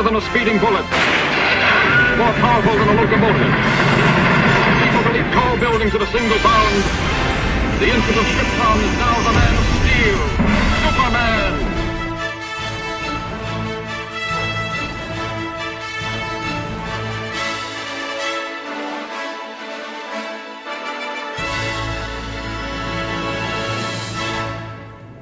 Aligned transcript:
faster 0.00 0.12
than 0.12 0.16
a 0.16 0.20
speeding 0.30 0.58
bullet, 0.58 0.84
more 2.16 2.32
powerful 2.40 2.72
than 2.72 2.88
a 2.88 2.94
locomotive. 3.00 3.52
People 4.80 5.02
tall 5.32 5.56
buildings 5.58 5.94
a 5.94 6.06
single 6.06 6.38
bound. 6.38 6.84
The 7.80 7.86
infant 7.86 8.16
of 8.16 8.24
Krypton 8.24 8.78
is 8.82 8.96
now 8.98 9.22
the 9.26 9.32
man 9.32 9.54
of 9.58 9.64
steel, 9.76 10.20
Superman. 10.84 11.52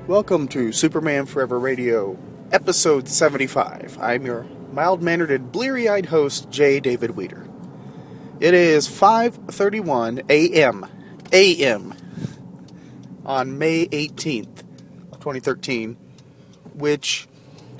Welcome 0.06 0.48
to 0.48 0.72
Superman 0.72 1.26
Forever 1.26 1.58
Radio, 1.58 2.16
episode 2.52 3.08
75. 3.08 3.98
I'm 4.00 4.24
your 4.24 4.46
mild 4.78 5.02
mannered 5.02 5.32
and 5.32 5.50
bleary 5.50 5.88
eyed 5.88 6.06
host, 6.06 6.48
J. 6.50 6.78
David 6.78 7.16
Weter. 7.16 7.48
It 8.38 8.54
is 8.54 8.86
5:31 8.86 10.30
a.m. 10.30 10.86
a.m. 11.32 11.94
on 13.26 13.58
May 13.58 13.88
18th 13.88 14.60
of 15.10 15.18
2013, 15.18 15.96
which 16.74 17.26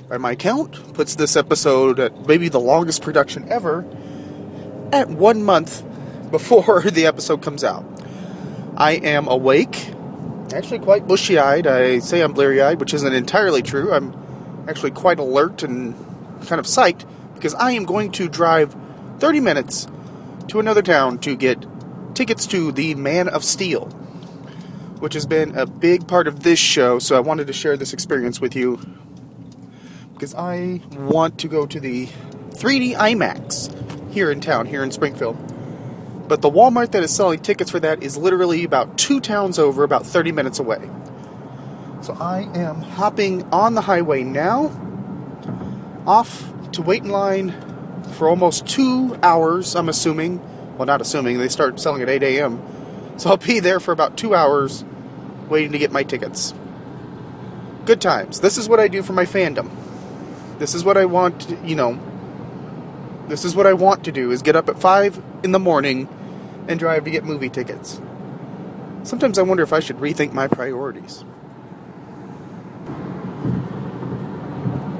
by 0.09 0.17
my 0.17 0.35
count 0.35 0.93
puts 0.93 1.15
this 1.15 1.37
episode 1.37 2.01
at 2.01 2.27
maybe 2.27 2.49
the 2.49 2.59
longest 2.59 3.01
production 3.01 3.49
ever 3.49 3.85
at 4.91 5.07
1 5.07 5.41
month 5.41 5.81
before 6.31 6.81
the 6.91 7.05
episode 7.05 7.41
comes 7.41 7.63
out. 7.63 7.85
I 8.75 8.95
am 8.95 9.29
awake 9.29 9.93
actually 10.53 10.79
quite 10.79 11.07
bushy 11.07 11.39
eyed. 11.39 11.65
I 11.65 11.99
say 11.99 12.19
I'm 12.19 12.33
bleary 12.33 12.61
eyed, 12.61 12.81
which 12.81 12.93
isn't 12.93 13.13
entirely 13.13 13.61
true. 13.61 13.93
I'm 13.93 14.13
actually 14.67 14.91
quite 14.91 15.19
alert 15.19 15.63
and 15.63 15.95
kind 16.49 16.59
of 16.59 16.65
psyched 16.65 17.07
because 17.35 17.53
I 17.53 17.71
am 17.71 17.85
going 17.85 18.11
to 18.13 18.27
drive 18.27 18.75
30 19.19 19.39
minutes 19.39 19.87
to 20.47 20.59
another 20.59 20.81
town 20.81 21.19
to 21.19 21.35
get 21.35 21.63
tickets 22.15 22.45
to 22.47 22.71
the 22.71 22.95
Man 22.95 23.29
of 23.29 23.43
Steel, 23.43 23.85
which 24.99 25.13
has 25.13 25.25
been 25.25 25.57
a 25.57 25.65
big 25.65 26.07
part 26.07 26.27
of 26.27 26.43
this 26.43 26.59
show. 26.59 26.99
So 26.99 27.15
I 27.15 27.19
wanted 27.19 27.47
to 27.47 27.53
share 27.53 27.77
this 27.77 27.93
experience 27.93 28.41
with 28.41 28.55
you 28.55 28.79
because 30.13 30.35
I 30.35 30.81
want 30.97 31.39
to 31.39 31.47
go 31.47 31.65
to 31.65 31.79
the 31.79 32.07
3D 32.07 32.95
IMAX 32.95 34.11
here 34.11 34.31
in 34.31 34.41
town, 34.41 34.65
here 34.65 34.83
in 34.83 34.91
Springfield. 34.91 35.37
But 36.27 36.41
the 36.41 36.49
Walmart 36.49 36.91
that 36.91 37.03
is 37.03 37.15
selling 37.15 37.39
tickets 37.39 37.71
for 37.71 37.79
that 37.79 38.03
is 38.03 38.17
literally 38.17 38.63
about 38.63 38.97
two 38.97 39.21
towns 39.21 39.57
over, 39.57 39.83
about 39.83 40.05
30 40.05 40.31
minutes 40.31 40.59
away. 40.59 40.89
So 42.01 42.17
I 42.19 42.41
am 42.55 42.81
hopping 42.81 43.43
on 43.51 43.75
the 43.75 43.81
highway 43.81 44.23
now, 44.23 44.67
off 46.09 46.51
to 46.71 46.81
wait 46.81 47.03
in 47.03 47.09
line 47.09 47.51
for 48.13 48.27
almost 48.27 48.65
two 48.65 49.15
hours, 49.21 49.75
I'm 49.75 49.89
assuming. 49.89 50.41
Well, 50.75 50.87
not 50.87 51.01
assuming, 51.01 51.37
they 51.37 51.49
start 51.49 51.79
selling 51.79 52.01
at 52.01 52.09
8 52.09 52.23
a.m. 52.23 52.59
So 53.17 53.29
I'll 53.29 53.37
be 53.37 53.59
there 53.59 53.79
for 53.79 53.91
about 53.91 54.17
two 54.17 54.33
hours 54.33 54.83
waiting 55.49 55.71
to 55.71 55.77
get 55.77 55.91
my 55.91 56.01
tickets. 56.01 56.53
Good 57.85 58.01
times. 58.01 58.39
This 58.39 58.57
is 58.57 58.67
what 58.67 58.79
I 58.79 58.87
do 58.87 59.03
for 59.03 59.13
my 59.13 59.25
fandom. 59.25 59.69
This 60.57 60.73
is 60.73 60.83
what 60.83 60.97
I 60.97 61.05
want, 61.05 61.47
you 61.63 61.75
know. 61.75 61.99
This 63.27 63.45
is 63.45 63.55
what 63.55 63.67
I 63.67 63.73
want 63.73 64.03
to 64.05 64.11
do 64.11 64.31
is 64.31 64.41
get 64.41 64.55
up 64.55 64.67
at 64.67 64.79
5 64.79 65.21
in 65.43 65.51
the 65.51 65.59
morning 65.59 66.07
and 66.67 66.79
drive 66.79 67.03
to 67.03 67.11
get 67.11 67.23
movie 67.23 67.49
tickets. 67.49 68.01
Sometimes 69.03 69.37
I 69.37 69.43
wonder 69.43 69.61
if 69.61 69.73
I 69.73 69.79
should 69.79 69.97
rethink 69.97 70.33
my 70.33 70.47
priorities. 70.47 71.23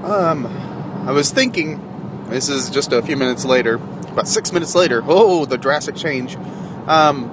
Um, 0.04 0.69
I 1.06 1.12
was 1.12 1.32
thinking, 1.32 2.28
this 2.30 2.50
is 2.50 2.70
just 2.70 2.92
a 2.92 3.02
few 3.02 3.18
minutes 3.18 3.46
later, 3.46 3.76
about 3.76 4.28
six 4.28 4.52
minutes 4.52 4.76
later, 4.76 5.02
oh, 5.06 5.46
the 5.46 5.58
drastic 5.58 5.96
change. 5.96 6.36
Um, 6.88 7.30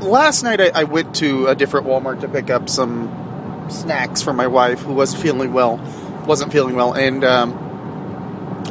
last 0.00 0.42
night 0.42 0.60
I, 0.60 0.70
I 0.74 0.84
went 0.84 1.14
to 1.16 1.46
a 1.46 1.54
different 1.54 1.86
Walmart 1.86 2.20
to 2.22 2.28
pick 2.28 2.50
up 2.50 2.68
some 2.68 3.66
snacks 3.70 4.22
for 4.22 4.32
my 4.32 4.46
wife 4.46 4.80
who 4.80 4.92
was 4.92 5.14
feeling 5.14 5.52
well, 5.52 5.76
wasn't 6.26 6.52
feeling 6.52 6.74
well, 6.76 6.92
and 6.94 7.24
um, 7.24 7.52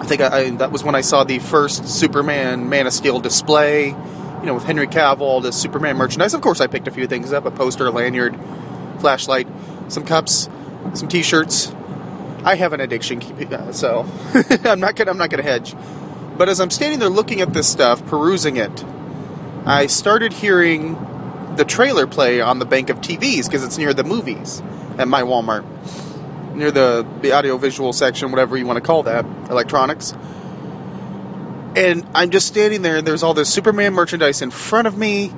I 0.02 0.06
think 0.06 0.22
I, 0.22 0.38
I, 0.38 0.50
that 0.52 0.72
was 0.72 0.84
when 0.84 0.96
I 0.96 1.02
saw 1.02 1.24
the 1.24 1.40
first 1.40 1.88
Superman 1.88 2.70
Man 2.70 2.88
of 2.88 2.94
Steel 2.94 3.20
display. 3.20 3.88
You 3.90 4.52
know, 4.52 4.56
with 4.56 4.66
Henry 4.66 4.86
Cavill, 4.86 5.42
the 5.42 5.52
Superman 5.52 5.98
merchandise. 5.98 6.36
Of 6.36 6.42
course, 6.42 6.62
I 6.62 6.68
picked 6.68 6.88
a 6.88 6.92
few 6.92 7.08
things 7.08 7.34
up: 7.34 7.46
a 7.46 7.52
poster, 7.52 7.88
a 7.88 7.90
lanyard, 7.90 8.38
flashlight, 9.00 9.48
some 9.88 10.06
cups, 10.06 10.50
some 10.94 11.08
T-shirts. 11.08 11.74
I 12.46 12.56
have 12.56 12.72
an 12.74 12.80
addiction, 12.80 13.22
uh, 13.22 13.74
so 13.74 14.06
I'm 14.64 14.80
not 14.80 14.96
gonna 14.96 15.12
I'm 15.12 15.18
not 15.18 15.30
gonna 15.30 15.44
hedge. 15.44 15.76
But 16.38 16.48
as 16.48 16.60
I'm 16.62 16.70
standing 16.70 17.00
there 17.00 17.10
looking 17.10 17.42
at 17.42 17.54
this 17.54 17.68
stuff, 17.68 18.06
perusing 18.06 18.58
it, 18.58 18.86
I 19.66 19.88
started 19.88 20.32
hearing 20.32 20.94
the 21.58 21.66
trailer 21.66 22.08
play 22.08 22.42
on 22.42 22.60
the 22.60 22.66
bank 22.66 22.90
of 22.90 22.98
TVs 23.02 23.46
because 23.46 23.64
it's 23.64 23.78
near 23.78 23.94
the 23.94 24.04
movies 24.04 24.62
at 24.98 25.08
my 25.08 25.22
Walmart 25.22 25.66
near 26.56 26.72
the, 26.72 27.06
the 27.22 27.34
audio 27.34 27.58
visual 27.58 27.94
section, 27.94 28.32
whatever 28.32 28.58
you 28.58 28.66
want 28.66 28.78
to 28.78 28.82
call 28.82 29.04
that, 29.04 29.26
electronics. 29.50 30.14
And 31.76 32.08
I'm 32.16 32.30
just 32.30 32.48
standing 32.48 32.82
there, 32.82 32.98
and 32.98 33.08
there's 33.08 33.24
all 33.24 33.34
this 33.34 33.54
Superman 33.54 33.94
merchandise 33.94 34.42
in 34.42 34.52
front 34.52 34.88
of 34.88 34.98
me. 34.98 35.34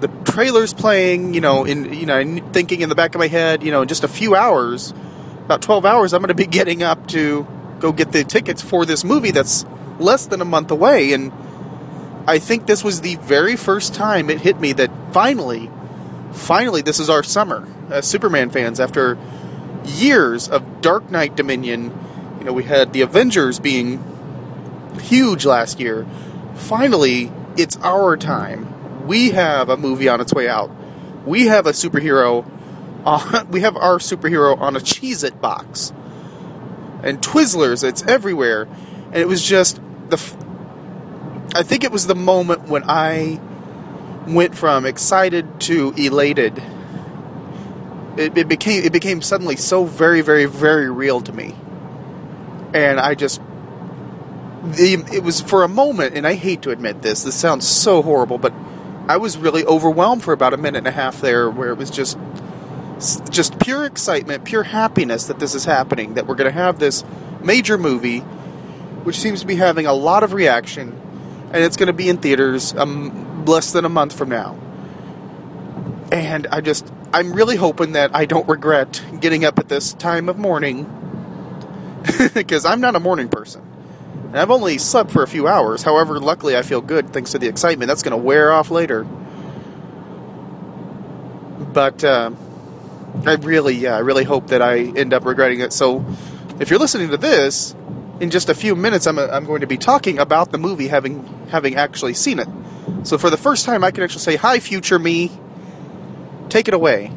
The 0.00 0.08
trailer's 0.24 0.74
playing, 0.74 1.34
you 1.34 1.40
know, 1.40 1.64
in 1.64 1.92
you 1.92 2.06
know, 2.06 2.40
thinking 2.52 2.80
in 2.80 2.88
the 2.88 2.94
back 2.94 3.14
of 3.14 3.20
my 3.20 3.28
head, 3.28 3.62
you 3.62 3.70
know, 3.70 3.82
in 3.82 3.88
just 3.88 4.04
a 4.04 4.08
few 4.08 4.34
hours, 4.34 4.92
about 5.48 5.62
12 5.62 5.86
hours, 5.86 6.12
I'm 6.12 6.20
going 6.20 6.28
to 6.28 6.34
be 6.34 6.44
getting 6.44 6.82
up 6.82 7.08
to 7.08 7.46
go 7.78 7.90
get 7.90 8.12
the 8.12 8.22
tickets 8.22 8.60
for 8.60 8.84
this 8.84 9.02
movie 9.02 9.30
that's 9.30 9.64
less 9.98 10.26
than 10.26 10.42
a 10.42 10.44
month 10.44 10.70
away. 10.70 11.14
And 11.14 11.32
I 12.26 12.38
think 12.38 12.66
this 12.66 12.84
was 12.84 13.00
the 13.00 13.14
very 13.16 13.56
first 13.56 13.94
time 13.94 14.28
it 14.28 14.42
hit 14.42 14.60
me 14.60 14.74
that 14.74 14.90
finally, 15.10 15.70
finally, 16.32 16.82
this 16.82 17.00
is 17.00 17.08
our 17.08 17.22
summer 17.22 17.66
as 17.88 18.06
Superman 18.06 18.50
fans 18.50 18.78
after 18.78 19.16
years 19.86 20.50
of 20.50 20.82
Dark 20.82 21.10
Knight 21.10 21.34
Dominion. 21.34 21.98
You 22.40 22.44
know, 22.44 22.52
we 22.52 22.64
had 22.64 22.92
the 22.92 23.00
Avengers 23.00 23.58
being 23.58 24.04
huge 25.00 25.46
last 25.46 25.80
year. 25.80 26.06
Finally, 26.56 27.32
it's 27.56 27.78
our 27.78 28.18
time. 28.18 29.06
We 29.06 29.30
have 29.30 29.70
a 29.70 29.78
movie 29.78 30.10
on 30.10 30.20
its 30.20 30.34
way 30.34 30.46
out. 30.46 30.70
We 31.24 31.46
have 31.46 31.66
a 31.66 31.70
superhero. 31.70 32.44
On, 33.08 33.48
we 33.50 33.62
have 33.62 33.76
our 33.76 33.98
superhero 33.98 34.58
on 34.60 34.76
a 34.76 34.80
Cheez 34.80 35.24
It 35.24 35.40
box. 35.40 35.92
And 37.02 37.20
Twizzlers, 37.20 37.82
it's 37.82 38.02
everywhere. 38.02 38.68
And 39.06 39.16
it 39.16 39.28
was 39.28 39.42
just 39.42 39.80
the. 40.10 40.16
I 41.54 41.62
think 41.62 41.84
it 41.84 41.90
was 41.90 42.06
the 42.06 42.14
moment 42.14 42.68
when 42.68 42.84
I 42.84 43.40
went 44.26 44.54
from 44.54 44.84
excited 44.84 45.60
to 45.62 45.94
elated 45.96 46.62
it, 48.18 48.36
it 48.36 48.48
became 48.48 48.84
it 48.84 48.92
became 48.92 49.22
suddenly 49.22 49.56
so 49.56 49.84
very 49.84 50.20
very 50.20 50.44
very 50.44 50.90
real 50.90 51.22
to 51.22 51.32
me 51.32 51.54
and 52.74 53.00
i 53.00 53.14
just 53.14 53.40
it 54.74 55.22
was 55.22 55.40
for 55.40 55.62
a 55.62 55.68
moment 55.68 56.14
and 56.14 56.26
i 56.26 56.34
hate 56.34 56.60
to 56.60 56.70
admit 56.70 57.00
this 57.00 57.22
this 57.22 57.34
sounds 57.34 57.66
so 57.66 58.02
horrible 58.02 58.36
but 58.36 58.52
i 59.08 59.16
was 59.16 59.38
really 59.38 59.64
overwhelmed 59.64 60.22
for 60.22 60.34
about 60.34 60.52
a 60.52 60.58
minute 60.58 60.78
and 60.78 60.88
a 60.88 60.90
half 60.90 61.22
there 61.22 61.48
where 61.48 61.70
it 61.70 61.78
was 61.78 61.88
just 61.88 62.18
just 63.30 63.58
pure 63.58 63.84
excitement 63.84 64.44
pure 64.44 64.62
happiness 64.62 65.26
that 65.26 65.38
this 65.38 65.54
is 65.54 65.64
happening 65.64 66.14
that 66.14 66.26
we're 66.26 66.34
going 66.34 66.50
to 66.50 66.58
have 66.58 66.78
this 66.78 67.04
major 67.42 67.78
movie 67.78 68.20
which 69.04 69.18
seems 69.18 69.40
to 69.40 69.46
be 69.46 69.54
having 69.54 69.86
a 69.86 69.92
lot 69.92 70.22
of 70.22 70.32
reaction 70.32 70.98
and 71.52 71.64
it's 71.64 71.76
going 71.76 71.86
to 71.86 71.92
be 71.92 72.08
in 72.08 72.18
theaters 72.18 72.74
um, 72.74 73.44
less 73.46 73.72
than 73.72 73.84
a 73.84 73.88
month 73.88 74.16
from 74.16 74.28
now 74.28 74.58
and 76.10 76.46
i 76.48 76.60
just 76.60 76.92
I'm 77.12 77.32
really 77.32 77.56
hoping 77.56 77.92
that 77.92 78.14
I 78.14 78.26
don't 78.26 78.46
regret 78.48 79.02
getting 79.20 79.44
up 79.44 79.58
at 79.58 79.68
this 79.68 79.94
time 79.94 80.28
of 80.28 80.36
morning 80.36 80.84
because 82.34 82.64
I'm 82.64 82.80
not 82.80 82.96
a 82.96 83.00
morning 83.00 83.28
person. 83.28 83.62
And 84.26 84.36
I've 84.36 84.50
only 84.50 84.76
slept 84.76 85.10
for 85.10 85.22
a 85.22 85.26
few 85.26 85.48
hours. 85.48 85.82
However, 85.82 86.20
luckily 86.20 86.56
I 86.56 86.62
feel 86.62 86.82
good 86.82 87.12
thanks 87.14 87.32
to 87.32 87.38
the 87.38 87.48
excitement. 87.48 87.88
That's 87.88 88.02
going 88.02 88.18
to 88.18 88.22
wear 88.22 88.52
off 88.52 88.70
later. 88.70 89.04
But 91.72 92.04
uh, 92.04 92.32
I 93.24 93.34
really, 93.34 93.74
yeah, 93.74 93.96
I 93.96 94.00
really 94.00 94.24
hope 94.24 94.48
that 94.48 94.62
I 94.62 94.78
end 94.78 95.12
up 95.12 95.24
regretting 95.24 95.60
it. 95.60 95.72
So 95.72 96.04
if 96.60 96.70
you're 96.70 96.78
listening 96.78 97.10
to 97.10 97.16
this, 97.16 97.74
in 98.20 98.30
just 98.30 98.48
a 98.48 98.54
few 98.54 98.74
minutes, 98.74 99.06
I'm, 99.06 99.18
I'm 99.18 99.44
going 99.44 99.60
to 99.60 99.66
be 99.66 99.76
talking 99.78 100.18
about 100.18 100.50
the 100.50 100.58
movie 100.58 100.88
having 100.88 101.24
having 101.50 101.76
actually 101.76 102.14
seen 102.14 102.38
it. 102.38 102.48
So 103.04 103.16
for 103.18 103.30
the 103.30 103.36
first 103.36 103.64
time, 103.64 103.84
I 103.84 103.90
can 103.90 104.02
actually 104.02 104.22
say, 104.22 104.36
"Hi, 104.36 104.58
future 104.58 104.98
me." 104.98 105.32
Take 106.48 106.66
it 106.66 106.74
away. 106.74 107.12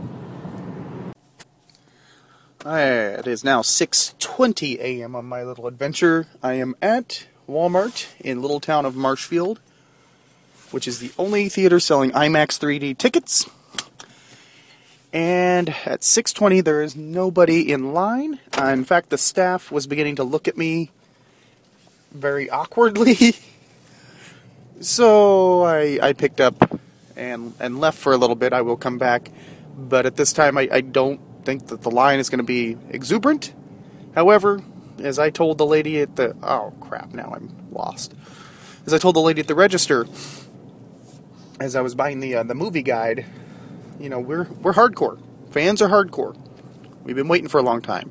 It 2.65 3.27
is 3.27 3.43
now 3.43 3.61
6:20 3.61 4.79
a.m. 4.79 5.15
on 5.15 5.25
my 5.25 5.43
little 5.43 5.67
adventure. 5.67 6.27
I 6.43 6.53
am 6.53 6.75
at 6.81 7.25
Walmart 7.49 8.07
in 8.19 8.41
little 8.41 8.59
town 8.59 8.85
of 8.85 8.95
Marshfield, 8.95 9.59
which 10.69 10.87
is 10.87 10.99
the 10.99 11.11
only 11.17 11.49
theater 11.49 11.79
selling 11.79 12.11
IMAX 12.11 12.59
3D 12.59 12.97
tickets. 12.97 13.49
And 15.13 15.69
at 15.85 16.01
6:20 16.01 16.63
there 16.63 16.81
is 16.81 16.95
nobody 16.95 17.71
in 17.71 17.93
line. 17.93 18.39
Uh, 18.57 18.67
in 18.67 18.85
fact, 18.85 19.09
the 19.09 19.17
staff 19.17 19.71
was 19.71 19.87
beginning 19.87 20.15
to 20.17 20.23
look 20.23 20.47
at 20.47 20.57
me 20.57 20.91
very 22.11 22.49
awkwardly. 22.49 23.35
so 24.79 25.63
I, 25.63 25.99
I 26.01 26.13
picked 26.13 26.39
up 26.39 26.79
and, 27.15 27.53
and 27.59 27.79
left 27.79 27.97
for 27.97 28.13
a 28.13 28.17
little 28.17 28.35
bit. 28.35 28.53
I 28.53 28.61
will 28.61 28.77
come 28.77 28.97
back. 28.97 29.29
But 29.77 30.05
at 30.05 30.15
this 30.15 30.33
time, 30.33 30.57
I, 30.57 30.69
I 30.71 30.81
don't 30.81 31.19
think 31.43 31.67
that 31.67 31.81
the 31.81 31.91
line 31.91 32.19
is 32.19 32.29
going 32.29 32.39
to 32.39 32.43
be 32.43 32.77
exuberant. 32.89 33.53
However, 34.15 34.61
as 34.99 35.19
I 35.19 35.29
told 35.29 35.57
the 35.57 35.65
lady 35.65 35.99
at 35.99 36.15
the. 36.15 36.35
Oh, 36.43 36.73
crap, 36.79 37.13
now 37.13 37.33
I'm 37.35 37.49
lost. 37.71 38.13
As 38.85 38.93
I 38.93 38.97
told 38.97 39.15
the 39.15 39.21
lady 39.21 39.41
at 39.41 39.47
the 39.47 39.55
register, 39.55 40.07
as 41.59 41.75
I 41.75 41.81
was 41.81 41.95
buying 41.95 42.19
the, 42.19 42.35
uh, 42.35 42.43
the 42.43 42.55
movie 42.55 42.81
guide, 42.81 43.25
you 44.01 44.09
know, 44.09 44.19
we're, 44.19 44.43
we're 44.61 44.73
hardcore. 44.73 45.21
Fans 45.51 45.81
are 45.81 45.89
hardcore. 45.89 46.37
We've 47.03 47.15
been 47.15 47.27
waiting 47.27 47.47
for 47.47 47.59
a 47.59 47.63
long 47.63 47.81
time. 47.81 48.09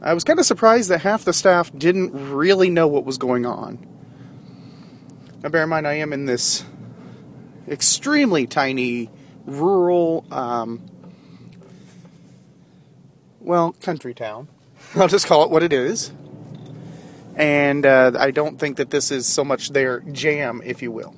I 0.00 0.14
was 0.14 0.24
kind 0.24 0.38
of 0.38 0.46
surprised 0.46 0.90
that 0.90 1.02
half 1.02 1.24
the 1.24 1.32
staff 1.32 1.70
didn't 1.76 2.32
really 2.32 2.70
know 2.70 2.88
what 2.88 3.04
was 3.04 3.18
going 3.18 3.46
on. 3.46 3.86
Now, 5.42 5.48
bear 5.48 5.64
in 5.64 5.68
mind, 5.68 5.86
I 5.86 5.94
am 5.94 6.12
in 6.12 6.26
this 6.26 6.64
extremely 7.68 8.46
tiny, 8.46 9.10
rural, 9.46 10.24
um, 10.30 10.82
well, 13.40 13.72
country 13.80 14.14
town. 14.14 14.48
I'll 14.94 15.08
just 15.08 15.26
call 15.26 15.44
it 15.44 15.50
what 15.50 15.62
it 15.62 15.72
is. 15.72 16.12
And 17.34 17.86
uh, 17.86 18.12
I 18.18 18.30
don't 18.30 18.58
think 18.58 18.76
that 18.76 18.90
this 18.90 19.10
is 19.10 19.26
so 19.26 19.44
much 19.44 19.70
their 19.70 20.00
jam, 20.00 20.60
if 20.64 20.82
you 20.82 20.92
will. 20.92 21.14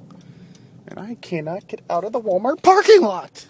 And 0.87 0.99
I 0.99 1.17
cannot 1.17 1.67
get 1.67 1.81
out 1.91 2.05
of 2.05 2.13
the 2.13 2.21
Walmart 2.21 2.63
parking 2.63 3.03
lot. 3.03 3.47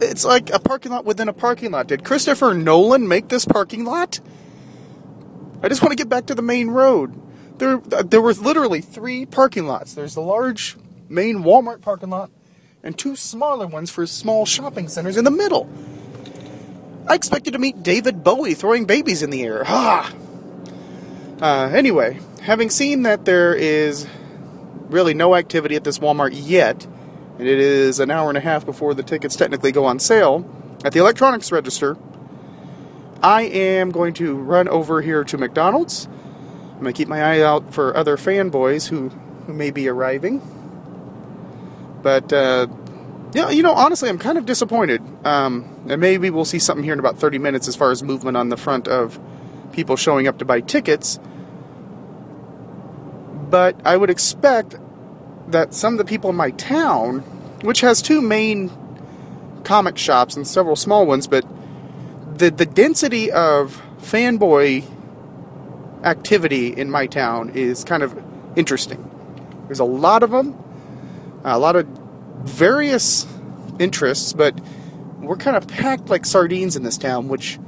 It's 0.00 0.24
like 0.24 0.50
a 0.50 0.58
parking 0.58 0.92
lot 0.92 1.04
within 1.04 1.28
a 1.28 1.32
parking 1.32 1.70
lot. 1.70 1.86
Did 1.86 2.04
Christopher 2.04 2.54
Nolan 2.54 3.08
make 3.08 3.28
this 3.28 3.44
parking 3.44 3.84
lot? 3.84 4.20
I 5.62 5.68
just 5.68 5.82
want 5.82 5.92
to 5.92 5.96
get 5.96 6.08
back 6.08 6.26
to 6.26 6.34
the 6.34 6.42
main 6.42 6.68
road. 6.68 7.14
There, 7.58 7.78
there 7.78 8.20
were 8.20 8.34
literally 8.34 8.82
three 8.82 9.24
parking 9.24 9.66
lots. 9.66 9.94
There's 9.94 10.14
the 10.14 10.20
large 10.20 10.76
main 11.08 11.38
Walmart 11.38 11.80
parking 11.80 12.10
lot, 12.10 12.30
and 12.82 12.96
two 12.98 13.16
smaller 13.16 13.66
ones 13.66 13.90
for 13.90 14.06
small 14.06 14.44
shopping 14.44 14.88
centers 14.88 15.16
in 15.16 15.24
the 15.24 15.30
middle. 15.30 15.68
I 17.08 17.14
expected 17.14 17.52
to 17.52 17.58
meet 17.58 17.82
David 17.82 18.22
Bowie 18.22 18.54
throwing 18.54 18.84
babies 18.84 19.22
in 19.22 19.30
the 19.30 19.42
air. 19.44 19.64
Ha! 19.64 20.12
Uh, 21.40 21.70
anyway, 21.72 22.18
having 22.42 22.68
seen 22.68 23.02
that 23.02 23.24
there 23.24 23.54
is 23.54 24.06
really 24.88 25.14
no 25.14 25.34
activity 25.34 25.76
at 25.76 25.84
this 25.84 25.98
Walmart 25.98 26.30
yet, 26.34 26.86
and 27.38 27.46
it 27.46 27.58
is 27.58 28.00
an 28.00 28.10
hour 28.10 28.28
and 28.28 28.38
a 28.38 28.40
half 28.40 28.64
before 28.64 28.94
the 28.94 29.02
tickets 29.02 29.36
technically 29.36 29.72
go 29.72 29.84
on 29.84 29.98
sale 29.98 30.44
at 30.84 30.92
the 30.92 31.00
electronics 31.00 31.50
register, 31.50 31.96
I 33.22 33.42
am 33.42 33.90
going 33.90 34.14
to 34.14 34.36
run 34.36 34.68
over 34.68 35.00
here 35.00 35.24
to 35.24 35.38
McDonald's. 35.38 36.06
I'm 36.06 36.82
going 36.82 36.92
to 36.92 36.96
keep 36.96 37.08
my 37.08 37.22
eye 37.22 37.40
out 37.40 37.74
for 37.74 37.96
other 37.96 38.16
fanboys 38.16 38.88
who, 38.88 39.08
who 39.08 39.52
may 39.52 39.70
be 39.70 39.88
arriving. 39.88 40.40
But, 42.02 42.32
uh, 42.32 42.68
yeah, 43.32 43.50
you 43.50 43.62
know, 43.62 43.72
honestly, 43.72 44.08
I'm 44.08 44.18
kind 44.18 44.38
of 44.38 44.46
disappointed. 44.46 45.02
Um, 45.26 45.86
and 45.88 46.00
maybe 46.00 46.30
we'll 46.30 46.44
see 46.44 46.58
something 46.58 46.84
here 46.84 46.92
in 46.92 47.00
about 47.00 47.18
30 47.18 47.38
minutes 47.38 47.66
as 47.66 47.74
far 47.74 47.90
as 47.90 48.02
movement 48.02 48.36
on 48.36 48.50
the 48.50 48.56
front 48.56 48.86
of 48.86 49.18
people 49.72 49.96
showing 49.96 50.28
up 50.28 50.38
to 50.38 50.44
buy 50.44 50.60
tickets. 50.60 51.18
But 53.50 53.80
I 53.84 53.96
would 53.96 54.10
expect 54.10 54.76
that 55.48 55.74
some 55.74 55.94
of 55.94 55.98
the 55.98 56.04
people 56.04 56.30
in 56.30 56.36
my 56.36 56.50
town, 56.52 57.20
which 57.62 57.80
has 57.80 58.02
two 58.02 58.20
main 58.20 58.70
comic 59.64 59.98
shops 59.98 60.36
and 60.36 60.46
several 60.46 60.76
small 60.76 61.06
ones, 61.06 61.26
but 61.26 61.44
the 62.38 62.50
the 62.50 62.66
density 62.66 63.30
of 63.30 63.82
fanboy 63.98 64.84
activity 66.04 66.68
in 66.68 66.90
my 66.90 67.06
town 67.06 67.50
is 67.50 67.84
kind 67.84 68.02
of 68.02 68.16
interesting. 68.56 69.02
There's 69.66 69.80
a 69.80 69.84
lot 69.84 70.22
of 70.22 70.30
them, 70.30 70.56
a 71.44 71.58
lot 71.58 71.76
of 71.76 71.86
various 72.44 73.26
interests, 73.78 74.32
but 74.32 74.58
we're 75.18 75.36
kind 75.36 75.56
of 75.56 75.66
packed 75.66 76.08
like 76.08 76.24
sardines 76.24 76.76
in 76.76 76.82
this 76.82 76.96
town, 76.96 77.28
which 77.28 77.58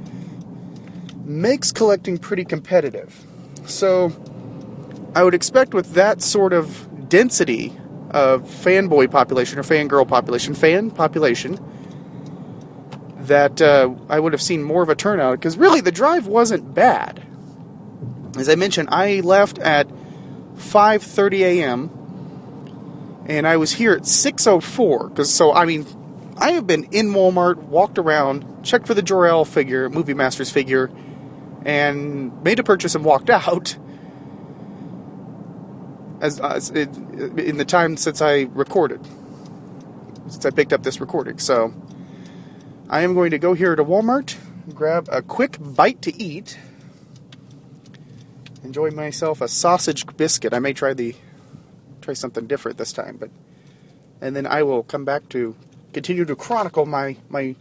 makes 1.25 1.71
collecting 1.71 2.17
pretty 2.17 2.45
competitive. 2.45 3.25
So 3.65 4.11
I 5.15 5.23
would 5.23 5.33
expect 5.33 5.73
with 5.73 5.93
that 5.93 6.21
sort 6.21 6.53
of 6.53 6.88
density 7.09 7.75
of 8.11 8.43
fanboy 8.43 9.11
population 9.11 9.59
or 9.59 9.63
fangirl 9.63 10.07
population, 10.07 10.53
fan 10.53 10.91
population, 10.91 11.59
that 13.19 13.61
uh, 13.61 13.93
I 14.09 14.19
would 14.19 14.33
have 14.33 14.41
seen 14.41 14.63
more 14.63 14.81
of 14.81 14.89
a 14.89 14.95
turnout 14.95 15.39
because 15.39 15.57
really 15.57 15.81
the 15.81 15.91
drive 15.91 16.27
wasn't 16.27 16.73
bad. 16.73 17.23
As 18.37 18.49
I 18.49 18.55
mentioned, 18.55 18.89
I 18.91 19.21
left 19.21 19.59
at 19.59 19.87
5:30 20.55 21.39
a.m. 21.41 23.25
and 23.27 23.47
I 23.47 23.57
was 23.57 23.73
here 23.73 23.93
at 23.93 24.03
6:04 24.03 25.09
because 25.09 25.33
so 25.33 25.53
I 25.53 25.65
mean 25.65 25.85
I 26.37 26.51
have 26.51 26.65
been 26.65 26.85
in 26.85 27.09
Walmart, 27.09 27.57
walked 27.57 27.97
around, 27.97 28.63
checked 28.63 28.87
for 28.87 28.93
the 28.93 29.01
Jor-El 29.01 29.45
figure, 29.45 29.89
Movie 29.89 30.13
Masters 30.13 30.49
figure, 30.49 30.89
and 31.65 32.41
made 32.43 32.59
a 32.59 32.63
purchase 32.63 32.95
and 32.95 33.03
walked 33.03 33.29
out 33.47 33.77
as, 36.21 36.39
as 36.39 36.69
it, 36.71 36.89
in 37.37 37.57
the 37.57 37.65
time 37.65 37.97
since 37.97 38.21
I 38.21 38.47
recorded, 38.51 39.05
since 40.27 40.45
I 40.45 40.49
picked 40.49 40.73
up 40.73 40.83
this 40.83 40.99
recording. 40.99 41.39
So 41.39 41.73
I 42.89 43.01
am 43.01 43.13
going 43.13 43.31
to 43.31 43.37
go 43.37 43.53
here 43.53 43.75
to 43.75 43.83
Walmart, 43.83 44.35
grab 44.73 45.07
a 45.11 45.21
quick 45.21 45.57
bite 45.59 46.01
to 46.03 46.21
eat, 46.21 46.57
enjoy 48.63 48.91
myself 48.91 49.41
a 49.41 49.47
sausage 49.47 50.05
biscuit. 50.17 50.53
I 50.53 50.59
may 50.59 50.73
try 50.73 50.93
the 50.93 51.15
try 52.01 52.13
something 52.13 52.47
different 52.47 52.77
this 52.77 52.93
time, 52.93 53.17
but 53.17 53.29
and 54.21 54.35
then 54.35 54.45
I 54.45 54.63
will 54.63 54.83
come 54.83 55.05
back 55.05 55.29
to 55.29 55.55
continue 55.93 56.25
to 56.25 56.35
chronicle 56.35 56.85
my 56.85 57.17
my 57.29 57.55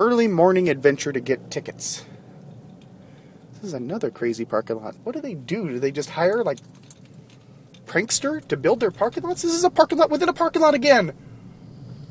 early 0.00 0.28
morning 0.28 0.68
adventure 0.68 1.12
to 1.12 1.20
get 1.20 1.50
tickets. 1.50 2.04
This 3.54 3.64
is 3.64 3.72
another 3.74 4.10
crazy 4.10 4.44
parking 4.44 4.80
lot. 4.80 4.94
What 5.02 5.16
do 5.16 5.20
they 5.20 5.34
do? 5.34 5.68
Do 5.68 5.80
they 5.80 5.90
just 5.90 6.10
hire 6.10 6.44
like 6.44 6.58
prankster 7.88 8.46
to 8.48 8.56
build 8.56 8.80
their 8.80 8.90
parking 8.90 9.24
lots? 9.24 9.42
This 9.42 9.54
is 9.54 9.64
a 9.64 9.70
parking 9.70 9.98
lot 9.98 10.10
within 10.10 10.28
a 10.28 10.32
parking 10.32 10.62
lot 10.62 10.74
again. 10.74 11.12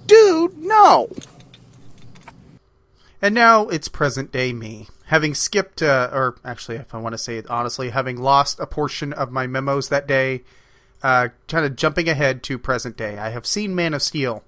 Dude, 0.07 0.57
no. 0.57 1.09
And 3.21 3.33
now 3.33 3.67
it's 3.67 3.87
present 3.87 4.31
day 4.31 4.53
me. 4.53 4.87
Having 5.05 5.35
skipped, 5.35 5.81
uh, 5.81 6.09
or 6.11 6.35
actually, 6.43 6.77
if 6.77 6.93
I 6.93 6.97
want 6.97 7.13
to 7.13 7.17
say 7.17 7.37
it 7.37 7.49
honestly, 7.49 7.89
having 7.89 8.17
lost 8.17 8.59
a 8.59 8.67
portion 8.67 9.13
of 9.13 9.31
my 9.31 9.47
memos 9.47 9.89
that 9.89 10.07
day, 10.07 10.43
uh, 11.01 11.29
kind 11.47 11.65
of 11.65 11.75
jumping 11.75 12.09
ahead 12.09 12.43
to 12.43 12.57
present 12.57 12.97
day. 12.97 13.17
I 13.17 13.29
have 13.29 13.45
seen 13.45 13.75
Man 13.75 13.93
of 13.93 14.01
Steel. 14.01 14.43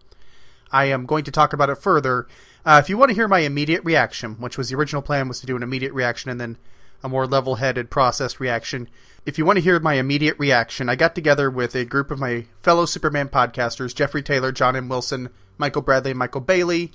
I 0.71 0.85
am 0.85 1.05
going 1.05 1.23
to 1.23 1.31
talk 1.31 1.53
about 1.53 1.69
it 1.69 1.77
further. 1.77 2.27
Uh, 2.65 2.79
if 2.83 2.89
you 2.89 2.97
want 2.97 3.09
to 3.09 3.15
hear 3.15 3.27
my 3.27 3.39
immediate 3.39 3.83
reaction, 3.83 4.35
which 4.35 4.57
was 4.57 4.69
the 4.69 4.75
original 4.75 5.01
plan, 5.01 5.27
was 5.27 5.39
to 5.39 5.47
do 5.47 5.55
an 5.55 5.63
immediate 5.63 5.93
reaction 5.93 6.29
and 6.29 6.39
then 6.39 6.57
a 7.03 7.09
more 7.09 7.27
level-headed, 7.27 7.89
processed 7.89 8.39
reaction, 8.39 8.89
if 9.25 9.37
you 9.37 9.45
want 9.45 9.57
to 9.57 9.63
hear 9.63 9.79
my 9.79 9.95
immediate 9.95 10.39
reaction, 10.39 10.89
I 10.89 10.95
got 10.95 11.15
together 11.15 11.49
with 11.49 11.75
a 11.75 11.85
group 11.85 12.09
of 12.11 12.19
my 12.19 12.45
fellow 12.61 12.85
Superman 12.85 13.29
podcasters, 13.29 13.93
Jeffrey 13.93 14.23
Taylor, 14.23 14.51
John 14.51 14.75
M. 14.75 14.89
Wilson, 14.89 15.29
Michael 15.57 15.81
Bradley, 15.81 16.13
Michael 16.13 16.41
Bailey, 16.41 16.91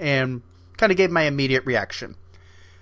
and 0.00 0.42
kind 0.76 0.90
of 0.90 0.98
gave 0.98 1.10
my 1.10 1.22
immediate 1.22 1.64
reaction. 1.64 2.16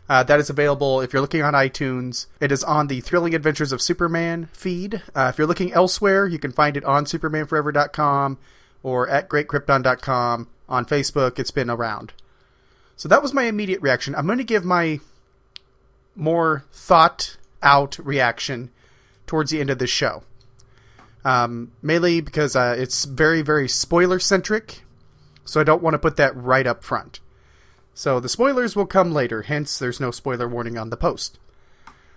Uh, 0.08 0.22
that 0.22 0.38
is 0.38 0.50
available 0.50 1.00
if 1.00 1.12
you're 1.12 1.22
looking 1.22 1.42
on 1.42 1.54
iTunes. 1.54 2.26
It 2.40 2.52
is 2.52 2.62
on 2.62 2.88
the 2.88 3.00
Thrilling 3.00 3.34
Adventures 3.34 3.72
of 3.72 3.80
Superman 3.80 4.48
feed. 4.52 5.02
Uh, 5.14 5.30
if 5.32 5.38
you're 5.38 5.46
looking 5.46 5.72
elsewhere, 5.72 6.26
you 6.26 6.38
can 6.38 6.52
find 6.52 6.76
it 6.76 6.84
on 6.84 7.06
SupermanForever.com 7.06 8.38
or 8.82 9.08
at 9.08 9.28
GreatKrypton.com. 9.28 10.48
On 10.66 10.84
Facebook, 10.86 11.38
it's 11.38 11.50
been 11.50 11.70
around. 11.70 12.12
So 12.96 13.08
that 13.08 13.22
was 13.22 13.34
my 13.34 13.44
immediate 13.44 13.82
reaction. 13.82 14.14
I'm 14.14 14.26
going 14.26 14.38
to 14.38 14.44
give 14.44 14.64
my 14.64 15.00
more 16.14 16.64
thought 16.72 17.36
out 17.62 17.98
reaction 17.98 18.70
towards 19.26 19.50
the 19.50 19.60
end 19.60 19.70
of 19.70 19.78
the 19.78 19.86
show. 19.86 20.22
Um, 21.24 21.72
mainly 21.80 22.20
because 22.20 22.54
uh, 22.54 22.76
it's 22.78 23.06
very, 23.06 23.40
very 23.40 23.68
spoiler 23.68 24.18
centric, 24.18 24.82
so 25.44 25.60
I 25.60 25.64
don't 25.64 25.82
want 25.82 25.94
to 25.94 25.98
put 25.98 26.16
that 26.16 26.36
right 26.36 26.66
up 26.66 26.84
front. 26.84 27.20
So 27.94 28.20
the 28.20 28.28
spoilers 28.28 28.76
will 28.76 28.86
come 28.86 29.12
later, 29.12 29.42
hence, 29.42 29.78
there's 29.78 30.00
no 30.00 30.10
spoiler 30.10 30.48
warning 30.48 30.76
on 30.76 30.90
the 30.90 30.96
post. 30.96 31.38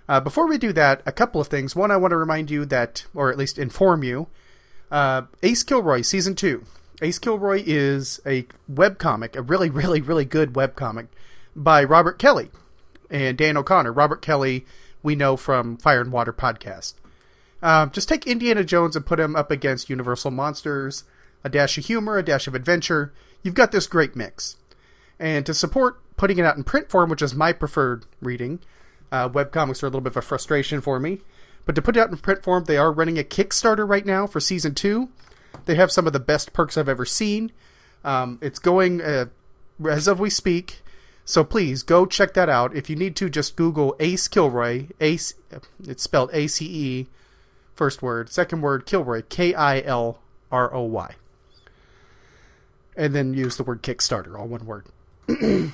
Uh, 0.10 0.20
before 0.20 0.48
we 0.48 0.58
do 0.58 0.74
that, 0.74 1.02
a 1.06 1.12
couple 1.12 1.40
of 1.40 1.48
things. 1.48 1.76
One, 1.76 1.92
I 1.92 1.98
want 1.98 2.12
to 2.12 2.18
remind 2.18 2.50
you 2.50 2.66
that, 2.66 3.06
or 3.14 3.30
at 3.30 3.38
least 3.38 3.58
inform 3.58 4.04
you, 4.04 4.28
uh, 4.90 5.24
Ace 5.44 5.64
Kilroy 5.64 6.02
Season 6.02 6.36
2. 6.36 6.64
Ace 7.02 7.20
Kilroy 7.20 7.62
is 7.66 8.20
a 8.26 8.48
web 8.68 8.98
comic, 8.98 9.36
a 9.36 9.42
really, 9.42 9.70
really, 9.70 10.02
really 10.02 10.26
good 10.26 10.56
web 10.56 10.76
comic 10.76 11.08
by 11.56 11.84
Robert 11.84 12.18
Kelly 12.18 12.50
and 13.10 13.38
Dan 13.38 13.58
O'Connor. 13.58 13.94
Robert 13.94 14.22
Kelly, 14.22 14.66
we 15.04 15.16
know 15.16 15.38
from 15.38 15.78
Fire 15.78 16.02
and 16.02 16.12
Water 16.12 16.34
podcast. 16.34 16.94
Um, 17.62 17.92
just 17.92 18.10
take 18.10 18.28
Indiana 18.28 18.64
Jones 18.64 18.96
and 18.96 19.06
put 19.06 19.20
him 19.20 19.36
up 19.36 19.50
against 19.52 19.90
Universal 19.90 20.32
Monsters, 20.32 21.04
a 21.44 21.50
dash 21.50 21.78
of 21.78 21.86
humor, 21.86 22.18
a 22.18 22.24
dash 22.24 22.48
of 22.48 22.56
adventure. 22.56 23.14
You've 23.42 23.56
got 23.56 23.72
this 23.72 23.88
great 23.88 24.16
mix. 24.16 24.58
And 25.20 25.46
to 25.46 25.54
support 25.54 26.00
putting 26.18 26.38
it 26.38 26.46
out 26.46 26.58
in 26.58 26.64
print 26.64 26.90
form, 26.90 27.10
which 27.10 27.22
is 27.22 27.34
my 27.34 27.54
preferred 27.54 28.06
reading, 28.22 28.60
Uh, 29.10 29.30
webcomics 29.30 29.82
are 29.82 29.86
a 29.86 29.90
little 29.90 30.02
bit 30.02 30.12
of 30.12 30.18
a 30.18 30.22
frustration 30.22 30.82
for 30.82 31.00
me. 31.00 31.22
But 31.66 31.76
to 31.76 31.82
put 31.82 31.96
it 31.96 32.00
out 32.02 32.10
in 32.10 32.18
print 32.18 32.44
form, 32.44 32.66
they 32.66 32.78
are 32.78 32.92
running 32.92 33.18
a 33.18 33.24
Kickstarter 33.24 33.88
right 33.88 34.06
now 34.06 34.28
for 34.28 34.42
season 34.42 34.76
two. 34.76 35.10
They 35.66 35.76
have 35.76 35.94
some 35.94 36.08
of 36.08 36.14
the 36.14 36.20
best 36.20 36.52
perks 36.52 36.78
I've 36.78 36.90
ever 36.90 37.06
seen. 37.06 37.52
Um, 38.04 38.38
it's 38.42 38.60
going 38.60 39.02
uh, 39.02 39.28
as 39.90 40.08
of 40.08 40.20
we 40.20 40.30
speak. 40.30 40.82
So 41.28 41.44
please 41.44 41.84
go 41.84 42.06
check 42.06 42.34
that 42.36 42.48
out. 42.48 42.74
If 42.74 42.90
you 42.90 42.96
need 42.96 43.18
to, 43.18 43.30
just 43.30 43.58
Google 43.58 43.98
Ace 44.00 44.30
Kilroy. 44.30 44.88
Ace, 45.02 45.34
it's 45.86 46.02
spelled 46.02 46.30
A 46.32 46.48
C 46.48 46.66
E, 46.66 47.08
first 47.76 48.02
word. 48.02 48.30
Second 48.30 48.62
word, 48.62 48.86
Kilroy. 48.86 49.24
K 49.28 49.54
I 49.54 49.82
L 49.82 50.20
R 50.54 50.74
O 50.74 50.84
Y. 50.84 51.16
And 52.96 53.14
then 53.14 53.34
use 53.34 53.58
the 53.58 53.64
word 53.64 53.84
Kickstarter, 53.84 54.40
all 54.40 54.48
one 54.48 54.66
word. 54.66 54.86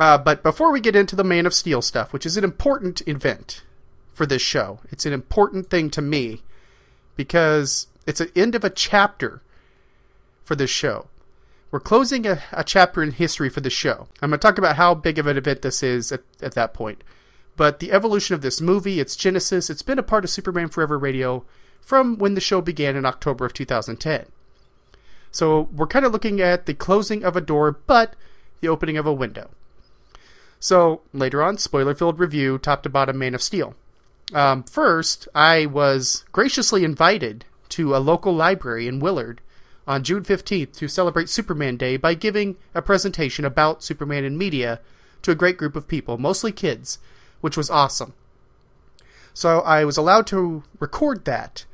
uh, 0.00 0.18
but 0.18 0.42
before 0.42 0.72
we 0.72 0.80
get 0.80 0.96
into 0.96 1.14
the 1.14 1.22
Man 1.22 1.46
of 1.46 1.54
Steel 1.54 1.80
stuff, 1.80 2.12
which 2.12 2.26
is 2.26 2.36
an 2.36 2.42
important 2.42 3.06
event 3.06 3.62
for 4.12 4.26
this 4.26 4.42
show, 4.42 4.80
it's 4.90 5.06
an 5.06 5.12
important 5.12 5.70
thing 5.70 5.90
to 5.90 6.02
me 6.02 6.42
because 7.14 7.86
it's 8.04 8.20
an 8.20 8.32
end 8.34 8.56
of 8.56 8.64
a 8.64 8.70
chapter 8.70 9.42
for 10.42 10.56
this 10.56 10.70
show. 10.70 11.06
We're 11.70 11.80
closing 11.80 12.26
a, 12.26 12.42
a 12.52 12.64
chapter 12.64 13.02
in 13.02 13.12
history 13.12 13.50
for 13.50 13.60
the 13.60 13.70
show. 13.70 14.08
I'm 14.22 14.30
going 14.30 14.38
to 14.40 14.46
talk 14.46 14.56
about 14.56 14.76
how 14.76 14.94
big 14.94 15.18
of 15.18 15.26
an 15.26 15.36
event 15.36 15.62
this 15.62 15.82
is 15.82 16.10
at, 16.10 16.22
at 16.40 16.54
that 16.54 16.72
point. 16.72 17.04
But 17.56 17.80
the 17.80 17.92
evolution 17.92 18.34
of 18.34 18.40
this 18.40 18.60
movie, 18.60 19.00
its 19.00 19.16
genesis, 19.16 19.68
it's 19.68 19.82
been 19.82 19.98
a 19.98 20.02
part 20.02 20.24
of 20.24 20.30
Superman 20.30 20.68
Forever 20.68 20.98
Radio 20.98 21.44
from 21.80 22.16
when 22.16 22.34
the 22.34 22.40
show 22.40 22.60
began 22.60 22.96
in 22.96 23.04
October 23.04 23.44
of 23.44 23.52
2010. 23.52 24.26
So 25.30 25.68
we're 25.72 25.86
kind 25.86 26.06
of 26.06 26.12
looking 26.12 26.40
at 26.40 26.66
the 26.66 26.74
closing 26.74 27.22
of 27.22 27.36
a 27.36 27.40
door, 27.40 27.72
but 27.72 28.14
the 28.60 28.68
opening 28.68 28.96
of 28.96 29.06
a 29.06 29.12
window. 29.12 29.50
So 30.60 31.02
later 31.12 31.42
on, 31.42 31.58
spoiler 31.58 31.94
filled 31.94 32.18
review, 32.18 32.58
top 32.58 32.82
to 32.84 32.88
bottom, 32.88 33.18
Man 33.18 33.34
of 33.34 33.42
Steel. 33.42 33.74
Um, 34.32 34.62
first, 34.62 35.28
I 35.34 35.66
was 35.66 36.24
graciously 36.32 36.84
invited 36.84 37.44
to 37.70 37.94
a 37.94 37.98
local 37.98 38.34
library 38.34 38.88
in 38.88 39.00
Willard 39.00 39.40
on 39.88 40.04
June 40.04 40.22
15th 40.22 40.74
to 40.74 40.86
celebrate 40.86 41.30
Superman 41.30 41.78
Day 41.78 41.96
by 41.96 42.12
giving 42.12 42.56
a 42.74 42.82
presentation 42.82 43.46
about 43.46 43.82
Superman 43.82 44.22
in 44.22 44.36
media 44.36 44.80
to 45.22 45.30
a 45.30 45.34
great 45.34 45.56
group 45.56 45.74
of 45.74 45.88
people, 45.88 46.18
mostly 46.18 46.52
kids, 46.52 46.98
which 47.40 47.56
was 47.56 47.70
awesome. 47.70 48.12
So 49.32 49.60
I 49.60 49.86
was 49.86 49.96
allowed 49.96 50.26
to 50.28 50.62
record 50.78 51.24
that. 51.24 51.64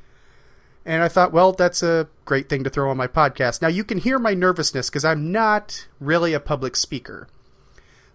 And 0.85 1.03
I 1.03 1.09
thought, 1.09 1.33
well, 1.33 1.51
that's 1.51 1.83
a 1.83 2.07
great 2.23 2.47
thing 2.47 2.63
to 2.63 2.69
throw 2.69 2.89
on 2.89 2.95
my 2.95 3.07
podcast. 3.07 3.61
Now, 3.61 3.67
you 3.67 3.83
can 3.83 3.97
hear 3.97 4.17
my 4.17 4.33
nervousness 4.33 4.89
because 4.89 5.03
I'm 5.03 5.31
not 5.31 5.87
really 5.99 6.33
a 6.33 6.39
public 6.39 6.75
speaker. 6.77 7.27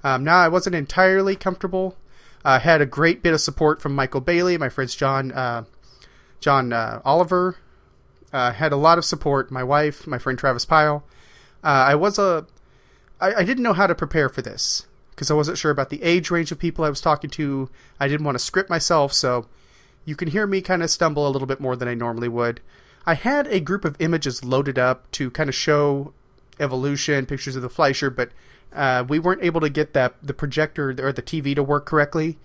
Um, 0.02 0.24
now, 0.24 0.38
I 0.38 0.48
wasn't 0.48 0.76
entirely 0.76 1.36
comfortable. 1.36 1.96
I 2.42 2.56
uh, 2.56 2.60
had 2.60 2.80
a 2.80 2.86
great 2.86 3.22
bit 3.22 3.34
of 3.34 3.40
support 3.40 3.82
from 3.82 3.94
Michael 3.94 4.22
Bailey, 4.22 4.56
my 4.56 4.70
friends 4.70 4.94
John, 4.94 5.30
uh, 5.32 5.64
John 6.38 6.72
uh, 6.72 7.02
Oliver, 7.04 7.56
uh, 8.32 8.52
had 8.52 8.72
a 8.72 8.76
lot 8.76 8.98
of 8.98 9.04
support. 9.04 9.50
My 9.50 9.64
wife, 9.64 10.06
my 10.06 10.18
friend 10.18 10.38
Travis 10.38 10.64
Pyle. 10.64 11.04
Uh, 11.62 11.66
I 11.88 11.94
was 11.94 12.18
a, 12.18 12.46
I, 13.20 13.34
I 13.34 13.44
didn't 13.44 13.62
know 13.62 13.72
how 13.72 13.86
to 13.86 13.94
prepare 13.94 14.28
for 14.28 14.42
this 14.42 14.86
because 15.10 15.30
I 15.30 15.34
wasn't 15.34 15.58
sure 15.58 15.70
about 15.70 15.90
the 15.90 16.02
age 16.02 16.30
range 16.30 16.50
of 16.50 16.58
people 16.58 16.84
I 16.84 16.90
was 16.90 17.00
talking 17.00 17.30
to. 17.30 17.68
I 17.98 18.08
didn't 18.08 18.24
want 18.24 18.36
to 18.36 18.44
script 18.44 18.70
myself, 18.70 19.12
so 19.12 19.46
you 20.04 20.16
can 20.16 20.28
hear 20.28 20.46
me 20.46 20.62
kind 20.62 20.82
of 20.82 20.90
stumble 20.90 21.28
a 21.28 21.30
little 21.30 21.46
bit 21.46 21.60
more 21.60 21.76
than 21.76 21.88
I 21.88 21.94
normally 21.94 22.28
would. 22.28 22.60
I 23.06 23.14
had 23.14 23.46
a 23.48 23.60
group 23.60 23.84
of 23.84 23.96
images 23.98 24.44
loaded 24.44 24.78
up 24.78 25.10
to 25.12 25.30
kind 25.30 25.48
of 25.48 25.54
show 25.54 26.14
evolution, 26.58 27.26
pictures 27.26 27.56
of 27.56 27.62
the 27.62 27.68
Fleischer, 27.68 28.10
but 28.10 28.30
uh, 28.72 29.04
we 29.08 29.18
weren't 29.18 29.42
able 29.42 29.60
to 29.60 29.68
get 29.68 29.92
that 29.94 30.14
the 30.22 30.34
projector 30.34 30.90
or 30.98 31.12
the 31.12 31.22
TV 31.22 31.54
to 31.54 31.62
work 31.62 31.86
correctly, 31.86 32.38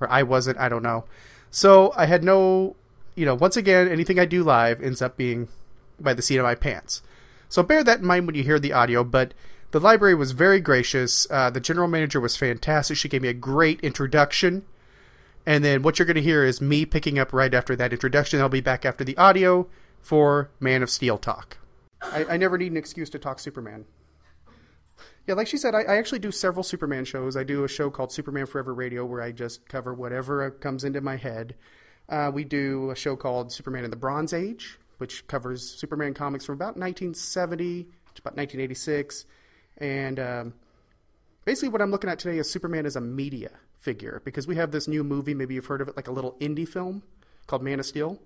or 0.00 0.10
I 0.10 0.22
wasn't. 0.22 0.58
I 0.58 0.68
don't 0.68 0.82
know. 0.82 1.04
So 1.50 1.92
I 1.96 2.06
had 2.06 2.24
no 2.24 2.76
you 3.18 3.26
know, 3.26 3.34
once 3.34 3.56
again, 3.56 3.88
anything 3.88 4.20
I 4.20 4.24
do 4.24 4.44
live 4.44 4.80
ends 4.80 5.02
up 5.02 5.16
being 5.16 5.48
by 5.98 6.14
the 6.14 6.22
seat 6.22 6.36
of 6.36 6.44
my 6.44 6.54
pants. 6.54 7.02
So 7.48 7.64
bear 7.64 7.82
that 7.82 7.98
in 7.98 8.06
mind 8.06 8.26
when 8.26 8.36
you 8.36 8.44
hear 8.44 8.60
the 8.60 8.72
audio, 8.72 9.02
but 9.02 9.34
the 9.72 9.80
library 9.80 10.14
was 10.14 10.32
very 10.32 10.60
gracious. 10.60 11.26
Uh, 11.28 11.50
the 11.50 11.60
general 11.60 11.88
manager 11.88 12.20
was 12.20 12.36
fantastic. 12.36 12.96
She 12.96 13.08
gave 13.08 13.22
me 13.22 13.28
a 13.28 13.34
great 13.34 13.80
introduction. 13.80 14.64
And 15.44 15.64
then 15.64 15.82
what 15.82 15.98
you're 15.98 16.06
going 16.06 16.14
to 16.14 16.22
hear 16.22 16.44
is 16.44 16.60
me 16.60 16.86
picking 16.86 17.18
up 17.18 17.32
right 17.32 17.52
after 17.52 17.74
that 17.74 17.92
introduction. 17.92 18.40
I'll 18.40 18.48
be 18.48 18.60
back 18.60 18.84
after 18.84 19.02
the 19.02 19.16
audio 19.16 19.66
for 20.00 20.50
Man 20.60 20.82
of 20.84 20.90
Steel 20.90 21.18
talk. 21.18 21.58
I, 22.00 22.24
I 22.24 22.36
never 22.36 22.56
need 22.56 22.70
an 22.70 22.76
excuse 22.76 23.10
to 23.10 23.18
talk 23.18 23.40
Superman. 23.40 23.86
Yeah, 25.26 25.34
like 25.34 25.48
she 25.48 25.56
said, 25.56 25.74
I, 25.74 25.80
I, 25.82 25.96
actually 25.96 26.20
do 26.20 26.30
several 26.30 26.62
Superman 26.62 27.04
shows. 27.04 27.36
I 27.36 27.44
do 27.44 27.64
a 27.64 27.68
show 27.68 27.90
called 27.90 28.12
Superman 28.12 28.46
Forever 28.46 28.72
Radio 28.72 29.04
where 29.04 29.20
I 29.20 29.32
just 29.32 29.68
cover 29.68 29.92
whatever 29.92 30.50
comes 30.50 30.84
into 30.84 31.02
my 31.02 31.16
head. 31.16 31.54
Uh, 32.08 32.30
we 32.32 32.44
do 32.44 32.90
a 32.90 32.96
show 32.96 33.16
called 33.16 33.52
Superman 33.52 33.84
in 33.84 33.90
the 33.90 33.96
Bronze 33.96 34.32
Age, 34.32 34.78
which 34.96 35.26
covers 35.26 35.62
Superman 35.62 36.14
comics 36.14 36.44
from 36.44 36.54
about 36.54 36.76
1970 36.76 37.84
to 37.84 37.88
about 38.22 38.36
1986. 38.36 39.26
And 39.76 40.18
um, 40.18 40.54
basically, 41.44 41.68
what 41.68 41.82
I'm 41.82 41.90
looking 41.90 42.08
at 42.08 42.18
today 42.18 42.38
is 42.38 42.50
Superman 42.50 42.86
as 42.86 42.96
a 42.96 43.00
media 43.00 43.50
figure 43.80 44.22
because 44.24 44.46
we 44.46 44.56
have 44.56 44.70
this 44.70 44.88
new 44.88 45.04
movie. 45.04 45.34
Maybe 45.34 45.54
you've 45.54 45.66
heard 45.66 45.82
of 45.82 45.88
it, 45.88 45.96
like 45.96 46.08
a 46.08 46.12
little 46.12 46.32
indie 46.40 46.66
film 46.68 47.02
called 47.46 47.62
Man 47.62 47.78
of 47.78 47.86
Steel. 47.86 48.18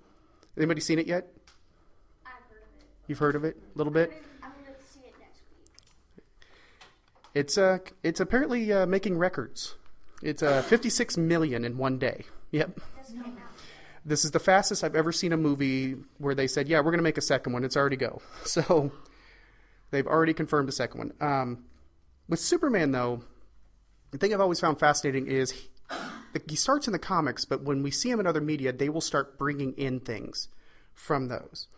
Anybody 0.56 0.80
seen 0.80 0.98
it 0.98 1.06
yet? 1.06 1.26
I've 2.24 2.32
heard 2.48 2.62
of 2.62 2.80
it. 2.80 2.86
You've 3.08 3.18
heard 3.18 3.34
of 3.34 3.44
it 3.44 3.56
a 3.74 3.78
little 3.78 3.92
bit. 3.92 4.12
I'm 4.42 4.50
gonna 4.64 4.76
see 4.92 5.00
it 5.00 5.14
next 5.18 5.40
week. 6.16 6.24
It's 7.34 7.58
uh, 7.58 7.78
it's 8.04 8.20
apparently 8.20 8.72
uh, 8.72 8.86
making 8.86 9.18
records. 9.18 9.74
It's 10.22 10.42
uh, 10.42 10.62
56 10.62 11.16
million 11.16 11.64
in 11.64 11.78
one 11.78 11.98
day. 11.98 12.24
Yep. 12.52 12.78
This 14.04 14.24
is 14.24 14.32
the 14.32 14.40
fastest 14.40 14.82
I've 14.82 14.96
ever 14.96 15.12
seen 15.12 15.32
a 15.32 15.36
movie 15.36 15.96
where 16.18 16.34
they 16.34 16.46
said, 16.46 16.68
"Yeah, 16.68 16.78
we're 16.78 16.90
going 16.90 16.98
to 16.98 17.04
make 17.04 17.18
a 17.18 17.22
second 17.22 17.52
one." 17.52 17.64
It's 17.64 17.76
already 17.76 17.96
go. 17.96 18.20
So 18.44 18.92
they've 19.90 20.06
already 20.06 20.34
confirmed 20.34 20.68
a 20.68 20.72
second 20.72 20.98
one. 20.98 21.12
Um, 21.20 21.64
with 22.28 22.40
Superman, 22.40 22.92
though, 22.92 23.22
the 24.10 24.18
thing 24.18 24.32
I've 24.32 24.40
always 24.40 24.60
found 24.60 24.78
fascinating 24.78 25.26
is 25.26 25.50
he, 25.52 25.68
he 26.48 26.56
starts 26.56 26.86
in 26.86 26.92
the 26.92 26.98
comics, 26.98 27.44
but 27.44 27.62
when 27.62 27.82
we 27.82 27.90
see 27.90 28.10
him 28.10 28.20
in 28.20 28.26
other 28.26 28.40
media, 28.40 28.72
they 28.72 28.88
will 28.88 29.00
start 29.00 29.38
bringing 29.38 29.72
in 29.74 30.00
things 30.00 30.48
from 30.94 31.28
those. 31.28 31.68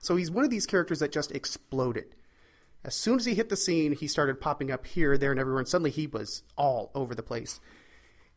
So 0.00 0.16
he's 0.16 0.30
one 0.30 0.44
of 0.44 0.50
these 0.50 0.66
characters 0.66 1.00
that 1.00 1.12
just 1.12 1.32
exploded. 1.32 2.14
As 2.84 2.94
soon 2.94 3.16
as 3.16 3.24
he 3.24 3.34
hit 3.34 3.48
the 3.48 3.56
scene, 3.56 3.92
he 3.92 4.06
started 4.06 4.40
popping 4.40 4.70
up 4.70 4.86
here, 4.86 5.18
there, 5.18 5.30
and 5.30 5.40
everywhere, 5.40 5.60
and 5.60 5.68
suddenly 5.68 5.90
he 5.90 6.06
was 6.06 6.42
all 6.56 6.90
over 6.94 7.14
the 7.14 7.22
place. 7.22 7.60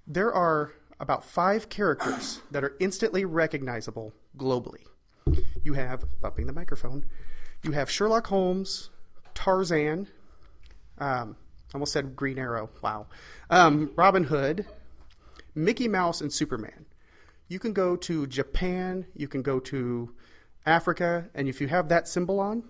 There 0.08 0.34
are 0.34 0.74
about 1.02 1.26
five 1.26 1.68
characters 1.68 2.42
that 2.52 2.64
are 2.64 2.76
instantly 2.80 3.26
recognizable 3.26 4.14
globally. 4.38 4.84
You 5.64 5.74
have, 5.74 6.06
bumping 6.22 6.46
the 6.46 6.54
microphone, 6.54 7.06
you 7.64 7.72
have 7.72 7.90
Sherlock 7.90 8.28
Holmes, 8.28 8.92
Tarzan, 9.34 10.08
um, 11.00 11.36
almost 11.74 11.92
said 11.92 12.16
Green 12.16 12.38
Arrow, 12.38 12.70
wow, 12.84 13.08
um, 13.50 13.92
Robin 13.96 14.24
Hood, 14.24 14.66
Mickey 15.56 15.88
Mouse, 15.88 16.22
and 16.22 16.32
Superman. 16.32 16.86
You 17.48 17.58
can 17.58 17.74
go 17.74 17.96
to 17.96 18.28
Japan, 18.28 19.08
you 19.16 19.28
can 19.28 19.42
go 19.42 19.60
to 19.60 20.14
Africa, 20.68 21.30
and 21.34 21.48
if 21.48 21.60
you 21.60 21.68
have 21.68 21.90
that 21.90 22.08
symbol 22.08 22.40
on, 22.40 22.64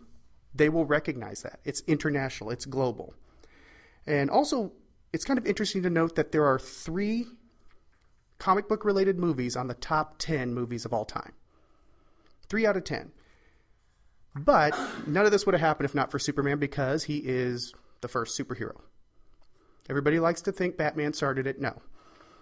they 0.55 0.69
will 0.69 0.85
recognize 0.85 1.41
that. 1.43 1.59
It's 1.65 1.81
international, 1.85 2.51
it's 2.51 2.65
global. 2.65 3.13
And 4.07 4.29
also, 4.29 4.71
it's 5.11 5.25
kind 5.25 5.37
of 5.37 5.45
interesting 5.45 5.83
to 5.83 5.89
note 5.89 6.15
that 6.15 6.31
there 6.31 6.45
are 6.45 6.57
three 6.57 7.27
comic 8.41 8.67
book 8.67 8.83
related 8.83 9.19
movies 9.19 9.55
on 9.55 9.67
the 9.67 9.75
top 9.75 10.15
10 10.17 10.51
movies 10.51 10.83
of 10.83 10.91
all 10.91 11.05
time. 11.05 11.33
Three 12.49 12.65
out 12.65 12.75
of 12.75 12.83
10. 12.83 13.11
But 14.35 14.75
none 15.05 15.25
of 15.25 15.31
this 15.31 15.45
would 15.45 15.53
have 15.53 15.61
happened 15.61 15.85
if 15.85 15.93
not 15.93 16.09
for 16.09 16.17
Superman 16.17 16.57
because 16.57 17.03
he 17.03 17.17
is 17.19 17.71
the 18.01 18.07
first 18.07 18.39
superhero. 18.39 18.81
Everybody 19.89 20.19
likes 20.19 20.41
to 20.41 20.51
think 20.51 20.75
Batman 20.75 21.13
started 21.13 21.45
it. 21.45 21.61
No. 21.61 21.79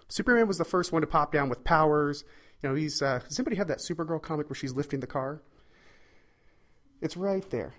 Superman 0.08 0.48
was 0.48 0.58
the 0.58 0.64
first 0.64 0.94
one 0.94 1.02
to 1.02 1.08
pop 1.08 1.34
down 1.34 1.50
with 1.50 1.66
powers. 1.66 2.24
You 2.64 2.70
know, 2.70 2.76
he's. 2.76 3.02
Uh, 3.02 3.20
does 3.20 3.38
anybody 3.38 3.58
have 3.58 3.68
that 3.68 3.80
Supergirl 3.80 4.22
comic 4.22 4.50
where 4.50 4.56
she's 4.56 4.74
lifting 4.74 5.02
the 5.02 5.08
car? 5.08 5.42
It's 7.02 7.18
right 7.18 7.48
there. 7.50 7.74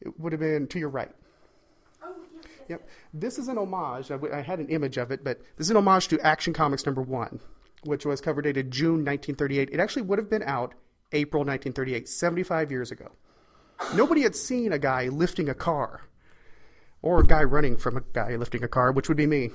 It 0.00 0.18
would 0.18 0.32
have 0.32 0.40
been 0.40 0.66
to 0.68 0.78
your 0.78 0.88
right. 0.88 1.12
Yep. 2.68 2.88
This 3.12 3.38
is 3.38 3.48
an 3.48 3.58
homage. 3.58 4.10
I, 4.10 4.18
I 4.32 4.40
had 4.40 4.58
an 4.58 4.68
image 4.68 4.96
of 4.96 5.10
it, 5.10 5.24
but 5.24 5.40
this 5.56 5.66
is 5.66 5.70
an 5.70 5.76
homage 5.76 6.08
to 6.08 6.20
Action 6.20 6.52
Comics 6.52 6.86
number 6.86 7.02
one, 7.02 7.40
which 7.84 8.04
was 8.06 8.20
cover 8.20 8.42
dated 8.42 8.70
June 8.70 9.04
1938. 9.04 9.70
It 9.72 9.80
actually 9.80 10.02
would 10.02 10.18
have 10.18 10.30
been 10.30 10.42
out 10.42 10.74
April 11.12 11.40
1938, 11.40 12.08
75 12.08 12.70
years 12.70 12.90
ago. 12.90 13.12
Nobody 13.94 14.22
had 14.22 14.36
seen 14.36 14.72
a 14.72 14.78
guy 14.78 15.08
lifting 15.08 15.48
a 15.48 15.54
car, 15.54 16.02
or 17.02 17.20
a 17.20 17.26
guy 17.26 17.42
running 17.42 17.76
from 17.76 17.96
a 17.96 18.02
guy 18.12 18.36
lifting 18.36 18.64
a 18.64 18.68
car, 18.68 18.92
which 18.92 19.08
would 19.08 19.16
be 19.16 19.26
me. 19.26 19.50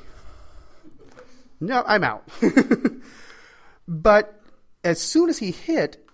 No, 1.60 1.84
I'm 1.86 2.04
out. 2.04 2.30
but 3.88 4.42
as 4.84 5.02
soon 5.02 5.30
as 5.30 5.40
he 5.40 5.52
hit, 5.52 6.06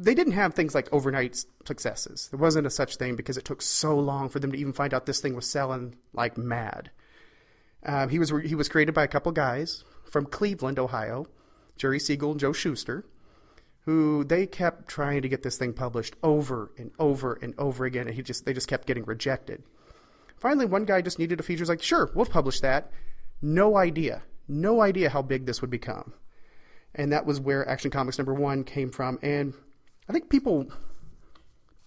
they 0.00 0.14
didn't 0.14 0.32
have 0.32 0.54
things 0.54 0.74
like 0.74 0.88
overnight 0.92 1.44
successes. 1.66 2.28
There 2.30 2.40
wasn't 2.40 2.66
a 2.66 2.70
such 2.70 2.96
thing 2.96 3.16
because 3.16 3.36
it 3.36 3.44
took 3.44 3.60
so 3.60 3.98
long 3.98 4.30
for 4.30 4.40
them 4.40 4.50
to 4.50 4.58
even 4.58 4.72
find 4.72 4.94
out 4.94 5.04
this 5.04 5.20
thing 5.20 5.36
was 5.36 5.48
selling 5.48 5.94
like 6.14 6.38
mad. 6.38 6.90
Um, 7.84 8.08
he 8.08 8.18
was 8.18 8.32
he 8.44 8.54
was 8.54 8.68
created 8.68 8.94
by 8.94 9.04
a 9.04 9.08
couple 9.08 9.30
guys 9.32 9.84
from 10.10 10.24
Cleveland, 10.24 10.78
Ohio, 10.78 11.26
Jerry 11.76 12.00
Siegel 12.00 12.30
and 12.30 12.40
Joe 12.40 12.52
Shuster, 12.52 13.04
who 13.84 14.24
they 14.24 14.46
kept 14.46 14.88
trying 14.88 15.20
to 15.20 15.28
get 15.28 15.42
this 15.42 15.58
thing 15.58 15.74
published 15.74 16.16
over 16.22 16.72
and 16.78 16.92
over 16.98 17.38
and 17.42 17.54
over 17.58 17.84
again, 17.84 18.06
and 18.06 18.16
he 18.16 18.22
just 18.22 18.46
they 18.46 18.54
just 18.54 18.68
kept 18.68 18.86
getting 18.86 19.04
rejected. 19.04 19.62
Finally, 20.38 20.64
one 20.64 20.86
guy 20.86 21.02
just 21.02 21.18
needed 21.18 21.40
a 21.40 21.42
feature. 21.42 21.60
He's 21.60 21.68
like, 21.68 21.82
"Sure, 21.82 22.10
we'll 22.14 22.24
publish 22.24 22.60
that." 22.60 22.90
No 23.42 23.76
idea, 23.76 24.22
no 24.48 24.80
idea 24.80 25.10
how 25.10 25.20
big 25.20 25.44
this 25.44 25.60
would 25.60 25.70
become, 25.70 26.14
and 26.94 27.12
that 27.12 27.26
was 27.26 27.38
where 27.38 27.68
Action 27.68 27.90
Comics 27.90 28.16
number 28.16 28.34
one 28.34 28.64
came 28.64 28.90
from. 28.90 29.18
And 29.22 29.52
I 30.10 30.12
think 30.12 30.28
people 30.28 30.66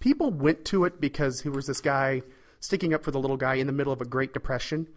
people 0.00 0.30
went 0.30 0.64
to 0.64 0.86
it 0.86 0.98
because 0.98 1.42
he 1.42 1.50
was 1.50 1.66
this 1.66 1.82
guy 1.82 2.22
sticking 2.58 2.94
up 2.94 3.04
for 3.04 3.10
the 3.10 3.20
little 3.20 3.36
guy 3.36 3.56
in 3.56 3.66
the 3.66 3.72
middle 3.72 3.92
of 3.92 4.00
a 4.00 4.06
Great 4.06 4.32
Depression. 4.32 4.88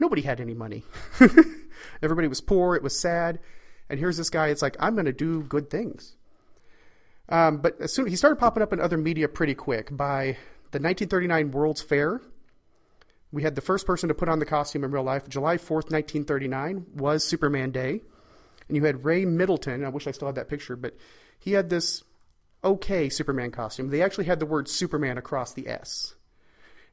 Nobody 0.00 0.20
had 0.20 0.40
any 0.40 0.52
money. 0.52 0.82
Everybody 2.02 2.26
was 2.26 2.40
poor. 2.40 2.74
It 2.74 2.82
was 2.82 2.98
sad. 2.98 3.38
And 3.88 4.00
here's 4.00 4.16
this 4.16 4.30
guy. 4.30 4.48
It's 4.48 4.62
like 4.62 4.76
I'm 4.80 4.94
going 4.94 5.04
to 5.04 5.12
do 5.12 5.44
good 5.44 5.70
things. 5.70 6.16
Um, 7.28 7.58
but 7.58 7.80
as 7.80 7.92
soon 7.92 8.08
he 8.08 8.16
started 8.16 8.40
popping 8.40 8.64
up 8.64 8.72
in 8.72 8.80
other 8.80 8.98
media 8.98 9.28
pretty 9.28 9.54
quick. 9.54 9.96
By 9.96 10.36
the 10.72 10.80
1939 10.80 11.52
World's 11.52 11.82
Fair, 11.82 12.20
we 13.30 13.44
had 13.44 13.54
the 13.54 13.60
first 13.60 13.86
person 13.86 14.08
to 14.08 14.14
put 14.14 14.28
on 14.28 14.40
the 14.40 14.44
costume 14.44 14.82
in 14.82 14.90
real 14.90 15.04
life. 15.04 15.28
July 15.28 15.56
4th, 15.56 15.92
1939 15.92 16.86
was 16.96 17.22
Superman 17.22 17.70
Day, 17.70 18.00
and 18.66 18.76
you 18.76 18.82
had 18.82 19.04
Ray 19.04 19.24
Middleton. 19.24 19.84
I 19.84 19.88
wish 19.88 20.08
I 20.08 20.10
still 20.10 20.26
had 20.26 20.34
that 20.34 20.48
picture, 20.48 20.74
but 20.74 20.96
he 21.38 21.52
had 21.52 21.70
this 21.70 22.02
okay 22.64 23.08
Superman 23.08 23.50
costume. 23.50 23.90
They 23.90 24.02
actually 24.02 24.24
had 24.24 24.40
the 24.40 24.46
word 24.46 24.68
Superman 24.68 25.18
across 25.18 25.52
the 25.52 25.68
S. 25.68 26.14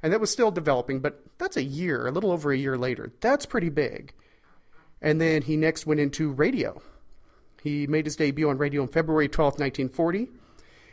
And 0.02 0.14
that 0.14 0.22
was 0.22 0.32
still 0.32 0.52
developing, 0.52 1.00
but 1.00 1.22
that's 1.38 1.58
a 1.58 1.64
year, 1.64 2.08
a 2.08 2.12
little 2.12 2.32
over 2.32 2.52
a 2.52 2.58
year 2.58 2.78
later. 2.78 3.12
That's 3.20 3.46
pretty 3.46 3.70
big. 3.70 4.14
And 5.02 5.20
then 5.20 5.42
he 5.42 5.58
next 5.58 5.86
went 5.86 6.00
into 6.00 6.32
radio. 6.32 6.82
He 7.62 7.88
made 7.88 8.06
his 8.06 8.16
debut 8.16 8.50
on 8.50 8.58
radio 8.58 8.82
on 8.82 8.88
February 8.88 9.28
12th, 9.28 9.60
1940, 9.60 10.30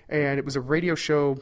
and 0.09 0.39
it 0.39 0.45
was 0.45 0.57
a 0.57 0.61
radio 0.61 0.95
show 0.95 1.39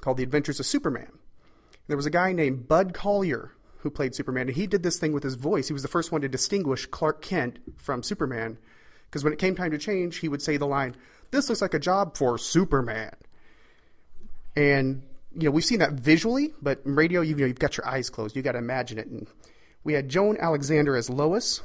called 0.00 0.16
The 0.16 0.24
Adventures 0.24 0.58
of 0.58 0.66
Superman. 0.66 1.08
And 1.08 1.86
There 1.90 1.96
was 1.96 2.06
a 2.06 2.10
guy 2.10 2.32
named 2.32 2.68
Bud 2.68 2.92
Collyer 2.94 3.50
who 3.78 3.90
played 3.90 4.14
Superman, 4.14 4.48
and 4.48 4.56
he 4.56 4.66
did 4.66 4.82
this 4.82 4.98
thing 4.98 5.12
with 5.12 5.22
his 5.22 5.34
voice. 5.34 5.68
He 5.68 5.72
was 5.72 5.82
the 5.82 5.88
first 5.88 6.12
one 6.12 6.20
to 6.20 6.28
distinguish 6.28 6.86
Clark 6.86 7.22
Kent 7.22 7.58
from 7.76 8.02
Superman, 8.02 8.58
because 9.06 9.24
when 9.24 9.32
it 9.32 9.38
came 9.38 9.56
time 9.56 9.70
to 9.70 9.78
change, 9.78 10.18
he 10.18 10.28
would 10.28 10.42
say 10.42 10.56
the 10.56 10.66
line, 10.66 10.96
This 11.30 11.48
looks 11.48 11.62
like 11.62 11.74
a 11.74 11.78
job 11.78 12.16
for 12.16 12.38
Superman. 12.38 13.14
And 14.56 15.02
you 15.36 15.44
know, 15.44 15.52
we've 15.52 15.64
seen 15.64 15.78
that 15.78 15.92
visually, 15.92 16.52
but 16.60 16.80
in 16.84 16.96
radio, 16.96 17.20
you 17.20 17.36
know, 17.36 17.46
you've 17.46 17.58
got 17.58 17.76
your 17.76 17.86
eyes 17.86 18.10
closed. 18.10 18.34
You 18.34 18.42
got 18.42 18.52
to 18.52 18.58
imagine 18.58 18.98
it. 18.98 19.06
And 19.06 19.26
we 19.84 19.92
had 19.92 20.08
Joan 20.08 20.36
Alexander 20.38 20.96
as 20.96 21.08
Lois. 21.08 21.62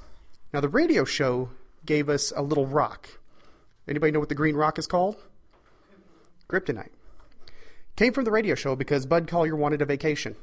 Now, 0.54 0.62
the 0.62 0.70
radio 0.70 1.04
show 1.04 1.50
gave 1.86 2.10
us 2.10 2.32
a 2.36 2.42
little 2.42 2.68
rock. 2.68 3.10
Anybody 3.88 4.12
know 4.12 4.20
what 4.20 4.30
the 4.30 4.36
green 4.36 4.56
rock 4.56 4.78
is 4.80 4.88
called? 4.88 5.16
Kryptonite. 6.48 6.92
Came 7.96 8.14
from 8.14 8.26
the 8.26 8.32
radio 8.32 8.56
show 8.56 8.76
because 8.76 9.06
Bud 9.06 9.28
Collyer 9.28 9.58
wanted 9.58 9.82
a 9.82 9.86
vacation. 9.86 10.36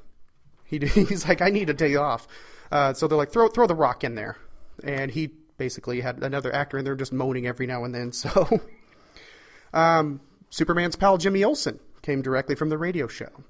He, 0.65 0.79
he's 0.87 1.29
like, 1.29 1.43
I 1.43 1.51
need 1.51 1.71
a 1.71 1.75
day 1.75 1.97
off. 1.97 2.27
Uh, 2.71 2.93
so 2.95 3.07
they're 3.07 3.19
like, 3.19 3.31
throw 3.31 3.49
throw 3.49 3.67
the 3.67 3.75
rock 3.75 4.03
in 4.03 4.15
there, 4.15 4.39
and 4.83 5.11
he 5.11 5.31
basically 5.59 6.01
had 6.01 6.23
another 6.23 6.53
actor 6.55 6.79
in 6.79 6.85
there 6.85 6.97
just 6.97 7.13
moaning 7.13 7.47
every 7.47 7.67
now 7.67 7.85
and 7.85 7.95
then. 7.95 8.13
So, 8.23 8.61
um, 9.73 10.21
Superman's 10.51 10.97
pal 10.97 11.19
Jimmy 11.19 11.43
Olsen 11.45 11.81
came 12.03 12.23
directly 12.23 12.55
from 12.55 12.69
the 12.69 12.79
radio 12.79 13.07
show. 13.07 13.45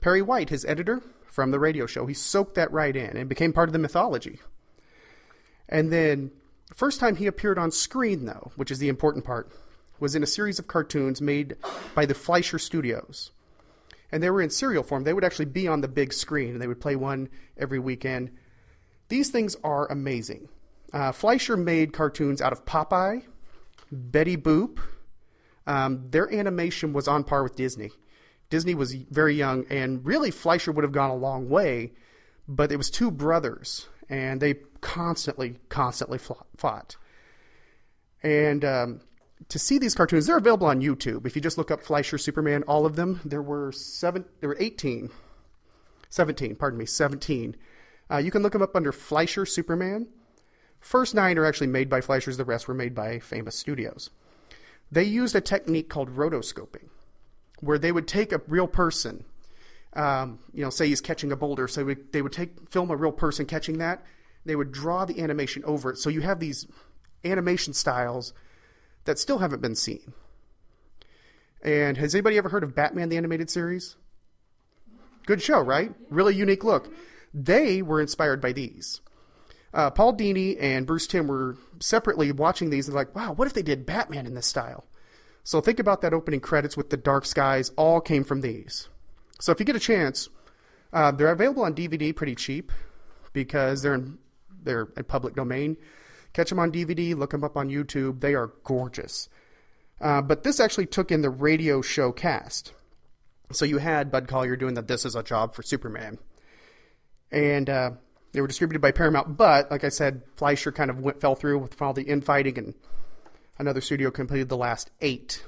Perry 0.00 0.22
White, 0.22 0.50
his 0.50 0.64
editor, 0.64 1.02
from 1.26 1.50
the 1.50 1.58
radio 1.58 1.86
show, 1.86 2.06
he 2.06 2.14
soaked 2.14 2.56
that 2.56 2.72
right 2.72 2.94
in 2.94 3.16
and 3.16 3.28
became 3.28 3.52
part 3.52 3.68
of 3.68 3.72
the 3.72 3.78
mythology. 3.78 4.40
And 5.68 5.92
then, 5.92 6.30
first 6.74 7.00
time 7.00 7.16
he 7.16 7.26
appeared 7.26 7.58
on 7.58 7.70
screen, 7.70 8.26
though, 8.26 8.52
which 8.56 8.70
is 8.70 8.78
the 8.78 8.88
important 8.88 9.24
part, 9.24 9.50
was 9.98 10.14
in 10.14 10.22
a 10.22 10.26
series 10.26 10.58
of 10.58 10.66
cartoons 10.66 11.22
made 11.22 11.56
by 11.94 12.04
the 12.04 12.14
Fleischer 12.14 12.58
Studios. 12.58 13.30
And 14.10 14.22
they 14.22 14.28
were 14.28 14.42
in 14.42 14.50
serial 14.50 14.82
form. 14.82 15.04
They 15.04 15.14
would 15.14 15.24
actually 15.24 15.46
be 15.46 15.66
on 15.68 15.80
the 15.80 15.88
big 15.88 16.12
screen, 16.12 16.50
and 16.50 16.60
they 16.60 16.66
would 16.66 16.80
play 16.80 16.96
one 16.96 17.30
every 17.56 17.78
weekend. 17.78 18.30
These 19.08 19.30
things 19.30 19.56
are 19.64 19.90
amazing. 19.90 20.48
Uh, 20.92 21.12
Fleischer 21.12 21.56
made 21.56 21.94
cartoons 21.94 22.42
out 22.42 22.52
of 22.52 22.66
Popeye, 22.66 23.22
Betty 23.90 24.36
Boop, 24.36 24.80
um, 25.66 26.10
their 26.10 26.32
animation 26.32 26.92
was 26.92 27.08
on 27.08 27.24
par 27.24 27.42
with 27.42 27.56
Disney. 27.56 27.90
Disney 28.50 28.74
was 28.74 28.92
very 28.92 29.34
young, 29.34 29.64
and 29.70 30.04
really 30.04 30.30
Fleischer 30.30 30.72
would 30.72 30.84
have 30.84 30.92
gone 30.92 31.10
a 31.10 31.16
long 31.16 31.48
way, 31.48 31.92
but 32.46 32.70
it 32.70 32.76
was 32.76 32.90
two 32.90 33.10
brothers, 33.10 33.88
and 34.08 34.40
they 34.40 34.54
constantly, 34.80 35.56
constantly 35.68 36.18
fought. 36.18 36.96
And 38.22 38.64
um, 38.64 39.00
to 39.48 39.58
see 39.58 39.78
these 39.78 39.94
cartoons, 39.94 40.26
they're 40.26 40.36
available 40.36 40.66
on 40.66 40.82
YouTube. 40.82 41.26
If 41.26 41.34
you 41.34 41.42
just 41.42 41.58
look 41.58 41.70
up 41.70 41.82
Fleischer 41.82 42.18
Superman, 42.18 42.62
all 42.64 42.84
of 42.84 42.96
them, 42.96 43.20
there 43.24 43.42
were 43.42 43.72
seven, 43.72 44.24
there 44.40 44.48
were 44.48 44.56
18, 44.60 45.10
17, 46.10 46.56
pardon 46.56 46.78
me, 46.78 46.86
17. 46.86 47.56
Uh, 48.10 48.18
you 48.18 48.30
can 48.30 48.42
look 48.42 48.52
them 48.52 48.62
up 48.62 48.76
under 48.76 48.92
Fleischer 48.92 49.46
Superman. 49.46 50.08
First 50.78 51.14
nine 51.14 51.38
are 51.38 51.46
actually 51.46 51.68
made 51.68 51.88
by 51.88 52.00
Fleischers, 52.00 52.36
the 52.36 52.44
rest 52.44 52.68
were 52.68 52.74
made 52.74 52.94
by 52.94 53.18
famous 53.18 53.56
studios. 53.56 54.10
They 54.92 55.04
used 55.04 55.34
a 55.34 55.40
technique 55.40 55.88
called 55.88 56.14
rotoscoping, 56.14 56.88
where 57.60 57.78
they 57.78 57.90
would 57.90 58.06
take 58.06 58.30
a 58.30 58.42
real 58.46 58.66
person, 58.66 59.24
um, 59.94 60.38
you 60.52 60.62
know, 60.62 60.68
say 60.68 60.86
he's 60.86 61.00
catching 61.00 61.32
a 61.32 61.36
boulder, 61.36 61.66
so 61.66 61.82
they 62.12 62.20
would 62.20 62.32
take 62.32 62.70
film 62.70 62.90
a 62.90 62.96
real 62.96 63.10
person 63.10 63.46
catching 63.46 63.78
that. 63.78 64.04
They 64.44 64.54
would 64.54 64.70
draw 64.70 65.06
the 65.06 65.20
animation 65.20 65.64
over 65.64 65.92
it, 65.92 65.98
so 65.98 66.10
you 66.10 66.20
have 66.20 66.40
these 66.40 66.66
animation 67.24 67.72
styles 67.72 68.34
that 69.04 69.18
still 69.18 69.38
haven't 69.38 69.62
been 69.62 69.76
seen. 69.76 70.12
And 71.62 71.96
has 71.96 72.14
anybody 72.14 72.36
ever 72.36 72.50
heard 72.50 72.64
of 72.64 72.74
Batman 72.74 73.08
the 73.08 73.16
Animated 73.16 73.48
Series? 73.48 73.96
Good 75.24 75.40
show, 75.40 75.60
right? 75.60 75.94
Really 76.10 76.34
unique 76.34 76.64
look. 76.64 76.92
They 77.32 77.80
were 77.80 78.00
inspired 78.00 78.42
by 78.42 78.52
these. 78.52 79.00
Uh, 79.74 79.90
Paul 79.90 80.14
Dini 80.14 80.56
and 80.60 80.86
Bruce 80.86 81.06
Timm 81.06 81.26
were 81.28 81.56
separately 81.80 82.30
watching 82.30 82.70
these 82.70 82.88
and 82.88 82.94
like, 82.94 83.14
wow, 83.14 83.32
what 83.32 83.46
if 83.46 83.54
they 83.54 83.62
did 83.62 83.86
Batman 83.86 84.26
in 84.26 84.34
this 84.34 84.46
style? 84.46 84.84
So 85.44 85.60
think 85.60 85.78
about 85.78 86.02
that 86.02 86.12
opening 86.12 86.40
credits 86.40 86.76
with 86.76 86.90
the 86.90 86.96
dark 86.96 87.26
skies, 87.26 87.70
all 87.76 88.00
came 88.00 88.22
from 88.22 88.42
these. 88.42 88.88
So 89.40 89.50
if 89.50 89.58
you 89.58 89.66
get 89.66 89.76
a 89.76 89.80
chance, 89.80 90.28
uh, 90.92 91.10
they're 91.10 91.32
available 91.32 91.64
on 91.64 91.74
DVD 91.74 92.14
pretty 92.14 92.34
cheap 92.34 92.70
because 93.32 93.82
they're 93.82 93.94
in, 93.94 94.18
they're 94.62 94.88
in 94.96 95.04
public 95.04 95.34
domain. 95.34 95.76
Catch 96.32 96.50
them 96.50 96.58
on 96.58 96.70
DVD, 96.70 97.16
look 97.16 97.30
them 97.30 97.44
up 97.44 97.56
on 97.56 97.68
YouTube. 97.68 98.20
They 98.20 98.34
are 98.34 98.52
gorgeous. 98.64 99.28
Uh, 100.00 100.22
but 100.22 100.42
this 100.42 100.60
actually 100.60 100.86
took 100.86 101.10
in 101.10 101.22
the 101.22 101.30
radio 101.30 101.82
show 101.82 102.12
cast. 102.12 102.72
So 103.52 103.64
you 103.64 103.78
had 103.78 104.10
Bud 104.10 104.28
Collyer 104.28 104.58
doing 104.58 104.74
the 104.74 104.82
This 104.82 105.04
Is 105.04 105.14
a 105.14 105.22
Job 105.22 105.54
for 105.54 105.62
Superman. 105.62 106.18
And 107.30 107.68
uh, 107.68 107.90
they 108.32 108.40
were 108.40 108.46
distributed 108.46 108.80
by 108.80 108.92
Paramount, 108.92 109.36
but 109.36 109.70
like 109.70 109.84
I 109.84 109.88
said, 109.88 110.22
Fleischer 110.36 110.72
kind 110.72 110.90
of 110.90 111.00
went, 111.00 111.20
fell 111.20 111.34
through 111.34 111.58
with 111.58 111.80
all 111.80 111.92
the 111.92 112.02
infighting, 112.02 112.58
and 112.58 112.74
another 113.58 113.80
studio 113.80 114.10
completed 114.10 114.48
the 114.48 114.56
last 114.56 114.90
eight. 115.00 115.44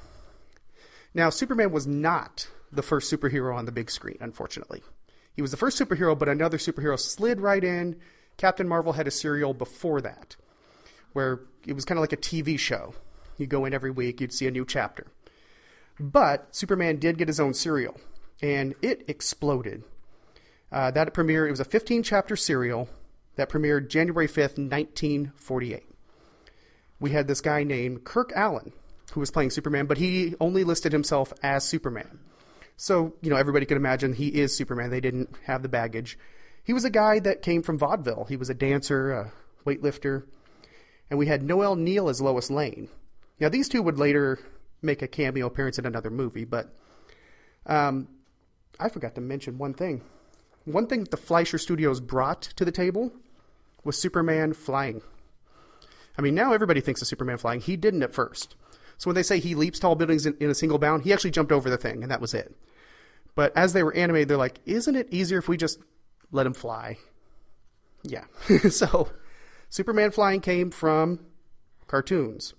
Now, 1.14 1.30
Superman 1.30 1.72
was 1.72 1.86
not 1.86 2.48
the 2.70 2.82
first 2.82 3.12
superhero 3.12 3.54
on 3.56 3.64
the 3.64 3.72
big 3.72 3.90
screen, 3.90 4.18
unfortunately. 4.20 4.82
He 5.34 5.42
was 5.42 5.50
the 5.50 5.56
first 5.56 5.80
superhero, 5.80 6.18
but 6.18 6.28
another 6.28 6.58
superhero 6.58 6.98
slid 6.98 7.40
right 7.40 7.62
in. 7.62 7.96
Captain 8.36 8.68
Marvel 8.68 8.92
had 8.92 9.06
a 9.06 9.12
serial 9.12 9.54
before 9.54 10.00
that, 10.00 10.36
where 11.12 11.40
it 11.66 11.72
was 11.72 11.84
kind 11.84 11.98
of 11.98 12.02
like 12.02 12.12
a 12.12 12.16
TV 12.16 12.58
show. 12.58 12.94
You 13.38 13.46
go 13.46 13.64
in 13.64 13.74
every 13.74 13.90
week, 13.90 14.20
you'd 14.20 14.32
see 14.32 14.46
a 14.46 14.50
new 14.50 14.64
chapter. 14.64 15.06
But 15.98 16.54
Superman 16.54 16.98
did 16.98 17.18
get 17.18 17.28
his 17.28 17.40
own 17.40 17.54
serial, 17.54 17.98
and 18.42 18.74
it 18.82 19.04
exploded. 19.08 19.84
Uh, 20.74 20.90
that 20.90 21.14
premiered, 21.14 21.46
it 21.46 21.52
was 21.52 21.60
a 21.60 21.64
15 21.64 22.02
chapter 22.02 22.34
serial 22.34 22.88
that 23.36 23.48
premiered 23.48 23.88
January 23.88 24.26
5th, 24.26 24.58
1948. 24.58 25.84
We 26.98 27.10
had 27.10 27.28
this 27.28 27.40
guy 27.40 27.62
named 27.62 28.02
Kirk 28.02 28.32
Alyn 28.32 28.72
who 29.12 29.20
was 29.20 29.30
playing 29.30 29.50
Superman, 29.50 29.86
but 29.86 29.98
he 29.98 30.34
only 30.40 30.64
listed 30.64 30.90
himself 30.90 31.32
as 31.44 31.62
Superman. 31.62 32.18
So, 32.76 33.14
you 33.22 33.30
know, 33.30 33.36
everybody 33.36 33.66
could 33.66 33.76
imagine 33.76 34.14
he 34.14 34.26
is 34.26 34.56
Superman. 34.56 34.90
They 34.90 35.00
didn't 35.00 35.30
have 35.44 35.62
the 35.62 35.68
baggage. 35.68 36.18
He 36.64 36.72
was 36.72 36.84
a 36.84 36.90
guy 36.90 37.20
that 37.20 37.40
came 37.40 37.62
from 37.62 37.78
vaudeville. 37.78 38.26
He 38.28 38.36
was 38.36 38.50
a 38.50 38.54
dancer, 38.54 39.12
a 39.12 39.32
weightlifter. 39.64 40.24
And 41.08 41.20
we 41.20 41.26
had 41.26 41.44
Noel 41.44 41.76
Neill 41.76 42.08
as 42.08 42.20
Lois 42.20 42.50
Lane. 42.50 42.88
Now, 43.38 43.48
these 43.48 43.68
two 43.68 43.80
would 43.80 43.98
later 43.98 44.40
make 44.82 45.02
a 45.02 45.06
cameo 45.06 45.46
appearance 45.46 45.78
in 45.78 45.86
another 45.86 46.10
movie, 46.10 46.44
but 46.44 46.74
um, 47.66 48.08
I 48.80 48.88
forgot 48.88 49.14
to 49.14 49.20
mention 49.20 49.56
one 49.56 49.74
thing. 49.74 50.02
One 50.64 50.86
thing 50.86 51.00
that 51.00 51.10
the 51.10 51.16
Fleischer 51.16 51.58
Studios 51.58 52.00
brought 52.00 52.42
to 52.42 52.64
the 52.64 52.72
table 52.72 53.12
was 53.84 53.98
Superman 53.98 54.54
flying. 54.54 55.02
I 56.16 56.22
mean, 56.22 56.34
now 56.34 56.52
everybody 56.52 56.80
thinks 56.80 57.02
of 57.02 57.08
Superman 57.08 57.38
flying. 57.38 57.60
He 57.60 57.76
didn't 57.76 58.02
at 58.02 58.14
first. 58.14 58.56
So 58.96 59.08
when 59.08 59.14
they 59.14 59.22
say 59.22 59.40
he 59.40 59.54
leaps 59.54 59.78
tall 59.78 59.96
buildings 59.96 60.26
in, 60.26 60.36
in 60.40 60.50
a 60.50 60.54
single 60.54 60.78
bound, 60.78 61.02
he 61.02 61.12
actually 61.12 61.32
jumped 61.32 61.52
over 61.52 61.68
the 61.68 61.76
thing, 61.76 62.02
and 62.02 62.10
that 62.10 62.20
was 62.20 62.32
it. 62.32 62.54
But 63.34 63.54
as 63.56 63.72
they 63.72 63.82
were 63.82 63.94
animated, 63.94 64.28
they're 64.28 64.36
like, 64.36 64.60
isn't 64.64 64.94
it 64.94 65.08
easier 65.10 65.38
if 65.38 65.48
we 65.48 65.56
just 65.56 65.80
let 66.30 66.46
him 66.46 66.54
fly? 66.54 66.98
Yeah. 68.02 68.24
so, 68.70 69.10
Superman 69.68 70.12
flying 70.12 70.40
came 70.40 70.70
from 70.70 71.18
cartoons. 71.88 72.54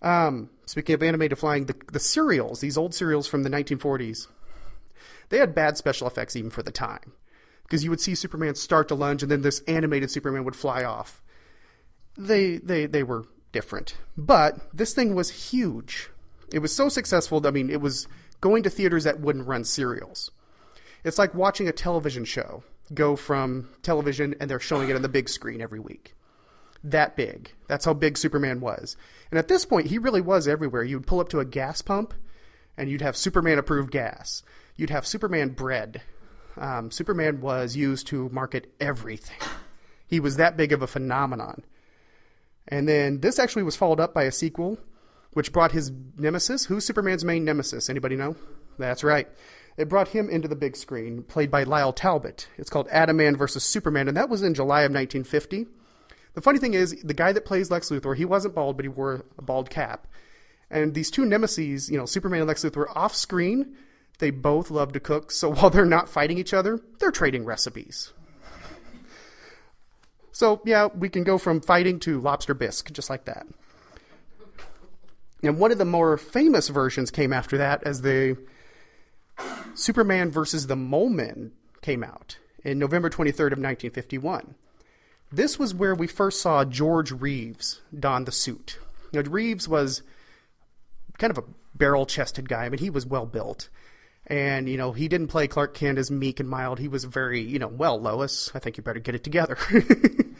Um, 0.00 0.50
speaking 0.66 0.94
of 0.94 1.02
animated 1.02 1.38
flying, 1.38 1.66
the, 1.66 1.76
the 1.92 2.00
serials, 2.00 2.60
these 2.60 2.78
old 2.78 2.94
serials 2.94 3.26
from 3.26 3.42
the 3.42 3.50
1940s, 3.50 4.28
they 5.28 5.38
had 5.38 5.54
bad 5.54 5.76
special 5.76 6.06
effects 6.06 6.36
even 6.36 6.50
for 6.50 6.62
the 6.62 6.72
time. 6.72 7.12
Because 7.62 7.82
you 7.82 7.90
would 7.90 8.00
see 8.00 8.14
Superman 8.14 8.54
start 8.54 8.88
to 8.88 8.94
lunge 8.94 9.22
and 9.22 9.30
then 9.30 9.42
this 9.42 9.60
animated 9.66 10.10
Superman 10.10 10.44
would 10.44 10.56
fly 10.56 10.84
off. 10.84 11.22
They, 12.16 12.58
they, 12.58 12.86
they 12.86 13.02
were 13.02 13.24
different. 13.52 13.96
But 14.16 14.58
this 14.74 14.92
thing 14.94 15.14
was 15.14 15.50
huge. 15.50 16.10
It 16.52 16.58
was 16.58 16.74
so 16.74 16.88
successful, 16.88 17.44
I 17.46 17.50
mean, 17.50 17.70
it 17.70 17.80
was 17.80 18.06
going 18.40 18.62
to 18.64 18.70
theaters 18.70 19.04
that 19.04 19.20
wouldn't 19.20 19.46
run 19.46 19.64
serials. 19.64 20.30
It's 21.02 21.18
like 21.18 21.34
watching 21.34 21.68
a 21.68 21.72
television 21.72 22.24
show 22.24 22.62
go 22.92 23.16
from 23.16 23.70
television 23.82 24.34
and 24.40 24.50
they're 24.50 24.60
showing 24.60 24.90
it 24.90 24.96
on 24.96 25.02
the 25.02 25.08
big 25.08 25.28
screen 25.28 25.62
every 25.62 25.80
week. 25.80 26.14
That 26.82 27.16
big. 27.16 27.50
That's 27.66 27.86
how 27.86 27.94
big 27.94 28.18
Superman 28.18 28.60
was. 28.60 28.96
And 29.30 29.38
at 29.38 29.48
this 29.48 29.64
point, 29.64 29.86
he 29.86 29.96
really 29.96 30.20
was 30.20 30.46
everywhere. 30.46 30.82
You'd 30.82 31.06
pull 31.06 31.20
up 31.20 31.30
to 31.30 31.40
a 31.40 31.44
gas 31.44 31.80
pump 31.80 32.12
and 32.76 32.90
you'd 32.90 33.00
have 33.00 33.16
Superman 33.16 33.58
approved 33.58 33.90
gas. 33.90 34.42
You'd 34.76 34.90
have 34.90 35.06
Superman 35.06 35.50
bread. 35.50 36.02
Um, 36.56 36.90
Superman 36.90 37.40
was 37.40 37.76
used 37.76 38.06
to 38.08 38.28
market 38.30 38.72
everything. 38.80 39.38
He 40.06 40.20
was 40.20 40.36
that 40.36 40.56
big 40.56 40.72
of 40.72 40.82
a 40.82 40.86
phenomenon. 40.86 41.64
And 42.68 42.88
then 42.88 43.20
this 43.20 43.38
actually 43.38 43.62
was 43.62 43.76
followed 43.76 44.00
up 44.00 44.14
by 44.14 44.24
a 44.24 44.32
sequel, 44.32 44.78
which 45.32 45.52
brought 45.52 45.72
his 45.72 45.92
nemesis. 46.16 46.66
Who's 46.66 46.84
Superman's 46.84 47.24
main 47.24 47.44
nemesis? 47.44 47.90
Anybody 47.90 48.16
know? 48.16 48.36
That's 48.78 49.04
right. 49.04 49.28
It 49.76 49.88
brought 49.88 50.08
him 50.08 50.30
into 50.30 50.46
the 50.46 50.56
big 50.56 50.76
screen, 50.76 51.22
played 51.24 51.50
by 51.50 51.64
Lyle 51.64 51.92
Talbot. 51.92 52.48
It's 52.56 52.70
called 52.70 52.88
Atom 52.88 53.16
Man 53.16 53.36
versus 53.36 53.64
Superman, 53.64 54.08
and 54.08 54.16
that 54.16 54.28
was 54.28 54.42
in 54.42 54.54
July 54.54 54.82
of 54.82 54.92
1950. 54.92 55.66
The 56.34 56.40
funny 56.40 56.58
thing 56.58 56.74
is, 56.74 57.00
the 57.02 57.14
guy 57.14 57.32
that 57.32 57.44
plays 57.44 57.70
Lex 57.70 57.90
Luthor, 57.90 58.16
he 58.16 58.24
wasn't 58.24 58.54
bald, 58.54 58.76
but 58.76 58.84
he 58.84 58.88
wore 58.88 59.24
a 59.38 59.42
bald 59.42 59.70
cap. 59.70 60.06
And 60.70 60.94
these 60.94 61.10
two 61.10 61.24
nemesis, 61.24 61.88
you 61.90 61.98
know, 61.98 62.06
Superman 62.06 62.40
and 62.40 62.48
Lex 62.48 62.64
Luthor, 62.64 62.86
off 62.94 63.14
screen, 63.14 63.76
they 64.18 64.30
both 64.30 64.70
love 64.70 64.92
to 64.92 65.00
cook. 65.00 65.30
So 65.30 65.50
while 65.54 65.70
they're 65.70 65.84
not 65.84 66.08
fighting 66.08 66.38
each 66.38 66.54
other, 66.54 66.80
they're 66.98 67.10
trading 67.10 67.44
recipes. 67.44 68.12
So 70.32 70.60
yeah, 70.64 70.86
we 70.86 71.08
can 71.08 71.22
go 71.22 71.38
from 71.38 71.60
fighting 71.60 72.00
to 72.00 72.20
lobster 72.20 72.54
bisque, 72.54 72.92
just 72.92 73.08
like 73.08 73.24
that. 73.26 73.46
And 75.44 75.58
one 75.58 75.70
of 75.70 75.78
the 75.78 75.84
more 75.84 76.16
famous 76.16 76.68
versions 76.68 77.10
came 77.10 77.32
after 77.32 77.58
that 77.58 77.84
as 77.84 78.02
the 78.02 78.36
Superman 79.74 80.30
versus 80.30 80.66
the 80.66 80.76
Mole 80.76 81.10
Men 81.10 81.52
came 81.82 82.02
out 82.02 82.38
in 82.64 82.78
November 82.78 83.10
23rd 83.10 83.52
of 83.52 83.60
1951. 83.60 84.54
This 85.30 85.58
was 85.58 85.74
where 85.74 85.94
we 85.94 86.06
first 86.06 86.40
saw 86.40 86.64
George 86.64 87.12
Reeves 87.12 87.82
don 87.96 88.24
the 88.24 88.32
suit. 88.32 88.78
Now, 89.12 89.20
Reeves 89.20 89.68
was 89.68 90.02
kind 91.18 91.30
of 91.30 91.38
a 91.38 91.44
barrel-chested 91.74 92.48
guy. 92.48 92.64
I 92.64 92.68
mean, 92.68 92.78
he 92.78 92.90
was 92.90 93.06
well 93.06 93.26
built. 93.26 93.68
And, 94.26 94.68
you 94.68 94.78
know, 94.78 94.92
he 94.92 95.08
didn't 95.08 95.28
play 95.28 95.46
Clark 95.46 95.74
Kent 95.74 95.98
as 95.98 96.10
meek 96.10 96.40
and 96.40 96.48
mild. 96.48 96.78
He 96.78 96.88
was 96.88 97.04
very, 97.04 97.40
you 97.40 97.58
know, 97.58 97.68
well, 97.68 98.00
Lois, 98.00 98.50
I 98.54 98.58
think 98.58 98.76
you 98.76 98.82
better 98.82 99.00
get 99.00 99.14
it 99.14 99.22
together. 99.22 99.58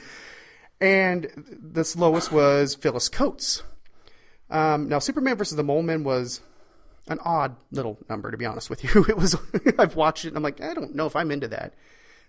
and 0.80 1.30
this 1.36 1.94
Lois 1.94 2.32
was 2.32 2.74
Phyllis 2.74 3.08
Coates. 3.08 3.62
Um, 4.50 4.88
now, 4.88 5.00
Superman 5.00 5.36
versus 5.36 5.56
the 5.56 5.62
Mole 5.62 5.82
Men 5.82 6.02
was 6.04 6.40
an 7.08 7.18
odd 7.22 7.56
little 7.70 7.98
number, 8.08 8.30
to 8.30 8.36
be 8.36 8.46
honest 8.46 8.70
with 8.70 8.84
you. 8.84 9.04
It 9.08 9.16
was, 9.16 9.36
I've 9.78 9.96
watched 9.96 10.24
it 10.24 10.28
and 10.28 10.36
I'm 10.36 10.42
like, 10.42 10.60
I 10.62 10.72
don't 10.72 10.94
know 10.94 11.06
if 11.06 11.16
I'm 11.16 11.30
into 11.30 11.48
that. 11.48 11.74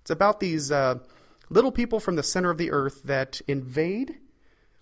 It's 0.01 0.11
about 0.11 0.39
these 0.39 0.71
uh, 0.71 0.99
little 1.49 1.71
people 1.71 1.99
from 1.99 2.15
the 2.15 2.23
center 2.23 2.49
of 2.49 2.57
the 2.57 2.71
earth 2.71 3.03
that 3.03 3.41
invade. 3.47 4.17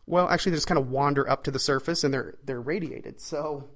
Well, 0.05 0.27
actually, 0.27 0.51
they 0.51 0.57
just 0.57 0.67
kind 0.67 0.79
of 0.79 0.89
wander 0.89 1.29
up 1.29 1.43
to 1.43 1.51
the 1.51 1.59
surface 1.59 2.03
and 2.03 2.13
they're, 2.13 2.35
they're 2.43 2.59
radiated. 2.59 3.21
So 3.21 3.69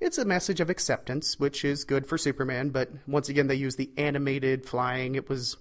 it's 0.00 0.18
a 0.18 0.24
message 0.24 0.60
of 0.60 0.70
acceptance, 0.70 1.38
which 1.38 1.64
is 1.64 1.84
good 1.84 2.06
for 2.06 2.16
Superman, 2.16 2.70
but 2.70 2.90
once 3.06 3.28
again, 3.28 3.46
they 3.46 3.54
use 3.54 3.76
the 3.76 3.90
animated 3.96 4.66
flying. 4.66 5.14
It 5.14 5.28
was 5.28 5.56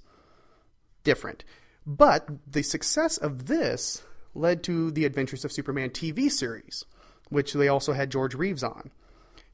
different. 1.03 1.43
But 1.85 2.27
the 2.47 2.63
success 2.63 3.17
of 3.17 3.47
this 3.47 4.03
led 4.33 4.63
to 4.63 4.91
the 4.91 5.05
Adventures 5.05 5.43
of 5.43 5.51
Superman 5.51 5.89
TV 5.89 6.31
series, 6.31 6.85
which 7.29 7.53
they 7.53 7.67
also 7.67 7.93
had 7.93 8.11
George 8.11 8.35
Reeves 8.35 8.63
on. 8.63 8.91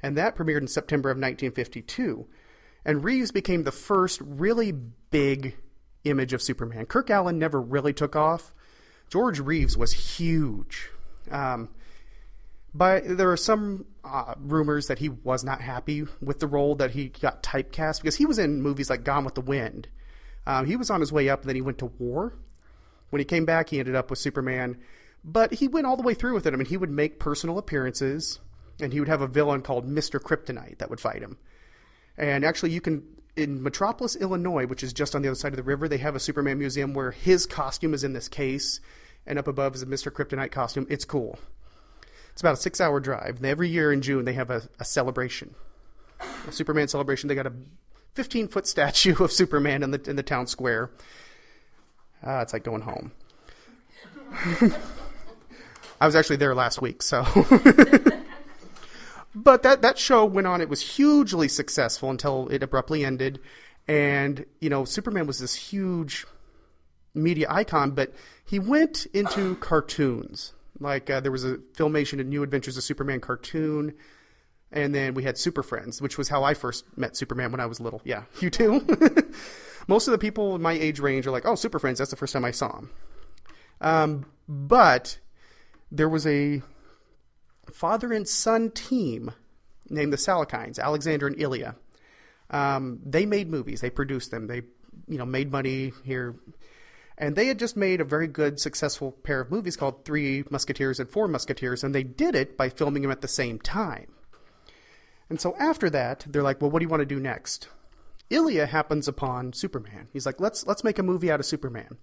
And 0.02 0.18
that 0.18 0.36
premiered 0.36 0.62
in 0.62 0.68
September 0.68 1.10
of 1.10 1.16
1952. 1.16 2.28
And 2.84 3.04
Reeves 3.04 3.32
became 3.32 3.64
the 3.64 3.72
first 3.72 4.22
really 4.22 4.72
big 4.72 5.56
image 6.04 6.34
of 6.34 6.42
Superman. 6.42 6.86
Kirk 6.86 7.08
Alyn 7.08 7.38
never 7.38 7.60
really 7.60 7.94
took 7.94 8.16
off. 8.16 8.54
George 9.10 9.40
Reeves 9.40 9.78
was 9.78 10.18
huge. 10.18 10.90
Um, 11.32 11.70
but 12.74 13.18
there 13.18 13.32
are 13.32 13.38
some 13.38 13.86
uh, 14.06 14.36
rumors 14.40 14.88
that 14.88 15.00
he 15.00 15.10
was 15.10 15.44
not 15.44 15.60
happy 15.60 16.06
with 16.22 16.40
the 16.40 16.48
role 16.48 16.76
that 16.76 16.92
he 16.92 17.10
got 17.10 17.42
typecast 17.44 18.02
because 18.02 18.16
he 18.16 18.26
was 18.26 18.40
in 18.40 18.62
movies 18.62 18.90
like 18.90 19.04
Gone 19.04 19.26
with 19.26 19.36
the 19.36 19.42
Wind. 19.42 19.88
Um, 20.46 20.66
he 20.66 20.76
was 20.76 20.90
on 20.90 21.00
his 21.00 21.12
way 21.12 21.28
up, 21.28 21.42
and 21.42 21.50
then 21.50 21.56
he 21.56 21.62
went 21.62 21.80
to 21.80 21.88
war. 21.88 22.34
When 23.10 23.20
he 23.20 23.26
came 23.26 23.46
back, 23.46 23.70
he 23.70 23.80
ended 23.80 23.96
up 23.96 24.10
with 24.10 24.20
Superman, 24.20 24.78
but 25.24 25.56
he 25.56 25.68
went 25.68 25.88
all 25.88 25.98
the 25.98 26.04
way 26.04 26.14
through 26.14 26.36
with 26.36 26.46
it. 26.46 26.54
I 26.54 26.58
mean, 26.58 26.68
he 26.68 26.78
would 26.78 26.92
make 26.92 27.20
personal 27.20 27.58
appearances, 27.58 28.40
and 28.80 28.94
he 28.94 29.00
would 29.00 29.10
have 29.10 29.22
a 29.22 29.28
villain 29.28 29.62
called 29.62 29.88
Mister 29.88 30.20
Kryptonite 30.20 30.78
that 30.78 30.90
would 30.90 31.00
fight 31.00 31.22
him. 31.22 31.38
And 32.18 32.46
actually, 32.46 32.72
you 32.72 32.82
can 32.82 33.04
in 33.36 33.62
Metropolis, 33.62 34.16
Illinois, 34.16 34.66
which 34.66 34.84
is 34.84 34.94
just 34.94 35.16
on 35.16 35.22
the 35.22 35.28
other 35.28 35.36
side 35.36 35.52
of 35.52 35.58
the 35.58 35.64
river, 35.64 35.88
they 35.88 35.98
have 35.98 36.16
a 36.16 36.20
Superman 36.20 36.58
museum 36.58 36.94
where 36.94 37.12
his 37.12 37.46
costume 37.46 37.94
is 37.94 38.04
in 38.04 38.14
this 38.14 38.30
case, 38.30 38.80
and 39.26 39.38
up 39.40 39.48
above 39.48 39.76
is 39.76 39.82
a 39.82 39.86
Mister 39.86 40.12
Kryptonite 40.12 40.52
costume. 40.52 40.88
It's 40.90 41.06
cool. 41.06 41.40
It's 42.36 42.42
about 42.42 42.56
a 42.56 42.58
six 42.58 42.82
hour 42.82 43.00
drive. 43.00 43.38
And 43.38 43.46
every 43.46 43.70
year 43.70 43.94
in 43.94 44.02
June, 44.02 44.26
they 44.26 44.34
have 44.34 44.50
a, 44.50 44.62
a 44.78 44.84
celebration, 44.84 45.56
a 46.46 46.52
Superman 46.52 46.90
celebration. 46.90 47.30
They 47.30 47.36
got 47.36 47.48
a 47.48 47.54
15 48.16 48.50
foot 48.50 48.68
statue 48.68 49.16
of 49.24 49.32
Superman 49.32 49.84
in 49.84 49.92
the, 49.92 50.02
in 50.06 50.18
the 50.18 50.24
town 50.24 50.46
square. 50.46 50.92
Uh, 52.28 52.42
it's 52.42 52.52
like 52.52 52.66
going 52.66 52.82
home. 52.82 53.14
I 56.02 56.06
was 56.06 56.14
actually 56.14 56.36
there 56.36 56.54
last 56.54 56.82
week, 56.82 57.02
so. 57.02 57.24
but 59.34 59.64
that, 59.64 59.82
that 59.82 59.98
show 59.98 60.26
went 60.26 60.46
on. 60.46 60.60
It 60.60 60.68
was 60.68 60.82
hugely 60.82 61.48
successful 61.48 62.10
until 62.10 62.50
it 62.50 62.62
abruptly 62.62 63.06
ended. 63.06 63.40
And, 63.88 64.46
you 64.60 64.70
know, 64.70 64.84
Superman 64.84 65.26
was 65.26 65.40
this 65.40 65.56
huge 65.56 66.26
media 67.14 67.48
icon, 67.50 67.92
but 67.92 68.14
he 68.44 68.60
went 68.60 69.06
into 69.14 69.56
cartoons. 69.56 70.52
Like 70.80 71.10
uh, 71.10 71.20
there 71.20 71.32
was 71.32 71.46
a 71.46 71.58
Filmation 71.74 72.20
of 72.20 72.28
New 72.28 72.44
Adventures 72.44 72.78
of 72.78 72.84
Superman 72.84 73.20
cartoon, 73.20 73.94
and 74.72 74.94
then 74.94 75.14
we 75.14 75.24
had 75.24 75.38
Super 75.38 75.64
Friends, 75.64 76.02
which 76.02 76.18
was 76.18 76.30
how 76.30 76.44
I 76.44 76.54
first 76.54 76.86
met 76.98 77.16
Superman 77.16 77.52
when 77.52 77.62
I 77.62 77.66
was 77.66 77.80
little. 77.80 78.02
Yeah, 78.04 78.24
you 78.40 78.50
too. 78.50 78.86
Most 79.88 80.08
of 80.08 80.12
the 80.12 80.18
people 80.18 80.56
in 80.56 80.62
my 80.62 80.74
age 80.74 81.00
range 81.00 81.28
are 81.28 81.32
like, 81.32 81.46
"Oh, 81.46 81.56
Super 81.56 81.80
Friends." 81.80 82.00
That's 82.00 82.12
the 82.12 82.18
first 82.18 82.34
time 82.34 82.46
I 82.46 82.52
saw 82.52 82.78
him. 82.78 82.90
Um, 83.82 84.26
but 84.48 85.20
there 85.92 86.10
was 86.10 86.26
a 86.26 86.62
father 87.72 88.12
and 88.12 88.28
son 88.28 88.72
team 88.72 89.32
named 89.90 90.12
the 90.12 90.18
Salkinds, 90.18 90.80
Alexander 90.80 91.28
and 91.28 91.40
Ilya. 91.40 91.76
Um, 92.50 93.00
they 93.06 93.26
made 93.26 93.50
movies. 93.50 93.82
They 93.82 93.90
produced 93.90 94.32
them. 94.32 94.48
They, 94.48 94.64
you 95.08 95.18
know, 95.18 95.26
made 95.26 95.52
money 95.52 95.94
here 96.04 96.36
and 97.18 97.36
they 97.36 97.48
had 97.48 97.60
just 97.60 97.78
made 97.78 98.02
a 98.02 98.06
very 98.06 98.28
good, 98.28 98.60
successful 98.60 99.12
pair 99.12 99.40
of 99.40 99.52
movies 99.52 99.78
called 99.78 100.04
Three 100.04 100.44
Musketeers 100.50 101.00
and 101.00 101.10
Four 101.10 101.28
Musketeers, 101.28 101.84
and 101.84 101.96
they 101.96 102.04
did 102.04 102.36
it 102.36 102.58
by 102.58 102.70
filming 102.70 103.02
them 103.02 103.12
at 103.12 103.22
the 103.22 103.28
same 103.28 103.60
time. 103.60 104.08
And 105.30 105.40
so 105.40 105.56
after 105.58 105.90
that, 105.90 106.26
they're 106.28 106.44
like, 106.44 106.62
well, 106.62 106.70
what 106.70 106.80
do 106.80 106.86
you 106.86 106.90
want 106.90 107.02
to 107.02 107.06
do 107.06 107.20
next? 107.20 107.70
Ilya 108.30 108.68
happens 108.68 109.08
upon 109.08 109.54
Superman. 109.54 110.08
He's 110.12 110.26
like, 110.26 110.40
let's 110.40 110.66
let's 110.66 110.84
make 110.84 111.00
a 111.00 111.04
movie 111.04 111.32
out 111.32 111.40
of 111.40 111.46
Superman. 111.46 111.98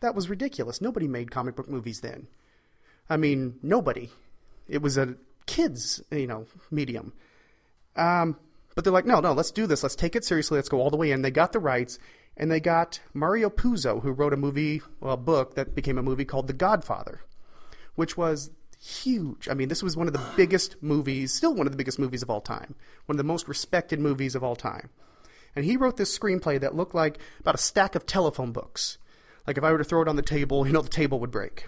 That 0.00 0.14
was 0.14 0.28
ridiculous. 0.28 0.80
Nobody 0.80 1.08
made 1.08 1.30
comic 1.30 1.56
book 1.56 1.68
movies 1.68 2.00
then. 2.00 2.26
I 3.08 3.16
mean, 3.16 3.58
nobody. 3.62 4.10
It 4.68 4.82
was 4.82 4.98
a 4.98 5.14
kids, 5.46 6.02
you 6.10 6.26
know, 6.26 6.46
medium. 6.70 7.12
Um, 7.94 8.36
but 8.74 8.84
they're 8.84 8.92
like, 8.92 9.06
no, 9.06 9.20
no, 9.20 9.32
let's 9.32 9.52
do 9.52 9.66
this. 9.66 9.82
Let's 9.82 9.96
take 9.96 10.16
it 10.16 10.24
seriously. 10.24 10.56
Let's 10.56 10.68
go 10.68 10.80
all 10.80 10.90
the 10.90 10.96
way 10.96 11.12
in. 11.12 11.22
They 11.22 11.30
got 11.30 11.52
the 11.52 11.60
rights, 11.60 11.98
and 12.36 12.50
they 12.50 12.60
got 12.60 13.00
Mario 13.14 13.48
Puzo, 13.48 14.02
who 14.02 14.12
wrote 14.12 14.32
a 14.32 14.36
movie, 14.36 14.82
well, 15.00 15.14
a 15.14 15.16
book 15.16 15.54
that 15.54 15.74
became 15.74 15.98
a 15.98 16.02
movie 16.02 16.24
called 16.24 16.46
The 16.46 16.52
Godfather, 16.52 17.22
which 17.94 18.16
was 18.16 18.50
huge. 18.80 19.48
I 19.48 19.54
mean, 19.54 19.68
this 19.68 19.82
was 19.82 19.96
one 19.96 20.06
of 20.06 20.12
the 20.12 20.24
biggest 20.36 20.76
movies, 20.82 21.32
still 21.32 21.54
one 21.54 21.66
of 21.66 21.72
the 21.72 21.78
biggest 21.78 21.98
movies 21.98 22.22
of 22.22 22.30
all 22.30 22.40
time, 22.40 22.74
one 23.06 23.14
of 23.14 23.18
the 23.18 23.24
most 23.24 23.48
respected 23.48 23.98
movies 23.98 24.34
of 24.34 24.44
all 24.44 24.56
time. 24.56 24.90
And 25.54 25.64
he 25.64 25.78
wrote 25.78 25.96
this 25.96 26.16
screenplay 26.16 26.60
that 26.60 26.74
looked 26.74 26.94
like 26.94 27.18
about 27.40 27.54
a 27.54 27.58
stack 27.58 27.94
of 27.94 28.04
telephone 28.04 28.52
books. 28.52 28.98
Like 29.46 29.56
if 29.56 29.64
I 29.64 29.72
were 29.72 29.78
to 29.78 29.84
throw 29.84 30.02
it 30.02 30.08
on 30.08 30.16
the 30.16 30.22
table, 30.22 30.66
you 30.66 30.72
know, 30.72 30.82
the 30.82 30.88
table 30.90 31.18
would 31.20 31.30
break. 31.30 31.66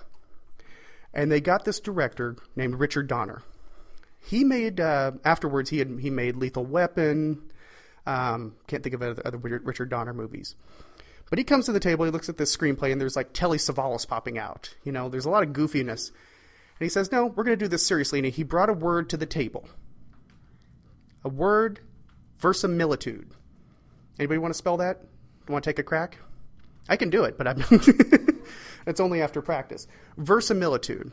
And 1.14 1.32
they 1.32 1.40
got 1.40 1.64
this 1.64 1.80
director 1.80 2.36
named 2.54 2.74
Richard 2.74 3.08
Donner. 3.08 3.42
He 4.20 4.44
made 4.44 4.78
uh, 4.78 5.12
afterwards. 5.24 5.70
He 5.70 5.78
had 5.78 6.00
he 6.00 6.10
made 6.10 6.36
Lethal 6.36 6.66
Weapon, 6.66 7.50
um, 8.08 8.54
can't 8.66 8.82
think 8.82 8.94
of 8.94 9.02
other, 9.02 9.22
other 9.24 9.36
Richard 9.36 9.90
Donner 9.90 10.14
movies. 10.14 10.56
But 11.28 11.38
he 11.38 11.44
comes 11.44 11.66
to 11.66 11.72
the 11.72 11.80
table, 11.80 12.06
he 12.06 12.10
looks 12.10 12.30
at 12.30 12.38
this 12.38 12.56
screenplay, 12.56 12.90
and 12.90 12.98
there's 12.98 13.16
like 13.16 13.34
Telly 13.34 13.58
Savalas 13.58 14.08
popping 14.08 14.38
out. 14.38 14.74
You 14.82 14.92
know, 14.92 15.10
there's 15.10 15.26
a 15.26 15.30
lot 15.30 15.42
of 15.42 15.50
goofiness. 15.50 16.08
And 16.08 16.86
he 16.86 16.88
says, 16.88 17.12
No, 17.12 17.26
we're 17.26 17.44
going 17.44 17.58
to 17.58 17.64
do 17.64 17.68
this 17.68 17.86
seriously. 17.86 18.18
And 18.20 18.28
he 18.28 18.42
brought 18.42 18.70
a 18.70 18.72
word 18.72 19.10
to 19.10 19.18
the 19.18 19.26
table 19.26 19.68
a 21.22 21.28
word, 21.28 21.80
verisimilitude. 22.38 23.30
Anybody 24.18 24.38
want 24.38 24.54
to 24.54 24.58
spell 24.58 24.78
that? 24.78 25.02
Want 25.46 25.62
to 25.64 25.70
take 25.70 25.78
a 25.78 25.82
crack? 25.82 26.16
I 26.88 26.96
can 26.96 27.10
do 27.10 27.24
it, 27.24 27.36
but 27.36 27.46
I'm. 27.46 27.62
it's 28.86 29.00
only 29.00 29.20
after 29.20 29.42
practice. 29.42 29.86
Verisimilitude. 30.16 31.12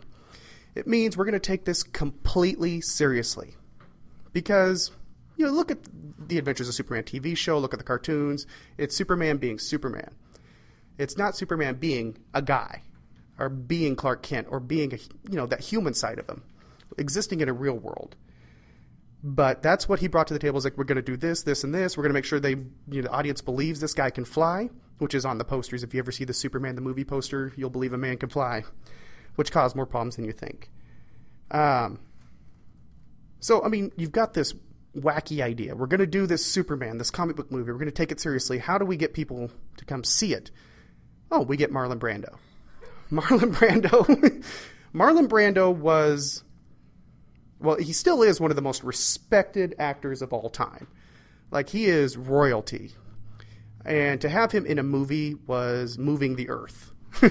It 0.76 0.88
means 0.88 1.18
we're 1.18 1.26
going 1.26 1.34
to 1.34 1.40
take 1.40 1.66
this 1.66 1.84
completely 1.84 2.80
seriously. 2.80 3.56
Because, 4.32 4.92
you 5.38 5.46
know, 5.46 5.52
look 5.52 5.72
at 5.72 5.80
the 6.28 6.38
Adventures 6.38 6.68
of 6.68 6.76
Superman 6.76 7.04
TV 7.04 7.36
show, 7.36 7.58
look 7.58 7.74
at 7.74 7.80
the 7.80 7.86
cartoons. 7.86 8.46
It's 8.78 8.96
Superman 8.96 9.38
being 9.38 9.60
Superman. 9.60 10.14
It's 10.98 11.18
not 11.18 11.36
Superman 11.36 11.76
being 11.76 12.18
a 12.34 12.42
guy 12.42 12.84
or 13.38 13.50
being 13.50 13.96
Clark 13.96 14.24
Kent 14.24 14.48
or 14.50 14.60
being, 14.60 14.94
a, 14.94 14.98
you 15.30 15.36
know, 15.36 15.46
that 15.46 15.60
human 15.60 15.94
side 15.94 16.20
of 16.20 16.30
him, 16.30 16.44
existing 16.98 17.42
in 17.42 17.50
a 17.50 17.54
real 17.54 17.78
world. 17.78 18.16
But 19.24 19.64
that's 19.64 19.90
what 19.90 20.00
he 20.00 20.08
brought 20.08 20.28
to 20.28 20.34
the 20.34 20.40
table. 20.40 20.58
Is 20.58 20.64
like 20.64 20.78
we're 20.78 20.84
going 20.84 20.98
to 20.98 21.02
do 21.02 21.18
this, 21.18 21.42
this, 21.42 21.64
and 21.64 21.74
this. 21.74 21.98
We're 21.98 22.04
going 22.04 22.12
to 22.12 22.14
make 22.14 22.26
sure 22.26 22.40
they, 22.40 22.52
you 22.52 22.68
know, 22.88 23.02
the 23.02 23.10
audience 23.10 23.42
believes 23.42 23.80
this 23.80 23.96
guy 23.96 24.12
can 24.12 24.24
fly, 24.24 24.70
which 25.00 25.16
is 25.16 25.26
on 25.26 25.40
the 25.40 25.44
posters. 25.44 25.84
If 25.84 25.96
you 25.96 26.00
ever 26.00 26.12
see 26.12 26.26
the 26.26 26.34
Superman 26.34 26.76
the 26.76 26.82
movie 26.82 27.04
poster, 27.04 27.52
you'll 27.58 27.72
believe 27.72 27.92
a 27.92 27.98
man 27.98 28.18
can 28.18 28.30
fly, 28.30 28.64
which 29.36 29.52
caused 29.52 29.76
more 29.76 29.88
problems 29.88 30.18
than 30.18 30.26
you 30.26 30.32
think. 30.32 30.70
Um, 31.50 32.00
so 33.40 33.64
I 33.64 33.68
mean, 33.68 33.92
you've 33.98 34.12
got 34.12 34.36
this 34.36 34.54
wacky 34.96 35.42
idea. 35.42 35.76
We're 35.76 35.88
going 35.88 36.00
to 36.00 36.08
do 36.08 36.26
this 36.26 36.46
Superman, 36.46 36.98
this 36.98 37.12
comic 37.12 37.36
book 37.36 37.52
movie. 37.52 37.72
We're 37.72 37.78
going 37.78 37.86
to 37.86 37.92
take 37.92 38.12
it 38.12 38.20
seriously. 38.20 38.60
How 38.60 38.78
do 38.78 38.86
we 38.86 38.98
get 38.98 39.14
people 39.14 39.52
to 39.78 39.86
come 39.86 40.04
see 40.04 40.34
it? 40.34 40.52
Oh, 41.32 41.42
we 41.42 41.58
get 41.58 41.72
Marlon 41.72 42.00
Brando. 42.00 42.38
Marlon 43.12 43.54
Brando. 43.54 44.44
Marlon 44.94 45.28
Brando 45.28 45.76
was 45.76 46.44
well, 47.60 47.78
he 47.78 47.94
still 47.94 48.22
is 48.22 48.40
one 48.40 48.52
of 48.52 48.56
the 48.56 48.62
most 48.62 48.84
respected 48.84 49.76
actors 49.80 50.22
of 50.22 50.34
all 50.34 50.50
time. 50.50 50.88
Like 51.52 51.70
he 51.70 51.86
is 51.86 52.18
royalty. 52.18 52.94
And 53.84 54.20
to 54.22 54.30
have 54.30 54.52
him 54.52 54.66
in 54.66 54.80
a 54.80 54.84
movie 54.84 55.36
was 55.48 55.98
moving 55.98 56.36
the 56.36 56.50
earth. 56.50 56.92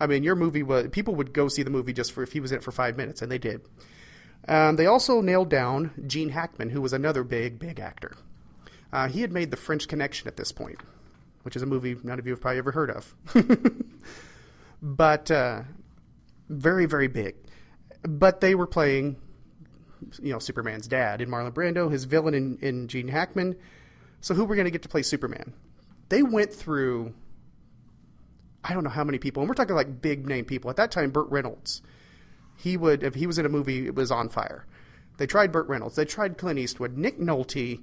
I 0.00 0.06
mean, 0.06 0.22
your 0.22 0.36
movie 0.36 0.62
was 0.62 0.88
people 0.88 1.14
would 1.16 1.32
go 1.32 1.48
see 1.48 1.62
the 1.62 1.70
movie 1.70 1.92
just 1.92 2.12
for 2.12 2.22
if 2.22 2.32
he 2.32 2.40
was 2.40 2.52
in 2.52 2.58
it 2.58 2.62
for 2.62 2.72
five 2.72 2.96
minutes, 2.96 3.22
and 3.22 3.32
they 3.32 3.38
did. 3.38 3.62
Um, 4.48 4.76
they 4.76 4.86
also 4.86 5.20
nailed 5.20 5.48
down 5.48 5.92
Gene 6.06 6.28
Hackman, 6.30 6.70
who 6.70 6.80
was 6.80 6.92
another 6.92 7.24
big, 7.24 7.58
big 7.58 7.80
actor. 7.80 8.12
Uh, 8.92 9.08
he 9.08 9.20
had 9.20 9.32
made 9.32 9.50
The 9.50 9.56
French 9.56 9.88
Connection 9.88 10.28
at 10.28 10.36
this 10.36 10.52
point, 10.52 10.80
which 11.42 11.56
is 11.56 11.62
a 11.62 11.66
movie 11.66 11.96
none 12.02 12.18
of 12.18 12.26
you 12.26 12.32
have 12.32 12.40
probably 12.40 12.58
ever 12.58 12.72
heard 12.72 12.90
of. 12.90 13.14
but 14.82 15.30
uh, 15.30 15.62
very, 16.48 16.86
very 16.86 17.08
big. 17.08 17.34
But 18.02 18.40
they 18.40 18.54
were 18.54 18.68
playing 18.68 19.16
you 20.22 20.32
know 20.32 20.38
Superman's 20.38 20.86
dad 20.86 21.20
in 21.20 21.28
Marlon 21.28 21.52
Brando, 21.52 21.90
his 21.90 22.04
villain 22.04 22.34
in, 22.34 22.58
in 22.60 22.88
Gene 22.88 23.08
Hackman. 23.08 23.56
So 24.20 24.34
who 24.34 24.44
we're 24.44 24.56
going 24.56 24.66
to 24.66 24.70
get 24.70 24.82
to 24.82 24.88
play 24.88 25.02
Superman? 25.02 25.52
They 26.08 26.22
went 26.22 26.52
through 26.52 27.14
I 28.64 28.74
don't 28.74 28.82
know 28.82 28.90
how 28.90 29.04
many 29.04 29.18
people, 29.18 29.42
and 29.42 29.48
we're 29.48 29.54
talking 29.54 29.76
like 29.76 30.02
big 30.02 30.26
name 30.26 30.44
people 30.44 30.70
at 30.70 30.76
that 30.76 30.90
time. 30.90 31.10
Burt 31.10 31.28
Reynolds, 31.30 31.82
he 32.56 32.76
would 32.76 33.02
if 33.02 33.14
he 33.14 33.26
was 33.26 33.38
in 33.38 33.46
a 33.46 33.50
movie, 33.50 33.86
it 33.86 33.94
was 33.94 34.10
on 34.10 34.28
fire. 34.28 34.66
They 35.18 35.26
tried 35.26 35.52
Burt 35.52 35.68
Reynolds, 35.68 35.96
they 35.96 36.04
tried 36.04 36.38
Clint 36.38 36.58
Eastwood, 36.58 36.96
Nick 36.96 37.18
Nolte, 37.18 37.80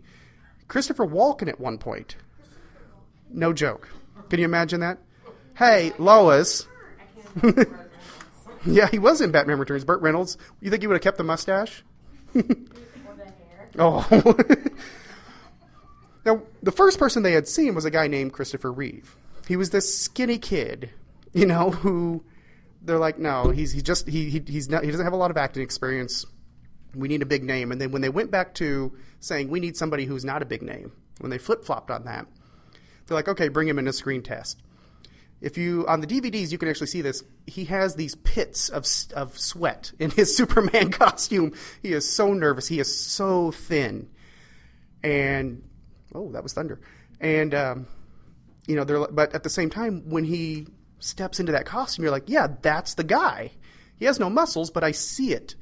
Christopher 0.67 1.05
Walken 1.05 1.47
at 1.47 1.59
one 1.59 1.77
point. 1.77 2.15
No 3.29 3.53
joke. 3.53 3.89
Can 4.29 4.39
you 4.39 4.45
imagine 4.45 4.81
that? 4.81 4.99
Hey, 5.55 5.93
Lois. 5.97 6.67
yeah, 8.65 8.88
he 8.88 8.99
was 8.99 9.21
in 9.21 9.31
Batman 9.31 9.59
Returns. 9.59 9.86
Burt 9.86 10.01
Reynolds. 10.01 10.38
You 10.62 10.69
think 10.69 10.81
he 10.81 10.88
would 10.88 10.95
have 10.95 11.01
kept 11.01 11.17
the 11.17 11.23
mustache? 11.23 11.83
oh. 13.79 14.36
now, 16.25 16.41
the 16.62 16.71
first 16.71 16.99
person 16.99 17.23
they 17.23 17.33
had 17.33 17.47
seen 17.47 17.75
was 17.75 17.86
a 17.86 17.91
guy 17.91 18.07
named 18.07 18.33
Christopher 18.33 18.71
Reeve. 18.71 19.15
He 19.47 19.55
was 19.55 19.71
this 19.71 19.95
skinny 19.95 20.38
kid, 20.38 20.91
you 21.33 21.45
know, 21.45 21.71
who 21.71 22.23
they're 22.83 22.99
like, 22.99 23.17
no, 23.17 23.49
he's 23.49 23.71
he 23.71 23.81
just 23.81 24.07
he, 24.07 24.29
he 24.29 24.43
he's 24.45 24.69
not 24.69 24.83
he 24.83 24.91
doesn't 24.91 25.05
have 25.05 25.13
a 25.13 25.17
lot 25.17 25.31
of 25.31 25.37
acting 25.37 25.63
experience. 25.63 26.25
We 26.93 27.07
need 27.07 27.21
a 27.21 27.25
big 27.25 27.43
name. 27.43 27.71
And 27.71 27.81
then 27.81 27.91
when 27.91 28.01
they 28.01 28.09
went 28.09 28.29
back 28.29 28.53
to 28.55 28.95
saying 29.19 29.49
we 29.49 29.59
need 29.59 29.75
somebody 29.75 30.05
who's 30.05 30.23
not 30.23 30.41
a 30.41 30.45
big 30.45 30.61
name, 30.61 30.91
when 31.19 31.31
they 31.31 31.37
flip 31.37 31.65
flopped 31.65 31.89
on 31.89 32.05
that, 32.05 32.27
they're 33.05 33.15
like, 33.15 33.27
okay, 33.27 33.47
bring 33.47 33.67
him 33.67 33.79
in 33.79 33.87
a 33.87 33.93
screen 33.93 34.21
test. 34.21 34.61
If 35.41 35.57
you 35.57 35.85
on 35.87 36.01
the 36.01 36.07
DVDs, 36.07 36.51
you 36.51 36.57
can 36.57 36.69
actually 36.69 36.87
see 36.87 37.01
this. 37.01 37.23
He 37.47 37.65
has 37.65 37.95
these 37.95 38.15
pits 38.15 38.69
of 38.69 38.85
of 39.13 39.37
sweat 39.37 39.91
in 39.99 40.11
his 40.11 40.35
Superman 40.37 40.91
costume. 40.91 41.53
He 41.81 41.93
is 41.93 42.09
so 42.09 42.33
nervous. 42.33 42.67
He 42.67 42.79
is 42.79 42.99
so 42.99 43.51
thin, 43.51 44.09
and 45.03 45.63
oh, 46.13 46.31
that 46.31 46.43
was 46.43 46.53
thunder. 46.53 46.79
And 47.19 47.53
um, 47.53 47.87
you 48.67 48.75
know, 48.75 48.83
they're 48.83 49.07
but 49.07 49.33
at 49.35 49.43
the 49.43 49.49
same 49.49 49.69
time, 49.69 50.09
when 50.09 50.23
he 50.23 50.67
steps 51.03 51.39
into 51.39 51.51
that 51.51 51.65
costume, 51.65 52.03
you're 52.03 52.11
like, 52.11 52.27
yeah, 52.29 52.47
that's 52.61 52.93
the 52.95 53.03
guy. 53.03 53.51
He 53.97 54.05
has 54.05 54.19
no 54.19 54.29
muscles, 54.29 54.71
but 54.71 54.83
I 54.83 54.91
see 54.91 55.33
it. 55.33 55.55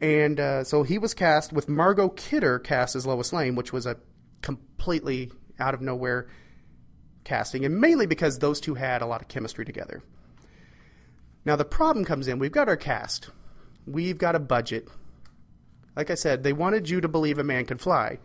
And 0.00 0.38
uh, 0.38 0.64
so 0.64 0.82
he 0.82 0.98
was 0.98 1.14
cast 1.14 1.52
with 1.52 1.68
Margot 1.68 2.10
Kidder 2.10 2.58
cast 2.58 2.96
as 2.96 3.06
Lois 3.06 3.32
Lane, 3.32 3.56
which 3.56 3.72
was 3.72 3.86
a 3.86 3.96
completely 4.42 5.30
out 5.58 5.74
of 5.74 5.80
nowhere 5.80 6.28
casting, 7.24 7.64
and 7.64 7.80
mainly 7.80 8.06
because 8.06 8.38
those 8.38 8.60
two 8.60 8.74
had 8.74 9.02
a 9.02 9.06
lot 9.06 9.22
of 9.22 9.28
chemistry 9.28 9.64
together. 9.64 10.02
Now, 11.44 11.56
the 11.56 11.64
problem 11.64 12.04
comes 12.04 12.28
in 12.28 12.38
we've 12.38 12.52
got 12.52 12.68
our 12.68 12.76
cast, 12.76 13.30
we've 13.86 14.18
got 14.18 14.34
a 14.34 14.40
budget. 14.40 14.88
Like 15.96 16.10
I 16.10 16.14
said, 16.14 16.42
they 16.42 16.52
wanted 16.52 16.88
you 16.88 17.00
to 17.00 17.08
believe 17.08 17.38
a 17.38 17.44
man 17.44 17.66
could 17.66 17.80
fly. 17.80 18.18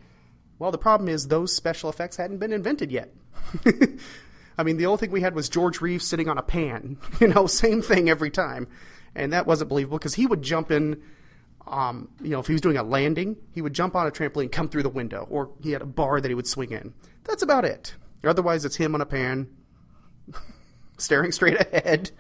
Well, 0.58 0.72
the 0.72 0.78
problem 0.78 1.08
is 1.08 1.28
those 1.28 1.56
special 1.56 1.90
effects 1.90 2.18
hadn't 2.18 2.40
been 2.40 2.52
invented 2.52 2.92
yet. 2.92 3.14
I 4.60 4.64
mean, 4.64 4.76
the 4.76 4.88
only 4.88 4.98
thing 4.98 5.12
we 5.12 5.22
had 5.22 5.36
was 5.36 5.48
George 5.48 5.80
Reeves 5.80 6.06
sitting 6.06 6.28
on 6.28 6.38
a 6.38 6.42
pan. 6.42 6.98
You 7.22 7.30
know, 7.30 7.48
same 7.48 7.82
thing 7.82 8.10
every 8.10 8.30
time. 8.30 8.68
And 9.16 9.32
that 9.34 9.48
wasn't 9.48 9.70
believable 9.70 9.98
because 9.98 10.16
he 10.16 10.26
would 10.26 10.42
jump 10.42 10.70
in, 10.70 11.02
um, 11.66 12.10
you 12.22 12.32
know, 12.32 12.40
if 12.40 12.48
he 12.48 12.54
was 12.54 12.62
doing 12.62 12.78
a 12.78 12.84
landing, 12.84 13.38
he 13.54 13.62
would 13.62 13.74
jump 13.74 13.96
on 13.96 14.06
a 14.06 14.12
trampoline, 14.12 14.52
come 14.52 14.68
through 14.68 14.84
the 14.84 14.90
window, 14.90 15.26
or 15.30 15.52
he 15.62 15.72
had 15.72 15.82
a 15.82 15.86
bar 15.86 16.20
that 16.20 16.28
he 16.28 16.36
would 16.36 16.48
swing 16.48 16.72
in. 16.72 16.94
That's 17.24 17.42
about 17.42 17.64
it. 17.64 17.96
Otherwise, 18.24 18.66
it's 18.66 18.76
him 18.76 18.96
on 18.96 19.02
a 19.02 19.06
pan, 19.06 19.48
staring 20.98 21.32
straight 21.32 21.60
ahead. 21.60 22.12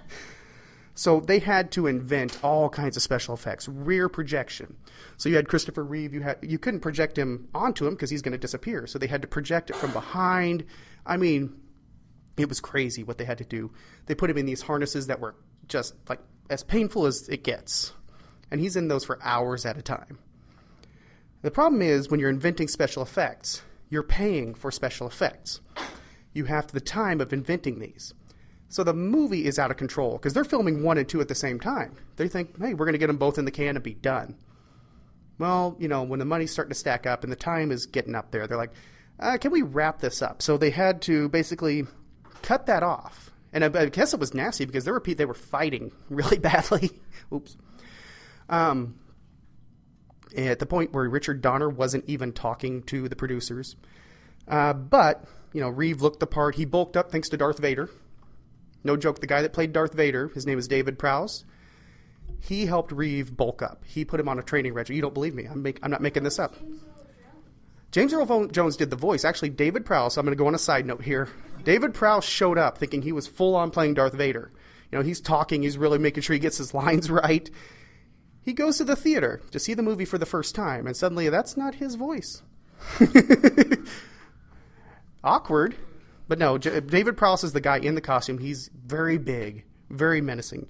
So 0.95 1.19
they 1.19 1.39
had 1.39 1.71
to 1.73 1.87
invent 1.87 2.39
all 2.43 2.69
kinds 2.69 2.97
of 2.97 3.03
special 3.03 3.33
effects, 3.33 3.67
rear 3.67 4.09
projection. 4.09 4.77
So 5.17 5.29
you 5.29 5.35
had 5.35 5.47
Christopher 5.47 5.83
Reeve. 5.83 6.13
You 6.13 6.21
had 6.21 6.39
you 6.41 6.57
couldn't 6.59 6.81
project 6.81 7.17
him 7.17 7.49
onto 7.53 7.85
him 7.85 7.93
because 7.95 8.09
he's 8.09 8.21
going 8.21 8.33
to 8.33 8.37
disappear. 8.37 8.87
So 8.87 8.97
they 8.97 9.07
had 9.07 9.21
to 9.21 9.27
project 9.27 9.69
it 9.69 9.75
from 9.75 9.91
behind. 9.91 10.65
I 11.05 11.17
mean, 11.17 11.55
it 12.39 12.49
was 12.49 12.59
crazy 12.59 13.03
what 13.03 13.17
they 13.17 13.25
had 13.25 13.37
to 13.39 13.45
do. 13.45 13.71
They 14.05 14.15
put 14.15 14.29
him 14.29 14.37
in 14.37 14.45
these 14.45 14.61
harnesses 14.61 15.07
that 15.07 15.19
were 15.19 15.35
just 15.67 15.93
like 16.07 16.19
as 16.49 16.63
painful 16.63 17.05
as 17.05 17.27
it 17.29 17.43
gets, 17.43 17.93
and 18.51 18.59
he's 18.59 18.75
in 18.75 18.87
those 18.87 19.05
for 19.05 19.19
hours 19.21 19.65
at 19.65 19.77
a 19.77 19.81
time. 19.81 20.19
The 21.41 21.51
problem 21.51 21.81
is 21.81 22.09
when 22.09 22.19
you're 22.19 22.29
inventing 22.29 22.67
special 22.67 23.01
effects, 23.01 23.61
you're 23.89 24.03
paying 24.03 24.53
for 24.53 24.71
special 24.71 25.07
effects. 25.07 25.61
You 26.33 26.45
have 26.45 26.71
the 26.71 26.81
time 26.81 27.21
of 27.21 27.33
inventing 27.33 27.79
these. 27.79 28.13
So 28.67 28.83
the 28.83 28.93
movie 28.93 29.45
is 29.45 29.57
out 29.57 29.71
of 29.71 29.77
control 29.77 30.13
because 30.13 30.33
they're 30.33 30.43
filming 30.43 30.83
one 30.83 30.97
and 30.97 31.09
two 31.09 31.21
at 31.21 31.27
the 31.27 31.35
same 31.35 31.59
time. 31.59 31.95
They 32.17 32.27
think, 32.27 32.59
hey, 32.59 32.75
we're 32.75 32.85
going 32.85 32.93
to 32.93 32.99
get 32.99 33.07
them 33.07 33.17
both 33.17 33.39
in 33.39 33.45
the 33.45 33.51
can 33.51 33.75
and 33.75 33.83
be 33.83 33.95
done. 33.95 34.35
Well, 35.39 35.75
you 35.79 35.87
know, 35.87 36.03
when 36.03 36.19
the 36.19 36.25
money's 36.25 36.51
starting 36.51 36.69
to 36.69 36.75
stack 36.75 37.07
up 37.07 37.23
and 37.23 37.31
the 37.31 37.37
time 37.37 37.71
is 37.71 37.87
getting 37.87 38.13
up 38.13 38.31
there, 38.31 38.45
they're 38.45 38.57
like, 38.57 38.73
uh, 39.19 39.37
can 39.37 39.51
we 39.51 39.63
wrap 39.63 39.99
this 39.99 40.21
up? 40.21 40.41
So 40.41 40.57
they 40.57 40.69
had 40.69 41.01
to 41.03 41.29
basically 41.29 41.87
cut 42.41 42.65
that 42.67 42.83
off. 42.83 43.31
And 43.51 43.63
I, 43.63 43.85
guess 43.87 44.13
it 44.13 44.19
was 44.19 44.33
nasty 44.33 44.65
because 44.65 44.85
they 44.85 44.91
were 44.91 44.99
they 44.99 45.25
were 45.25 45.33
fighting 45.33 45.91
really 46.09 46.37
badly. 46.37 46.91
Oops. 47.33 47.57
Um, 48.47 48.95
at 50.35 50.59
the 50.59 50.65
point 50.65 50.93
where 50.93 51.09
Richard 51.09 51.41
Donner 51.41 51.69
wasn't 51.69 52.05
even 52.07 52.33
talking 52.33 52.83
to 52.83 53.09
the 53.09 53.15
producers. 53.15 53.75
Uh, 54.47 54.73
but, 54.73 55.25
you 55.53 55.61
know, 55.61 55.69
Reeve 55.69 56.01
looked 56.01 56.19
the 56.19 56.27
part. 56.27 56.55
He 56.55 56.65
bulked 56.65 56.97
up 56.97 57.11
thanks 57.11 57.29
to 57.29 57.37
Darth 57.37 57.59
Vader. 57.59 57.89
No 58.83 58.95
joke, 58.95 59.19
the 59.19 59.27
guy 59.27 59.41
that 59.41 59.53
played 59.53 59.73
Darth 59.73 59.93
Vader, 59.93 60.29
his 60.29 60.45
name 60.45 60.57
is 60.57 60.67
David 60.67 60.97
Prowse. 60.97 61.45
He 62.39 62.65
helped 62.65 62.91
Reeve 62.91 63.35
bulk 63.35 63.61
up. 63.61 63.83
He 63.85 64.05
put 64.05 64.19
him 64.19 64.29
on 64.29 64.39
a 64.39 64.43
training 64.43 64.73
regimen. 64.73 64.95
You 64.95 65.01
don't 65.01 65.13
believe 65.13 65.35
me. 65.35 65.45
I'm, 65.45 65.61
make, 65.61 65.79
I'm 65.83 65.91
not 65.91 66.01
making 66.01 66.23
this 66.23 66.39
up. 66.39 66.55
James 67.91 68.13
Earl 68.13 68.47
Jones 68.47 68.77
did 68.77 68.89
the 68.89 68.95
voice. 68.95 69.25
Actually, 69.25 69.49
David 69.49 69.85
Prowse, 69.85 70.17
I'm 70.17 70.25
going 70.25 70.35
to 70.35 70.41
go 70.41 70.47
on 70.47 70.55
a 70.55 70.59
side 70.59 70.85
note 70.85 71.01
here. 71.01 71.27
David 71.63 71.93
Prowse 71.93 72.25
showed 72.25 72.57
up 72.57 72.77
thinking 72.77 73.01
he 73.01 73.11
was 73.11 73.27
full 73.27 73.55
on 73.55 73.71
playing 73.71 73.95
Darth 73.95 74.13
Vader. 74.13 74.51
You 74.91 74.97
know, 74.97 75.03
he's 75.03 75.21
talking, 75.21 75.63
he's 75.63 75.77
really 75.77 75.97
making 75.97 76.23
sure 76.23 76.33
he 76.33 76.39
gets 76.39 76.57
his 76.57 76.73
lines 76.75 77.09
right. 77.09 77.49
He 78.41 78.53
goes 78.53 78.77
to 78.77 78.83
the 78.83 78.95
theater 78.95 79.41
to 79.51 79.59
see 79.59 79.73
the 79.73 79.83
movie 79.83 80.05
for 80.05 80.17
the 80.17 80.25
first 80.25 80.55
time, 80.55 80.87
and 80.87 80.95
suddenly 80.95 81.29
that's 81.29 81.57
not 81.57 81.75
his 81.75 81.95
voice. 81.95 82.41
Awkward. 85.23 85.75
but 86.27 86.39
no, 86.39 86.57
J- 86.57 86.79
David 86.79 87.17
Prowse 87.17 87.43
is 87.43 87.53
the 87.53 87.61
guy 87.61 87.77
in 87.77 87.95
the 87.95 88.01
costume. 88.01 88.37
He's 88.37 88.69
very 88.85 89.17
big, 89.17 89.65
very 89.89 90.21
menacing, 90.21 90.67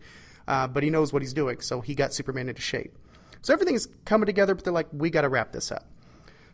uh, 0.48 0.68
but 0.68 0.84
he 0.84 0.90
knows 0.90 1.14
what 1.14 1.22
he's 1.22 1.34
doing. 1.34 1.60
So 1.62 1.82
he 1.82 1.94
got 1.96 2.14
Superman 2.14 2.50
into 2.50 2.62
shape. 2.62 2.98
So 3.42 3.54
everything 3.54 3.76
is 3.76 3.88
coming 4.06 4.26
together, 4.26 4.56
but 4.56 4.64
they're 4.64 4.74
like, 4.74 4.88
we 4.92 5.10
got 5.10 5.22
to 5.22 5.30
wrap 5.30 5.52
this 5.52 5.72
up. 5.72 5.86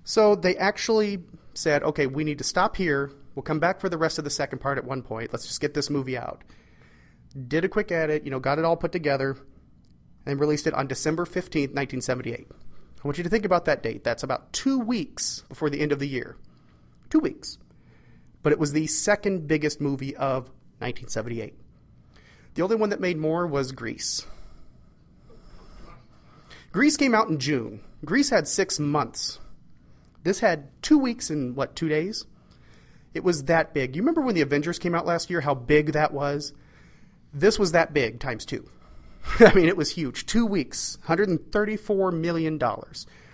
So 0.05 0.35
they 0.35 0.55
actually 0.55 1.23
said, 1.55 1.83
okay, 1.83 2.07
we 2.07 2.23
need 2.23 2.37
to 2.37 2.43
stop 2.43 2.77
here. 2.77 3.11
We'll 3.33 3.43
come 3.43 3.59
back 3.59 3.81
for 3.81 3.89
the 3.89 3.97
rest 3.97 4.17
of 4.17 4.23
the 4.23 4.29
second 4.29 4.59
part 4.59 4.77
at 4.77 4.85
one 4.85 5.01
point. 5.01 5.33
Let's 5.33 5.47
just 5.47 5.59
get 5.59 5.73
this 5.73 5.89
movie 5.89 6.17
out. 6.17 6.43
Did 7.47 7.65
a 7.65 7.69
quick 7.69 7.91
edit, 7.91 8.23
you 8.23 8.31
know, 8.31 8.39
got 8.39 8.59
it 8.59 8.65
all 8.65 8.77
put 8.77 8.91
together, 8.91 9.35
and 10.25 10.39
released 10.39 10.67
it 10.67 10.73
on 10.73 10.87
December 10.87 11.25
15th, 11.25 11.73
1978. 11.73 12.47
I 12.49 13.07
want 13.07 13.17
you 13.17 13.23
to 13.23 13.29
think 13.29 13.45
about 13.45 13.65
that 13.65 13.83
date. 13.83 14.03
That's 14.03 14.23
about 14.23 14.53
two 14.53 14.79
weeks 14.79 15.43
before 15.49 15.69
the 15.69 15.81
end 15.81 15.91
of 15.91 15.99
the 15.99 16.07
year. 16.07 16.37
Two 17.09 17.19
weeks. 17.19 17.57
But 18.41 18.53
it 18.53 18.59
was 18.59 18.71
the 18.71 18.87
second 18.87 19.47
biggest 19.47 19.81
movie 19.81 20.15
of 20.15 20.49
1978. 20.79 21.55
The 22.53 22.61
only 22.61 22.75
one 22.75 22.91
that 22.91 23.01
made 23.01 23.17
more 23.17 23.45
was 23.47 23.71
Grease. 23.71 24.25
Grease 26.71 26.95
came 26.95 27.15
out 27.15 27.27
in 27.27 27.39
June. 27.39 27.81
Grease 28.05 28.29
had 28.29 28.47
six 28.47 28.79
months. 28.79 29.39
This 30.25 30.39
had 30.39 30.69
two 30.81 30.97
weeks 30.97 31.29
and 31.29 31.55
what, 31.55 31.75
two 31.75 31.87
days? 31.87 32.25
It 33.13 33.23
was 33.23 33.43
that 33.43 33.75
big. 33.75 33.95
You 33.95 34.01
remember 34.01 34.21
when 34.21 34.33
the 34.33 34.41
Avengers 34.41 34.79
came 34.79 34.95
out 34.95 35.05
last 35.05 35.29
year, 35.29 35.41
how 35.41 35.53
big 35.53 35.93
that 35.93 36.13
was? 36.13 36.51
This 37.31 37.59
was 37.59 37.73
that 37.73 37.93
big 37.93 38.19
times 38.19 38.43
two. 38.43 38.67
I 39.39 39.53
mean, 39.53 39.67
it 39.67 39.77
was 39.77 39.91
huge. 39.91 40.25
Two 40.25 40.47
weeks, 40.47 40.97
$134 41.07 42.11
million, 42.11 42.59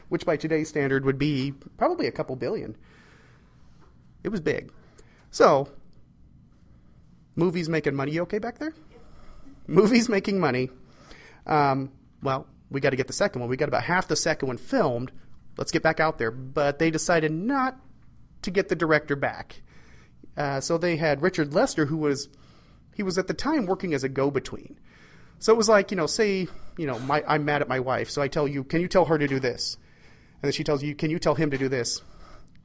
which 0.10 0.26
by 0.26 0.36
today's 0.36 0.68
standard 0.68 1.06
would 1.06 1.18
be 1.18 1.54
probably 1.78 2.08
a 2.08 2.12
couple 2.12 2.36
billion. 2.36 2.76
It 4.26 4.30
was 4.30 4.42
big. 4.42 4.70
So, 5.30 5.70
movies 7.38 7.70
making 7.70 7.96
money. 7.96 8.12
You 8.12 8.24
okay 8.24 8.40
back 8.40 8.60
there? 8.60 8.74
Movies 9.66 10.10
making 10.10 10.42
money. 10.42 10.70
Um, 11.48 11.94
well, 12.22 12.48
we 12.70 12.82
got 12.82 12.90
to 12.90 12.98
get 12.98 13.08
the 13.08 13.14
second 13.14 13.40
one. 13.40 13.50
We 13.50 13.56
got 13.56 13.70
about 13.70 13.84
half 13.84 14.10
the 14.10 14.18
second 14.18 14.50
one 14.50 14.58
filmed. 14.58 15.14
Let's 15.58 15.72
get 15.72 15.84
back 15.84 16.00
out 16.00 16.18
there. 16.18 16.32
But 16.32 16.80
they 16.80 16.92
decided 16.92 17.32
not 17.32 17.78
to 18.42 18.52
get 18.52 18.70
the 18.70 18.76
director 18.76 19.16
back. 19.16 19.62
Uh, 20.38 20.60
so 20.60 20.78
they 20.78 20.98
had 20.98 21.22
Richard 21.22 21.54
Lester, 21.54 21.86
who 21.86 21.98
was 21.98 22.30
he 22.94 23.04
was 23.04 23.18
at 23.18 23.28
the 23.28 23.34
time 23.34 23.66
working 23.66 23.94
as 23.94 24.04
a 24.04 24.10
go-between. 24.10 24.80
So 25.40 25.54
it 25.54 25.58
was 25.58 25.70
like, 25.70 25.92
you 25.92 25.98
know, 25.98 26.08
say, 26.08 26.48
you 26.78 26.86
know, 26.86 27.00
my, 27.00 27.24
I'm 27.28 27.46
mad 27.46 27.62
at 27.62 27.68
my 27.68 27.80
wife, 27.80 28.10
so 28.10 28.22
I 28.22 28.28
tell 28.28 28.48
you, 28.48 28.64
can 28.64 28.82
you 28.82 28.88
tell 28.88 29.06
her 29.06 29.18
to 29.18 29.28
do 29.28 29.40
this? 29.40 29.76
And 30.36 30.44
then 30.44 30.52
she 30.52 30.64
tells 30.64 30.84
you, 30.84 30.94
can 30.94 31.10
you 31.10 31.20
tell 31.20 31.36
him 31.36 31.50
to 31.52 31.58
do 31.58 31.68
this? 31.68 32.02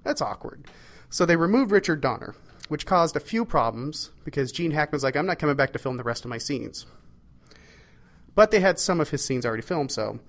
That's 0.05 0.21
awkward. 0.21 0.67
So 1.09 1.25
they 1.25 1.37
removed 1.37 1.71
Richard 1.71 2.01
Donner, 2.01 2.35
which 2.69 2.85
caused 2.85 3.17
a 3.17 3.21
few 3.21 3.45
problems 3.45 4.11
because 4.25 4.53
Gene 4.53 4.73
Hackman's 4.73 5.05
like, 5.05 5.17
I'm 5.17 5.27
not 5.27 5.39
coming 5.39 5.57
back 5.57 5.73
to 5.73 5.79
film 5.79 5.97
the 5.97 6.03
rest 6.03 6.25
of 6.25 6.29
my 6.29 6.39
scenes. 6.39 6.87
But 8.35 8.51
they 8.51 8.61
had 8.61 8.79
some 8.79 9.01
of 9.01 9.11
his 9.11 9.25
scenes 9.25 9.47
already 9.47 9.63
filmed, 9.63 9.93
so. 9.93 10.21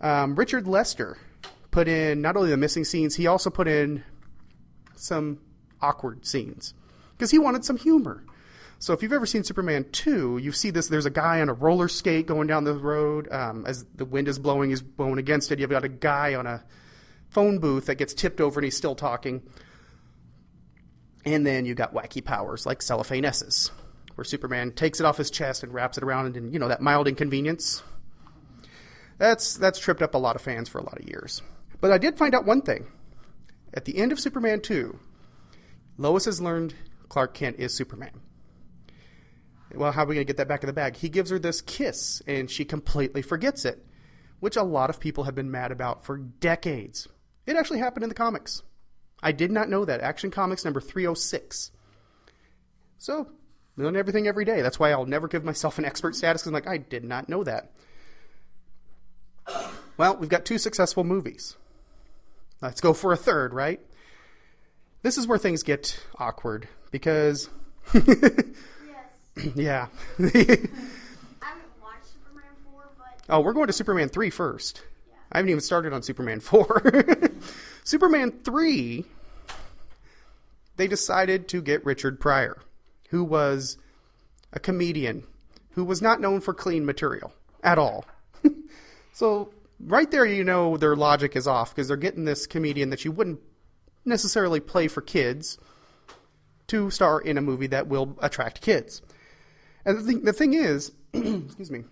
Um, 0.00 0.36
Richard 0.36 0.66
Lester 0.66 1.18
put 1.74 1.88
in 1.88 2.22
not 2.22 2.36
only 2.36 2.50
the 2.50 2.56
missing 2.56 2.84
scenes, 2.84 3.16
he 3.16 3.26
also 3.26 3.50
put 3.50 3.66
in 3.66 4.04
some 4.94 5.40
awkward 5.82 6.24
scenes 6.24 6.72
because 7.10 7.32
he 7.32 7.38
wanted 7.38 7.64
some 7.64 7.76
humor. 7.76 8.24
So 8.78 8.92
if 8.92 9.02
you've 9.02 9.12
ever 9.12 9.26
seen 9.26 9.42
Superman 9.42 9.84
2, 9.90 10.38
you 10.38 10.52
see 10.52 10.70
this, 10.70 10.86
there's 10.86 11.04
a 11.04 11.10
guy 11.10 11.40
on 11.40 11.48
a 11.48 11.52
roller 11.52 11.88
skate 11.88 12.26
going 12.26 12.46
down 12.46 12.62
the 12.62 12.74
road. 12.74 13.26
Um, 13.32 13.66
as 13.66 13.84
the 13.96 14.04
wind 14.04 14.28
is 14.28 14.38
blowing, 14.38 14.70
he's 14.70 14.82
blowing 14.82 15.18
against 15.18 15.50
it. 15.50 15.58
You've 15.58 15.68
got 15.68 15.84
a 15.84 15.88
guy 15.88 16.36
on 16.36 16.46
a 16.46 16.62
phone 17.30 17.58
booth 17.58 17.86
that 17.86 17.96
gets 17.96 18.14
tipped 18.14 18.40
over 18.40 18.60
and 18.60 18.64
he's 18.64 18.76
still 18.76 18.94
talking. 18.94 19.42
And 21.24 21.44
then 21.44 21.66
you 21.66 21.74
got 21.74 21.92
wacky 21.92 22.24
powers 22.24 22.66
like 22.66 22.82
cellophane 22.82 23.24
S's, 23.24 23.72
where 24.14 24.24
Superman 24.24 24.70
takes 24.70 25.00
it 25.00 25.06
off 25.06 25.16
his 25.16 25.30
chest 25.30 25.64
and 25.64 25.74
wraps 25.74 25.98
it 25.98 26.04
around 26.04 26.36
and, 26.36 26.52
you 26.52 26.60
know, 26.60 26.68
that 26.68 26.80
mild 26.80 27.08
inconvenience. 27.08 27.82
That's, 29.18 29.56
that's 29.56 29.80
tripped 29.80 30.02
up 30.02 30.14
a 30.14 30.18
lot 30.18 30.36
of 30.36 30.42
fans 30.42 30.68
for 30.68 30.78
a 30.78 30.84
lot 30.84 31.00
of 31.00 31.08
years. 31.08 31.42
But 31.84 31.92
I 31.92 31.98
did 31.98 32.16
find 32.16 32.34
out 32.34 32.46
one 32.46 32.62
thing. 32.62 32.86
At 33.74 33.84
the 33.84 33.98
end 33.98 34.10
of 34.10 34.18
Superman 34.18 34.62
2, 34.62 34.98
Lois 35.98 36.24
has 36.24 36.40
learned 36.40 36.72
Clark 37.10 37.34
Kent 37.34 37.56
is 37.58 37.74
Superman 37.74 38.22
well, 39.76 39.92
how 39.92 40.04
are 40.04 40.06
we 40.06 40.14
going 40.14 40.26
to 40.26 40.30
get 40.30 40.36
that 40.38 40.48
back 40.48 40.62
in 40.62 40.66
the 40.66 40.72
bag? 40.72 40.96
He 40.96 41.08
gives 41.08 41.30
her 41.30 41.38
this 41.38 41.60
kiss, 41.60 42.22
and 42.26 42.50
she 42.50 42.64
completely 42.64 43.22
forgets 43.22 43.64
it, 43.64 43.84
which 44.40 44.56
a 44.56 44.62
lot 44.62 44.90
of 44.90 45.00
people 45.00 45.24
have 45.24 45.34
been 45.34 45.50
mad 45.50 45.72
about 45.72 46.04
for 46.04 46.18
decades. 46.18 47.08
It 47.46 47.56
actually 47.56 47.80
happened 47.80 48.04
in 48.04 48.08
the 48.08 48.14
comics. 48.14 48.62
I 49.22 49.32
did 49.32 49.50
not 49.50 49.68
know 49.68 49.84
that. 49.84 50.00
Action 50.00 50.30
Comics 50.30 50.64
number 50.64 50.80
306. 50.80 51.70
So, 52.98 53.28
learn 53.76 53.96
everything 53.96 54.26
every 54.26 54.44
day. 54.44 54.62
That's 54.62 54.78
why 54.78 54.92
I'll 54.92 55.06
never 55.06 55.28
give 55.28 55.44
myself 55.44 55.78
an 55.78 55.84
expert 55.84 56.14
status 56.14 56.42
because 56.42 56.48
I'm 56.48 56.54
like, 56.54 56.68
I 56.68 56.78
did 56.78 57.04
not 57.04 57.28
know 57.28 57.44
that. 57.44 57.72
Well, 59.96 60.16
we've 60.16 60.28
got 60.28 60.44
two 60.44 60.58
successful 60.58 61.04
movies. 61.04 61.56
Let's 62.64 62.80
go 62.80 62.94
for 62.94 63.12
a 63.12 63.16
third, 63.16 63.52
right? 63.52 63.78
This 65.02 65.18
is 65.18 65.26
where 65.26 65.36
things 65.36 65.62
get 65.62 66.02
awkward 66.18 66.66
because 66.90 67.50
Yes. 67.92 68.06
yeah. 69.54 69.88
I 70.18 70.24
haven't 70.24 71.68
watched 71.82 72.06
Superman 72.10 72.54
4, 72.64 72.82
but 72.96 73.20
oh, 73.28 73.40
we're 73.40 73.52
going 73.52 73.66
to 73.66 73.72
Superman 73.74 74.08
3 74.08 74.30
first. 74.30 74.82
I 75.30 75.36
haven't 75.36 75.50
even 75.50 75.60
started 75.60 75.92
on 75.92 76.02
Superman 76.02 76.40
4. 76.40 77.04
Superman 77.84 78.32
3, 78.42 79.04
they 80.76 80.86
decided 80.86 81.48
to 81.48 81.60
get 81.60 81.84
Richard 81.84 82.18
Pryor, 82.18 82.62
who 83.10 83.24
was 83.24 83.76
a 84.54 84.58
comedian 84.58 85.24
who 85.72 85.84
was 85.84 86.00
not 86.00 86.18
known 86.18 86.40
for 86.40 86.54
clean 86.54 86.86
material 86.86 87.30
at 87.62 87.78
all. 87.78 88.06
so, 89.12 89.52
right 89.84 90.10
there, 90.10 90.24
you 90.24 90.44
know 90.44 90.76
their 90.76 90.96
logic 90.96 91.36
is 91.36 91.46
off 91.46 91.74
because 91.74 91.88
they're 91.88 91.96
getting 91.96 92.24
this 92.24 92.46
comedian 92.46 92.90
that 92.90 93.04
you 93.04 93.12
wouldn't 93.12 93.40
necessarily 94.04 94.60
play 94.60 94.88
for 94.88 95.00
kids 95.00 95.58
to 96.68 96.90
star 96.90 97.20
in 97.20 97.38
a 97.38 97.42
movie 97.42 97.66
that 97.68 97.88
will 97.88 98.16
attract 98.20 98.60
kids. 98.60 99.02
And 99.84 99.98
the 99.98 100.02
thing, 100.02 100.22
the 100.22 100.32
thing 100.32 100.54
is, 100.54 100.92
excuse 101.12 101.70
me, 101.70 101.84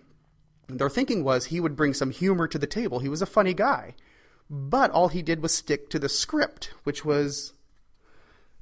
their 0.67 0.89
thinking 0.89 1.23
was 1.23 1.45
he 1.45 1.59
would 1.59 1.75
bring 1.75 1.93
some 1.93 2.11
humor 2.11 2.47
to 2.47 2.57
the 2.57 2.67
table. 2.67 2.99
He 2.99 3.09
was 3.09 3.21
a 3.21 3.27
funny 3.27 3.53
guy. 3.53 3.95
But 4.49 4.91
all 4.91 5.07
he 5.07 5.21
did 5.21 5.41
was 5.41 5.53
stick 5.53 5.89
to 5.89 5.99
the 5.99 6.09
script, 6.09 6.73
which 6.83 7.05
was 7.05 7.53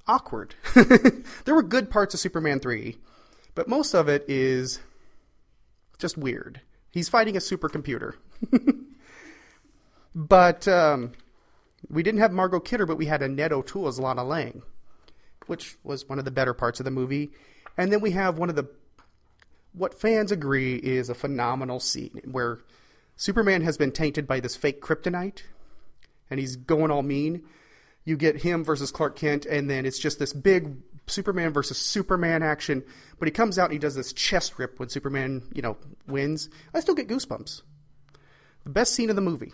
awkward. 0.08 0.56
there 0.76 1.56
were 1.56 1.64
good 1.64 1.90
parts 1.90 2.14
of 2.14 2.20
Superman 2.20 2.60
3, 2.60 2.98
but 3.56 3.68
most 3.68 3.94
of 3.94 4.08
it 4.08 4.24
is 4.28 4.80
just 5.98 6.18
weird. 6.18 6.62
He's 6.92 7.10
fighting 7.10 7.36
a 7.36 7.40
supercomputer. 7.40 8.14
but 10.16 10.68
um, 10.68 11.14
we 11.90 12.04
didn't 12.04 12.20
have 12.20 12.32
Margot 12.32 12.60
Kidder, 12.60 12.86
but 12.86 12.98
we 12.98 13.06
had 13.06 13.22
Annette 13.22 13.52
O'Toole 13.52 13.88
as 13.88 14.00
Lana 14.00 14.24
Lang, 14.24 14.62
which 15.48 15.78
was 15.84 16.08
one 16.08 16.20
of 16.20 16.26
the 16.26 16.32
better 16.32 16.54
parts 16.54 16.80
of 16.80 16.84
the 16.84 16.92
movie. 16.92 17.32
And 17.78 17.92
then 17.92 18.02
we 18.02 18.12
have 18.12 18.38
one 18.38 18.50
of 18.50 18.56
the 18.56 18.70
what 19.74 20.00
fans 20.00 20.32
agree 20.32 20.76
is 20.76 21.10
a 21.10 21.16
phenomenal 21.16 21.80
scene 21.80 22.22
where 22.26 22.60
Superman 23.16 23.62
has 23.62 23.78
been 23.78 23.92
tainted 23.92 24.28
by 24.28 24.42
this 24.42 24.56
fake 24.56 24.82
kryptonite 24.82 25.44
and 26.30 26.40
he's 26.40 26.56
going 26.56 26.92
all 26.92 27.04
mean. 27.04 27.44
You 28.04 28.18
get 28.18 28.38
him 28.42 28.64
versus 28.64 28.92
Clark 28.92 29.16
Kent, 29.16 29.46
and 29.46 29.70
then 29.70 29.86
it's 29.86 30.00
just 30.00 30.18
this 30.18 30.34
big 30.34 30.78
Superman 31.06 31.54
versus 31.54 31.78
Superman 31.78 32.42
action. 32.42 32.84
But 33.20 33.28
he 33.28 33.32
comes 33.32 33.60
out 33.60 33.66
and 33.66 33.74
he 33.74 33.80
does 33.80 33.94
this 33.94 34.12
chest 34.12 34.58
rip 34.58 34.80
when 34.80 34.90
Superman, 34.90 35.44
you 35.54 35.62
know, 35.62 35.78
wins. 36.08 36.50
I 36.74 36.80
still 36.80 36.96
get 36.96 37.08
goosebumps. 37.08 37.62
The 38.64 38.70
best 38.70 38.96
scene 38.96 39.10
of 39.12 39.16
the 39.16 39.22
movie, 39.22 39.54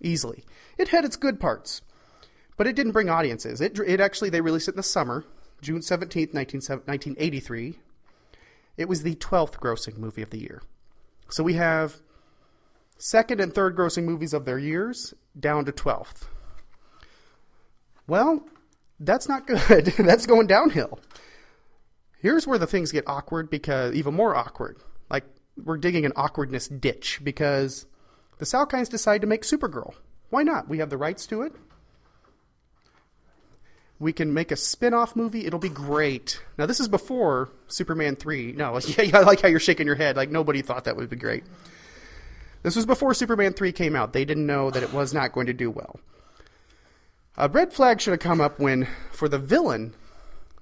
easily. 0.00 0.44
It 0.78 0.88
had 0.88 1.04
its 1.04 1.16
good 1.16 1.40
parts, 1.40 1.82
but 2.56 2.66
it 2.66 2.76
didn't 2.76 2.92
bring 2.92 3.08
audiences. 3.08 3.60
It, 3.60 3.78
it 3.78 4.00
actually, 4.00 4.30
they 4.30 4.40
released 4.40 4.68
it 4.68 4.72
in 4.72 4.76
the 4.76 4.82
summer, 4.82 5.24
June 5.60 5.80
17th, 5.80 6.34
1983. 6.34 7.78
It 8.76 8.88
was 8.88 9.02
the 9.02 9.14
12th 9.14 9.58
grossing 9.58 9.98
movie 9.98 10.22
of 10.22 10.30
the 10.30 10.38
year. 10.38 10.62
So 11.28 11.42
we 11.42 11.54
have 11.54 11.96
second 12.98 13.40
and 13.40 13.54
third 13.54 13.76
grossing 13.76 14.04
movies 14.04 14.32
of 14.32 14.44
their 14.44 14.58
years 14.58 15.14
down 15.38 15.64
to 15.64 15.72
12th. 15.72 16.28
Well, 18.06 18.46
that's 19.00 19.28
not 19.28 19.46
good. 19.46 19.86
that's 19.98 20.26
going 20.26 20.46
downhill. 20.46 21.00
Here's 22.18 22.46
where 22.46 22.58
the 22.58 22.66
things 22.66 22.92
get 22.92 23.04
awkward 23.06 23.50
because 23.50 23.94
even 23.94 24.14
more 24.14 24.34
awkward. 24.34 24.78
Like 25.10 25.24
we're 25.62 25.76
digging 25.76 26.04
an 26.06 26.12
awkwardness 26.16 26.68
ditch 26.68 27.20
because 27.22 27.86
the 28.38 28.44
Salkinds 28.44 28.88
decide 28.88 29.20
to 29.20 29.26
make 29.26 29.42
Supergirl. 29.42 29.94
Why 30.30 30.42
not? 30.42 30.68
We 30.68 30.78
have 30.78 30.90
the 30.90 30.96
rights 30.96 31.26
to 31.28 31.42
it. 31.42 31.52
We 33.98 34.12
can 34.12 34.34
make 34.34 34.52
a 34.52 34.56
spin-off 34.56 35.16
movie. 35.16 35.46
It'll 35.46 35.58
be 35.58 35.70
great. 35.70 36.42
Now 36.58 36.66
this 36.66 36.80
is 36.80 36.88
before 36.88 37.50
Superman 37.68 38.16
3. 38.16 38.52
No, 38.52 38.78
yeah, 38.86 39.18
I 39.18 39.22
like 39.22 39.40
how 39.40 39.48
you're 39.48 39.60
shaking 39.60 39.86
your 39.86 39.96
head 39.96 40.16
like 40.16 40.30
nobody 40.30 40.62
thought 40.62 40.84
that 40.84 40.96
would 40.96 41.08
be 41.08 41.16
great. 41.16 41.44
This 42.62 42.76
was 42.76 42.84
before 42.84 43.14
Superman 43.14 43.52
3 43.52 43.72
came 43.72 43.96
out. 43.96 44.12
They 44.12 44.24
didn't 44.24 44.46
know 44.46 44.70
that 44.70 44.82
it 44.82 44.92
was 44.92 45.14
not 45.14 45.32
going 45.32 45.46
to 45.46 45.52
do 45.52 45.70
well. 45.70 46.00
A 47.38 47.48
red 47.48 47.72
flag 47.72 48.00
should 48.00 48.12
have 48.12 48.20
come 48.20 48.40
up 48.40 48.58
when, 48.58 48.88
for 49.12 49.28
the 49.28 49.38
villain, 49.38 49.94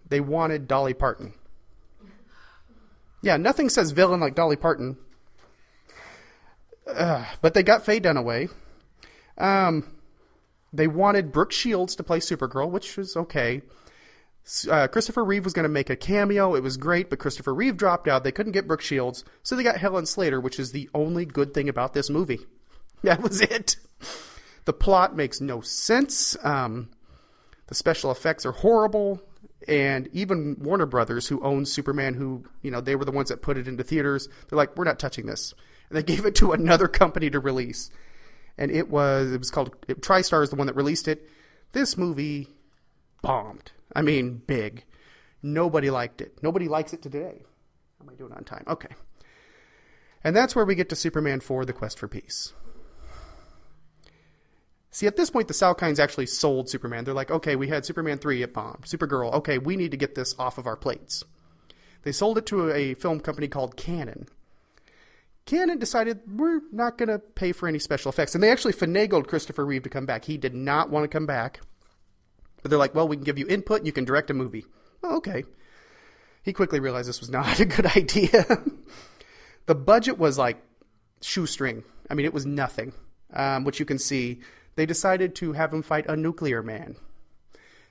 they 0.08 0.20
wanted 0.20 0.68
Dolly 0.68 0.92
Parton. 0.92 1.32
Yeah, 3.22 3.36
nothing 3.36 3.68
says 3.68 3.92
villain 3.92 4.20
like 4.20 4.34
Dolly 4.34 4.56
Parton. 4.56 4.98
Uh, 6.86 7.24
but 7.40 7.54
they 7.54 7.62
got 7.62 7.84
Faye 7.84 8.00
Dunaway. 8.00 8.50
Um, 9.38 9.90
they 10.72 10.86
wanted 10.86 11.32
Brooke 11.32 11.52
Shields 11.52 11.96
to 11.96 12.02
play 12.02 12.18
Supergirl, 12.18 12.70
which 12.70 12.96
was 12.96 13.16
okay. 13.16 13.62
Uh, 14.70 14.88
Christopher 14.88 15.24
Reeve 15.24 15.44
was 15.44 15.54
going 15.54 15.64
to 15.64 15.70
make 15.70 15.88
a 15.88 15.96
cameo. 15.96 16.54
It 16.54 16.62
was 16.62 16.76
great, 16.76 17.08
but 17.08 17.18
Christopher 17.18 17.54
Reeve 17.54 17.76
dropped 17.76 18.08
out. 18.08 18.24
They 18.24 18.32
couldn't 18.32 18.52
get 18.52 18.66
Brooke 18.66 18.82
Shields, 18.82 19.24
so 19.42 19.56
they 19.56 19.62
got 19.62 19.78
Helen 19.78 20.04
Slater, 20.04 20.40
which 20.40 20.58
is 20.58 20.72
the 20.72 20.90
only 20.94 21.24
good 21.24 21.54
thing 21.54 21.68
about 21.68 21.94
this 21.94 22.10
movie. 22.10 22.40
That 23.02 23.20
was 23.20 23.42
it. 23.42 23.76
The 24.64 24.72
plot 24.72 25.14
makes 25.14 25.38
no 25.38 25.60
sense. 25.60 26.38
Um, 26.42 26.88
the 27.66 27.74
special 27.74 28.10
effects 28.10 28.46
are 28.46 28.52
horrible, 28.52 29.20
and 29.68 30.08
even 30.14 30.56
Warner 30.58 30.86
Brothers, 30.86 31.28
who 31.28 31.42
owns 31.42 31.70
Superman, 31.70 32.14
who 32.14 32.44
you 32.62 32.70
know 32.70 32.80
they 32.80 32.96
were 32.96 33.04
the 33.04 33.12
ones 33.12 33.28
that 33.28 33.42
put 33.42 33.58
it 33.58 33.68
into 33.68 33.84
theaters, 33.84 34.26
they're 34.48 34.56
like, 34.56 34.74
we're 34.74 34.84
not 34.84 34.98
touching 34.98 35.26
this. 35.26 35.52
And 35.88 35.98
they 35.98 36.02
gave 36.14 36.24
it 36.24 36.34
to 36.36 36.52
another 36.52 36.88
company 36.88 37.30
to 37.30 37.40
release, 37.40 37.90
and 38.58 38.70
it 38.70 38.88
was 38.88 39.32
it 39.32 39.38
was 39.38 39.50
called 39.50 39.74
it, 39.88 40.00
TriStar 40.00 40.42
is 40.42 40.50
the 40.50 40.56
one 40.56 40.66
that 40.66 40.76
released 40.76 41.08
it. 41.08 41.28
This 41.72 41.96
movie 41.96 42.48
bombed. 43.22 43.72
I 43.94 44.02
mean, 44.02 44.42
big. 44.46 44.84
Nobody 45.42 45.90
liked 45.90 46.20
it. 46.20 46.42
Nobody 46.42 46.68
likes 46.68 46.92
it 46.92 47.02
today. 47.02 47.42
How 47.98 48.04
am 48.04 48.10
I 48.10 48.14
doing 48.14 48.32
on 48.32 48.44
time? 48.44 48.64
Okay. 48.66 48.88
And 50.22 50.34
that's 50.34 50.56
where 50.56 50.64
we 50.64 50.74
get 50.74 50.88
to 50.88 50.96
Superman 50.96 51.40
4 51.40 51.66
The 51.66 51.74
Quest 51.74 51.98
for 51.98 52.08
Peace. 52.08 52.54
See, 54.90 55.06
at 55.06 55.16
this 55.16 55.28
point, 55.28 55.48
the 55.48 55.54
Salkinds 55.54 55.98
actually 55.98 56.26
sold 56.26 56.70
Superman. 56.70 57.04
They're 57.04 57.12
like, 57.12 57.30
okay, 57.30 57.56
we 57.56 57.68
had 57.68 57.84
Superman 57.84 58.18
3 58.18 58.42
it 58.42 58.54
bombed. 58.54 58.84
Supergirl, 58.84 59.32
okay, 59.34 59.58
we 59.58 59.76
need 59.76 59.90
to 59.90 59.96
get 59.96 60.14
this 60.14 60.34
off 60.38 60.56
of 60.56 60.66
our 60.66 60.76
plates. 60.76 61.24
They 62.04 62.12
sold 62.12 62.38
it 62.38 62.46
to 62.46 62.70
a 62.70 62.94
film 62.94 63.20
company 63.20 63.48
called 63.48 63.76
Cannon. 63.76 64.28
Cannon 65.46 65.78
decided 65.78 66.20
we're 66.26 66.62
not 66.72 66.96
going 66.96 67.10
to 67.10 67.18
pay 67.18 67.52
for 67.52 67.68
any 67.68 67.78
special 67.78 68.08
effects. 68.08 68.34
And 68.34 68.42
they 68.42 68.50
actually 68.50 68.72
finagled 68.72 69.26
Christopher 69.26 69.64
Reeve 69.64 69.82
to 69.82 69.90
come 69.90 70.06
back. 70.06 70.24
He 70.24 70.38
did 70.38 70.54
not 70.54 70.90
want 70.90 71.04
to 71.04 71.08
come 71.08 71.26
back. 71.26 71.60
But 72.62 72.70
they're 72.70 72.78
like, 72.78 72.94
well, 72.94 73.06
we 73.06 73.16
can 73.16 73.24
give 73.24 73.38
you 73.38 73.46
input 73.46 73.78
and 73.78 73.86
you 73.86 73.92
can 73.92 74.06
direct 74.06 74.30
a 74.30 74.34
movie. 74.34 74.64
Oh, 75.02 75.16
okay. 75.16 75.44
He 76.42 76.54
quickly 76.54 76.80
realized 76.80 77.08
this 77.08 77.20
was 77.20 77.30
not 77.30 77.60
a 77.60 77.66
good 77.66 77.86
idea. 77.86 78.46
the 79.66 79.74
budget 79.74 80.18
was 80.18 80.38
like 80.38 80.62
shoestring. 81.20 81.84
I 82.10 82.14
mean, 82.14 82.24
it 82.24 82.34
was 82.34 82.46
nothing, 82.46 82.94
um, 83.32 83.64
which 83.64 83.80
you 83.80 83.86
can 83.86 83.98
see 83.98 84.40
they 84.76 84.86
decided 84.86 85.34
to 85.36 85.52
have 85.52 85.72
him 85.72 85.82
fight 85.82 86.06
a 86.08 86.16
nuclear 86.16 86.62
man. 86.62 86.96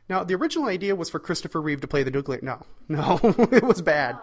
Now, 0.09 0.23
the 0.23 0.35
original 0.35 0.67
idea 0.67 0.95
was 0.95 1.09
for 1.09 1.19
Christopher 1.19 1.61
Reeve 1.61 1.81
to 1.81 1.87
play 1.87 2.03
the 2.03 2.11
nuclear. 2.11 2.39
No, 2.41 2.65
no, 2.87 3.19
it 3.51 3.63
was 3.63 3.81
bad. 3.81 4.17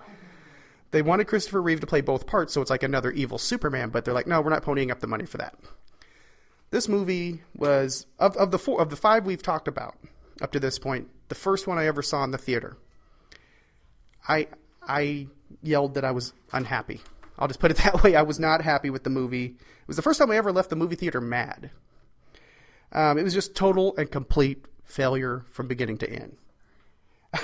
They 0.91 1.03
wanted 1.03 1.27
Christopher 1.27 1.63
Reeve 1.63 1.81
to 1.81 1.87
play 1.87 2.01
both 2.01 2.27
parts, 2.27 2.53
so 2.53 2.61
it's 2.61 2.71
like 2.71 2.83
another 2.83 3.11
evil 3.13 3.39
Superman. 3.39 3.91
But 3.91 4.05
they're 4.05 4.15
like, 4.15 4.27
no, 4.27 4.41
we're 4.41 4.51
not 4.51 4.65
ponying 4.65 4.91
up 4.91 5.01
the 5.01 5.07
money 5.07 5.27
for 5.27 5.39
that. 5.39 5.55
This 6.71 6.89
movie 6.89 7.43
was 7.55 8.07
of, 8.19 8.37
of 8.37 8.51
the 8.51 8.59
four 8.59 8.81
of 8.81 8.91
the 8.91 8.97
five 8.97 9.27
we've 9.27 9.43
talked 9.43 9.69
about 9.69 9.97
up 10.41 10.53
to 10.53 10.61
this 10.61 10.79
point. 10.79 11.09
The 11.29 11.35
first 11.35 11.67
one 11.67 11.79
I 11.79 11.87
ever 11.87 12.03
saw 12.03 12.25
in 12.25 12.31
the 12.31 12.39
theater. 12.39 12.77
I 14.29 14.49
I 14.83 15.29
yelled 15.63 15.95
that 15.95 16.05
I 16.05 16.11
was 16.11 16.33
unhappy. 16.53 17.01
I'll 17.39 17.49
just 17.49 17.61
put 17.61 17.71
it 17.71 17.77
that 17.85 18.03
way. 18.03 18.17
I 18.17 18.23
was 18.23 18.39
not 18.39 18.63
happy 18.63 18.91
with 18.91 19.05
the 19.05 19.11
movie. 19.11 19.47
It 19.47 19.89
was 19.89 19.97
the 19.97 20.03
first 20.03 20.19
time 20.19 20.31
I 20.31 20.37
ever 20.37 20.53
left 20.53 20.71
the 20.71 20.77
movie 20.77 20.97
theater 20.97 21.21
mad. 21.21 21.71
Um, 22.93 23.19
it 23.19 23.23
was 23.23 23.35
just 23.35 23.55
total 23.55 23.97
and 23.97 24.11
complete 24.11 24.65
failure 24.85 25.45
from 25.51 25.69
beginning 25.69 25.99
to 25.99 26.11
end. 26.11 26.37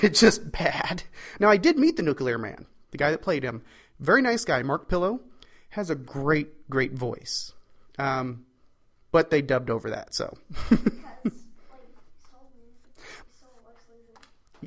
It's 0.03 0.20
just 0.26 0.51
bad. 0.53 1.05
Now, 1.38 1.49
I 1.49 1.57
did 1.57 1.78
meet 1.78 1.97
the 1.97 2.03
nuclear 2.03 2.38
man, 2.38 2.66
the 2.91 2.99
guy 2.99 3.11
that 3.11 3.22
played 3.22 3.43
him. 3.43 3.62
Very 3.99 4.22
nice 4.22 4.45
guy. 4.45 4.62
Mark 4.62 4.89
Pillow 4.89 5.20
has 5.70 5.91
a 5.91 5.95
great, 5.95 6.68
great 6.68 6.93
voice. 6.93 7.53
Um, 7.99 8.45
but 9.12 9.30
they 9.30 9.43
dubbed 9.43 9.70
over 9.70 9.91
that, 9.91 10.14
so. 10.14 10.37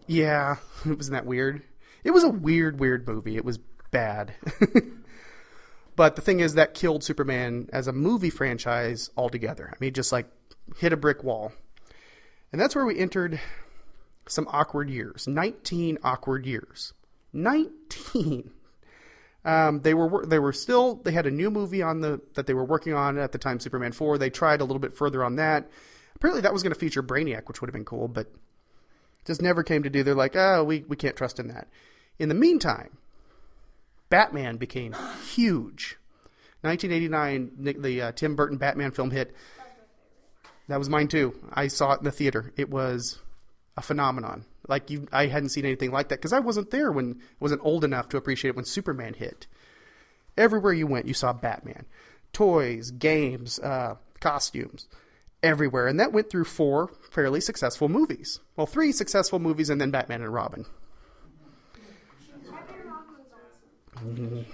yeah, 0.07 0.55
wasn't 0.85 1.13
that 1.13 1.25
weird? 1.25 1.61
It 2.03 2.11
was 2.11 2.23
a 2.23 2.29
weird, 2.29 2.79
weird 2.79 3.07
movie. 3.07 3.35
It 3.35 3.45
was 3.45 3.59
bad. 3.91 4.33
but 5.95 6.15
the 6.15 6.21
thing 6.21 6.39
is, 6.39 6.55
that 6.55 6.73
killed 6.73 7.03
Superman 7.03 7.69
as 7.71 7.87
a 7.87 7.93
movie 7.93 8.29
franchise 8.29 9.11
altogether. 9.17 9.69
I 9.71 9.75
mean, 9.79 9.93
just 9.93 10.11
like 10.11 10.27
hit 10.77 10.93
a 10.93 10.97
brick 10.97 11.23
wall. 11.23 11.51
And 12.51 12.59
that's 12.59 12.75
where 12.75 12.85
we 12.85 12.97
entered 12.97 13.39
some 14.27 14.47
awkward 14.51 14.89
years 14.89 15.27
19 15.27 15.97
awkward 16.03 16.45
years. 16.45 16.93
19. 17.33 18.51
Um, 19.45 19.81
they 19.81 19.93
were 19.93 20.25
they 20.25 20.37
were 20.37 20.51
still 20.51 20.95
they 20.95 21.11
had 21.11 21.25
a 21.25 21.31
new 21.31 21.49
movie 21.49 21.81
on 21.81 22.01
the 22.01 22.19
that 22.33 22.45
they 22.45 22.53
were 22.53 22.65
working 22.65 22.93
on 22.93 23.17
at 23.17 23.31
the 23.31 23.37
time 23.37 23.59
Superman 23.59 23.93
4 23.93 24.17
they 24.17 24.29
tried 24.29 24.59
a 24.59 24.65
little 24.65 24.79
bit 24.79 24.93
further 24.93 25.23
on 25.23 25.37
that. 25.37 25.69
Apparently 26.15 26.41
that 26.41 26.51
was 26.51 26.61
going 26.61 26.73
to 26.73 26.79
feature 26.79 27.01
Brainiac 27.01 27.47
which 27.47 27.61
would 27.61 27.69
have 27.69 27.73
been 27.73 27.85
cool 27.85 28.09
but 28.09 28.27
just 29.25 29.41
never 29.41 29.63
came 29.63 29.83
to 29.83 29.89
do. 29.89 30.03
They're 30.03 30.13
like 30.13 30.35
oh 30.35 30.65
we 30.65 30.83
we 30.89 30.97
can't 30.97 31.15
trust 31.15 31.39
in 31.39 31.47
that. 31.47 31.69
In 32.19 32.27
the 32.27 32.35
meantime 32.35 32.97
Batman 34.09 34.57
became 34.57 34.93
huge. 35.33 35.97
1989 36.61 37.81
the 37.81 38.01
uh, 38.01 38.11
Tim 38.11 38.35
Burton 38.35 38.57
Batman 38.57 38.91
film 38.91 39.11
hit. 39.11 39.33
That 40.67 40.79
was 40.79 40.89
mine 40.89 41.07
too. 41.07 41.33
I 41.53 41.67
saw 41.67 41.93
it 41.93 41.99
in 41.99 42.03
the 42.03 42.11
theater. 42.11 42.51
It 42.57 42.69
was 42.69 43.19
a 43.79 43.81
phenomenon. 43.81 44.45
Like 44.67 44.91
you, 44.91 45.07
I 45.11 45.25
hadn't 45.25 45.49
seen 45.49 45.65
anything 45.65 45.91
like 45.91 46.09
that 46.09 46.19
because 46.19 46.33
I 46.33 46.39
wasn't 46.39 46.69
there 46.69 46.91
when 46.91 47.19
wasn't 47.39 47.61
old 47.63 47.83
enough 47.83 48.09
to 48.09 48.17
appreciate 48.17 48.49
it 48.49 48.55
when 48.55 48.65
Superman 48.65 49.15
hit. 49.15 49.47
Everywhere 50.37 50.73
you 50.73 50.85
went, 50.85 51.07
you 51.07 51.15
saw 51.15 51.33
Batman, 51.33 51.85
toys, 52.31 52.91
games, 52.91 53.57
uh, 53.59 53.95
costumes, 54.19 54.87
everywhere, 55.41 55.87
and 55.87 55.99
that 55.99 56.13
went 56.13 56.29
through 56.29 56.43
four 56.43 56.91
fairly 57.09 57.41
successful 57.41 57.89
movies. 57.89 58.39
Well, 58.55 58.67
three 58.67 58.91
successful 58.91 59.39
movies, 59.39 59.71
and 59.71 59.81
then 59.81 59.89
Batman 59.91 60.21
and 60.21 60.33
Robin. 60.33 60.65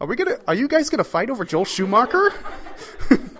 are 0.00 0.06
we 0.06 0.16
gonna? 0.16 0.38
Are 0.46 0.54
you 0.54 0.68
guys 0.68 0.88
gonna 0.90 1.04
fight 1.04 1.28
over 1.28 1.44
Joel 1.44 1.64
Schumacher? 1.64 2.32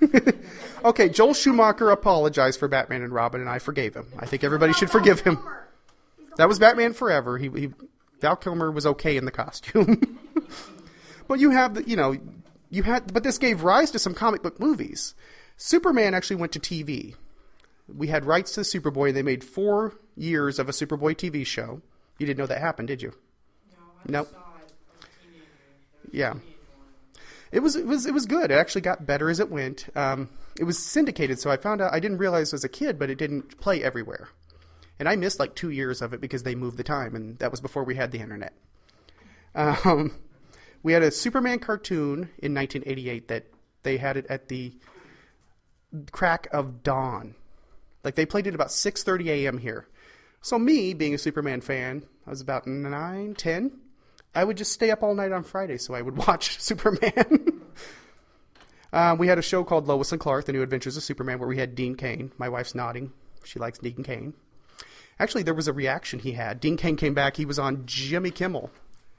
okay, 0.86 1.08
Joel 1.08 1.34
Schumacher 1.34 1.90
apologized 1.90 2.58
for 2.58 2.68
Batman 2.68 3.02
and 3.02 3.12
Robin, 3.12 3.40
and 3.40 3.50
I 3.50 3.58
forgave 3.58 3.94
him. 3.94 4.06
I 4.18 4.26
think 4.26 4.44
everybody 4.44 4.72
should 4.72 4.90
forgive 4.90 5.20
him. 5.20 5.38
That 6.36 6.48
was 6.48 6.58
Batman 6.58 6.92
Forever. 6.92 7.38
He, 7.38 7.48
he 7.48 7.70
Val 8.20 8.36
Kilmer 8.36 8.70
was 8.70 8.86
okay 8.86 9.16
in 9.16 9.24
the 9.24 9.30
costume, 9.30 10.18
but 11.28 11.38
you 11.38 11.50
have 11.50 11.74
the, 11.74 11.88
you 11.88 11.96
know, 11.96 12.16
you 12.70 12.82
had, 12.82 13.12
but 13.12 13.22
this 13.22 13.38
gave 13.38 13.62
rise 13.62 13.90
to 13.92 13.98
some 13.98 14.14
comic 14.14 14.42
book 14.42 14.58
movies. 14.60 15.14
Superman 15.56 16.14
actually 16.14 16.36
went 16.36 16.52
to 16.52 16.60
TV. 16.60 17.14
We 17.94 18.08
had 18.08 18.24
rights 18.24 18.52
to 18.54 18.62
Superboy, 18.62 19.08
and 19.08 19.16
they 19.16 19.22
made 19.22 19.44
four 19.44 19.94
years 20.16 20.58
of 20.58 20.68
a 20.68 20.72
Superboy 20.72 21.14
TV 21.16 21.46
show. 21.46 21.80
You 22.18 22.26
didn't 22.26 22.38
know 22.38 22.46
that 22.46 22.60
happened, 22.60 22.88
did 22.88 23.00
you? 23.02 23.12
No, 23.70 23.76
I 24.08 24.12
Nope. 24.12 24.30
saw 24.30 24.36
it. 24.36 24.72
as 25.00 25.06
a 25.06 25.22
teenager. 25.22 25.46
There 26.10 26.10
was 26.10 26.12
a 26.12 26.16
Yeah. 26.16 26.34
It 27.52 27.60
was 27.60 27.76
it 27.76 27.86
was 27.86 28.06
it 28.06 28.12
was 28.14 28.26
good. 28.26 28.50
It 28.50 28.54
actually 28.54 28.80
got 28.80 29.06
better 29.06 29.30
as 29.30 29.38
it 29.40 29.50
went. 29.50 29.86
Um, 29.94 30.28
it 30.58 30.64
was 30.64 30.78
syndicated, 30.78 31.38
so 31.38 31.50
I 31.50 31.56
found 31.56 31.80
out 31.80 31.92
I 31.92 32.00
didn't 32.00 32.18
realize 32.18 32.52
as 32.54 32.64
a 32.64 32.68
kid, 32.68 32.98
but 32.98 33.10
it 33.10 33.18
didn't 33.18 33.58
play 33.58 33.82
everywhere. 33.82 34.28
And 34.98 35.08
I 35.08 35.16
missed 35.16 35.38
like 35.38 35.54
two 35.54 35.70
years 35.70 36.00
of 36.00 36.14
it 36.14 36.20
because 36.20 36.42
they 36.42 36.54
moved 36.54 36.76
the 36.76 36.84
time, 36.84 37.14
and 37.14 37.38
that 37.38 37.50
was 37.50 37.60
before 37.60 37.84
we 37.84 37.96
had 37.96 38.12
the 38.12 38.20
internet. 38.20 38.54
Um, 39.54 40.14
we 40.82 40.92
had 40.92 41.02
a 41.02 41.10
Superman 41.10 41.58
cartoon 41.58 42.30
in 42.38 42.54
1988 42.54 43.28
that 43.28 43.46
they 43.82 43.96
had 43.96 44.16
it 44.16 44.26
at 44.28 44.48
the 44.48 44.74
crack 46.12 46.48
of 46.52 46.82
dawn. 46.82 47.34
Like 48.04 48.14
they 48.14 48.26
played 48.26 48.46
it 48.46 48.54
about 48.54 48.68
6:30 48.68 49.28
a.m. 49.28 49.58
here. 49.58 49.86
So 50.40 50.58
me, 50.58 50.94
being 50.94 51.14
a 51.14 51.18
Superman 51.18 51.60
fan, 51.60 52.04
I 52.26 52.30
was 52.30 52.40
about 52.40 52.66
nine, 52.66 53.34
ten. 53.34 53.80
I 54.34 54.44
would 54.44 54.56
just 54.56 54.72
stay 54.72 54.90
up 54.90 55.02
all 55.02 55.14
night 55.14 55.32
on 55.32 55.42
Friday 55.42 55.78
so 55.78 55.94
I 55.94 56.02
would 56.02 56.16
watch 56.26 56.60
Superman. 56.60 57.62
Uh, 58.92 59.16
we 59.18 59.28
had 59.28 59.38
a 59.38 59.42
show 59.42 59.64
called 59.64 59.86
Lois 59.86 60.12
and 60.12 60.20
Clark: 60.20 60.44
The 60.44 60.52
New 60.52 60.62
Adventures 60.62 60.96
of 60.96 61.02
Superman, 61.02 61.38
where 61.38 61.48
we 61.48 61.58
had 61.58 61.74
Dean 61.74 61.94
Cain. 61.94 62.32
My 62.38 62.48
wife's 62.48 62.74
nodding; 62.74 63.12
she 63.44 63.58
likes 63.58 63.78
Dean 63.78 64.02
Cain. 64.02 64.34
Actually, 65.18 65.42
there 65.42 65.54
was 65.54 65.68
a 65.68 65.72
reaction 65.72 66.18
he 66.18 66.32
had. 66.32 66.60
Dean 66.60 66.76
Cain 66.76 66.96
came 66.96 67.14
back. 67.14 67.36
He 67.36 67.46
was 67.46 67.58
on 67.58 67.86
Jimmy 67.86 68.30
Kimmel, 68.30 68.70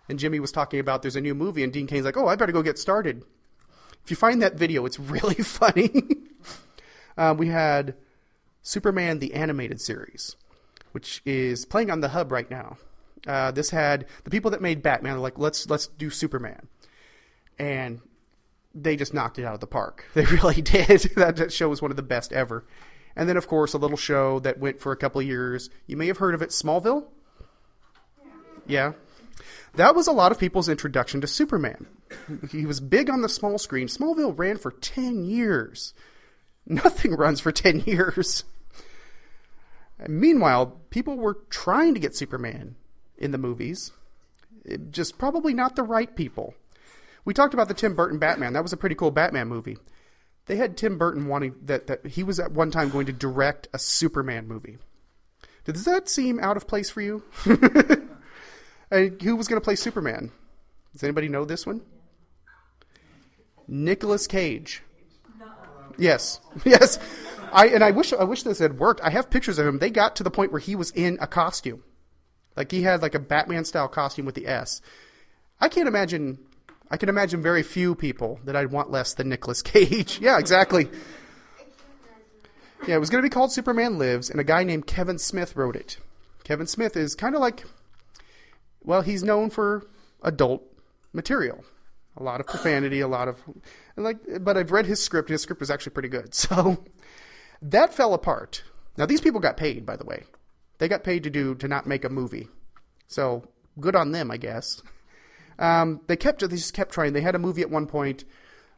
and 0.07 0.20
Jimmy 0.20 0.39
was 0.39 0.51
talking 0.51 0.80
about 0.80 1.01
there's 1.01 1.15
a 1.15 1.22
new 1.22 1.36
movie, 1.36 1.63
and 1.63 1.74
Dean 1.74 1.88
Cain's 1.88 2.05
like, 2.05 2.18
"Oh, 2.18 2.28
I 2.28 2.36
better 2.36 2.51
go 2.51 2.61
get 2.61 2.80
started." 2.80 3.24
If 4.03 4.11
you 4.11 4.15
find 4.15 4.41
that 4.41 4.55
video, 4.55 4.86
it's 4.86 4.99
really 4.99 5.36
funny. 5.36 6.03
uh, 7.18 7.36
we 7.38 7.47
had 7.47 7.95
Superman 8.61 9.20
the 9.20 9.34
animated 9.34 9.82
series, 9.82 10.36
which 10.91 11.22
is 11.26 11.65
playing 11.65 11.91
on 11.91 12.01
the 12.01 12.09
hub 12.09 12.32
right 12.32 12.49
now. 12.49 12.78
Uh, 13.26 13.51
this 13.51 13.72
had 13.72 14.05
the 14.24 14.30
people 14.30 14.51
that 14.51 14.61
made 14.61 14.82
Batman 14.82 15.20
like, 15.20 15.38
let's 15.38 15.70
let's 15.70 15.88
do 15.88 16.09
Superman, 16.09 16.68
and 17.59 17.99
they 18.80 18.95
just 18.95 19.13
knocked 19.13 19.39
it 19.39 19.45
out 19.45 19.53
of 19.53 19.59
the 19.59 19.67
park. 19.67 20.05
They 20.13 20.25
really 20.25 20.61
did. 20.61 21.01
that, 21.15 21.36
that 21.38 21.51
show 21.53 21.69
was 21.69 21.82
one 21.82 21.91
of 21.91 21.97
the 21.97 22.03
best 22.03 22.32
ever. 22.34 22.65
And 23.15 23.28
then, 23.28 23.38
of 23.38 23.47
course, 23.47 23.73
a 23.73 23.78
little 23.80 23.97
show 23.97 24.39
that 24.41 24.59
went 24.59 24.80
for 24.80 24.91
a 24.91 24.97
couple 24.97 25.19
of 25.21 25.25
years. 25.28 25.69
You 25.88 25.97
may 25.97 26.07
have 26.07 26.17
heard 26.19 26.36
of 26.36 26.41
it, 26.43 26.49
Smallville? 26.49 27.05
Yeah. 28.67 28.93
That 29.75 29.95
was 29.95 30.07
a 30.07 30.11
lot 30.11 30.32
of 30.32 30.38
people's 30.39 30.69
introduction 30.69 31.21
to 31.21 31.28
Superman. 31.28 31.88
He 32.51 32.65
was 32.65 32.80
big 32.80 33.09
on 33.09 33.21
the 33.21 33.30
small 33.30 33.57
screen. 33.57 33.88
Smallville 33.88 34.38
ran 34.38 34.57
for 34.57 34.71
10 34.71 35.25
years. 35.25 35.93
Nothing 36.65 37.13
runs 37.15 37.39
for 37.39 37.51
10 37.51 37.80
years. 37.86 38.43
And 39.99 40.19
meanwhile, 40.19 40.78
people 40.89 41.17
were 41.17 41.39
trying 41.49 41.93
to 41.95 41.99
get 41.99 42.15
Superman 42.15 42.75
in 43.17 43.32
the 43.32 43.38
movies, 43.38 43.91
It- 44.63 44.91
just 44.91 45.17
probably 45.17 45.53
not 45.53 45.75
the 45.75 45.84
right 45.84 46.15
people. 46.15 46.53
We 47.28 47.34
talked 47.34 47.53
about 47.53 47.67
the 47.67 47.73
Tim 47.73 47.93
Burton 47.93 48.19
Batman. 48.19 48.53
That 48.53 48.63
was 48.63 48.71
a 48.71 48.78
pretty 48.78 48.95
cool 48.95 49.11
Batman 49.11 49.49
movie. 49.49 49.78
They 50.45 50.55
had 50.55 50.78
Tim 50.78 50.97
Burton 50.97 51.28
wanting 51.28 51.55
that, 51.63 51.88
that 51.88 52.07
he 52.07 52.23
was 52.23 52.39
at 52.39 52.53
one 52.53 52.71
time 52.71 52.89
going 52.89 53.07
to 53.07 53.11
direct 53.11 53.67
a 53.73 53.80
Superman 53.80 54.47
movie. 54.47 54.78
Does 55.65 55.84
that 55.84 56.07
seem 56.07 56.39
out 56.39 56.55
of 56.55 56.67
place 56.67 56.89
for 56.89 57.01
you? 57.01 57.23
And 58.89 59.21
who 59.21 59.36
was 59.36 59.49
going 59.49 59.59
to 59.59 59.63
play 59.63 59.75
Superman? 59.75 60.32
Does 60.93 61.03
anybody 61.03 61.28
know 61.28 61.43
this 61.43 61.65
one? 61.65 61.82
Nicolas 63.67 64.28
Cage. 64.28 64.82
Yes, 65.97 66.39
yes. 66.65 66.97
I 67.51 67.67
and 67.67 67.84
I 67.84 67.91
wish 67.91 68.13
I 68.13 68.23
wish 68.23 68.43
this 68.43 68.59
had 68.59 68.80
worked. 68.80 69.01
I 69.01 69.09
have 69.09 69.30
pictures 69.30 69.59
of 69.59 69.67
him. 69.67 69.80
They 69.80 69.89
got 69.89 70.15
to 70.15 70.23
the 70.23 70.32
point 70.32 70.53
where 70.53 70.61
he 70.61 70.73
was 70.75 70.91
in 70.91 71.17
a 71.19 71.28
costume, 71.28 71.84
like 72.55 72.71
he 72.71 72.84
had 72.84 73.01
like 73.01 73.13
a 73.13 73.19
Batman 73.19 73.65
style 73.65 73.89
costume 73.89 74.25
with 74.25 74.36
the 74.36 74.47
S. 74.47 74.80
I 75.59 75.67
can't 75.67 75.89
imagine. 75.89 76.39
I 76.89 76.97
can 76.97 77.09
imagine 77.09 77.41
very 77.41 77.63
few 77.63 77.95
people 77.95 78.39
that 78.45 78.55
I'd 78.55 78.71
want 78.71 78.91
less 78.91 79.13
than 79.13 79.29
Nicolas 79.29 79.61
Cage. 79.61 80.19
yeah, 80.21 80.39
exactly. 80.39 80.89
Yeah, 82.88 82.95
it 82.95 82.99
was 82.99 83.09
going 83.09 83.21
to 83.21 83.29
be 83.29 83.33
called 83.33 83.51
Superman 83.51 83.97
Lives, 83.97 84.29
and 84.29 84.39
a 84.39 84.43
guy 84.43 84.63
named 84.63 84.88
Kevin 84.88 85.17
Smith 85.17 85.55
wrote 85.55 85.75
it. 85.75 85.97
Kevin 86.43 86.67
Smith 86.67 86.95
is 86.95 87.15
kind 87.15 87.35
of 87.35 87.41
like 87.41 87.65
well, 88.83 89.01
he's 89.01 89.21
known 89.21 89.49
for 89.49 89.85
adult 90.23 90.63
material. 91.11 91.63
A 92.15 92.23
lot 92.23 92.39
of 92.39 92.47
profanity, 92.47 93.01
a 93.01 93.07
lot 93.07 93.27
of 93.27 93.43
like 93.95 94.17
but 94.41 94.57
I've 94.57 94.71
read 94.71 94.85
his 94.85 95.03
script. 95.03 95.29
and 95.29 95.33
His 95.33 95.41
script 95.41 95.59
was 95.59 95.69
actually 95.69 95.93
pretty 95.93 96.09
good. 96.09 96.33
So 96.33 96.83
that 97.61 97.93
fell 97.93 98.13
apart. 98.13 98.63
Now 98.97 99.05
these 99.05 99.21
people 99.21 99.41
got 99.41 99.57
paid, 99.57 99.85
by 99.85 99.97
the 99.97 100.05
way. 100.05 100.23
They 100.77 100.88
got 100.88 101.03
paid 101.03 101.23
to 101.23 101.29
do 101.29 101.53
to 101.55 101.67
not 101.67 101.85
make 101.85 102.05
a 102.05 102.09
movie. 102.09 102.47
So 103.07 103.43
good 103.79 103.95
on 103.95 104.11
them, 104.11 104.31
I 104.31 104.38
guess. 104.38 104.81
Um, 105.60 106.01
they 106.08 106.16
kept 106.16 106.41
they 106.41 106.55
just 106.55 106.74
kept 106.74 106.91
trying. 106.91 107.14
They 107.14 107.22
had 107.22 107.36
a 107.36 107.39
movie 107.39 107.62
at 107.62 107.70
one 107.70 107.88
point 107.88 108.26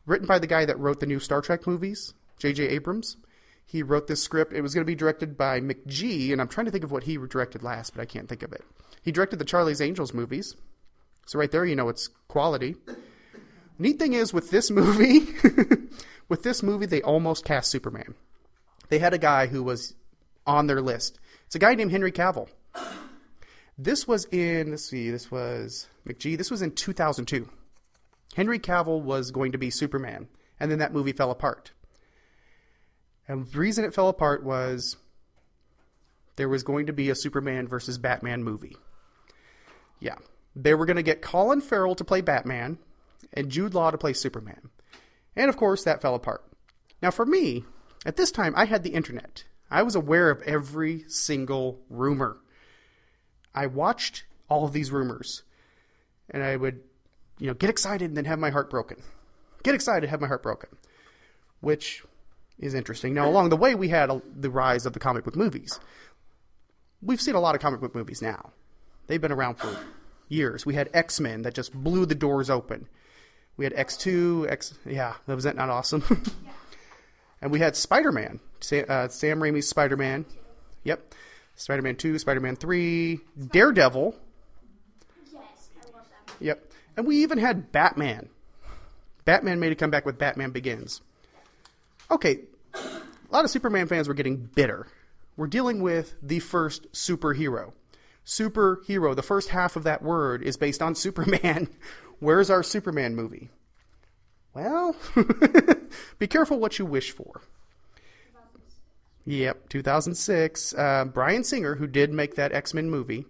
written 0.05 0.27
by 0.27 0.39
the 0.39 0.47
guy 0.47 0.65
that 0.65 0.79
wrote 0.79 0.99
the 0.99 1.05
new 1.05 1.19
Star 1.19 1.41
Trek 1.41 1.67
movies, 1.67 2.13
J.J. 2.37 2.67
Abrams. 2.69 3.17
He 3.65 3.83
wrote 3.83 4.07
this 4.07 4.23
script. 4.23 4.53
It 4.53 4.61
was 4.61 4.73
going 4.73 4.83
to 4.83 4.89
be 4.89 4.95
directed 4.95 5.37
by 5.37 5.59
McG, 5.59 6.31
and 6.31 6.41
I'm 6.41 6.47
trying 6.47 6.65
to 6.65 6.71
think 6.71 6.83
of 6.83 6.91
what 6.91 7.03
he 7.03 7.17
directed 7.17 7.61
last, 7.61 7.95
but 7.95 8.01
I 8.01 8.05
can't 8.05 8.27
think 8.27 8.41
of 8.41 8.51
it. 8.51 8.63
He 9.03 9.11
directed 9.11 9.37
the 9.37 9.45
Charlie's 9.45 9.81
Angels 9.81 10.13
movies. 10.13 10.55
So 11.27 11.37
right 11.37 11.51
there, 11.51 11.65
you 11.65 11.75
know 11.75 11.89
it's 11.89 12.09
quality. 12.27 12.75
Neat 13.77 13.99
thing 13.99 14.13
is 14.13 14.33
with 14.33 14.49
this 14.49 14.71
movie, 14.71 15.27
with 16.29 16.41
this 16.41 16.63
movie, 16.63 16.87
they 16.87 17.01
almost 17.03 17.45
cast 17.45 17.69
Superman. 17.69 18.15
They 18.89 18.97
had 18.97 19.13
a 19.13 19.19
guy 19.19 19.45
who 19.45 19.61
was 19.61 19.93
on 20.47 20.65
their 20.65 20.81
list. 20.81 21.19
It's 21.45 21.55
a 21.55 21.59
guy 21.59 21.75
named 21.75 21.91
Henry 21.91 22.11
Cavill. 22.11 22.49
This 23.77 24.07
was 24.07 24.25
in 24.25 24.71
let's 24.71 24.85
see, 24.85 25.11
this 25.11 25.31
was 25.31 25.87
McG. 26.09 26.37
This 26.37 26.51
was 26.51 26.61
in 26.61 26.71
2002. 26.71 27.49
Henry 28.35 28.59
Cavill 28.59 29.01
was 29.01 29.31
going 29.31 29.51
to 29.51 29.57
be 29.57 29.69
Superman, 29.69 30.27
and 30.59 30.71
then 30.71 30.79
that 30.79 30.93
movie 30.93 31.13
fell 31.13 31.31
apart. 31.31 31.71
And 33.27 33.47
the 33.47 33.59
reason 33.59 33.85
it 33.85 33.93
fell 33.93 34.09
apart 34.09 34.43
was 34.43 34.97
there 36.35 36.49
was 36.49 36.63
going 36.63 36.87
to 36.87 36.93
be 36.93 37.09
a 37.09 37.15
Superman 37.15 37.67
versus 37.67 37.97
Batman 37.97 38.43
movie. 38.43 38.77
Yeah. 39.99 40.15
They 40.55 40.73
were 40.73 40.85
going 40.85 40.97
to 40.97 41.03
get 41.03 41.21
Colin 41.21 41.61
Farrell 41.61 41.95
to 41.95 42.03
play 42.03 42.21
Batman 42.21 42.79
and 43.33 43.49
Jude 43.49 43.73
Law 43.73 43.91
to 43.91 43.97
play 43.97 44.13
Superman. 44.13 44.69
And 45.35 45.49
of 45.49 45.57
course, 45.57 45.83
that 45.83 46.01
fell 46.01 46.15
apart. 46.15 46.43
Now, 47.01 47.11
for 47.11 47.25
me, 47.25 47.65
at 48.05 48.15
this 48.15 48.31
time, 48.31 48.53
I 48.55 48.65
had 48.65 48.83
the 48.83 48.93
internet. 48.93 49.43
I 49.69 49.83
was 49.83 49.95
aware 49.95 50.29
of 50.29 50.41
every 50.41 51.05
single 51.07 51.81
rumor. 51.89 52.37
I 53.53 53.67
watched 53.67 54.23
all 54.49 54.65
of 54.65 54.73
these 54.73 54.91
rumors, 54.91 55.43
and 56.31 56.43
I 56.43 56.55
would, 56.55 56.81
you 57.37 57.47
know, 57.47 57.53
get 57.53 57.69
excited 57.69 58.09
and 58.09 58.17
then 58.17 58.25
have 58.25 58.39
my 58.39 58.49
heart 58.49 58.69
broken. 58.69 59.01
Get 59.63 59.75
excited, 59.75 60.09
have 60.09 60.21
my 60.21 60.27
heart 60.27 60.43
broken, 60.43 60.69
which 61.59 62.03
is 62.57 62.73
interesting. 62.73 63.13
Now, 63.13 63.27
along 63.27 63.49
the 63.49 63.57
way, 63.57 63.75
we 63.75 63.89
had 63.89 64.09
a, 64.09 64.21
the 64.35 64.49
rise 64.49 64.85
of 64.85 64.93
the 64.93 64.99
comic 64.99 65.23
book 65.23 65.35
movies. 65.35 65.79
We've 67.01 67.21
seen 67.21 67.35
a 67.35 67.39
lot 67.39 67.55
of 67.55 67.61
comic 67.61 67.79
book 67.79 67.95
movies 67.95 68.21
now. 68.21 68.51
They've 69.07 69.21
been 69.21 69.31
around 69.31 69.55
for 69.55 69.75
years. 70.27 70.65
We 70.65 70.75
had 70.75 70.89
X 70.93 71.19
Men 71.19 71.41
that 71.41 71.53
just 71.53 71.73
blew 71.73 72.05
the 72.05 72.15
doors 72.15 72.49
open. 72.49 72.87
We 73.57 73.65
had 73.65 73.73
X 73.75 73.97
two, 73.97 74.45
X 74.49 74.73
yeah, 74.85 75.15
that 75.25 75.35
was 75.35 75.43
that 75.43 75.55
not 75.55 75.69
awesome. 75.69 76.03
and 77.41 77.51
we 77.51 77.59
had 77.59 77.75
Spider 77.75 78.11
Man, 78.11 78.39
Sam, 78.61 78.85
uh, 78.87 79.07
Sam 79.07 79.39
Raimi's 79.39 79.67
Spider 79.67 79.97
Man. 79.97 80.25
Yep, 80.83 81.13
Spider 81.55 81.81
Man 81.81 81.95
two, 81.95 82.17
Spider 82.19 82.39
Man 82.39 82.55
three, 82.55 83.19
Daredevil. 83.51 84.15
Yes, 85.33 85.69
I 85.75 85.91
watched 85.91 86.09
that. 86.27 86.28
Yep, 86.39 86.71
and 86.97 87.05
we 87.07 87.17
even 87.17 87.37
had 87.37 87.71
Batman. 87.71 88.29
Batman 89.25 89.59
made 89.59 89.71
a 89.71 89.75
comeback 89.75 90.05
with 90.05 90.17
Batman 90.17 90.51
Begins. 90.51 91.01
Okay, 92.09 92.39
a 92.73 92.79
lot 93.31 93.45
of 93.45 93.51
Superman 93.51 93.87
fans 93.87 94.07
were 94.07 94.13
getting 94.13 94.37
bitter. 94.37 94.87
We're 95.37 95.47
dealing 95.47 95.81
with 95.81 96.15
the 96.21 96.39
first 96.39 96.91
superhero. 96.91 97.73
Superhero, 98.25 99.15
the 99.15 99.23
first 99.23 99.49
half 99.49 99.75
of 99.75 99.83
that 99.83 100.01
word 100.01 100.43
is 100.43 100.57
based 100.57 100.81
on 100.81 100.95
Superman. 100.95 101.69
Where's 102.19 102.49
our 102.49 102.63
Superman 102.63 103.15
movie? 103.15 103.49
Well, 104.53 104.95
be 106.19 106.27
careful 106.27 106.59
what 106.59 106.77
you 106.79 106.85
wish 106.85 107.11
for. 107.11 107.41
Yep, 109.25 109.69
2006. 109.69 110.73
Uh, 110.73 111.05
Bryan 111.05 111.43
Singer, 111.43 111.75
who 111.75 111.87
did 111.87 112.11
make 112.11 112.35
that 112.35 112.51
X 112.51 112.73
Men 112.73 112.89
movie, 112.89 113.25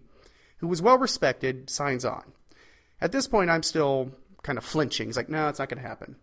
who 0.57 0.67
was 0.67 0.81
well 0.81 0.97
respected, 0.97 1.69
signs 1.69 2.05
on. 2.05 2.31
At 3.01 3.11
this 3.11 3.27
point, 3.27 3.49
I'm 3.49 3.63
still 3.63 4.11
kind 4.43 4.57
of 4.57 4.63
flinching. 4.63 5.07
He's 5.07 5.17
like, 5.17 5.29
no, 5.29 5.47
it's 5.47 5.59
not 5.59 5.69
going 5.69 5.81
to 5.81 5.87
happen. 5.87 6.15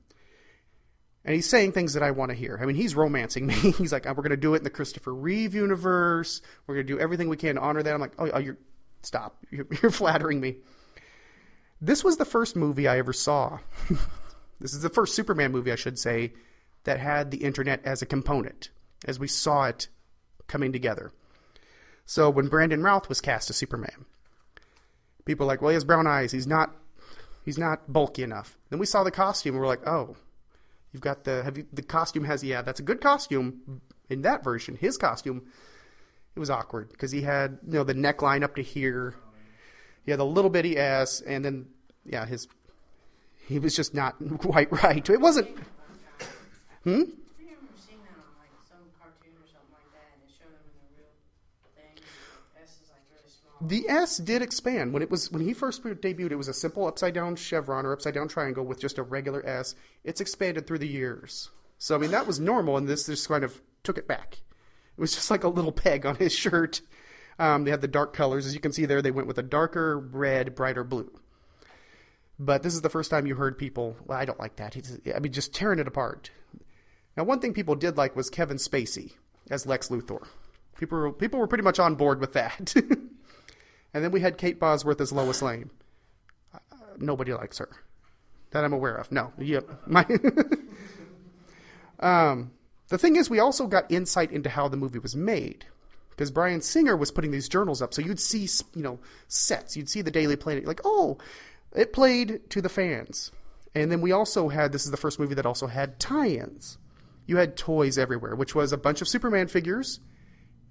And 1.24 1.34
he's 1.34 1.48
saying 1.48 1.72
things 1.72 1.94
that 1.94 2.02
I 2.02 2.12
want 2.12 2.30
to 2.30 2.36
hear. 2.36 2.58
I 2.60 2.66
mean, 2.66 2.76
he's 2.76 2.94
romancing 2.94 3.46
me. 3.48 3.54
He's 3.54 3.92
like, 3.92 4.06
we're 4.06 4.14
going 4.14 4.30
to 4.30 4.36
do 4.36 4.54
it 4.54 4.58
in 4.58 4.64
the 4.64 4.70
Christopher 4.70 5.12
Reeve 5.12 5.54
universe. 5.54 6.40
We're 6.66 6.76
going 6.76 6.86
to 6.86 6.92
do 6.92 7.00
everything 7.00 7.28
we 7.28 7.36
can 7.36 7.56
to 7.56 7.60
honor 7.60 7.82
that. 7.82 7.92
I'm 7.92 8.00
like, 8.00 8.14
oh, 8.18 8.30
oh 8.32 8.38
you're, 8.38 8.58
stop. 9.02 9.36
You're, 9.50 9.66
you're 9.82 9.90
flattering 9.90 10.40
me. 10.40 10.56
This 11.80 12.02
was 12.02 12.16
the 12.16 12.24
first 12.24 12.56
movie 12.56 12.88
I 12.88 12.98
ever 12.98 13.12
saw. 13.12 13.58
this 14.60 14.72
is 14.72 14.82
the 14.82 14.88
first 14.88 15.14
Superman 15.14 15.52
movie, 15.52 15.70
I 15.70 15.76
should 15.76 15.98
say, 15.98 16.32
that 16.84 16.98
had 16.98 17.30
the 17.30 17.38
internet 17.38 17.84
as 17.84 18.02
a 18.02 18.06
component, 18.06 18.70
as 19.04 19.18
we 19.18 19.28
saw 19.28 19.66
it 19.66 19.88
coming 20.46 20.72
together. 20.72 21.12
So 22.06 22.30
when 22.30 22.48
Brandon 22.48 22.82
Routh 22.82 23.08
was 23.08 23.20
cast 23.20 23.50
as 23.50 23.56
Superman, 23.56 24.06
people 25.26 25.46
were 25.46 25.52
like, 25.52 25.60
well, 25.60 25.70
he 25.70 25.74
has 25.74 25.84
brown 25.84 26.06
eyes. 26.06 26.32
He's 26.32 26.46
not, 26.46 26.74
he's 27.44 27.58
not 27.58 27.92
bulky 27.92 28.22
enough. 28.22 28.56
Then 28.70 28.78
we 28.78 28.86
saw 28.86 29.04
the 29.04 29.10
costume, 29.10 29.56
we're 29.56 29.66
like, 29.66 29.86
oh, 29.86 30.16
you've 30.92 31.02
got 31.02 31.24
the, 31.24 31.42
have 31.42 31.58
you, 31.58 31.66
the 31.72 31.82
costume 31.82 32.24
has, 32.24 32.42
yeah, 32.42 32.62
that's 32.62 32.80
a 32.80 32.82
good 32.82 33.02
costume 33.02 33.82
in 34.08 34.22
that 34.22 34.42
version. 34.42 34.76
His 34.76 34.96
costume, 34.96 35.42
it 36.34 36.40
was 36.40 36.48
awkward 36.50 36.90
because 36.90 37.10
he 37.10 37.22
had, 37.22 37.58
you 37.66 37.74
know, 37.74 37.84
the 37.84 37.94
neckline 37.94 38.42
up 38.42 38.54
to 38.56 38.62
here. 38.62 39.14
He 40.04 40.10
had 40.10 40.20
a 40.20 40.24
little 40.24 40.50
bitty 40.50 40.78
ass, 40.78 41.20
and 41.26 41.44
then, 41.44 41.66
yeah, 42.04 42.26
his, 42.26 42.46
he 43.46 43.58
was 43.58 43.74
just 43.74 43.94
not 43.94 44.14
quite 44.38 44.70
right. 44.70 45.08
It 45.10 45.20
wasn't, 45.20 45.48
hmm? 46.84 46.90
I 46.90 46.94
think 46.94 47.10
I 47.38 47.42
remember 47.42 47.74
seeing 47.76 47.98
that 48.06 48.14
on 48.14 48.30
like 48.38 48.54
some 48.70 48.86
cartoon 48.98 49.34
or 49.36 49.48
something 49.50 49.74
like 49.74 49.90
that, 49.92 50.14
and 50.14 50.22
it 50.22 50.30
showed 50.30 50.54
him 50.54 50.62
in 50.70 50.74
the 50.78 50.86
real 50.94 51.10
thing. 51.74 51.98
and 51.98 52.06
the 52.54 52.62
S 52.62 52.78
is 52.78 52.88
like 52.94 53.02
really 53.10 53.26
small. 53.28 53.45
The 53.60 53.88
S 53.88 54.18
did 54.18 54.42
expand 54.42 54.92
when 54.92 55.02
it 55.02 55.10
was 55.10 55.30
when 55.32 55.42
he 55.42 55.54
first 55.54 55.82
debuted. 55.82 56.30
It 56.30 56.36
was 56.36 56.48
a 56.48 56.54
simple 56.54 56.86
upside 56.86 57.14
down 57.14 57.36
chevron 57.36 57.86
or 57.86 57.92
upside 57.92 58.14
down 58.14 58.28
triangle 58.28 58.64
with 58.64 58.78
just 58.78 58.98
a 58.98 59.02
regular 59.02 59.44
S. 59.46 59.74
It's 60.04 60.20
expanded 60.20 60.66
through 60.66 60.80
the 60.80 60.88
years. 60.88 61.50
So 61.78 61.94
I 61.94 61.98
mean 61.98 62.10
that 62.10 62.26
was 62.26 62.38
normal, 62.38 62.76
and 62.76 62.86
this 62.86 63.06
just 63.06 63.28
kind 63.28 63.44
of 63.44 63.62
took 63.82 63.96
it 63.96 64.06
back. 64.06 64.38
It 64.96 65.00
was 65.00 65.14
just 65.14 65.30
like 65.30 65.44
a 65.44 65.48
little 65.48 65.72
peg 65.72 66.04
on 66.04 66.16
his 66.16 66.34
shirt. 66.34 66.82
Um, 67.38 67.64
they 67.64 67.70
had 67.70 67.82
the 67.82 67.88
dark 67.88 68.12
colors, 68.12 68.46
as 68.46 68.54
you 68.54 68.60
can 68.60 68.72
see 68.72 68.86
there. 68.86 69.02
They 69.02 69.10
went 69.10 69.28
with 69.28 69.38
a 69.38 69.42
darker 69.42 69.98
red, 69.98 70.54
brighter 70.54 70.84
blue. 70.84 71.10
But 72.38 72.62
this 72.62 72.74
is 72.74 72.82
the 72.82 72.90
first 72.90 73.10
time 73.10 73.26
you 73.26 73.34
heard 73.34 73.58
people. 73.58 73.96
Well, 74.04 74.18
I 74.18 74.24
don't 74.24 74.40
like 74.40 74.56
that. 74.56 74.74
He's, 74.74 74.98
I 75.14 75.18
mean, 75.18 75.32
just 75.32 75.54
tearing 75.54 75.78
it 75.78 75.88
apart. 75.88 76.30
Now, 77.16 77.24
one 77.24 77.40
thing 77.40 77.54
people 77.54 77.74
did 77.74 77.96
like 77.96 78.14
was 78.14 78.28
Kevin 78.28 78.58
Spacey 78.58 79.12
as 79.50 79.66
Lex 79.66 79.88
Luthor. 79.88 80.26
People 80.78 80.98
were, 80.98 81.12
people 81.12 81.40
were 81.40 81.46
pretty 81.46 81.64
much 81.64 81.78
on 81.78 81.94
board 81.94 82.20
with 82.20 82.34
that. 82.34 82.74
and 83.96 84.04
then 84.04 84.10
we 84.10 84.20
had 84.20 84.36
Kate 84.36 84.60
Bosworth 84.60 85.00
as 85.00 85.10
Lois 85.10 85.40
Lane. 85.40 85.70
Uh, 86.52 86.58
nobody 86.98 87.32
likes 87.32 87.56
her 87.56 87.70
that 88.50 88.62
I'm 88.62 88.74
aware 88.74 88.94
of. 88.94 89.10
No, 89.10 89.32
yep. 89.38 89.66
My 89.86 90.06
um, 92.00 92.50
the 92.88 92.98
thing 92.98 93.16
is, 93.16 93.30
we 93.30 93.38
also 93.38 93.66
got 93.66 93.90
insight 93.90 94.32
into 94.32 94.50
how 94.50 94.68
the 94.68 94.76
movie 94.76 94.98
was 94.98 95.16
made 95.16 95.64
because 96.10 96.30
Bryan 96.30 96.60
Singer 96.60 96.94
was 96.94 97.10
putting 97.10 97.30
these 97.30 97.48
journals 97.48 97.80
up, 97.80 97.94
so 97.94 98.02
you'd 98.02 98.20
see 98.20 98.46
you 98.74 98.82
know 98.82 98.98
sets, 99.28 99.78
you'd 99.78 99.88
see 99.88 100.02
the 100.02 100.10
Daily 100.10 100.36
Planet, 100.36 100.66
like 100.66 100.82
oh, 100.84 101.16
it 101.74 101.94
played 101.94 102.50
to 102.50 102.60
the 102.60 102.68
fans, 102.68 103.32
and 103.74 103.90
then 103.90 104.02
we 104.02 104.12
also 104.12 104.50
had 104.50 104.72
this 104.72 104.84
is 104.84 104.90
the 104.90 104.98
first 104.98 105.18
movie 105.18 105.36
that 105.36 105.46
also 105.46 105.68
had 105.68 105.98
tie-ins. 105.98 106.76
You 107.24 107.38
had 107.38 107.56
toys 107.56 107.96
everywhere, 107.96 108.36
which 108.36 108.54
was 108.54 108.74
a 108.74 108.76
bunch 108.76 109.00
of 109.00 109.08
Superman 109.08 109.48
figures 109.48 110.00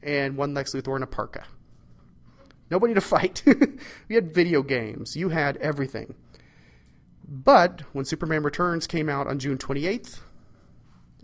and 0.04 0.38
one 0.38 0.54
Lex 0.54 0.76
Luthor 0.76 0.96
in 0.96 1.02
a 1.02 1.08
parka. 1.08 1.44
Nobody 2.70 2.94
to 2.94 3.02
fight. 3.02 3.44
we 4.10 4.16
had 4.16 4.34
video 4.34 4.64
games. 4.64 5.16
You 5.16 5.30
had 5.30 5.58
everything. 5.58 6.16
But 7.28 7.82
when 7.94 8.06
Superman 8.06 8.44
Returns 8.44 8.88
came 8.88 9.10
out 9.10 9.28
on 9.28 9.40
June 9.40 9.58
28th, 9.58 10.20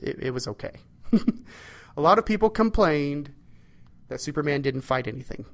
it, 0.02 0.18
it 0.20 0.32
was 0.32 0.48
okay. 0.48 0.74
a 1.98 2.02
lot 2.02 2.18
of 2.18 2.26
people 2.26 2.50
complained 2.50 3.32
that 4.08 4.22
Superman 4.22 4.62
didn't 4.62 4.82
fight 4.82 5.08
anything. 5.08 5.46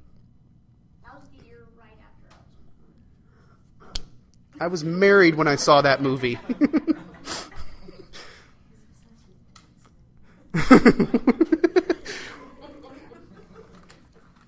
I 4.60 4.66
was 4.66 4.82
married 4.82 5.36
when 5.36 5.46
I 5.46 5.54
saw 5.54 5.82
that 5.82 6.02
movie. 6.02 6.36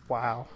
wow. 0.09 0.49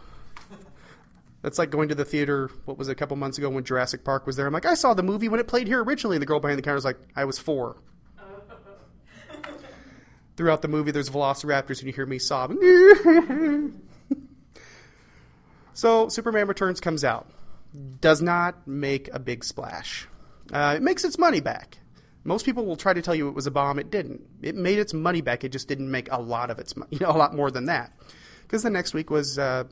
That's 1.45 1.59
like 1.59 1.69
going 1.69 1.91
to 1.91 1.95
the 1.95 2.07
theater, 2.07 2.51
what 2.65 2.79
was 2.79 2.89
it, 2.89 2.93
a 2.93 2.95
couple 2.95 3.19
months 3.19 3.37
ago 3.37 3.51
when 3.51 3.65
Jurassic 3.65 4.03
Park 4.03 4.27
was 4.27 4.35
there. 4.35 4.47
I'm 4.47 4.53
like, 4.55 4.65
I 4.65 4.73
saw 4.73 4.95
the 4.95 5.03
movie 5.03 5.29
when 5.29 5.41
it 5.41 5.47
played 5.47 5.67
here 5.67 5.85
originally. 5.85 6.17
And 6.17 6.23
the 6.23 6.27
girl 6.27 6.41
behind 6.41 6.57
the 6.57 6.63
counter 6.63 6.77
was 6.77 6.87
like, 6.87 6.97
I 7.15 7.27
was 7.27 7.39
four. 7.39 7.77
Throughout 10.39 10.63
the 10.63 10.69
movie, 10.69 10.91
there's 10.91 11.11
velociraptors, 11.11 11.81
and 11.81 11.83
you 11.83 11.93
hear 11.93 12.07
me 12.07 12.19
sobbing. 12.19 13.79
so, 15.75 16.09
Superman 16.09 16.49
Returns 16.49 16.81
comes 16.81 17.05
out. 17.05 17.31
Does 18.01 18.23
not 18.23 18.67
make 18.67 19.11
a 19.13 19.19
big 19.19 19.45
splash. 19.45 20.09
Uh, 20.51 20.73
it 20.79 20.83
makes 20.83 21.05
its 21.05 21.19
money 21.19 21.41
back. 21.41 21.77
Most 22.25 22.47
people 22.47 22.65
will 22.65 22.77
try 22.77 22.95
to 22.95 23.03
tell 23.03 23.15
you 23.15 23.29
it 23.29 23.35
was 23.35 23.47
a 23.47 23.51
bomb. 23.51 23.79
It 23.79 23.91
didn't. 23.91 24.23
It 24.41 24.55
made 24.55 24.79
its 24.79 24.95
money 24.95 25.21
back. 25.21 25.45
It 25.45 25.53
just 25.53 25.69
didn't 25.69 25.91
make 25.91 26.11
a 26.11 26.23
lot 26.23 26.49
of 26.49 26.59
its 26.59 26.75
money, 26.75 26.89
you 26.93 27.01
know, 27.01 27.11
a 27.11 27.19
lot 27.19 27.35
more 27.35 27.51
than 27.51 27.67
that. 27.67 27.93
Because 28.45 28.63
the 28.63 28.71
next 28.71 28.95
week 28.95 29.11
was 29.11 29.39
uh, 29.39 29.65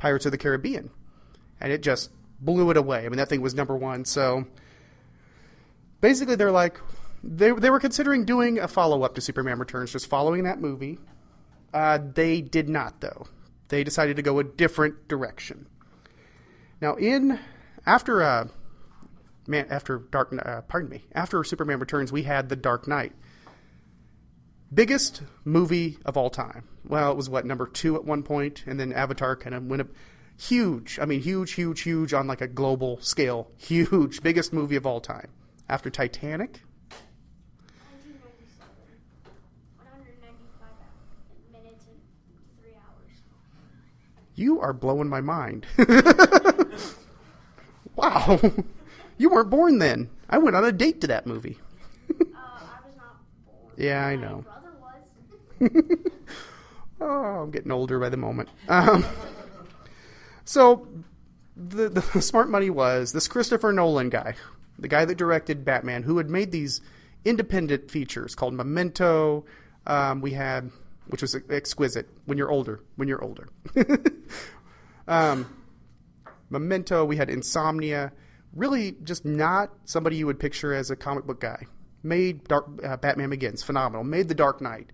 Pirates 0.00 0.26
of 0.26 0.32
the 0.32 0.38
Caribbean, 0.38 0.90
and 1.60 1.72
it 1.72 1.82
just 1.82 2.10
blew 2.40 2.70
it 2.70 2.76
away. 2.76 3.04
I 3.04 3.08
mean, 3.08 3.18
that 3.18 3.28
thing 3.28 3.42
was 3.42 3.54
number 3.54 3.76
one. 3.76 4.04
So 4.04 4.46
basically, 6.00 6.34
they're 6.34 6.50
like, 6.50 6.80
they 7.22 7.52
they 7.52 7.70
were 7.70 7.78
considering 7.78 8.24
doing 8.24 8.58
a 8.58 8.66
follow 8.66 9.02
up 9.02 9.14
to 9.14 9.20
Superman 9.20 9.58
Returns, 9.58 9.92
just 9.92 10.08
following 10.08 10.44
that 10.44 10.60
movie. 10.60 10.98
Uh, 11.72 11.98
they 12.14 12.40
did 12.40 12.68
not, 12.68 13.00
though. 13.00 13.26
They 13.68 13.84
decided 13.84 14.16
to 14.16 14.22
go 14.22 14.40
a 14.40 14.44
different 14.44 15.06
direction. 15.06 15.66
Now, 16.80 16.96
in 16.96 17.38
after 17.86 18.22
uh, 18.22 18.48
man 19.46 19.66
after 19.70 19.98
Dark, 19.98 20.34
uh, 20.44 20.62
pardon 20.62 20.88
me, 20.90 21.04
after 21.12 21.44
Superman 21.44 21.78
Returns, 21.78 22.10
we 22.10 22.22
had 22.22 22.48
the 22.48 22.56
Dark 22.56 22.88
Knight, 22.88 23.12
biggest 24.72 25.22
movie 25.44 25.98
of 26.04 26.16
all 26.16 26.30
time. 26.30 26.64
Well, 26.86 27.10
it 27.10 27.16
was 27.16 27.28
what 27.28 27.44
number 27.44 27.66
two 27.66 27.96
at 27.96 28.04
one 28.04 28.22
point, 28.22 28.64
and 28.66 28.78
then 28.80 28.92
Avatar 28.92 29.36
kind 29.36 29.54
of 29.54 29.64
went 29.64 29.82
up 29.82 29.88
huge. 30.38 30.98
I 31.00 31.04
mean, 31.04 31.20
huge, 31.20 31.52
huge, 31.52 31.82
huge 31.82 32.14
on 32.14 32.26
like 32.26 32.40
a 32.40 32.48
global 32.48 32.98
scale. 33.00 33.50
Huge, 33.58 34.22
biggest 34.22 34.52
movie 34.52 34.76
of 34.76 34.86
all 34.86 35.00
time. 35.00 35.28
After 35.68 35.90
Titanic, 35.90 36.62
1997. 37.90 38.66
195 39.76 41.52
minutes 41.52 41.84
and 41.86 42.00
three 42.60 42.74
hours. 42.74 43.20
you 44.34 44.60
are 44.60 44.72
blowing 44.72 45.08
my 45.08 45.20
mind. 45.20 45.66
wow, 47.94 48.40
you 49.18 49.30
weren't 49.30 49.50
born 49.50 49.78
then. 49.78 50.10
I 50.28 50.38
went 50.38 50.56
on 50.56 50.64
a 50.64 50.72
date 50.72 51.00
to 51.02 51.06
that 51.08 51.26
movie. 51.26 51.58
Uh, 52.10 52.24
I 52.34 52.84
was 52.84 52.96
not 52.96 53.16
born. 53.46 53.72
Yeah, 53.76 54.04
I 54.04 54.16
know. 54.16 54.44
Oh, 57.00 57.42
I'm 57.42 57.50
getting 57.50 57.72
older 57.72 57.98
by 57.98 58.10
the 58.10 58.16
moment. 58.16 58.50
Um, 58.68 59.04
so, 60.44 60.86
the, 61.56 61.88
the 61.88 62.02
smart 62.20 62.50
money 62.50 62.70
was 62.70 63.12
this 63.12 63.26
Christopher 63.26 63.72
Nolan 63.72 64.10
guy, 64.10 64.34
the 64.78 64.88
guy 64.88 65.04
that 65.04 65.16
directed 65.16 65.64
Batman, 65.64 66.02
who 66.02 66.18
had 66.18 66.28
made 66.28 66.52
these 66.52 66.80
independent 67.24 67.90
features 67.90 68.34
called 68.34 68.54
Memento. 68.54 69.46
Um, 69.86 70.20
we 70.20 70.32
had, 70.32 70.70
which 71.08 71.22
was 71.22 71.34
exquisite. 71.48 72.08
When 72.26 72.36
you're 72.36 72.50
older, 72.50 72.80
when 72.96 73.08
you're 73.08 73.24
older. 73.24 73.48
um, 75.08 75.46
Memento. 76.50 77.04
We 77.04 77.16
had 77.16 77.30
Insomnia. 77.30 78.12
Really, 78.54 78.96
just 79.04 79.24
not 79.24 79.70
somebody 79.84 80.16
you 80.16 80.26
would 80.26 80.38
picture 80.38 80.74
as 80.74 80.90
a 80.90 80.96
comic 80.96 81.24
book 81.24 81.40
guy. 81.40 81.66
Made 82.02 82.44
Dark 82.44 82.66
uh, 82.84 82.96
Batman 82.98 83.30
Begins 83.30 83.62
phenomenal. 83.62 84.04
Made 84.04 84.28
The 84.28 84.34
Dark 84.34 84.60
Knight 84.60 84.90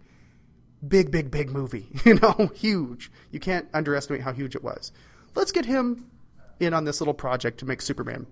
big, 0.87 1.11
big, 1.11 1.31
big 1.31 1.51
movie. 1.51 1.89
You 2.05 2.15
know, 2.15 2.51
huge. 2.55 3.11
You 3.31 3.41
can't 3.41 3.69
underestimate 3.75 4.23
how 4.23 4.33
huge 4.33 4.55
it 4.55 4.63
was. 4.63 4.93
Let's 5.35 5.53
get 5.53 5.65
him 5.65 6.11
in 6.61 6.73
on 6.73 6.85
this 6.85 7.01
little 7.01 7.15
project 7.15 7.59
to 7.59 7.67
make 7.67 7.83
Superman, 7.83 8.27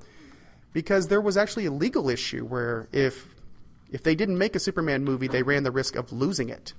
because 0.73 1.09
there 1.09 1.21
was 1.21 1.37
actually 1.37 1.67
a 1.67 1.73
legal 1.73 2.09
issue 2.09 2.45
where 2.45 2.89
if 2.93 3.35
if 3.91 4.03
they 4.03 4.15
didn't 4.15 4.39
make 4.39 4.57
a 4.57 4.61
Superman 4.61 5.05
movie, 5.05 5.29
they 5.29 5.43
ran 5.43 5.63
the 5.63 5.71
risk 5.71 5.95
of 5.97 6.13
losing 6.13 6.49
it. 6.49 6.73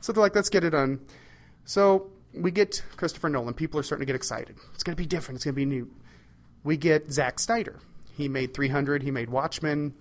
So 0.00 0.12
they're 0.12 0.22
like, 0.22 0.34
let's 0.34 0.48
get 0.48 0.64
it 0.64 0.74
on. 0.74 1.00
So 1.64 2.10
we 2.34 2.50
get 2.50 2.82
Christopher 2.96 3.28
Nolan. 3.28 3.54
People 3.54 3.78
are 3.78 3.82
starting 3.82 4.06
to 4.06 4.12
get 4.12 4.16
excited. 4.16 4.56
It's 4.74 4.82
going 4.82 4.96
to 4.96 5.00
be 5.02 5.06
different. 5.06 5.36
It's 5.36 5.44
going 5.44 5.54
to 5.54 5.56
be 5.56 5.64
new. 5.64 5.90
We 6.62 6.76
get 6.76 7.12
Zack 7.12 7.38
Snyder. 7.38 7.80
He 8.16 8.28
made 8.28 8.54
300. 8.54 9.02
He 9.02 9.10
made 9.10 9.30
Watchmen. 9.30 9.94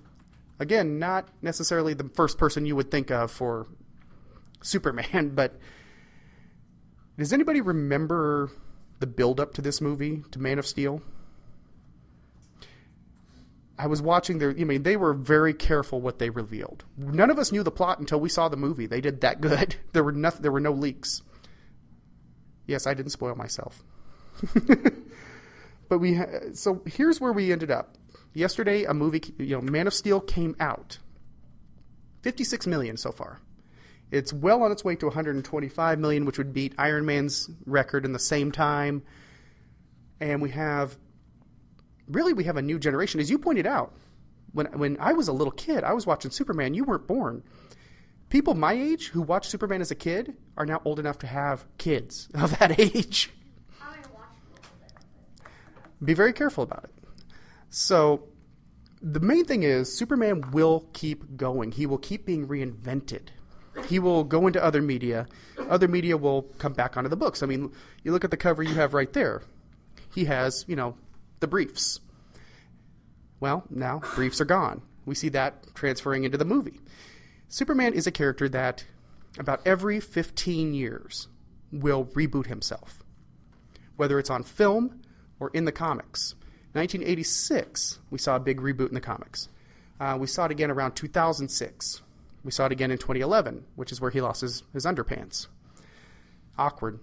Again, 0.60 1.00
not 1.00 1.30
necessarily 1.42 1.94
the 1.94 2.10
first 2.16 2.38
person 2.38 2.66
you 2.66 2.76
would 2.76 2.92
think 2.92 3.12
of 3.12 3.32
for 3.32 3.68
Superman, 4.64 5.32
but 5.36 5.60
does 7.18 7.32
anybody 7.32 7.62
remember 7.62 8.50
the 9.00 9.08
build 9.08 9.40
up 9.40 9.54
to 9.54 9.62
this 9.62 9.82
movie, 9.82 10.24
to 10.32 10.40
Man 10.40 10.58
of 10.58 10.66
Steel? 10.66 11.02
I 13.78 13.88
was 13.88 14.02
watching 14.02 14.38
their 14.38 14.52
I 14.52 14.64
mean, 14.64 14.84
they 14.84 14.96
were 14.96 15.14
very 15.14 15.54
careful 15.54 16.00
what 16.00 16.20
they 16.20 16.30
revealed. 16.30 16.86
None 16.98 17.30
of 17.30 17.40
us 17.40 17.52
knew 17.52 17.64
the 17.64 17.72
plot 17.72 18.00
until 18.00 18.20
we 18.20 18.30
saw 18.30 18.48
the 18.48 18.58
movie. 18.58 18.86
They 18.86 19.02
did 19.02 19.22
that 19.22 19.42
good. 19.42 19.76
There 19.94 20.04
were 20.04 20.12
nothing 20.12 20.42
there 20.42 20.52
were 20.52 20.60
no 20.60 20.72
leaks. 20.72 21.22
Yes, 22.66 22.88
I 22.88 22.94
didn't 22.94 23.12
spoil 23.12 23.36
myself. 23.36 23.84
but 25.90 26.00
we 26.00 26.20
so 26.54 26.82
here's 26.86 27.20
where 27.20 27.34
we 27.34 27.52
ended 27.52 27.72
up. 27.72 27.98
Yesterday 28.34 28.84
a 28.84 28.94
movie, 28.94 29.22
you 29.38 29.56
know, 29.56 29.62
Man 29.62 29.88
of 29.88 29.94
Steel 29.94 30.22
came 30.22 30.56
out. 30.60 31.00
56 32.22 32.66
million 32.68 32.96
so 32.96 33.12
far. 33.12 33.42
It's 34.14 34.32
well 34.32 34.62
on 34.62 34.72
its 34.72 34.84
way 34.84 34.96
to 34.98 35.08
125 35.08 35.98
million, 35.98 36.26
which 36.26 36.38
would 36.38 36.54
beat 36.54 36.76
Iron 36.78 37.04
Man's 37.04 37.50
record 37.66 38.06
in 38.06 38.14
the 38.14 38.20
same 38.20 38.52
time. 38.52 39.02
And 40.20 40.40
we 40.40 40.52
have 40.52 40.96
really 42.08 42.32
we 42.32 42.44
have 42.44 42.56
a 42.56 42.62
new 42.62 42.78
generation, 42.78 43.20
as 43.20 43.32
you 43.32 43.40
pointed 43.40 43.66
out. 43.66 43.96
When 44.52 44.68
when 44.78 44.98
I 45.00 45.14
was 45.14 45.30
a 45.30 45.34
little 45.34 45.52
kid, 45.52 45.84
I 45.84 45.94
was 45.94 46.06
watching 46.06 46.30
Superman. 46.30 46.76
You 46.76 46.84
weren't 46.84 47.08
born. 47.08 47.42
People 48.30 48.54
my 48.54 48.74
age 48.74 49.08
who 49.08 49.24
watched 49.24 49.50
Superman 49.50 49.82
as 49.82 49.90
a 49.90 49.96
kid 49.96 50.38
are 50.58 50.66
now 50.68 50.80
old 50.86 51.00
enough 51.00 51.18
to 51.20 51.28
have 51.28 51.66
kids 51.80 52.30
of 52.36 52.60
that 52.60 52.80
age. 52.80 53.32
Be 56.04 56.14
very 56.14 56.34
careful 56.34 56.64
about 56.64 56.84
it. 56.84 56.92
So 57.72 58.28
the 59.02 59.20
main 59.20 59.46
thing 59.46 59.64
is 59.64 59.92
Superman 59.92 60.52
will 60.52 60.88
keep 60.94 61.36
going. 61.36 61.72
He 61.72 61.88
will 61.88 61.98
keep 61.98 62.28
being 62.28 62.48
reinvented. 62.48 63.30
He 63.88 64.00
will 64.00 64.24
go 64.24 64.48
into 64.48 64.64
other 64.64 64.82
media. 64.82 65.28
Other 65.70 65.88
media 65.88 66.18
will 66.18 66.44
come 66.58 66.74
back 66.74 66.96
onto 66.98 67.10
the 67.10 67.16
books. 67.16 67.42
I 67.42 67.46
mean, 67.46 67.72
you 68.04 68.12
look 68.12 68.24
at 68.24 68.32
the 68.32 68.38
cover 68.38 68.64
you 68.64 68.76
have 68.76 68.94
right 68.94 69.12
there. 69.12 69.42
He 70.14 70.26
has, 70.26 70.66
you 70.68 70.76
know, 70.76 70.96
the 71.40 71.48
briefs. 71.48 72.00
Well, 73.40 73.64
now 73.70 74.00
briefs 74.16 74.40
are 74.40 74.46
gone. 74.46 74.82
We 75.06 75.16
see 75.16 75.30
that 75.30 75.76
transferring 75.76 76.24
into 76.24 76.38
the 76.38 76.46
movie. 76.46 76.80
Superman 77.50 77.94
is 77.94 78.08
a 78.08 78.12
character 78.12 78.48
that 78.50 78.86
about 79.38 79.62
every 79.66 80.00
15 80.00 80.74
years 80.74 81.28
will 81.72 82.06
reboot 82.06 82.48
himself, 82.48 83.04
whether 83.96 84.20
it's 84.20 84.30
on 84.30 84.44
film 84.44 85.02
or 85.40 85.50
in 85.54 85.66
the 85.66 85.72
comics. 85.72 86.36
1986, 86.74 88.00
we 88.10 88.18
saw 88.18 88.36
a 88.36 88.40
big 88.40 88.60
reboot 88.60 88.88
in 88.88 88.94
the 88.94 89.02
comics. 89.02 89.50
Uh, 90.00 90.18
we 90.20 90.28
saw 90.28 90.46
it 90.46 90.52
again 90.52 90.72
around 90.72 90.94
2006. 90.94 92.02
We 92.44 92.52
saw 92.52 92.66
it 92.66 92.72
again 92.72 92.92
in 92.92 92.98
2011, 92.98 93.66
which 93.76 93.92
is 93.92 94.02
where 94.02 94.12
he 94.12 94.22
lost 94.22 94.42
his, 94.42 94.64
his 94.74 94.86
underpants. 94.86 95.48
Awkward. 96.58 97.00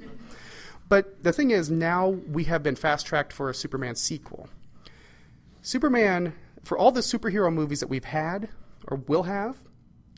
but 0.88 1.22
the 1.22 1.32
thing 1.32 1.50
is, 1.50 1.70
now 1.70 2.08
we 2.08 2.44
have 2.44 2.62
been 2.62 2.76
fast 2.76 3.06
tracked 3.06 3.32
for 3.32 3.50
a 3.50 3.54
Superman 3.54 3.94
sequel. 3.94 4.48
Superman, 5.62 6.34
for 6.64 6.78
all 6.78 6.92
the 6.92 7.00
superhero 7.00 7.52
movies 7.52 7.80
that 7.80 7.88
we've 7.88 8.04
had 8.04 8.48
or 8.88 8.98
will 9.06 9.24
have, 9.24 9.56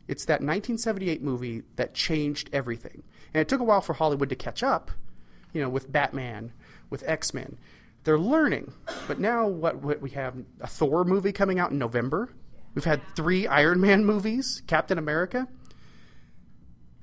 It's 0.09 0.25
that 0.27 0.35
1978 0.41 1.23
movie 1.23 1.63
that 1.77 1.95
changed 1.95 2.49
everything. 2.53 3.03
And 3.35 3.41
it 3.41 3.49
took 3.49 3.61
a 3.61 3.65
while 3.65 3.81
for 3.81 3.93
Hollywood 3.93 4.29
to 4.29 4.37
catch 4.37 4.63
up, 4.63 4.91
you 5.53 5.61
know, 5.61 5.69
with 5.69 5.91
Batman, 5.91 6.53
with 6.91 7.03
X 7.07 7.35
Men. 7.35 7.59
They're 8.05 8.19
learning. 8.19 8.73
But 9.09 9.19
now, 9.19 9.49
what, 9.49 9.83
what 9.83 10.01
we 10.01 10.11
have 10.11 10.37
a 10.61 10.67
Thor 10.69 11.05
movie 11.05 11.33
coming 11.33 11.59
out 11.59 11.73
in 11.73 11.79
November. 11.79 12.31
We've 12.77 12.85
had 12.85 13.01
three 13.17 13.47
Iron 13.47 13.81
Man 13.81 14.05
movies, 14.05 14.63
Captain 14.67 14.99
America. 14.99 15.49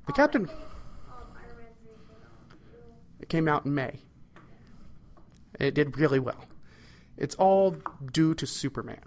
The 0.05 0.13
Captain. 0.13 0.47
Iron 0.47 1.27
Man 1.35 1.65
3 1.83 1.89
came 1.89 2.77
out. 2.77 3.19
It 3.19 3.29
came 3.29 3.47
out 3.47 3.65
in 3.65 3.73
May. 3.73 3.99
It 5.59 5.73
did 5.73 5.97
really 5.97 6.19
well. 6.19 6.45
It's 7.17 7.33
all 7.35 7.75
due 8.11 8.35
to 8.35 8.45
Superman, 8.45 9.01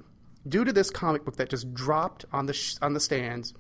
due 0.48 0.64
to 0.64 0.72
this 0.72 0.90
comic 0.90 1.24
book 1.24 1.36
that 1.36 1.50
just 1.50 1.72
dropped 1.72 2.24
on 2.32 2.46
the 2.46 2.52
sh- 2.52 2.74
on 2.82 2.94
the 2.94 3.00
stands 3.00 3.54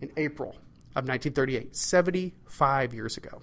in 0.00 0.12
April 0.16 0.50
of 0.94 1.08
1938, 1.08 1.74
75 1.74 2.94
years 2.94 3.16
ago. 3.16 3.42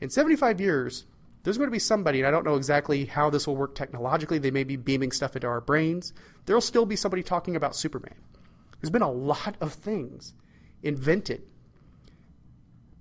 In 0.00 0.08
75 0.08 0.62
years, 0.62 1.04
there's 1.42 1.56
going 1.56 1.68
to 1.68 1.72
be 1.72 1.78
somebody, 1.78 2.20
and 2.20 2.26
I 2.26 2.30
don't 2.30 2.44
know 2.44 2.56
exactly 2.56 3.06
how 3.06 3.30
this 3.30 3.46
will 3.46 3.56
work 3.56 3.74
technologically. 3.74 4.38
They 4.38 4.50
may 4.50 4.64
be 4.64 4.76
beaming 4.76 5.12
stuff 5.12 5.36
into 5.36 5.48
our 5.48 5.60
brains. 5.60 6.12
There 6.46 6.54
will 6.54 6.60
still 6.60 6.86
be 6.86 6.96
somebody 6.96 7.22
talking 7.22 7.56
about 7.56 7.74
Superman. 7.74 8.16
There's 8.80 8.90
been 8.90 9.02
a 9.02 9.10
lot 9.10 9.56
of 9.60 9.72
things 9.72 10.34
invented 10.82 11.42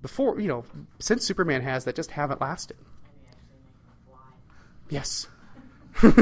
before, 0.02 0.40
you 0.40 0.48
know, 0.48 0.64
since 1.00 1.26
Superman 1.26 1.62
has 1.62 1.86
that 1.86 1.96
just 1.96 2.12
haven't 2.12 2.42
lasted. 2.42 2.78
Yes. 4.90 5.28
well, 6.04 6.14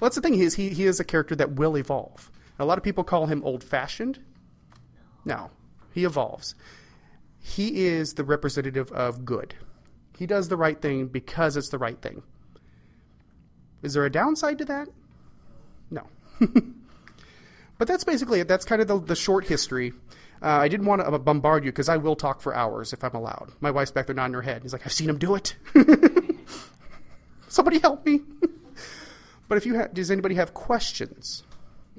that's 0.00 0.16
the 0.16 0.22
thing. 0.22 0.34
He 0.34 0.42
is, 0.42 0.54
he, 0.54 0.70
he 0.70 0.86
is 0.86 1.00
a 1.00 1.04
character 1.04 1.34
that 1.36 1.52
will 1.52 1.76
evolve. 1.76 2.30
A 2.58 2.64
lot 2.64 2.78
of 2.78 2.84
people 2.84 3.04
call 3.04 3.26
him 3.26 3.42
old 3.44 3.64
fashioned. 3.64 4.20
No, 5.24 5.50
he 5.92 6.04
evolves. 6.04 6.54
He 7.40 7.86
is 7.86 8.14
the 8.14 8.24
representative 8.24 8.92
of 8.92 9.24
good. 9.24 9.54
He 10.20 10.26
does 10.26 10.50
the 10.50 10.56
right 10.58 10.78
thing 10.78 11.06
because 11.06 11.56
it's 11.56 11.70
the 11.70 11.78
right 11.78 11.98
thing. 11.98 12.22
Is 13.80 13.94
there 13.94 14.04
a 14.04 14.10
downside 14.10 14.58
to 14.58 14.66
that? 14.66 14.88
No. 15.90 16.06
but 17.78 17.88
that's 17.88 18.04
basically 18.04 18.40
it. 18.40 18.46
That's 18.46 18.66
kind 18.66 18.82
of 18.82 18.88
the, 18.88 19.00
the 19.00 19.16
short 19.16 19.46
history. 19.46 19.94
Uh, 20.42 20.48
I 20.48 20.68
didn't 20.68 20.84
want 20.84 21.02
to 21.02 21.18
bombard 21.18 21.64
you 21.64 21.72
because 21.72 21.88
I 21.88 21.96
will 21.96 22.16
talk 22.16 22.42
for 22.42 22.54
hours 22.54 22.92
if 22.92 23.02
I'm 23.02 23.14
allowed. 23.14 23.52
My 23.60 23.70
wife's 23.70 23.92
back 23.92 24.08
there 24.08 24.14
nodding 24.14 24.34
her 24.34 24.42
head. 24.42 24.60
He's 24.60 24.74
like, 24.74 24.82
I've 24.84 24.92
seen 24.92 25.08
him 25.08 25.16
do 25.16 25.36
it. 25.36 25.54
Somebody 27.48 27.78
help 27.78 28.04
me. 28.04 28.20
but 29.48 29.56
if 29.56 29.64
you 29.64 29.78
ha- 29.78 29.88
does 29.90 30.10
anybody 30.10 30.34
have 30.34 30.52
questions 30.52 31.44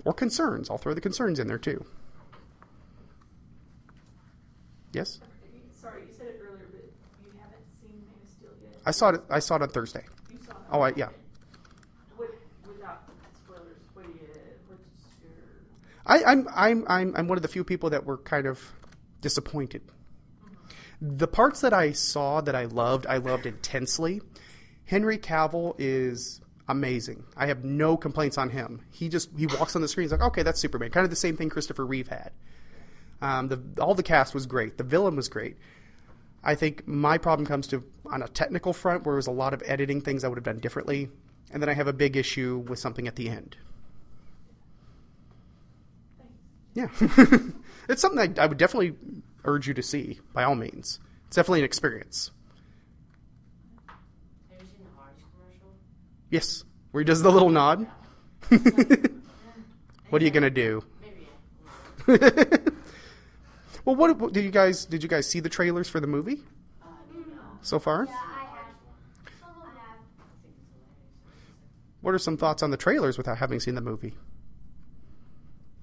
or 0.06 0.14
concerns, 0.14 0.70
I'll 0.70 0.78
throw 0.78 0.94
the 0.94 1.02
concerns 1.02 1.40
in 1.40 1.48
there 1.48 1.58
too. 1.58 1.84
Yes, 4.94 5.22
Sorry, 5.82 6.04
you 6.04 6.14
said 6.16 6.28
it 6.28 6.42
earlier, 6.46 6.68
but 6.72 6.86
you 7.26 7.32
haven't 7.42 7.66
seen 7.82 8.06
Man 8.06 8.14
of 8.22 8.30
Steel 8.30 8.52
yet. 8.62 8.71
I 8.86 8.92
saw 8.92 9.10
it. 9.10 9.22
I 9.30 9.40
saw 9.40 9.56
it 9.56 9.62
on 9.62 9.70
Thursday. 9.70 10.06
You 10.32 10.40
saw 10.46 10.52
it. 10.52 10.58
Oh, 10.72 10.82
I, 10.82 10.94
yeah. 10.96 11.10
What, 12.16 12.30
without 12.68 13.04
spoilers, 13.36 13.78
what 13.94 14.06
do 14.06 14.12
you, 14.12 14.28
what's 14.68 14.82
your? 15.24 15.32
I, 16.06 16.32
I'm 16.32 16.48
I'm 16.54 16.86
I'm 16.88 17.16
I'm 17.16 17.28
one 17.28 17.38
of 17.38 17.42
the 17.42 17.48
few 17.48 17.64
people 17.64 17.90
that 17.92 18.06
were 18.06 18.18
kind 18.18 18.48
of 18.48 18.72
disappointed. 19.22 19.82
The 21.02 21.28
parts 21.28 21.62
that 21.62 21.74
I 21.74 21.94
saw 21.94 22.42
that 22.42 22.56
I 22.56 22.66
loved, 22.66 23.08
I 23.08 23.18
loved 23.18 23.46
intensely. 23.46 24.22
Henry 24.86 25.18
Cavill 25.18 25.76
is 25.80 26.42
amazing. 26.68 27.24
I 27.36 27.48
have 27.48 27.64
no 27.64 27.98
complaints 27.98 28.38
on 28.38 28.50
him. 28.50 28.82
He 28.92 29.10
just 29.10 29.30
he 29.38 29.48
walks 29.48 29.76
on 29.76 29.82
the 29.82 29.88
screen. 29.88 30.06
He's 30.06 30.12
like, 30.12 30.22
okay, 30.22 30.44
that's 30.44 30.60
Superman. 30.60 30.92
Kind 30.92 31.04
of 31.04 31.10
the 31.10 31.16
same 31.16 31.38
thing 31.38 31.50
Christopher 31.50 31.86
Reeve 31.86 32.08
had. 32.08 32.32
Um, 33.22 33.48
the 33.50 33.62
all 33.80 33.94
the 33.94 34.04
cast 34.04 34.34
was 34.34 34.46
great. 34.46 34.78
The 34.78 34.84
villain 34.84 35.16
was 35.16 35.30
great. 35.30 35.58
I 36.44 36.56
think 36.56 36.88
my 36.88 37.18
problem 37.18 37.46
comes 37.46 37.68
to 37.68 37.84
on 38.06 38.24
a 38.24 38.28
technical 38.28 38.74
front, 38.74 39.06
where 39.06 39.14
there 39.14 39.18
was 39.18 39.28
a 39.28 39.32
lot 39.32 39.54
of 39.54 39.62
editing 39.66 40.02
things 40.02 40.24
I 40.24 40.28
would 40.28 40.38
have 40.38 40.44
done 40.44 40.60
differently, 40.60 41.10
and 41.52 41.62
then 41.62 41.70
I 41.70 41.74
have 41.74 41.88
a 41.88 41.94
big 41.94 42.18
issue 42.18 42.64
with 42.68 42.80
something 42.80 43.08
at 43.08 43.16
the 43.16 43.30
end. 43.30 43.58
Yeah, 46.74 46.88
it's 47.90 48.02
something 48.02 48.38
I, 48.38 48.44
I 48.44 48.46
would 48.48 48.58
definitely 48.58 48.96
urge 49.44 49.68
you 49.68 49.74
to 49.74 49.84
see. 49.84 50.20
By 50.34 50.44
all 50.44 50.56
means, 50.56 51.00
it's 51.28 51.36
definitely 51.36 51.60
an 51.60 51.66
experience. 51.66 52.32
Have 53.88 53.98
you 54.62 54.68
seen 54.68 54.86
the 54.86 55.02
Hardee's 55.02 55.24
commercial? 55.36 55.76
Yes, 56.30 56.64
where 56.92 57.02
he 57.02 57.06
does 57.06 57.22
the 57.22 57.32
little 57.32 57.50
nod. 57.50 57.88
what 60.10 60.22
are 60.22 60.26
you 60.26 60.32
gonna 60.32 60.50
do? 60.50 60.84
Maybe. 63.86 63.92
Yeah. 63.92 63.94
Well, 63.94 63.96
what, 63.96 64.18
what 64.20 64.34
did 64.34 64.44
you 64.44 64.52
guys 64.52 64.86
did 64.86 65.04
you 65.04 65.10
guys 65.10 65.28
see 65.28 65.40
the 65.40 65.50
trailers 65.50 65.90
for 65.90 66.00
the 66.00 66.08
movie 66.08 66.42
Uh, 66.82 66.88
no. 67.14 67.26
so 67.62 67.80
far? 67.80 68.06
Yeah, 68.06 68.12
I 68.14 68.16
have. 68.16 68.76
Some 69.40 69.50
of 69.50 69.56
them 69.64 69.76
have. 69.76 70.00
I 70.20 70.24
think 70.44 70.56
it's 70.58 70.68
hilarious. 70.74 72.02
What 72.02 72.14
are 72.16 72.20
some 72.20 72.38
thoughts 72.38 72.64
on 72.64 72.72
the 72.72 72.78
trailers 72.78 73.18
without 73.18 73.38
having 73.38 73.60
seen 73.60 73.76
the 73.76 73.82
movie? 73.82 74.14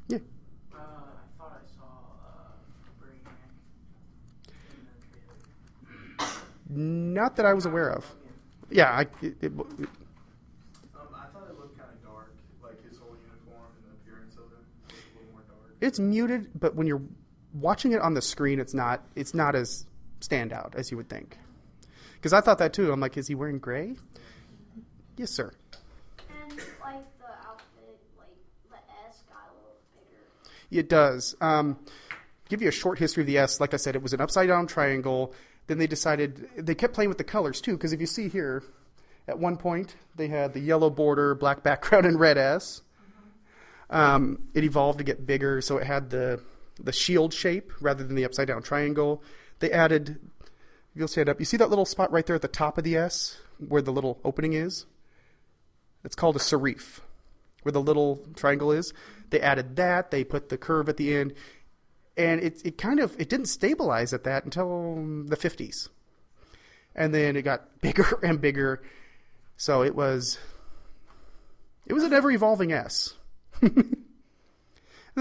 Yeah. 0.09 0.19
Uh, 0.75 0.79
I 0.79 1.39
thought 1.39 1.61
I 1.63 1.77
saw 1.77 1.85
uh, 2.25 3.03
Brainiac 3.03 3.37
in. 6.71 7.15
Not 7.15 7.37
that 7.37 7.47
I 7.47 7.55
was 7.55 7.67
aware 7.67 7.91
of. 7.91 8.05
Yeah, 8.71 8.91
I, 8.91 9.03
it, 9.23 9.37
it, 9.41 9.53
Um, 9.53 9.89
I 11.15 11.27
thought 11.33 11.49
it 11.49 11.59
looked 11.59 11.79
kind 11.79 11.91
of 11.91 12.03
dark, 12.05 12.33
like 12.63 12.83
his 12.87 12.99
whole 12.99 13.17
uniform 13.17 13.65
and 13.77 13.85
the 13.91 13.95
appearance 14.03 14.35
of 14.37 14.45
him 14.45 14.61
looked 14.85 14.93
a 14.93 15.19
little 15.19 15.33
more 15.33 15.43
dark. 15.49 15.73
it's 15.81 15.99
muted, 15.99 16.51
but 16.61 16.75
when 16.75 16.87
you're 16.87 17.01
watching 17.55 17.93
it 17.93 18.01
on 18.01 18.15
the 18.15 18.23
screen, 18.23 18.61
it's 18.61 18.75
not 18.75 19.03
it's 19.15 19.35
not 19.35 19.55
as 19.55 19.87
standout 20.21 20.75
as 20.75 20.91
you 20.91 20.97
would 20.97 21.09
think. 21.09 21.39
Because 22.15 22.33
I 22.33 22.41
thought 22.41 22.59
that 22.59 22.73
too. 22.73 22.93
I'm 22.93 23.01
like, 23.01 23.17
is 23.17 23.29
he 23.29 23.35
wearing 23.35 23.59
gray? 23.59 23.95
Yes, 25.17 25.31
sir. 25.31 25.53
And 26.43 26.53
like 26.81 27.19
the 27.19 27.31
outfit, 27.47 27.99
like 28.19 28.29
the 28.71 28.77
S 29.09 29.23
got 29.29 29.51
a 29.51 29.55
little 29.57 29.79
bigger. 29.95 30.53
It 30.71 30.89
does. 30.89 31.37
Um, 31.41 31.79
give 32.49 32.63
you 32.63 32.69
a 32.69 32.73
short 32.73 32.99
history 32.99 33.23
of 33.23 33.27
the 33.27 33.39
S. 33.39 33.61
Like 33.61 33.75
I 33.75 33.77
said, 33.77 33.95
it 33.95 34.03
was 34.03 34.13
an 34.13 34.21
upside 34.21 34.49
down 34.49 34.67
triangle. 34.67 35.33
Then 35.69 35.79
they 35.79 35.87
decided 35.87 36.49
they 36.57 36.75
kept 36.75 36.95
playing 36.95 37.09
with 37.09 37.19
the 37.19 37.25
colors 37.25 37.61
too. 37.61 37.73
Because 37.73 37.93
if 37.93 38.01
you 38.01 38.07
see 38.07 38.29
here, 38.29 38.65
at 39.29 39.39
one 39.39 39.57
point 39.57 39.95
they 40.17 40.29
had 40.29 40.55
the 40.55 40.61
yellow 40.61 40.91
border, 40.91 41.35
black 41.35 41.63
background, 41.63 42.07
and 42.07 42.19
red 42.19 42.39
S. 42.39 42.83
Um, 43.91 44.49
it 44.55 44.65
evolved 44.65 44.99
to 44.99 45.05
get 45.05 45.27
bigger, 45.27 45.61
so 45.63 45.79
it 45.79 45.87
had 45.87 46.11
the 46.11 46.41
the 46.79 46.93
shield 46.93 47.35
shape 47.35 47.73
rather 47.81 48.05
than 48.05 48.15
the 48.17 48.25
upside 48.25 48.49
down 48.49 48.63
triangle. 48.63 49.23
They 49.61 49.71
added. 49.71 50.19
You'll 50.95 51.09
stand 51.09 51.29
up. 51.29 51.39
You 51.39 51.45
see 51.45 51.57
that 51.57 51.71
little 51.71 51.85
spot 51.85 52.11
right 52.11 52.27
there 52.27 52.37
at 52.37 52.43
the 52.43 52.49
top 52.49 52.79
of 52.79 52.85
the 52.85 52.97
S, 52.97 53.39
where 53.59 53.83
the 53.83 53.93
little 53.93 54.21
opening 54.25 54.53
is. 54.53 54.87
It's 56.05 56.15
called 56.15 56.37
a 56.37 56.41
serif, 56.41 57.01
where 57.63 57.73
the 57.73 57.81
little 57.81 58.27
triangle 58.35 58.73
is. 58.73 58.93
They 59.31 59.41
added 59.41 59.77
that. 59.77 60.11
They 60.11 60.25
put 60.25 60.49
the 60.49 60.57
curve 60.57 60.89
at 60.89 60.97
the 60.97 61.15
end, 61.15 61.35
and 62.17 62.41
it 62.41 62.63
it 62.65 62.79
kind 62.79 63.01
of 63.01 63.19
it 63.21 63.29
didn't 63.29 63.47
stabilize 63.47 64.13
at 64.13 64.25
that 64.25 64.45
until 64.45 64.95
the 65.27 65.37
50s, 65.37 65.89
and 66.95 67.13
then 67.15 67.37
it 67.37 67.43
got 67.43 67.81
bigger 67.81 68.19
and 68.23 68.41
bigger. 68.41 68.83
So 69.57 69.83
it 69.83 69.95
was 69.95 70.39
it 71.87 71.93
was 71.93 72.05
an 72.05 72.13
ever 72.13 72.31
evolving 72.31 72.73
S. 72.73 73.15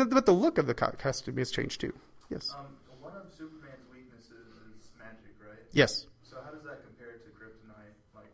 but 0.05 0.25
the 0.25 0.33
look 0.33 0.57
of 0.57 0.67
the 0.67 0.73
costume 0.73 1.37
has 1.37 1.51
changed 1.51 1.81
too. 1.81 1.93
Yes. 2.29 2.53
Um, 2.57 2.65
one 3.01 3.13
of 3.15 3.31
Superman's 3.37 3.85
weaknesses 3.91 4.31
is 4.31 4.89
magic, 4.97 5.33
right? 5.41 5.59
Yes. 5.71 6.07
So 6.23 6.37
how 6.43 6.51
does 6.51 6.63
that 6.63 6.83
compare 6.83 7.13
to 7.13 7.29
Kryptonite? 7.29 7.93
Like, 8.15 8.25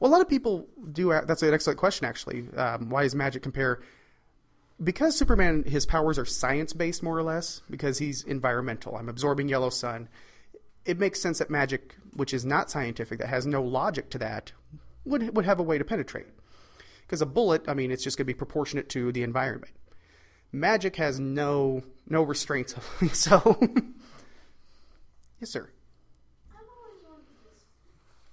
Well, 0.00 0.10
a 0.10 0.12
lot 0.12 0.20
of 0.20 0.28
people 0.28 0.66
do. 0.92 1.08
That's 1.26 1.42
an 1.42 1.54
excellent 1.54 1.78
question, 1.78 2.06
actually. 2.06 2.48
Um, 2.56 2.90
why 2.90 3.02
does 3.02 3.14
magic 3.14 3.42
compare? 3.42 3.80
Because 4.82 5.16
Superman, 5.16 5.62
his 5.62 5.86
powers 5.86 6.18
are 6.18 6.24
science 6.24 6.72
based, 6.72 7.02
more 7.02 7.16
or 7.16 7.22
less, 7.22 7.62
because 7.70 7.98
he's 7.98 8.24
environmental. 8.24 8.96
I'm 8.96 9.08
absorbing 9.08 9.48
yellow 9.48 9.70
sun. 9.70 10.08
It 10.84 10.98
makes 10.98 11.20
sense 11.20 11.38
that 11.38 11.48
magic, 11.48 11.94
which 12.14 12.34
is 12.34 12.44
not 12.44 12.70
scientific, 12.70 13.20
that 13.20 13.28
has 13.28 13.46
no 13.46 13.62
logic 13.62 14.10
to 14.10 14.18
that, 14.18 14.52
would 15.04 15.36
would 15.36 15.44
have 15.44 15.60
a 15.60 15.62
way 15.62 15.78
to 15.78 15.84
penetrate. 15.84 16.26
Because 17.02 17.22
a 17.22 17.26
bullet, 17.26 17.68
I 17.68 17.74
mean, 17.74 17.90
it's 17.90 18.02
just 18.02 18.16
going 18.16 18.24
to 18.24 18.32
be 18.32 18.36
proportionate 18.36 18.88
to 18.90 19.12
the 19.12 19.22
environment. 19.22 19.72
Magic 20.54 20.94
has 20.96 21.18
no 21.18 21.82
no 22.08 22.22
restraints. 22.22 22.76
so, 23.12 23.58
yes, 25.40 25.50
sir. 25.50 25.68
I've 26.52 26.62
always 26.70 27.02
wondered 27.02 27.26
this. 27.42 27.64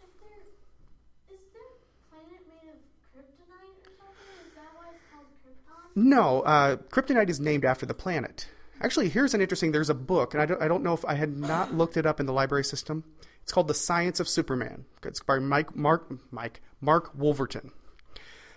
If 0.04 0.10
there 0.22 1.36
is 1.36 1.42
there 1.52 1.62
a 1.64 2.14
planet 2.14 2.46
made 2.48 2.70
of 2.70 2.78
kryptonite 3.12 3.82
or 3.82 3.92
something? 3.98 4.48
Is 4.48 4.54
that 4.56 4.70
why 4.76 4.94
it's 4.94 5.02
called 5.12 5.26
Krypton? 5.44 5.96
No, 5.96 6.42
uh, 6.42 6.76
kryptonite 6.76 7.30
is 7.30 7.40
named 7.40 7.66
after 7.66 7.88
the 7.88 7.96
planet. 7.96 8.48
Actually, 8.84 9.10
here's 9.10 9.34
an 9.34 9.42
interesting. 9.42 9.72
There's 9.72 9.90
a 9.90 9.96
book, 9.96 10.36
and 10.36 10.44
I 10.44 10.46
don't, 10.46 10.62
I 10.62 10.68
don't 10.68 10.84
know 10.84 10.94
if 10.94 11.04
I 11.06 11.16
had 11.16 11.36
not 11.36 11.74
looked 11.74 11.98
it 11.98 12.06
up 12.06 12.20
in 12.20 12.28
the 12.28 12.34
library 12.34 12.64
system. 12.64 13.04
It's 13.42 13.52
called 13.52 13.68
The 13.68 13.74
Science 13.74 14.20
of 14.20 14.30
Superman. 14.30 14.86
It's 15.04 15.22
by 15.22 15.40
Mike 15.40 15.76
Mark 15.76 16.14
Mike 16.32 16.62
Mark 16.82 17.10
Wolverton. 17.16 17.72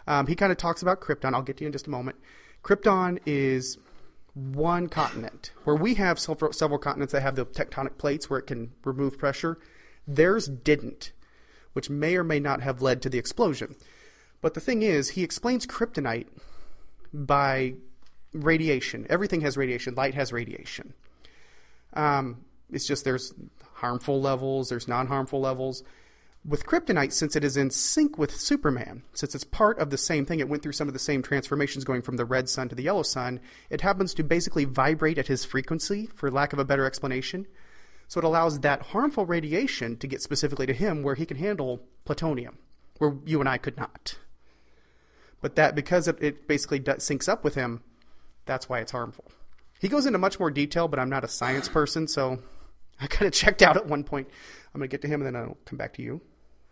Um, 0.07 0.27
he 0.27 0.35
kind 0.35 0.53
of 0.53 0.59
talks 0.59 0.83
about 0.83 1.01
Krypton. 1.01 1.33
I'll 1.33 1.41
get 1.41 1.57
to 1.57 1.65
you 1.65 1.69
in 1.69 1.73
just 1.73 1.87
a 1.87 1.91
moment. 1.91 2.17
Krypton 2.65 3.19
is 3.27 3.77
one 4.33 4.89
continent. 4.89 5.53
Where 5.65 5.77
we 5.77 5.95
have 5.95 6.19
several, 6.19 6.79
continents 6.79 7.13
that 7.13 7.21
have 7.21 7.37
the 7.37 7.47
tectonic 7.47 7.99
plates 7.99 8.29
where 8.29 8.41
it 8.41 8.47
can 8.47 8.73
remove 8.85 9.19
pressure, 9.19 9.59
theirs 10.09 10.49
didn't, 10.49 11.13
which 11.75 11.91
may 11.91 12.17
or 12.17 12.25
may 12.25 12.41
not 12.41 12.63
have 12.63 12.83
led 12.83 13.03
to 13.03 13.11
the 13.11 13.19
explosion. 13.19 13.77
But 14.41 14.55
the 14.55 14.61
thing 14.61 14.83
is, 14.83 15.11
he 15.11 15.23
explains 15.23 15.67
kryptonite 15.67 16.27
by 17.13 17.75
radiation. 18.33 19.07
Everything 19.09 19.43
has 19.43 19.57
radiation. 19.57 19.95
Light 19.95 20.15
has 20.15 20.33
radiation. 20.33 20.95
Um, 21.93 22.45
it's 22.73 22.87
just 22.87 23.05
there's 23.05 23.35
harmful 23.75 24.21
levels, 24.21 24.69
there's 24.71 24.89
non 24.89 25.07
harmful 25.07 25.41
levels. 25.41 25.85
With 26.47 26.67
kryptonite, 26.67 27.13
since 27.13 27.37
it 27.37 27.45
is 27.45 27.57
in 27.57 27.71
sync 27.71 28.19
with 28.19 28.37
Superman, 28.37 29.03
since 29.15 29.35
it's 29.35 29.45
part 29.45 29.79
of 29.79 29.89
the 29.89 29.97
same 29.97 30.27
thing, 30.27 30.41
it 30.41 30.49
went 30.49 30.63
through 30.63 30.73
some 30.73 30.89
of 30.89 30.93
the 30.93 31.01
same 31.01 31.23
transformations 31.23 31.85
going 31.85 32.03
from 32.03 32.19
the 32.19 32.27
red 32.27 32.51
sun 32.51 32.69
to 32.69 32.75
the 32.75 32.83
yellow 32.83 33.03
sun, 33.03 33.41
it 33.71 33.81
happens 33.81 34.13
to 34.13 34.23
basically 34.23 34.67
vibrate 34.67 35.17
at 35.17 35.29
his 35.29 35.47
frequency, 35.47 36.11
for 36.15 36.31
lack 36.31 36.53
of 36.53 36.59
a 36.59 36.65
better 36.65 36.85
explanation. 36.85 37.47
So 38.09 38.19
it 38.19 38.25
allows 38.25 38.61
that 38.61 38.83
harmful 38.83 39.25
radiation 39.25 39.97
to 39.97 40.07
get 40.07 40.21
specifically 40.21 40.67
to 40.67 40.75
him 40.75 41.03
where 41.03 41.15
he 41.15 41.25
can 41.25 41.39
handle 41.39 41.81
plutonium, 42.05 42.59
where 42.99 43.15
you 43.25 43.41
and 43.41 43.49
I 43.49 43.57
could 43.57 43.79
not. 43.79 44.19
But 45.41 45.57
that, 45.57 45.75
because 45.75 46.09
it, 46.09 46.47
basically 46.47 46.81
syncs 46.81 47.27
up 47.27 47.43
with 47.43 47.55
him, 47.55 47.83
that's 48.45 48.69
why 48.69 48.81
it's 48.81 48.93
harmful. 48.93 49.31
He 49.81 49.89
goes 49.89 50.05
into 50.05 50.19
much 50.19 50.39
more 50.39 50.51
detail, 50.51 50.89
but 50.89 50.99
I'm 50.99 51.09
not 51.11 51.25
a 51.25 51.29
science 51.29 51.71
person, 51.71 52.07
so 52.07 52.41
I 53.01 53.07
kind 53.07 53.27
of 53.27 53.33
checked 53.33 53.63
out 53.63 53.79
at 53.79 53.87
one 53.87 54.05
point. 54.05 54.29
I'm 54.75 54.79
going 54.79 54.91
to 54.91 54.93
get 54.93 55.01
to 55.03 55.09
him 55.09 55.23
and 55.23 55.35
then 55.35 55.43
I'll 55.43 55.57
come 55.65 55.79
back 55.79 55.95
to 55.95 56.03
you. 56.03 56.21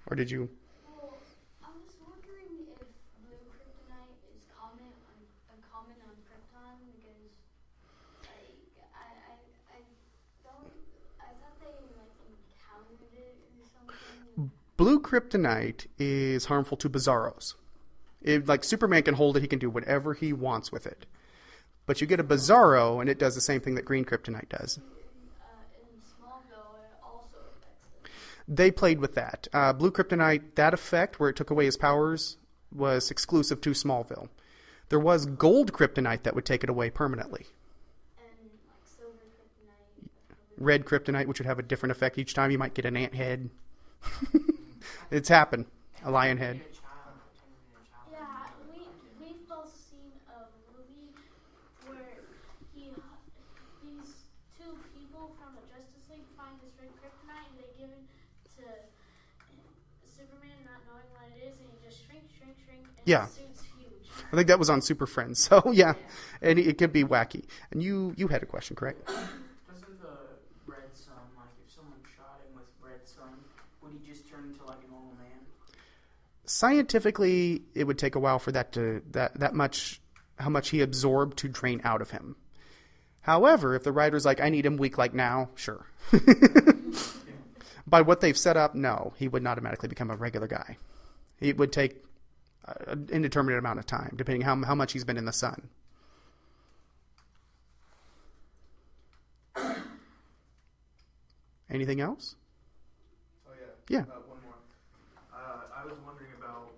Or 0.09 0.17
did 0.17 0.31
you? 0.31 0.49
Well, 0.85 1.15
I 1.63 1.69
was 1.73 1.95
wondering 2.03 2.69
if 2.75 2.87
blue 3.23 3.39
kryptonite 3.49 4.19
is 4.35 4.45
common 4.59 4.91
on 5.09 5.17
uncommon 5.55 5.97
on 6.05 6.17
Krypton 6.27 6.77
because 6.97 7.33
like 8.27 8.91
I 8.93 9.09
I 9.31 9.37
I 9.73 9.81
don't 10.45 10.73
I 11.21 11.31
thought 11.41 11.57
they 11.61 11.71
like 11.97 12.15
encountered 12.29 13.13
it 13.15 13.37
or 13.59 13.67
something. 13.71 14.51
Blue 14.77 15.01
kryptonite 15.01 15.87
is 15.99 16.47
harmful 16.47 16.77
to 16.79 16.91
Bizarros. 16.91 17.55
It, 18.23 18.47
like 18.47 18.65
Superman 18.65 19.03
can 19.03 19.15
hold 19.15 19.37
it, 19.37 19.41
he 19.41 19.49
can 19.49 19.59
do 19.59 19.71
whatever 19.71 20.15
he 20.15 20.33
wants 20.33 20.71
with 20.71 20.87
it. 20.87 21.07
But 21.87 22.01
you 22.01 22.07
get 22.07 22.21
a 22.21 22.25
Bizarro, 22.25 23.01
and 23.01 23.11
it 23.11 23.19
does 23.19 23.35
the 23.35 23.41
same 23.41 23.61
thing 23.61 23.75
that 23.75 23.85
green 23.85 24.05
kryptonite 24.05 24.49
does. 24.49 24.79
Uh, 24.79 24.83
in 25.75 25.99
Smallville, 26.01 26.79
it 26.79 26.95
also 27.03 27.39
affects 27.57 27.89
it. 28.05 28.11
They 28.49 28.71
played 28.71 29.01
with 29.01 29.15
that. 29.15 29.49
Uh, 29.53 29.73
Blue 29.73 29.91
kryptonite, 29.91 30.55
that 30.57 30.75
effect 30.75 31.21
where 31.21 31.31
it 31.31 31.37
took 31.37 31.51
away 31.51 31.65
his 31.65 31.77
powers, 31.77 32.39
was 32.75 33.11
exclusive 33.11 33.61
to 33.63 33.71
Smallville. 33.71 34.29
There 34.89 34.99
was 34.99 35.27
gold 35.27 35.73
kryptonite 35.73 36.23
that 36.25 36.35
would 36.35 36.45
take 36.45 36.63
it 36.65 36.71
away 36.71 36.91
permanently. 36.91 37.47
And 38.19 38.51
like 38.69 38.85
silver 38.85 39.13
kryptonite. 39.39 40.09
Red 40.59 40.85
kryptonite, 40.85 41.27
which 41.27 41.39
would 41.39 41.47
have 41.47 41.59
a 41.59 41.63
different 41.63 41.93
effect 41.93 42.19
each 42.19 42.35
time. 42.35 42.51
You 42.51 42.59
might 42.59 42.75
get 42.75 42.85
an 42.85 42.97
ant 42.97 43.15
head. 43.15 43.51
it's 45.11 45.29
happened. 45.29 45.67
A 46.05 46.11
lion 46.11 46.39
head. 46.39 46.59
Be 46.59 46.65
a 46.65 46.75
child, 46.75 47.15
pretend 47.25 47.63
to 58.57 58.61
be 58.61 58.67
a 58.67 58.77
child. 58.77 58.85
Yeah, 58.85 58.85
we 58.85 58.93
we've 58.93 59.33
both 59.33 59.43
seen 59.49 59.59
a 59.59 59.65
movie 59.65 59.73
where 59.73 59.73
he 59.73 59.73
these 59.73 59.73
two 59.73 59.73
people 59.73 59.73
from 59.73 59.73
the 59.73 59.73
Justice 59.73 59.73
League 59.73 59.73
find 59.73 59.73
this 59.73 59.73
red 59.73 59.73
kryptonite 59.73 59.73
and 59.73 59.73
they 59.73 59.73
give 59.73 59.73
it 59.73 59.97
to 60.01 60.09
Superman, 60.13 60.57
not 60.69 60.81
knowing 60.89 61.09
what 61.13 61.25
it 61.33 61.41
is, 61.43 61.55
and 61.59 61.67
he 61.69 61.77
just 61.85 61.99
shrink, 62.05 62.25
shrink, 62.37 62.57
shrink, 62.65 62.83
and 62.87 63.05
Yeah. 63.05 63.27
suit's 63.27 63.63
huge. 63.77 64.07
I 64.33 64.37
think 64.37 64.49
that 64.49 64.59
was 64.59 64.71
on 64.71 64.81
Super 64.83 65.07
Friends. 65.07 65.39
So 65.49 65.73
yeah, 65.73 65.95
and 66.41 66.59
it 66.59 66.79
could 66.79 66.93
be 66.93 67.05
wacky. 67.05 67.45
And 67.71 67.83
you 67.83 68.15
you 68.17 68.29
had 68.29 68.43
a 68.43 68.47
question, 68.47 68.77
correct? 68.77 69.05
Doesn't 69.07 70.01
the 70.01 70.37
red 70.67 70.89
sun, 70.95 71.17
like 71.37 71.53
if 71.65 71.73
someone 71.75 71.99
shot 72.17 72.41
him 72.47 72.55
with 72.57 72.69
red 72.81 73.03
sun, 73.09 73.33
would 73.83 73.93
he 73.93 74.01
just 74.09 74.29
turn 74.29 74.45
into 74.53 74.65
like 74.65 74.79
a 74.87 74.91
normal 74.91 75.13
man? 75.19 75.41
Scientifically, 76.45 77.63
it 77.75 77.85
would 77.85 77.99
take 77.99 78.15
a 78.15 78.19
while 78.21 78.39
for 78.39 78.53
that 78.53 78.73
to 78.73 79.03
that 79.13 79.39
that 79.41 79.55
much 79.55 80.01
how 80.39 80.49
much 80.51 80.71
he 80.71 80.81
absorbed 80.81 81.39
to 81.39 81.49
drain 81.49 81.81
out 81.85 82.01
of 82.03 82.11
him. 82.11 82.37
However, 83.21 83.75
if 83.77 83.85
the 83.85 83.93
writer's 83.93 84.25
like, 84.25 84.41
I 84.41 84.49
need 84.49 84.67
him 84.67 84.77
weak 84.77 84.99
like 84.99 85.15
now, 85.15 85.51
sure. 85.55 85.87
By 87.87 88.03
what 88.03 88.21
they've 88.21 88.37
set 88.37 88.57
up, 88.57 88.75
no, 88.75 89.13
he 89.19 89.29
would 89.29 89.43
not 89.43 89.53
automatically 89.53 89.89
become 89.89 90.11
a 90.11 90.17
regular 90.17 90.47
guy. 90.47 90.77
It 91.41 91.59
would 91.59 91.73
take 91.73 92.05
an 92.65 93.09
indeterminate 93.11 93.59
amount 93.59 93.79
of 93.81 93.87
time, 93.87 94.13
depending 94.17 94.43
how 94.43 94.57
how 94.63 94.75
much 94.75 94.93
he's 94.93 95.05
been 95.05 95.17
in 95.17 95.25
the 95.25 95.33
sun. 95.33 95.69
Anything 101.71 102.01
else? 102.01 102.37
Oh 103.49 103.53
yeah. 103.59 103.67
Yeah. 103.89 104.03
Uh, 104.03 104.21
one 104.29 104.39
more. 104.45 104.55
Uh, 105.33 105.63
I 105.77 105.85
was 105.85 105.99
wondering 106.07 106.31
about 106.39 106.71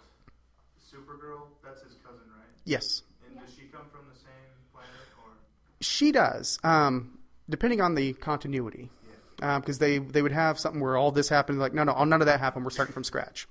Supergirl. 0.80 1.48
That's 1.62 1.82
his 1.82 1.96
cousin, 2.02 2.22
right? 2.38 2.48
Yes. 2.64 3.02
And 3.26 3.38
does 3.38 3.54
she 3.54 3.66
come 3.66 3.86
from 3.92 4.06
the 4.12 4.18
same 4.18 4.54
planet 4.72 4.90
or? 5.22 5.32
She 5.80 6.12
does, 6.12 6.58
um, 6.64 7.18
depending 7.50 7.82
on 7.82 7.94
the 7.94 8.14
continuity, 8.14 8.88
because 9.60 9.78
they 9.78 9.98
they 9.98 10.22
would 10.22 10.32
have 10.32 10.58
something 10.58 10.80
where 10.80 10.96
all 10.96 11.12
this 11.12 11.28
happened. 11.28 11.58
Like, 11.58 11.74
no, 11.74 11.84
no, 11.84 12.04
none 12.04 12.20
of 12.20 12.26
that 12.26 12.40
happened. 12.40 12.64
We're 12.64 12.70
starting 12.70 12.92
from 12.92 13.04
scratch. 13.04 13.46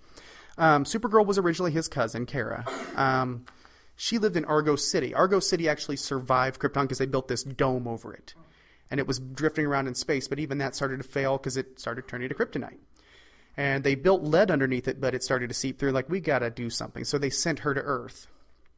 Um, 0.57 0.83
Supergirl 0.83 1.25
was 1.25 1.37
originally 1.37 1.71
his 1.71 1.87
cousin, 1.87 2.25
Kara. 2.25 2.65
Um, 2.95 3.45
she 3.95 4.17
lived 4.17 4.35
in 4.35 4.45
Argo 4.45 4.75
City. 4.75 5.13
Argo 5.13 5.39
City 5.39 5.69
actually 5.69 5.97
survived 5.97 6.59
Krypton 6.59 6.83
because 6.83 6.97
they 6.97 7.05
built 7.05 7.27
this 7.27 7.43
dome 7.43 7.87
over 7.87 8.13
it, 8.13 8.33
and 8.89 8.99
it 8.99 9.07
was 9.07 9.19
drifting 9.19 9.65
around 9.65 9.87
in 9.87 9.95
space. 9.95 10.27
But 10.27 10.39
even 10.39 10.57
that 10.59 10.75
started 10.75 10.97
to 10.97 11.07
fail 11.07 11.37
because 11.37 11.57
it 11.57 11.79
started 11.79 12.07
turning 12.07 12.29
to 12.29 12.35
kryptonite. 12.35 12.79
And 13.55 13.83
they 13.83 13.93
built 13.93 14.23
lead 14.23 14.49
underneath 14.49 14.87
it, 14.87 14.99
but 14.99 15.13
it 15.13 15.23
started 15.23 15.47
to 15.49 15.53
seep 15.53 15.77
through. 15.77 15.91
Like, 15.91 16.09
we 16.09 16.19
got 16.19 16.39
to 16.39 16.49
do 16.49 16.71
something. 16.71 17.03
So 17.03 17.19
they 17.19 17.29
sent 17.29 17.59
her 17.59 17.75
to 17.75 17.81
Earth. 17.81 18.25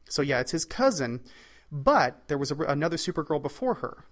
So 0.04 0.20
yeah, 0.20 0.40
it's 0.40 0.52
his 0.52 0.66
cousin, 0.66 1.20
but 1.72 2.28
there 2.28 2.36
was 2.36 2.50
a, 2.50 2.56
another 2.56 2.98
Supergirl 2.98 3.40
before 3.40 3.76
her 3.76 4.04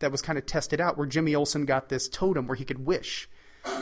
that 0.00 0.12
was 0.12 0.22
kind 0.22 0.38
of 0.38 0.46
tested 0.46 0.80
out, 0.80 0.96
where 0.96 1.06
Jimmy 1.06 1.34
Olsen 1.34 1.64
got 1.64 1.88
this 1.88 2.08
totem 2.08 2.46
where 2.46 2.56
he 2.56 2.64
could 2.64 2.84
wish 2.84 3.28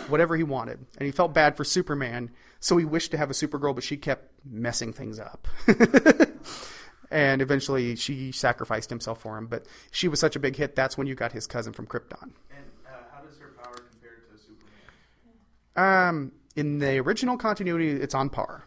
whatever 0.08 0.36
he 0.36 0.42
wanted, 0.42 0.84
and 0.98 1.06
he 1.06 1.12
felt 1.12 1.34
bad 1.34 1.56
for 1.56 1.64
Superman, 1.64 2.30
so 2.60 2.76
he 2.76 2.84
wished 2.84 3.10
to 3.12 3.16
have 3.18 3.30
a 3.30 3.34
Supergirl, 3.34 3.74
but 3.74 3.84
she 3.84 3.96
kept 3.96 4.30
messing 4.44 4.92
things 4.92 5.18
up. 5.18 5.46
and 7.10 7.42
eventually, 7.42 7.96
she 7.96 8.32
sacrificed 8.32 8.90
himself 8.90 9.20
for 9.20 9.36
him. 9.38 9.46
But 9.46 9.66
she 9.90 10.08
was 10.08 10.20
such 10.20 10.36
a 10.36 10.40
big 10.40 10.56
hit. 10.56 10.74
That's 10.74 10.96
when 10.96 11.06
you 11.06 11.14
got 11.14 11.32
his 11.32 11.46
cousin 11.46 11.72
from 11.72 11.86
Krypton. 11.86 12.30
And 12.50 12.64
uh, 12.86 12.90
how 13.12 13.22
does 13.22 13.38
her 13.38 13.54
power 13.62 13.74
compare 13.74 14.22
to 14.30 14.38
Superman? 14.38 16.08
Um, 16.08 16.32
in 16.54 16.78
the 16.78 16.98
original 16.98 17.36
continuity, 17.36 17.90
it's 17.90 18.14
on 18.14 18.30
par. 18.30 18.64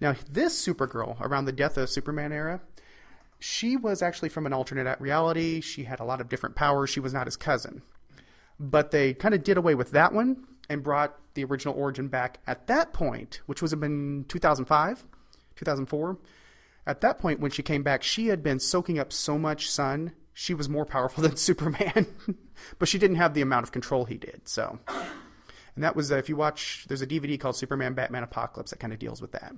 Now, 0.00 0.14
this 0.30 0.66
Supergirl, 0.66 1.20
around 1.20 1.44
the 1.46 1.52
death 1.52 1.76
of 1.76 1.88
Superman 1.88 2.32
era, 2.32 2.60
she 3.42 3.76
was 3.76 4.02
actually 4.02 4.28
from 4.28 4.46
an 4.46 4.52
alternate 4.52 5.00
reality. 5.00 5.60
She 5.60 5.84
had 5.84 5.98
a 5.98 6.04
lot 6.04 6.20
of 6.20 6.28
different 6.28 6.54
powers. 6.54 6.90
She 6.90 7.00
was 7.00 7.12
not 7.12 7.26
his 7.26 7.36
cousin. 7.36 7.82
But 8.60 8.92
they 8.92 9.14
kind 9.14 9.34
of 9.34 9.42
did 9.42 9.56
away 9.56 9.74
with 9.74 9.90
that 9.90 10.12
one 10.12 10.46
and 10.68 10.82
brought 10.82 11.18
the 11.34 11.44
original 11.44 11.74
origin 11.74 12.06
back 12.06 12.38
at 12.46 12.68
that 12.68 12.92
point, 12.92 13.40
which 13.46 13.60
was 13.60 13.72
in 13.72 14.26
2005, 14.28 15.06
2004. 15.56 16.18
At 16.86 17.00
that 17.00 17.18
point, 17.18 17.40
when 17.40 17.50
she 17.50 17.62
came 17.62 17.82
back, 17.82 18.04
she 18.04 18.28
had 18.28 18.42
been 18.44 18.60
soaking 18.60 18.98
up 18.98 19.12
so 19.12 19.38
much 19.38 19.68
sun, 19.68 20.12
she 20.32 20.54
was 20.54 20.68
more 20.68 20.86
powerful 20.86 21.22
than 21.24 21.36
Superman. 21.36 22.06
but 22.78 22.88
she 22.88 22.98
didn't 22.98 23.16
have 23.16 23.34
the 23.34 23.42
amount 23.42 23.64
of 23.64 23.72
control 23.72 24.04
he 24.04 24.18
did, 24.18 24.42
so. 24.44 24.78
And 25.74 25.82
that 25.82 25.96
was, 25.96 26.12
uh, 26.12 26.16
if 26.16 26.28
you 26.28 26.36
watch, 26.36 26.84
there's 26.86 27.02
a 27.02 27.06
DVD 27.06 27.40
called 27.40 27.56
Superman 27.56 27.94
Batman 27.94 28.22
Apocalypse 28.22 28.70
that 28.70 28.78
kind 28.78 28.92
of 28.92 28.98
deals 28.98 29.20
with 29.20 29.32
that. 29.32 29.52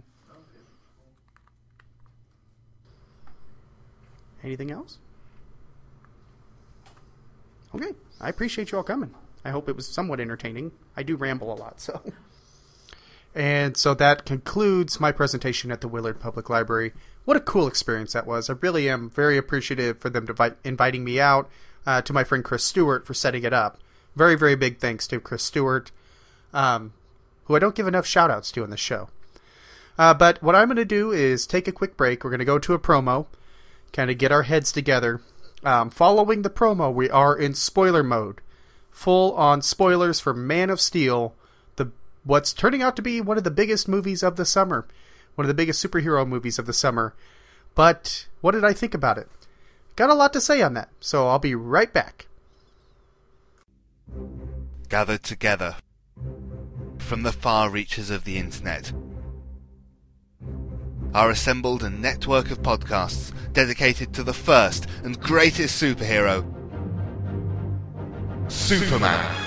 Anything 4.45 4.71
else? 4.71 4.99
Okay. 7.75 7.93
I 8.21 8.29
appreciate 8.29 8.71
you 8.71 8.79
all 8.79 8.85
coming. 8.85 9.15
I 9.45 9.51
hope 9.51 9.69
it 9.69 9.77
was 9.77 9.89
somewhat 9.89 10.21
entertaining. 10.21 10.73
I 10.97 11.03
do 11.03 11.17
ramble 11.17 11.53
a 11.53 11.57
lot, 11.57 11.81
so. 11.81 12.01
And 13.35 13.77
so 13.77 13.95
that 13.95 14.25
concludes 14.25 15.01
my 15.01 15.11
presentation 15.11 15.73
at 15.73 15.81
the 15.81 15.89
Willard 15.89 16.21
Public 16.21 16.49
Library. 16.49 16.93
What 17.25 17.37
a 17.37 17.41
cool 17.41 17.67
experience 17.67 18.13
that 18.13 18.27
was. 18.27 18.49
I 18.49 18.55
really 18.61 18.89
am 18.89 19.11
very 19.11 19.37
appreciative 19.37 19.99
for 19.99 20.09
them 20.09 20.27
to 20.27 20.57
inviting 20.63 21.05
me 21.05 21.19
out, 21.19 21.51
uh, 21.85 22.01
to 22.03 22.13
my 22.13 22.23
friend 22.23 22.45
Chris 22.45 22.63
Stewart 22.63 23.07
for 23.07 23.15
setting 23.15 23.43
it 23.43 23.53
up. 23.53 23.79
Very, 24.15 24.37
very 24.37 24.55
big 24.55 24.79
thanks 24.79 25.07
to 25.09 25.19
Chris 25.19 25.43
Stewart, 25.43 25.91
um, 26.53 26.93
who 27.47 27.57
I 27.57 27.59
don't 27.59 27.75
give 27.75 27.89
enough 27.89 28.07
shout 28.07 28.31
outs 28.31 28.53
to 28.53 28.63
on 28.63 28.71
the 28.71 28.77
show. 28.77 29.09
Uh, 29.99 30.15
but 30.15 30.43
what 30.43 30.55
I'm 30.55 30.69
going 30.69 30.77
to 30.77 30.85
do 30.85 31.11
is 31.11 31.47
take 31.47 31.67
a 31.67 31.73
quick 31.73 31.97
break. 31.97 32.23
We're 32.23 32.31
going 32.31 32.39
to 32.39 32.45
go 32.45 32.59
to 32.59 32.75
a 32.75 32.79
promo, 32.79 33.27
kind 33.95 34.11
of 34.11 34.19
get 34.19 34.33
our 34.33 34.43
heads 34.43 34.71
together. 34.71 35.23
Um, 35.63 35.89
following 35.89 36.43
the 36.43 36.51
promo, 36.51 36.93
we 36.93 37.09
are 37.09 37.35
in 37.35 37.55
spoiler 37.55 38.03
mode. 38.03 38.43
Full 38.91 39.33
on 39.33 39.63
spoilers 39.63 40.21
for 40.21 40.35
Man 40.35 40.69
of 40.69 40.81
Steel, 40.81 41.35
the 41.77 41.91
what's 42.25 42.53
turning 42.53 42.83
out 42.83 42.97
to 42.97 43.03
be 43.03 43.21
one 43.21 43.39
of 43.39 43.45
the 43.45 43.51
biggest 43.51 43.89
movies 43.89 44.23
of 44.23 44.37
the 44.37 44.45
summer, 44.45 44.87
one 45.37 45.45
of 45.45 45.49
the 45.49 45.55
biggest 45.55 45.85
superhero 45.85 46.27
movies 46.27 46.59
of 46.59 46.67
the 46.67 46.73
summer. 46.73 47.15
But 47.75 48.27
what 48.41 48.53
did 48.53 48.65
I 48.65 48.73
think 48.75 48.93
about 48.93 49.17
it? 49.17 49.29
got 49.97 50.11
a 50.11 50.15
lot 50.15 50.33
to 50.33 50.41
say 50.41 50.61
on 50.61 50.75
that. 50.75 50.89
So 51.01 51.29
I'll 51.29 51.39
be 51.39 51.55
right 51.55 51.93
back. 51.93 52.27
Gathered 54.89 55.23
together 55.23 55.77
from 56.99 57.23
the 57.23 57.33
far 57.33 57.71
reaches 57.71 58.11
of 58.11 58.25
the 58.25 58.39
internet 58.39 58.93
are 61.15 61.31
assembled 61.31 61.85
a 61.85 61.91
network 61.91 62.51
of 62.51 62.61
podcasts 62.61 63.33
dedicated 63.53 64.13
to 64.13 64.25
the 64.25 64.35
first 64.35 64.87
and 65.05 65.19
greatest 65.21 65.81
superhero, 65.81 66.45
Superman. 68.51 69.41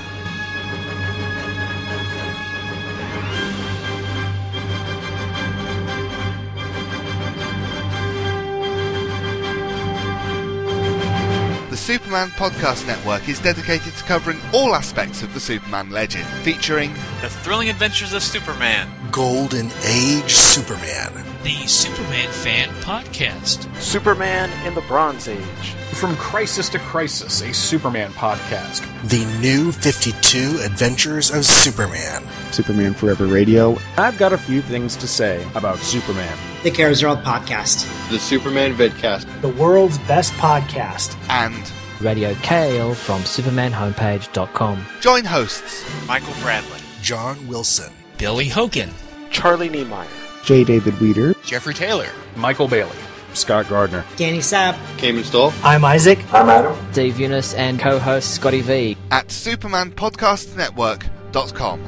The 11.70 11.76
Superman 11.76 12.30
Podcast 12.32 12.88
Network 12.88 13.30
is 13.30 13.40
dedicated 13.40 13.94
to 13.94 14.04
covering 14.06 14.40
all 14.54 14.74
aspects 14.74 15.22
of 15.22 15.34
the 15.34 15.40
Superman 15.40 15.90
legend, 15.92 16.26
featuring 16.44 16.94
The 17.22 17.30
Thrilling 17.30 17.70
Adventures 17.70 18.14
of 18.14 18.24
Superman, 18.24 18.90
Golden 19.12 19.70
Age 19.84 20.34
Superman, 20.34 21.14
the 21.48 21.66
Superman 21.66 22.30
Fan 22.30 22.68
Podcast, 22.82 23.74
Superman 23.82 24.50
in 24.68 24.74
the 24.74 24.82
Bronze 24.82 25.30
Age, 25.30 25.70
From 25.94 26.14
Crisis 26.18 26.68
to 26.68 26.80
Crisis, 26.80 27.42
a 27.42 27.54
Superman 27.54 28.12
podcast, 28.12 28.82
The 29.08 29.24
New 29.40 29.72
52 29.72 30.60
Adventures 30.66 31.32
of 31.32 31.46
Superman, 31.46 32.22
Superman 32.52 32.94
Forever 32.94 33.28
Radio. 33.28 33.78
I've 33.96 34.18
got 34.18 34.34
a 34.34 34.38
few 34.38 34.62
things 34.62 34.98
to 34.98 35.08
say 35.08 35.48
about 35.56 35.78
Superman. 35.78 36.38
The 36.64 36.72
Carousel 36.72 37.16
Podcast, 37.16 37.88
The 38.10 38.20
Superman 38.20 38.76
Vidcast, 38.76 39.26
the 39.40 39.48
world's 39.48 40.00
best 40.00 40.34
podcast, 40.34 41.16
and 41.30 41.72
Radio 42.02 42.36
Kale 42.44 42.94
from 42.94 43.22
SupermanHomepage.com. 43.22 44.86
Join 45.00 45.24
hosts 45.24 45.90
Michael 46.10 46.34
Bradley, 46.42 46.82
John 47.02 47.48
Wilson, 47.48 47.94
Billy 48.18 48.50
Hogan, 48.50 48.90
Charlie 49.30 49.70
Niemeyer, 49.70 50.08
J. 50.48 50.64
David 50.64 51.00
Weter, 51.02 51.34
Jeffrey 51.44 51.74
Taylor, 51.74 52.08
Michael 52.38 52.70
Bailey, 52.70 52.96
Scott 53.34 53.68
Gardner, 53.68 54.06
Danny 54.16 54.38
Sapp, 54.38 54.78
Cayman 54.98 55.26
Stoll. 55.26 55.52
I'm 55.62 55.84
Isaac. 55.84 56.20
I'm 56.34 56.48
Adam. 56.48 56.74
Dave 56.94 57.16
Younis 57.16 57.54
and 57.58 57.78
co-host 57.78 58.34
Scotty 58.34 58.62
V. 58.62 58.96
At 59.12 59.28
SupermanPodcastNetwork.com. 59.28 61.82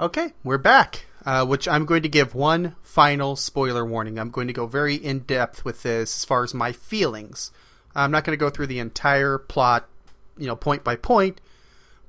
Okay, 0.00 0.32
we're 0.42 0.58
back. 0.58 1.06
Uh, 1.24 1.46
which 1.46 1.68
I'm 1.68 1.84
going 1.84 2.02
to 2.02 2.08
give 2.08 2.34
one 2.34 2.74
final 2.82 3.36
spoiler 3.36 3.86
warning. 3.86 4.18
I'm 4.18 4.30
going 4.30 4.48
to 4.48 4.52
go 4.52 4.66
very 4.66 4.96
in 4.96 5.20
depth 5.20 5.64
with 5.64 5.84
this 5.84 6.16
as 6.16 6.24
far 6.24 6.42
as 6.42 6.52
my 6.52 6.72
feelings. 6.72 7.52
I'm 7.94 8.10
not 8.10 8.24
going 8.24 8.36
to 8.36 8.44
go 8.44 8.50
through 8.50 8.66
the 8.66 8.80
entire 8.80 9.38
plot, 9.38 9.88
you 10.36 10.48
know, 10.48 10.56
point 10.56 10.82
by 10.82 10.96
point, 10.96 11.40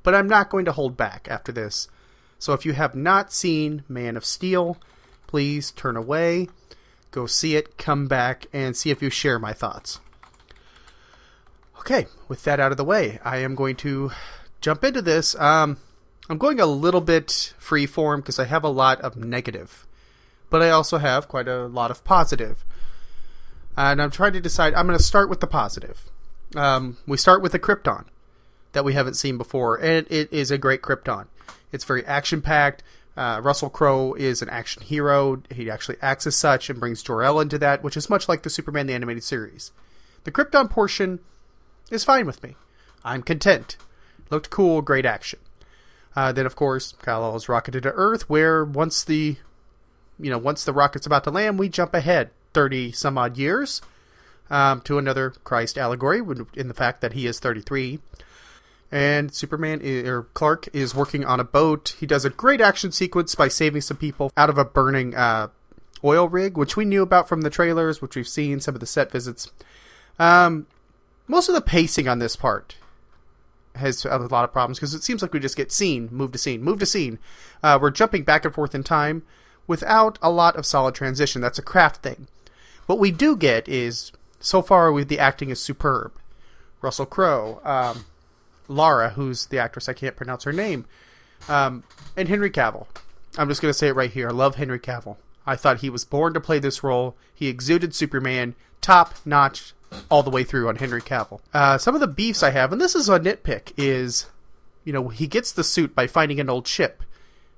but 0.04 0.16
I'm 0.16 0.28
not 0.28 0.49
going 0.49 0.66
to 0.66 0.72
hold 0.72 0.97
back 0.97 1.28
after 1.30 1.52
this. 1.52 1.88
So 2.39 2.54
if 2.54 2.66
you 2.66 2.74
have 2.74 2.95
not 2.95 3.32
seen 3.32 3.84
Man 3.88 4.18
of 4.18 4.26
Steel, 4.26 4.78
please 5.28 5.72
turn 5.72 5.95
away, 5.95 6.49
go 7.12 7.26
see 7.26 7.56
it, 7.56 7.78
come 7.78 8.08
back, 8.08 8.47
and 8.52 8.76
see 8.76 8.89
if 8.89 9.02
you 9.02 9.10
share 9.10 9.38
my 9.38 9.54
thoughts. 9.54 9.99
Okay, 11.80 12.08
with 12.28 12.43
that 12.43 12.60
out 12.60 12.72
of 12.72 12.78
the 12.78 12.84
way, 12.84 13.20
I 13.24 13.38
am 13.38 13.56
going 13.56 13.76
to 13.78 14.12
jump 14.60 14.84
into 14.84 15.02
this. 15.02 15.36
Um, 15.36 15.78
I'm 16.30 16.38
going 16.38 16.60
a 16.60 16.66
little 16.66 17.02
bit 17.02 17.54
free 17.58 17.86
form 17.86 18.22
because 18.22 18.39
I 18.39 18.45
have 18.45 18.64
a 18.64 18.70
lot 18.70 19.02
of 19.02 19.16
negative, 19.16 19.86
but 20.49 20.62
I 20.62 20.70
also 20.70 20.97
have 20.97 21.28
quite 21.28 21.47
a 21.47 21.68
lot 21.68 21.91
of 21.91 22.04
positive. 22.04 22.64
And 23.76 24.02
I'm 24.02 24.12
trying 24.12 24.34
to 24.34 24.41
decide. 24.41 24.74
I'm 24.74 24.86
going 24.86 24.97
to 24.97 25.04
start 25.04 25.30
with 25.30 25.39
the 25.39 25.47
positive. 25.47 26.10
Um, 26.56 26.97
we 27.08 27.18
start 27.18 27.41
with 27.41 27.54
the 27.54 27.60
Krypton 27.60 28.06
that 28.74 28.86
we 28.86 28.93
haven't 28.93 29.15
seen 29.15 29.38
before, 29.38 29.76
and 29.78 30.07
it 30.09 30.32
is 30.32 30.51
a 30.51 30.57
great 30.57 30.82
Krypton. 30.82 31.28
It's 31.72 31.84
very 31.84 32.05
action 32.05 32.41
packed. 32.41 32.84
Uh, 33.17 33.41
Russell 33.43 33.69
Crowe 33.69 34.13
is 34.13 34.41
an 34.41 34.49
action 34.49 34.84
hero. 34.84 35.41
He 35.53 35.69
actually 35.69 35.97
acts 36.01 36.26
as 36.26 36.36
such 36.36 36.69
and 36.69 36.80
brings 36.80 37.03
Jor-El 37.03 37.41
into 37.41 37.57
that, 37.57 37.84
which 37.84 37.97
is 37.97 38.09
much 38.09 38.30
like 38.30 38.43
the 38.43 38.49
Superman 38.49 38.88
the 38.88 38.93
animated 38.93 39.24
series. 39.24 39.72
The 40.24 40.32
Krypton 40.32 40.69
portion 40.69 41.19
is 41.89 42.05
fine 42.05 42.26
with 42.26 42.41
me. 42.41 42.55
I'm 43.03 43.22
content. 43.22 43.76
Looked 44.30 44.49
cool, 44.49 44.82
great 44.82 45.05
action. 45.05 45.39
Uh, 46.15 46.32
then, 46.32 46.45
of 46.45 46.55
course, 46.55 46.93
Kal-El 47.03 47.36
is 47.36 47.49
rocketed 47.49 47.84
to 47.84 47.91
Earth, 47.91 48.30
where 48.30 48.63
once 48.63 49.03
the, 49.03 49.38
you 50.19 50.30
know, 50.30 50.38
once 50.38 50.63
the 50.63 50.74
rocket's 50.74 51.05
about 51.05 51.24
to 51.26 51.32
land, 51.32 51.59
we 51.59 51.67
jump 51.67 51.93
ahead 51.93 52.32
thirty 52.53 52.91
some 52.91 53.17
odd 53.17 53.38
years 53.38 53.82
um, 54.49 54.82
to 54.82 54.97
another 54.97 55.32
Christ 55.43 55.78
allegory 55.78 56.22
in 56.53 56.67
the 56.67 56.74
fact 56.74 57.01
that 57.01 57.13
he 57.13 57.28
is 57.28 57.39
thirty-three, 57.39 57.99
and 58.91 59.33
Superman 59.33 59.81
or 60.05 60.23
Clark 60.33 60.67
is 60.73 60.93
working 60.93 61.23
on 61.23 61.39
a 61.39 61.45
boat. 61.45 61.95
He 61.99 62.05
does 62.05 62.25
a 62.25 62.29
great 62.29 62.59
action 62.59 62.91
sequence 62.91 63.35
by 63.35 63.47
saving 63.47 63.81
some 63.81 63.97
people 63.97 64.31
out 64.35 64.49
of 64.49 64.57
a 64.57 64.65
burning 64.65 65.15
uh, 65.15 65.47
oil 66.03 66.27
rig, 66.27 66.57
which 66.57 66.75
we 66.75 66.85
knew 66.85 67.01
about 67.01 67.29
from 67.29 67.41
the 67.41 67.49
trailers, 67.49 68.01
which 68.01 68.15
we've 68.15 68.27
seen 68.27 68.59
some 68.59 68.75
of 68.75 68.81
the 68.81 68.85
set 68.85 69.11
visits. 69.11 69.49
Um, 70.19 70.67
most 71.27 71.47
of 71.47 71.55
the 71.55 71.61
pacing 71.61 72.07
on 72.07 72.19
this 72.19 72.35
part 72.35 72.75
has 73.75 74.03
a 74.03 74.17
lot 74.17 74.43
of 74.43 74.51
problems 74.51 74.77
because 74.77 74.93
it 74.93 75.03
seems 75.03 75.21
like 75.21 75.33
we 75.33 75.39
just 75.39 75.55
get 75.55 75.71
scene, 75.71 76.09
move 76.11 76.33
to 76.33 76.37
scene, 76.37 76.61
move 76.61 76.79
to 76.79 76.85
scene. 76.85 77.19
Uh, 77.63 77.79
we're 77.81 77.91
jumping 77.91 78.23
back 78.23 78.43
and 78.43 78.53
forth 78.53 78.75
in 78.75 78.83
time 78.83 79.23
without 79.67 80.19
a 80.21 80.29
lot 80.29 80.57
of 80.57 80.65
solid 80.65 80.93
transition. 80.93 81.41
That's 81.41 81.59
a 81.59 81.63
craft 81.63 82.03
thing. 82.03 82.27
What 82.87 82.99
we 82.99 83.11
do 83.11 83.37
get 83.37 83.69
is 83.69 84.11
so 84.41 84.61
far 84.61 84.91
with 84.91 85.07
the 85.07 85.19
acting 85.19 85.49
is 85.49 85.61
superb. 85.61 86.11
Russell 86.81 87.05
Crowe, 87.05 87.61
um, 87.63 88.05
Lara, 88.72 89.09
who's 89.09 89.47
the 89.47 89.59
actress 89.59 89.89
I 89.89 89.93
can't 89.93 90.15
pronounce 90.15 90.43
her 90.45 90.53
name, 90.53 90.86
um, 91.49 91.84
and 92.15 92.28
Henry 92.28 92.49
Cavill. 92.49 92.88
I'm 93.38 93.47
just 93.47 93.61
going 93.61 93.72
to 93.72 93.78
say 93.78 93.88
it 93.88 93.95
right 93.95 94.11
here. 94.11 94.30
I 94.30 94.32
love 94.32 94.55
Henry 94.55 94.80
Cavill. 94.80 95.17
I 95.45 95.55
thought 95.55 95.80
he 95.80 95.89
was 95.89 96.05
born 96.05 96.34
to 96.34 96.39
play 96.39 96.59
this 96.59 96.84
role. 96.84 97.15
He 97.34 97.47
exuded 97.47 97.95
Superman, 97.95 98.55
top 98.80 99.15
notch 99.26 99.74
all 100.09 100.24
the 100.24 100.30
way 100.30 100.43
through 100.43 100.67
on 100.69 100.78
Henry 100.78 101.01
Cavill. 101.01 101.39
Uh, 101.53 101.78
some 101.78 101.95
of 101.95 102.01
the 102.01 102.07
beefs 102.07 102.43
I 102.43 102.51
have, 102.51 102.72
and 102.72 102.80
this 102.82 102.95
is 102.95 103.09
a 103.09 103.19
nitpick, 103.19 103.74
is 103.78 104.28
you 104.84 104.93
know 104.93 105.09
he 105.09 105.28
gets 105.28 105.51
the 105.51 105.63
suit 105.63 105.95
by 105.95 106.07
finding 106.07 106.39
an 106.39 106.49
old 106.49 106.67
ship. 106.67 107.03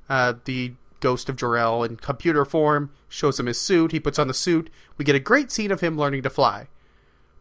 Uh, 0.10 0.34
the 0.46 0.74
ghost 1.00 1.30
of 1.30 1.36
Jor-El 1.36 1.84
in 1.84 1.98
computer 1.98 2.46
form 2.46 2.92
shows 3.10 3.40
him 3.40 3.46
his 3.46 3.60
suit. 3.60 3.92
He 3.92 4.00
puts 4.00 4.20
on 4.20 4.28
the 4.28 4.34
suit. 4.34 4.70
We 4.98 5.06
get 5.06 5.16
a 5.16 5.20
great 5.20 5.52
scene 5.52 5.72
of 5.72 5.82
him 5.82 5.98
learning 5.98 6.24
to 6.24 6.30
fly, 6.30 6.68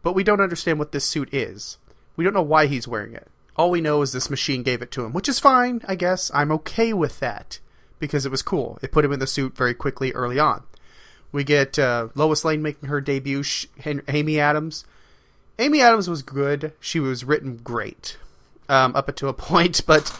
but 0.03 0.15
we 0.15 0.25
don't 0.25 0.41
understand 0.41 0.79
what 0.79 0.93
this 0.93 1.05
suit 1.05 1.33
is. 1.33 1.79
We 2.17 2.25
don't 2.25 2.35
know 2.35 2.43
why 2.43 2.67
he's 2.67 2.89
wearing 2.89 3.15
it. 3.15 3.29
All 3.57 3.71
we 3.71 3.81
know 3.81 4.03
is 4.03 4.13
this 4.13 4.31
machine 4.31 4.63
gave 4.63 4.83
it 4.83 4.91
to 4.93 5.05
him, 5.05 5.13
which 5.13 5.29
is 5.29 5.39
fine, 5.39 5.83
I 5.87 5.95
guess. 5.95 6.31
I'm 6.33 6.51
okay 6.53 6.93
with 6.93 7.21
that 7.21 7.59
because 7.99 8.25
it 8.25 8.31
was 8.31 8.43
cool. 8.43 8.79
It 8.83 8.93
put 8.93 9.05
him 9.05 9.13
in 9.13 9.21
the 9.21 9.27
suit 9.27 9.57
very 9.57 9.75
quickly 9.75 10.13
early 10.13 10.39
on. 10.39 10.63
We 11.31 11.45
get 11.45 11.79
uh, 11.79 12.09
Lois 12.15 12.45
Lane 12.45 12.63
making 12.63 12.89
her 12.89 13.01
debut. 13.01 13.43
Sh- 13.43 13.67
Amy 14.09 14.41
Adams. 14.41 14.85
Amy 15.59 15.81
Adams 15.81 16.09
was 16.09 16.23
good. 16.23 16.73
She 16.81 16.99
was 16.99 17.25
written 17.25 17.59
great 17.59 18.19
um, 18.69 18.97
up 18.97 19.15
to 19.15 19.29
a 19.29 19.33
point, 19.35 19.83
but 19.87 20.19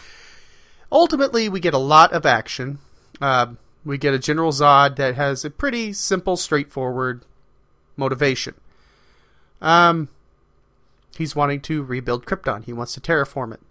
ultimately 0.91 1.49
we 1.49 1.59
get 1.59 1.73
a 1.73 1.79
lot 1.79 2.13
of 2.13 2.25
action. 2.25 2.79
Uh, 3.19 3.47
we 3.85 3.97
get 3.97 4.13
a 4.13 4.19
General 4.19 4.51
Zod 4.51 4.95
that 4.95 5.15
has 5.15 5.43
a 5.43 5.49
pretty 5.49 5.91
simple, 5.93 6.37
straightforward 6.37 7.23
motivation. 7.97 8.55
Um, 9.61 10.09
he's 11.17 11.35
wanting 11.35 11.61
to 11.61 11.83
rebuild 11.83 12.25
Krypton. 12.25 12.63
He 12.63 12.73
wants 12.73 12.93
to 12.93 13.01
terraform 13.01 13.53
it. 13.53 13.61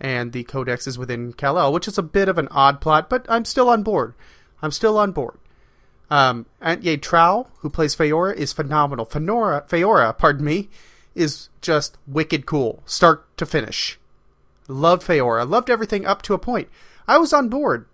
And 0.00 0.32
the 0.32 0.44
Codex 0.44 0.86
is 0.86 0.98
within 0.98 1.32
Kal-El, 1.32 1.72
which 1.72 1.86
is 1.86 1.98
a 1.98 2.02
bit 2.02 2.28
of 2.28 2.38
an 2.38 2.48
odd 2.50 2.80
plot, 2.80 3.08
but 3.08 3.24
I'm 3.28 3.44
still 3.44 3.68
on 3.68 3.82
board. 3.82 4.14
I'm 4.60 4.72
still 4.72 4.98
on 4.98 5.12
board. 5.12 5.38
Um, 6.10 6.46
Antje 6.60 7.00
Traue, 7.00 7.46
who 7.60 7.70
plays 7.70 7.96
Faora, 7.96 8.34
is 8.34 8.52
phenomenal. 8.52 9.06
Fenora, 9.06 9.66
Faora, 9.68 10.16
pardon 10.16 10.44
me, 10.44 10.68
is 11.14 11.48
just 11.60 11.96
wicked 12.06 12.46
cool, 12.46 12.82
start 12.84 13.36
to 13.38 13.46
finish. 13.46 13.98
Loved 14.68 15.06
Faora. 15.06 15.48
Loved 15.48 15.70
everything 15.70 16.06
up 16.06 16.22
to 16.22 16.34
a 16.34 16.38
point. 16.38 16.68
I 17.06 17.18
was 17.18 17.32
on 17.32 17.48
board 17.48 17.86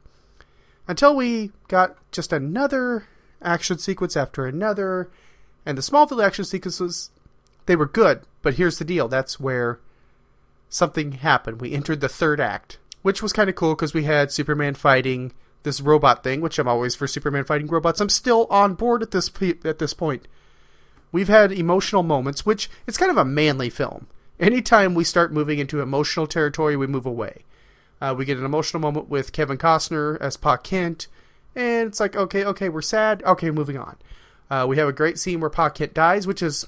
until 0.87 1.15
we 1.15 1.53
got 1.69 1.97
just 2.13 2.33
another 2.33 3.07
action 3.43 3.79
sequence 3.79 4.17
after 4.17 4.47
another, 4.47 5.11
and 5.65 5.77
the 5.79 5.83
Smallville 5.83 6.25
action 6.25 6.45
sequences, 6.45 7.11
they 7.69 7.77
were 7.77 7.87
good. 7.87 8.23
But 8.43 8.55
here's 8.55 8.79
the 8.79 8.85
deal: 8.85 9.07
that's 9.07 9.39
where 9.39 9.79
something 10.69 11.13
happened. 11.13 11.61
We 11.61 11.73
entered 11.73 12.01
the 12.01 12.09
third 12.09 12.41
act, 12.41 12.79
which 13.03 13.23
was 13.23 13.33
kind 13.33 13.49
of 13.49 13.57
cool 13.57 13.75
because 13.75 13.95
we 13.95 14.05
had 14.05 14.33
Superman 14.33 14.75
fighting 14.75 15.33
this 15.63 15.81
robot 15.81 16.25
thing, 16.25 16.41
which 16.41 16.59
I'm 16.59 16.69
always 16.69 16.95
for 16.95 17.07
Superman 17.07 17.45
fighting 17.45 17.69
robots. 17.69 18.01
I'm 18.01 18.09
still 18.09 18.47
on 18.51 18.75
board 18.75 19.03
at 19.03 19.11
this 19.11 19.31
at 19.65 19.79
this 19.79 19.95
point. 19.95 20.27
We've 21.13 21.29
had 21.29 21.53
emotional 21.53 22.03
moments, 22.03 22.45
which 22.45 22.69
it's 22.87 22.99
kind 22.99 23.11
of 23.11 23.17
a 23.17 23.25
manly 23.25 23.71
film. 23.71 24.09
Anytime 24.41 24.95
we 24.95 25.05
start 25.05 25.33
moving 25.33 25.59
into 25.59 25.81
emotional 25.81 26.27
territory, 26.27 26.77
we 26.77 26.87
move 26.87 27.07
away. 27.07 27.45
Uh, 28.01 28.15
we 28.17 28.25
get 28.25 28.39
an 28.39 28.45
emotional 28.45 28.81
moment 28.81 29.09
with 29.09 29.33
Kevin 29.33 29.59
Costner 29.59 30.21
as 30.21 30.37
Pa 30.37 30.57
Kent, 30.57 31.09
and 31.57 31.89
it's 31.89 31.99
like, 31.99 32.15
okay, 32.15 32.45
okay, 32.45 32.69
we're 32.69 32.83
sad. 32.83 33.23
Okay, 33.25 33.51
moving 33.51 33.77
on. 33.77 33.97
Uh, 34.49 34.65
we 34.69 34.77
have 34.77 34.89
a 34.89 34.93
great 34.93 35.19
scene 35.19 35.41
where 35.41 35.51
Pa 35.51 35.69
Kent 35.71 35.95
dies, 35.95 36.27
which 36.27 36.43
is 36.43 36.67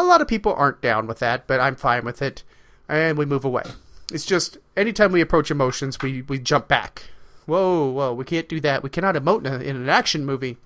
a 0.00 0.08
lot 0.08 0.20
of 0.20 0.28
people 0.28 0.54
aren't 0.54 0.80
down 0.80 1.06
with 1.06 1.18
that, 1.20 1.46
but 1.46 1.60
I'm 1.60 1.76
fine 1.76 2.04
with 2.04 2.22
it, 2.22 2.42
and 2.88 3.16
we 3.16 3.24
move 3.24 3.44
away. 3.44 3.64
It's 4.12 4.26
just 4.26 4.58
anytime 4.76 5.12
we 5.12 5.20
approach 5.20 5.50
emotions, 5.50 6.00
we 6.02 6.22
we 6.22 6.38
jump 6.38 6.68
back. 6.68 7.04
Whoa, 7.46 7.90
whoa, 7.90 8.12
we 8.12 8.24
can't 8.24 8.48
do 8.48 8.60
that. 8.60 8.82
We 8.82 8.90
cannot 8.90 9.14
emote 9.14 9.46
in, 9.46 9.52
a, 9.52 9.58
in 9.58 9.76
an 9.76 9.88
action 9.88 10.24
movie. 10.24 10.58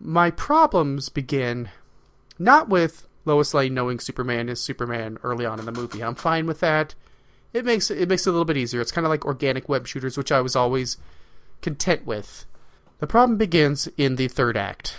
My 0.00 0.30
problems 0.30 1.08
begin 1.08 1.70
not 2.38 2.68
with 2.68 3.06
Lois 3.24 3.52
Lane 3.54 3.74
knowing 3.74 3.98
Superman 3.98 4.48
is 4.48 4.60
Superman 4.60 5.18
early 5.22 5.44
on 5.44 5.58
in 5.58 5.66
the 5.66 5.72
movie. 5.72 6.02
I'm 6.02 6.14
fine 6.14 6.46
with 6.46 6.60
that. 6.60 6.94
It 7.52 7.64
makes 7.64 7.90
it 7.90 8.08
makes 8.08 8.26
it 8.26 8.30
a 8.30 8.32
little 8.32 8.44
bit 8.44 8.56
easier. 8.56 8.80
It's 8.80 8.92
kind 8.92 9.06
of 9.06 9.10
like 9.10 9.24
organic 9.24 9.68
web 9.68 9.86
shooters, 9.86 10.16
which 10.16 10.32
I 10.32 10.40
was 10.40 10.56
always 10.56 10.96
content 11.62 12.06
with. 12.06 12.44
The 12.98 13.06
problem 13.06 13.38
begins 13.38 13.88
in 13.96 14.16
the 14.16 14.28
third 14.28 14.56
act, 14.56 14.94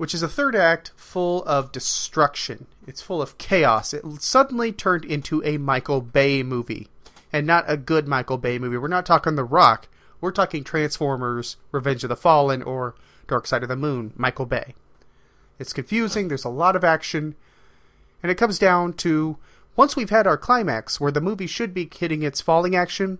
which 0.00 0.14
is 0.14 0.22
a 0.22 0.28
third 0.28 0.56
act 0.56 0.92
full 0.96 1.44
of 1.44 1.72
destruction. 1.72 2.64
It's 2.86 3.02
full 3.02 3.20
of 3.20 3.36
chaos. 3.36 3.92
It 3.92 4.02
suddenly 4.22 4.72
turned 4.72 5.04
into 5.04 5.44
a 5.44 5.58
Michael 5.58 6.00
Bay 6.00 6.42
movie, 6.42 6.88
and 7.30 7.46
not 7.46 7.66
a 7.68 7.76
good 7.76 8.08
Michael 8.08 8.38
Bay 8.38 8.58
movie. 8.58 8.78
We're 8.78 8.88
not 8.88 9.04
talking 9.04 9.34
The 9.34 9.44
Rock. 9.44 9.88
We're 10.18 10.32
talking 10.32 10.64
Transformers, 10.64 11.58
Revenge 11.70 12.02
of 12.02 12.08
the 12.08 12.16
Fallen, 12.16 12.62
or 12.62 12.94
Dark 13.28 13.46
Side 13.46 13.62
of 13.62 13.68
the 13.68 13.76
Moon, 13.76 14.14
Michael 14.16 14.46
Bay. 14.46 14.74
It's 15.58 15.74
confusing, 15.74 16.28
there's 16.28 16.46
a 16.46 16.48
lot 16.48 16.76
of 16.76 16.82
action, 16.82 17.34
and 18.22 18.32
it 18.32 18.38
comes 18.38 18.58
down 18.58 18.94
to 18.94 19.36
once 19.76 19.96
we've 19.96 20.08
had 20.08 20.26
our 20.26 20.38
climax 20.38 20.98
where 20.98 21.12
the 21.12 21.20
movie 21.20 21.46
should 21.46 21.74
be 21.74 21.90
hitting 21.94 22.22
its 22.22 22.40
falling 22.40 22.74
action, 22.74 23.18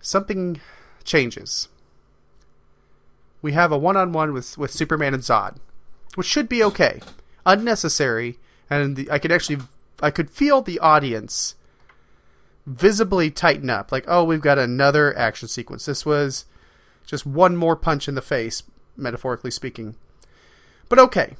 something 0.00 0.60
changes. 1.02 1.66
We 3.42 3.52
have 3.52 3.72
a 3.72 3.78
one 3.78 3.96
on 3.96 4.12
one 4.12 4.32
with 4.32 4.58
with 4.58 4.70
Superman 4.70 5.14
and 5.14 5.22
Zod, 5.22 5.56
which 6.14 6.26
should 6.26 6.48
be 6.48 6.62
okay. 6.64 7.00
Unnecessary, 7.46 8.38
and 8.68 8.96
the, 8.96 9.10
I 9.10 9.18
could 9.18 9.32
actually 9.32 9.58
I 10.02 10.10
could 10.10 10.30
feel 10.30 10.62
the 10.62 10.78
audience 10.78 11.54
visibly 12.66 13.30
tighten 13.30 13.70
up. 13.70 13.90
Like, 13.90 14.04
oh, 14.06 14.24
we've 14.24 14.40
got 14.40 14.58
another 14.58 15.16
action 15.16 15.48
sequence. 15.48 15.86
This 15.86 16.06
was 16.06 16.44
just 17.06 17.26
one 17.26 17.56
more 17.56 17.76
punch 17.76 18.08
in 18.08 18.14
the 18.14 18.22
face, 18.22 18.62
metaphorically 18.96 19.50
speaking. 19.50 19.96
But 20.88 20.98
okay. 20.98 21.36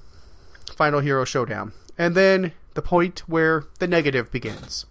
Final 0.75 1.01
Hero 1.01 1.25
Showdown. 1.25 1.73
And 1.99 2.15
then 2.15 2.53
the 2.75 2.83
point 2.83 3.21
where 3.27 3.65
the 3.79 3.87
negative 3.87 4.31
begins. 4.31 4.87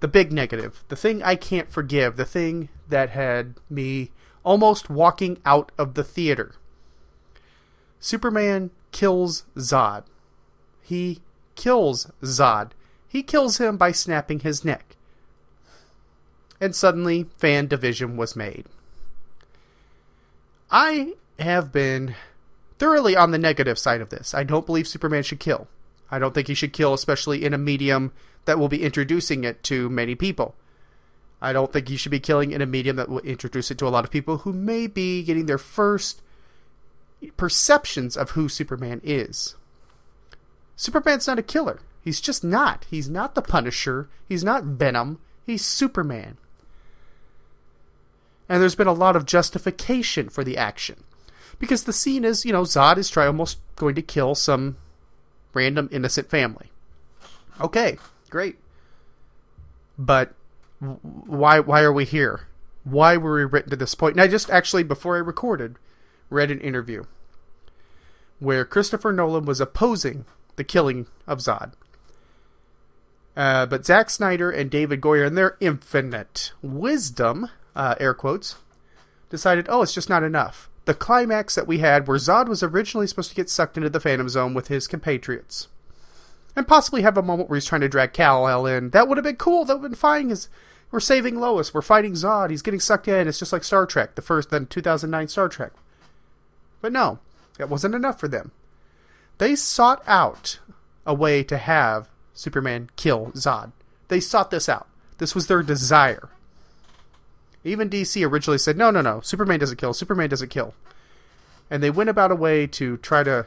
The 0.00 0.08
big 0.08 0.32
negative. 0.32 0.84
The 0.88 0.96
thing 0.96 1.22
I 1.22 1.34
can't 1.34 1.70
forgive. 1.70 2.16
The 2.16 2.24
thing 2.24 2.68
that 2.88 3.10
had 3.10 3.54
me 3.68 4.10
almost 4.44 4.90
walking 4.90 5.38
out 5.44 5.72
of 5.78 5.94
the 5.94 6.04
theater. 6.04 6.54
Superman 8.00 8.70
kills 8.92 9.44
Zod. 9.56 10.04
He 10.82 11.20
kills 11.54 12.10
Zod. 12.22 12.70
He 13.08 13.22
kills 13.22 13.58
him 13.58 13.76
by 13.76 13.92
snapping 13.92 14.40
his 14.40 14.64
neck. 14.64 14.96
And 16.60 16.74
suddenly, 16.74 17.26
fan 17.36 17.66
division 17.66 18.16
was 18.16 18.36
made. 18.36 18.66
I 20.70 21.14
have 21.38 21.72
been 21.72 22.14
thoroughly 22.78 23.16
on 23.16 23.30
the 23.30 23.38
negative 23.38 23.78
side 23.78 24.00
of 24.00 24.10
this. 24.10 24.34
I 24.34 24.44
don't 24.44 24.66
believe 24.66 24.88
Superman 24.88 25.22
should 25.22 25.40
kill. 25.40 25.68
I 26.10 26.18
don't 26.18 26.34
think 26.34 26.48
he 26.48 26.54
should 26.54 26.72
kill, 26.72 26.94
especially 26.94 27.44
in 27.44 27.54
a 27.54 27.58
medium 27.58 28.12
that 28.44 28.58
will 28.58 28.68
be 28.68 28.82
introducing 28.82 29.44
it 29.44 29.62
to 29.64 29.90
many 29.90 30.14
people. 30.14 30.54
I 31.40 31.52
don't 31.52 31.72
think 31.72 31.88
he 31.88 31.96
should 31.96 32.10
be 32.10 32.20
killing 32.20 32.50
in 32.50 32.60
a 32.60 32.66
medium 32.66 32.96
that 32.96 33.08
will 33.08 33.20
introduce 33.20 33.70
it 33.70 33.78
to 33.78 33.86
a 33.86 33.90
lot 33.90 34.04
of 34.04 34.10
people 34.10 34.38
who 34.38 34.52
may 34.52 34.86
be 34.86 35.22
getting 35.22 35.46
their 35.46 35.58
first 35.58 36.20
perceptions 37.36 38.16
of 38.16 38.30
who 38.30 38.48
Superman 38.48 39.00
is. 39.04 39.54
Superman's 40.76 41.26
not 41.26 41.38
a 41.38 41.42
killer. 41.42 41.80
He's 42.02 42.20
just 42.20 42.42
not. 42.42 42.86
He's 42.90 43.08
not 43.08 43.34
the 43.34 43.42
Punisher. 43.42 44.08
He's 44.28 44.44
not 44.44 44.64
Venom. 44.64 45.20
He's 45.44 45.64
Superman. 45.64 46.38
And 48.48 48.62
there's 48.62 48.74
been 48.74 48.86
a 48.86 48.92
lot 48.92 49.16
of 49.16 49.26
justification 49.26 50.28
for 50.28 50.42
the 50.42 50.56
action. 50.56 51.04
Because 51.58 51.84
the 51.84 51.92
scene 51.92 52.24
is, 52.24 52.44
you 52.44 52.52
know, 52.52 52.62
Zod 52.62 52.96
is 52.96 53.10
try 53.10 53.26
almost 53.26 53.58
going 53.76 53.94
to 53.96 54.02
kill 54.02 54.34
some 54.34 54.76
random 55.52 55.88
innocent 55.92 56.30
family. 56.30 56.70
Okay, 57.60 57.98
great. 58.30 58.56
But 59.98 60.32
why 60.80 61.60
why 61.60 61.82
are 61.82 61.92
we 61.92 62.04
here? 62.04 62.46
Why 62.84 63.16
were 63.16 63.36
we 63.36 63.44
written 63.44 63.70
to 63.70 63.76
this 63.76 63.94
point? 63.94 64.14
And 64.14 64.20
I 64.20 64.28
just 64.28 64.50
actually 64.50 64.82
before 64.82 65.16
I 65.16 65.20
recorded 65.20 65.76
read 66.30 66.50
an 66.50 66.60
interview 66.60 67.04
where 68.38 68.64
Christopher 68.64 69.12
Nolan 69.12 69.44
was 69.44 69.60
opposing 69.60 70.24
the 70.56 70.64
killing 70.64 71.06
of 71.26 71.38
Zod. 71.38 71.72
Uh, 73.36 73.66
but 73.66 73.86
Zack 73.86 74.10
Snyder 74.10 74.50
and 74.50 74.70
David 74.70 75.00
Goyer, 75.00 75.26
in 75.26 75.34
their 75.34 75.56
infinite 75.60 76.52
wisdom, 76.60 77.48
uh, 77.76 77.94
air 78.00 78.14
quotes, 78.14 78.56
decided, 79.30 79.66
oh, 79.68 79.82
it's 79.82 79.94
just 79.94 80.08
not 80.08 80.24
enough. 80.24 80.68
The 80.86 80.94
climax 80.94 81.54
that 81.54 81.66
we 81.68 81.78
had, 81.78 82.08
where 82.08 82.18
Zod 82.18 82.48
was 82.48 82.62
originally 82.62 83.06
supposed 83.06 83.30
to 83.30 83.36
get 83.36 83.48
sucked 83.48 83.76
into 83.76 83.90
the 83.90 84.00
Phantom 84.00 84.28
Zone 84.28 84.54
with 84.54 84.68
his 84.68 84.88
compatriots, 84.88 85.68
and 86.56 86.66
possibly 86.66 87.02
have 87.02 87.16
a 87.16 87.22
moment 87.22 87.48
where 87.48 87.56
he's 87.56 87.66
trying 87.66 87.82
to 87.82 87.88
drag 87.88 88.12
Kal-El 88.12 88.66
in, 88.66 88.90
that 88.90 89.06
would 89.06 89.18
have 89.18 89.24
been 89.24 89.36
cool. 89.36 89.64
That 89.64 89.76
would 89.76 89.84
have 89.84 89.90
been 89.92 89.98
fine. 89.98 90.34
We're 90.90 91.00
saving 91.00 91.38
Lois, 91.38 91.74
we're 91.74 91.82
fighting 91.82 92.12
Zod, 92.12 92.50
he's 92.50 92.62
getting 92.62 92.80
sucked 92.80 93.08
in. 93.08 93.28
It's 93.28 93.38
just 93.38 93.52
like 93.52 93.64
Star 93.64 93.86
Trek, 93.86 94.14
the 94.14 94.22
first, 94.22 94.50
then 94.50 94.66
2009 94.66 95.28
Star 95.28 95.48
Trek. 95.48 95.72
But 96.80 96.92
no, 96.92 97.18
that 97.58 97.68
wasn't 97.68 97.94
enough 97.94 98.18
for 98.18 98.28
them. 98.28 98.52
They 99.38 99.54
sought 99.54 100.02
out 100.06 100.58
a 101.06 101.14
way 101.14 101.42
to 101.44 101.58
have 101.58 102.08
Superman 102.34 102.90
kill 102.96 103.32
Zod. 103.34 103.72
They 104.08 104.20
sought 104.20 104.50
this 104.50 104.68
out. 104.68 104.88
This 105.18 105.34
was 105.34 105.46
their 105.46 105.62
desire. 105.62 106.28
Even 107.64 107.90
DC 107.90 108.26
originally 108.26 108.58
said, 108.58 108.76
no, 108.76 108.90
no, 108.90 109.00
no, 109.02 109.20
Superman 109.20 109.60
doesn't 109.60 109.78
kill, 109.78 109.92
Superman 109.92 110.30
doesn't 110.30 110.50
kill. 110.50 110.74
And 111.70 111.82
they 111.82 111.90
went 111.90 112.08
about 112.08 112.30
a 112.30 112.36
way 112.36 112.66
to 112.68 112.96
try 112.98 113.22
to 113.24 113.46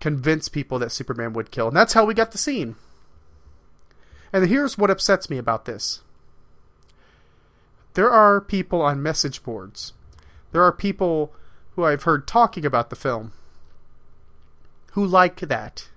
convince 0.00 0.48
people 0.48 0.78
that 0.78 0.92
Superman 0.92 1.32
would 1.34 1.50
kill. 1.50 1.68
And 1.68 1.76
that's 1.76 1.92
how 1.92 2.04
we 2.04 2.14
got 2.14 2.30
the 2.30 2.38
scene. 2.38 2.76
And 4.32 4.46
here's 4.46 4.78
what 4.78 4.90
upsets 4.90 5.28
me 5.28 5.38
about 5.38 5.64
this 5.64 6.00
there 7.94 8.10
are 8.10 8.40
people 8.40 8.82
on 8.82 9.02
message 9.02 9.42
boards, 9.42 9.92
there 10.52 10.62
are 10.62 10.72
people 10.72 11.32
who 11.74 11.84
I've 11.84 12.02
heard 12.02 12.26
talking 12.26 12.66
about 12.66 12.90
the 12.90 12.96
film 12.96 13.32
who 14.92 15.06
like 15.06 15.40
that 15.40 15.88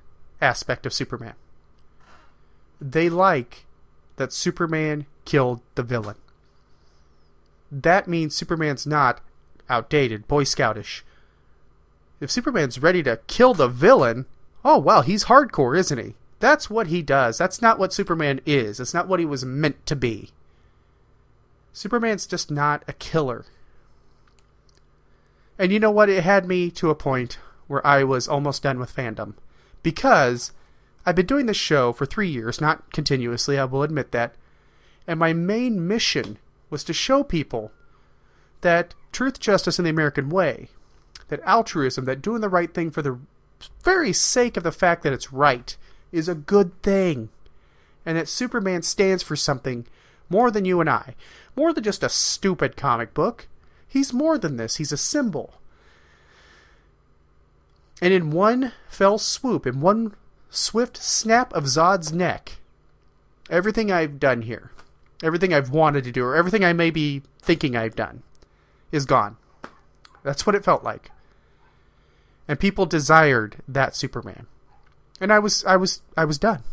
aspect 0.41 0.85
of 0.85 0.93
Superman. 0.93 1.33
They 2.79 3.09
like 3.09 3.65
that 4.17 4.33
Superman 4.33 5.05
killed 5.25 5.61
the 5.75 5.83
villain. 5.83 6.17
That 7.71 8.07
means 8.07 8.35
Superman's 8.35 8.85
not 8.85 9.21
outdated, 9.69 10.27
Boy 10.27 10.43
Scoutish. 10.43 11.01
If 12.19 12.29
Superman's 12.29 12.79
ready 12.79 13.01
to 13.03 13.19
kill 13.27 13.53
the 13.53 13.67
villain, 13.67 14.25
oh 14.63 14.77
well, 14.77 15.01
he's 15.01 15.25
hardcore, 15.25 15.77
isn't 15.77 15.97
he? 15.97 16.13
That's 16.39 16.69
what 16.69 16.87
he 16.87 17.01
does. 17.01 17.37
That's 17.37 17.61
not 17.61 17.79
what 17.79 17.93
Superman 17.93 18.41
is. 18.45 18.79
It's 18.79 18.93
not 18.93 19.07
what 19.07 19.19
he 19.19 19.25
was 19.25 19.45
meant 19.45 19.85
to 19.85 19.95
be. 19.95 20.29
Superman's 21.73 22.25
just 22.25 22.51
not 22.51 22.83
a 22.87 22.93
killer. 22.93 23.45
And 25.57 25.71
you 25.71 25.79
know 25.79 25.91
what? 25.91 26.09
It 26.09 26.23
had 26.23 26.47
me 26.47 26.71
to 26.71 26.89
a 26.89 26.95
point 26.95 27.37
where 27.67 27.85
I 27.85 28.03
was 28.03 28.27
almost 28.27 28.63
done 28.63 28.79
with 28.79 28.95
fandom. 28.95 29.35
Because 29.83 30.51
I've 31.05 31.15
been 31.15 31.25
doing 31.25 31.45
this 31.45 31.57
show 31.57 31.93
for 31.93 32.05
three 32.05 32.29
years, 32.29 32.61
not 32.61 32.91
continuously, 32.91 33.57
I 33.57 33.65
will 33.65 33.83
admit 33.83 34.11
that. 34.11 34.35
And 35.07 35.19
my 35.19 35.33
main 35.33 35.87
mission 35.87 36.37
was 36.69 36.83
to 36.85 36.93
show 36.93 37.23
people 37.23 37.71
that 38.61 38.93
truth, 39.11 39.39
justice, 39.39 39.79
and 39.79 39.85
the 39.85 39.91
American 39.91 40.29
way, 40.29 40.69
that 41.29 41.41
altruism, 41.43 42.05
that 42.05 42.21
doing 42.21 42.41
the 42.41 42.49
right 42.49 42.73
thing 42.73 42.91
for 42.91 43.01
the 43.01 43.19
very 43.83 44.13
sake 44.13 44.57
of 44.57 44.63
the 44.63 44.71
fact 44.71 45.03
that 45.03 45.13
it's 45.13 45.33
right, 45.33 45.75
is 46.11 46.27
a 46.27 46.35
good 46.35 46.79
thing. 46.81 47.29
And 48.05 48.17
that 48.17 48.27
Superman 48.27 48.81
stands 48.81 49.23
for 49.23 49.35
something 49.35 49.85
more 50.31 50.49
than 50.49 50.65
you 50.65 50.79
and 50.79 50.89
I. 50.89 51.15
More 51.55 51.73
than 51.73 51.83
just 51.83 52.03
a 52.03 52.09
stupid 52.09 52.77
comic 52.77 53.13
book. 53.13 53.47
He's 53.87 54.13
more 54.13 54.37
than 54.37 54.55
this, 54.55 54.77
he's 54.77 54.93
a 54.93 54.97
symbol. 54.97 55.55
And 58.01 58.13
in 58.13 58.31
one 58.31 58.71
fell 58.87 59.17
swoop, 59.17 59.67
in 59.67 59.81
one 59.81 60.15
swift 60.49 60.97
snap 60.97 61.53
of 61.53 61.65
Zod's 61.65 62.11
neck, 62.11 62.53
everything 63.49 63.91
I've 63.91 64.19
done 64.19 64.43
here, 64.43 64.71
everything 65.21 65.53
I've 65.53 65.69
wanted 65.69 66.05
to 66.05 66.11
do, 66.11 66.23
or 66.23 66.35
everything 66.35 66.63
I 66.63 66.73
may 66.73 66.89
be 66.89 67.21
thinking 67.41 67.75
I've 67.75 67.95
done, 67.95 68.23
is 68.91 69.05
gone. 69.05 69.37
That's 70.23 70.45
what 70.45 70.55
it 70.55 70.65
felt 70.65 70.83
like. 70.83 71.11
And 72.47 72.59
people 72.59 72.85
desired 72.85 73.57
that 73.67 73.95
Superman. 73.95 74.47
And 75.19 75.31
I 75.31 75.39
was 75.39 75.63
I 75.65 75.75
was 75.75 76.01
I 76.17 76.25
was 76.25 76.37
done. 76.37 76.63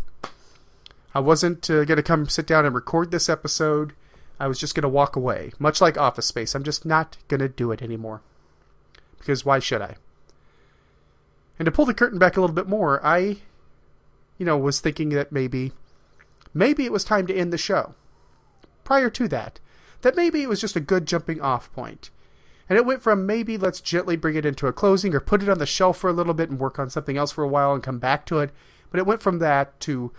I 1.14 1.20
wasn't 1.20 1.68
uh, 1.70 1.84
going 1.84 1.96
to 1.96 2.02
come 2.02 2.28
sit 2.28 2.46
down 2.46 2.66
and 2.66 2.74
record 2.74 3.10
this 3.10 3.28
episode. 3.28 3.94
I 4.38 4.46
was 4.46 4.58
just 4.58 4.74
going 4.74 4.82
to 4.82 4.88
walk 4.88 5.16
away. 5.16 5.52
Much 5.58 5.80
like 5.80 5.96
Office 5.96 6.26
Space, 6.26 6.54
I'm 6.54 6.64
just 6.64 6.84
not 6.84 7.16
going 7.28 7.40
to 7.40 7.48
do 7.48 7.72
it 7.72 7.82
anymore. 7.82 8.22
Because 9.18 9.44
why 9.44 9.58
should 9.58 9.82
I? 9.82 9.96
And 11.58 11.66
to 11.66 11.72
pull 11.72 11.86
the 11.86 11.94
curtain 11.94 12.18
back 12.18 12.36
a 12.36 12.40
little 12.40 12.54
bit 12.54 12.68
more, 12.68 13.04
I, 13.04 13.38
you 14.36 14.46
know, 14.46 14.56
was 14.56 14.80
thinking 14.80 15.08
that 15.10 15.32
maybe, 15.32 15.72
maybe 16.54 16.84
it 16.84 16.92
was 16.92 17.04
time 17.04 17.26
to 17.26 17.34
end 17.34 17.52
the 17.52 17.58
show. 17.58 17.94
Prior 18.84 19.10
to 19.10 19.26
that, 19.28 19.58
that 20.02 20.16
maybe 20.16 20.42
it 20.42 20.48
was 20.48 20.60
just 20.60 20.76
a 20.76 20.80
good 20.80 21.06
jumping 21.06 21.40
off 21.40 21.72
point. 21.72 22.10
And 22.68 22.76
it 22.76 22.86
went 22.86 23.02
from 23.02 23.26
maybe 23.26 23.56
let's 23.56 23.80
gently 23.80 24.16
bring 24.16 24.36
it 24.36 24.46
into 24.46 24.66
a 24.66 24.72
closing 24.72 25.14
or 25.14 25.20
put 25.20 25.42
it 25.42 25.48
on 25.48 25.58
the 25.58 25.66
shelf 25.66 25.98
for 25.98 26.10
a 26.10 26.12
little 26.12 26.34
bit 26.34 26.50
and 26.50 26.60
work 26.60 26.78
on 26.78 26.90
something 26.90 27.16
else 27.16 27.32
for 27.32 27.42
a 27.42 27.48
while 27.48 27.72
and 27.72 27.82
come 27.82 27.98
back 27.98 28.26
to 28.26 28.38
it. 28.38 28.50
But 28.90 29.00
it 29.00 29.06
went 29.06 29.22
from 29.22 29.38
that 29.38 29.80
to 29.80 30.12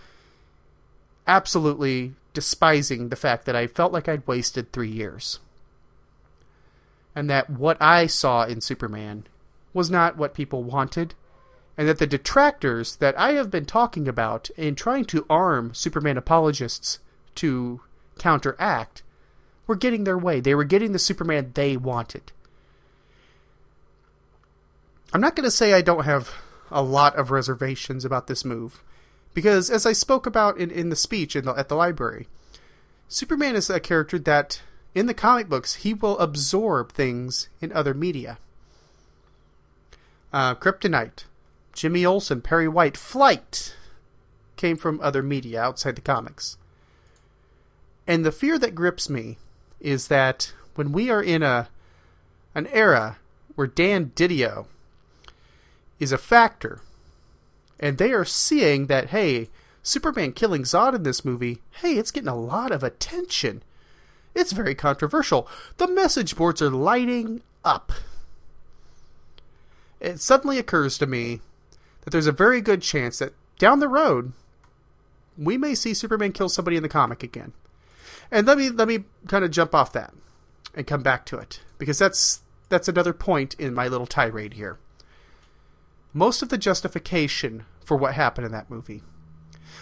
absolutely 1.26 2.14
despising 2.32 3.08
the 3.08 3.16
fact 3.16 3.44
that 3.46 3.56
I 3.56 3.66
felt 3.66 3.92
like 3.92 4.08
I'd 4.08 4.26
wasted 4.26 4.72
three 4.72 4.90
years. 4.90 5.40
And 7.14 7.28
that 7.28 7.50
what 7.50 7.80
I 7.80 8.06
saw 8.06 8.44
in 8.44 8.60
Superman 8.60 9.26
was 9.74 9.90
not 9.90 10.16
what 10.16 10.34
people 10.34 10.62
wanted. 10.62 11.14
And 11.76 11.88
that 11.88 11.98
the 11.98 12.06
detractors 12.06 12.96
that 12.96 13.18
I 13.18 13.32
have 13.32 13.50
been 13.50 13.64
talking 13.64 14.06
about 14.06 14.50
in 14.50 14.74
trying 14.74 15.06
to 15.06 15.26
arm 15.30 15.74
Superman 15.74 16.16
apologists 16.16 16.98
to 17.36 17.80
counteract 18.18 19.02
were 19.66 19.76
getting 19.76 20.04
their 20.04 20.18
way. 20.18 20.40
They 20.40 20.54
were 20.54 20.64
getting 20.64 20.92
the 20.92 20.98
Superman 20.98 21.52
they 21.54 21.76
wanted. 21.76 22.32
I'm 25.12 25.20
not 25.20 25.34
going 25.34 25.44
to 25.44 25.50
say 25.50 25.72
I 25.72 25.80
don't 25.80 26.04
have 26.04 26.34
a 26.70 26.82
lot 26.82 27.16
of 27.16 27.30
reservations 27.30 28.04
about 28.04 28.26
this 28.26 28.44
move, 28.44 28.82
because 29.34 29.70
as 29.70 29.86
I 29.86 29.92
spoke 29.92 30.26
about 30.26 30.58
in, 30.58 30.70
in 30.70 30.88
the 30.88 30.96
speech 30.96 31.36
in 31.36 31.44
the, 31.44 31.52
at 31.52 31.68
the 31.68 31.76
library, 31.76 32.28
Superman 33.08 33.56
is 33.56 33.68
a 33.70 33.80
character 33.80 34.18
that, 34.20 34.62
in 34.94 35.06
the 35.06 35.14
comic 35.14 35.48
books, 35.48 35.76
he 35.76 35.94
will 35.94 36.18
absorb 36.18 36.92
things 36.92 37.48
in 37.60 37.72
other 37.72 37.94
media. 37.94 38.38
Uh, 40.32 40.54
Kryptonite, 40.54 41.24
Jimmy 41.72 42.04
Olsen, 42.04 42.40
Perry 42.40 42.68
White, 42.68 42.96
Flight 42.96 43.76
came 44.56 44.76
from 44.76 45.00
other 45.00 45.22
media 45.22 45.60
outside 45.60 45.96
the 45.96 46.02
comics. 46.02 46.56
And 48.06 48.24
the 48.24 48.32
fear 48.32 48.58
that 48.58 48.74
grips 48.74 49.08
me 49.08 49.38
is 49.80 50.08
that 50.08 50.52
when 50.74 50.92
we 50.92 51.10
are 51.10 51.22
in 51.22 51.42
a 51.42 51.68
an 52.54 52.66
era 52.68 53.18
where 53.54 53.66
Dan 53.66 54.12
Didio 54.14 54.66
is 55.98 56.12
a 56.12 56.18
factor, 56.18 56.80
and 57.80 57.98
they 57.98 58.12
are 58.12 58.24
seeing 58.24 58.86
that 58.86 59.08
hey, 59.08 59.48
Superman 59.82 60.32
killing 60.32 60.62
Zod 60.62 60.94
in 60.94 61.02
this 61.02 61.24
movie, 61.24 61.62
hey, 61.80 61.94
it's 61.94 62.12
getting 62.12 62.28
a 62.28 62.36
lot 62.36 62.70
of 62.70 62.84
attention. 62.84 63.62
It's 64.34 64.52
very 64.52 64.76
controversial. 64.76 65.48
The 65.78 65.88
message 65.88 66.36
boards 66.36 66.62
are 66.62 66.70
lighting 66.70 67.42
up. 67.64 67.90
It 69.98 70.20
suddenly 70.20 70.58
occurs 70.58 70.96
to 70.98 71.06
me 71.06 71.40
that 72.02 72.10
there's 72.10 72.28
a 72.28 72.32
very 72.32 72.60
good 72.60 72.82
chance 72.82 73.18
that 73.18 73.34
down 73.58 73.80
the 73.80 73.88
road 73.88 74.32
we 75.36 75.56
may 75.56 75.74
see 75.74 75.94
Superman 75.94 76.32
kill 76.32 76.48
somebody 76.48 76.76
in 76.76 76.82
the 76.82 76.88
comic 76.88 77.22
again. 77.22 77.52
And 78.30 78.46
let 78.46 78.58
me 78.58 78.68
let 78.68 78.86
me 78.86 79.04
kind 79.26 79.44
of 79.44 79.50
jump 79.50 79.74
off 79.74 79.92
that 79.92 80.12
and 80.74 80.86
come 80.86 81.02
back 81.02 81.24
to 81.26 81.38
it 81.38 81.60
because 81.78 81.98
that's 81.98 82.42
that's 82.68 82.88
another 82.88 83.12
point 83.12 83.54
in 83.54 83.74
my 83.74 83.88
little 83.88 84.06
tirade 84.06 84.54
here. 84.54 84.78
Most 86.12 86.42
of 86.42 86.48
the 86.48 86.58
justification 86.58 87.64
for 87.84 87.96
what 87.96 88.14
happened 88.14 88.46
in 88.46 88.52
that 88.52 88.70
movie. 88.70 89.02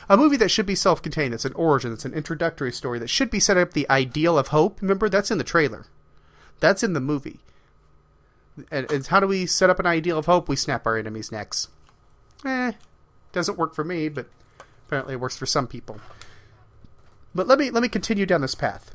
A 0.09 0.17
movie 0.17 0.37
that 0.37 0.51
should 0.51 0.67
be 0.67 0.75
self-contained, 0.75 1.33
that's 1.33 1.45
an 1.45 1.53
origin, 1.55 1.91
that's 1.91 2.05
an 2.05 2.15
introductory 2.15 2.73
story, 2.73 2.99
that 2.99 3.11
should 3.11 3.31
be 3.31 3.41
set 3.41 3.57
up 3.57 3.73
the 3.73 3.89
ideal 3.91 4.39
of 4.39 4.49
hope. 4.49 4.81
Remember, 4.81 5.09
that's 5.09 5.31
in 5.31 5.39
the 5.39 5.45
trailer. 5.45 5.87
That's 6.61 6.83
in 6.83 6.93
the 6.93 7.01
movie. 7.01 7.41
And, 8.71 8.91
and 8.91 9.07
how 9.07 9.21
do 9.21 9.27
we 9.27 9.47
set 9.47 9.71
up 9.71 9.79
an 9.79 9.87
ideal 9.87 10.19
of 10.19 10.27
hope? 10.27 10.49
We 10.49 10.57
snap 10.57 10.87
our 10.87 10.97
enemies' 10.97 11.33
necks. 11.33 11.69
Eh, 12.45 12.73
doesn't 13.33 13.59
work 13.59 13.75
for 13.75 13.85
me, 13.85 14.09
but 14.09 14.27
apparently 14.87 15.15
it 15.15 15.21
works 15.21 15.37
for 15.37 15.47
some 15.47 15.67
people. 15.67 16.01
But 17.35 17.47
let 17.47 17.59
me 17.59 17.71
let 17.71 17.83
me 17.83 17.89
continue 17.89 18.27
down 18.27 18.41
this 18.41 18.55
path. 18.55 18.95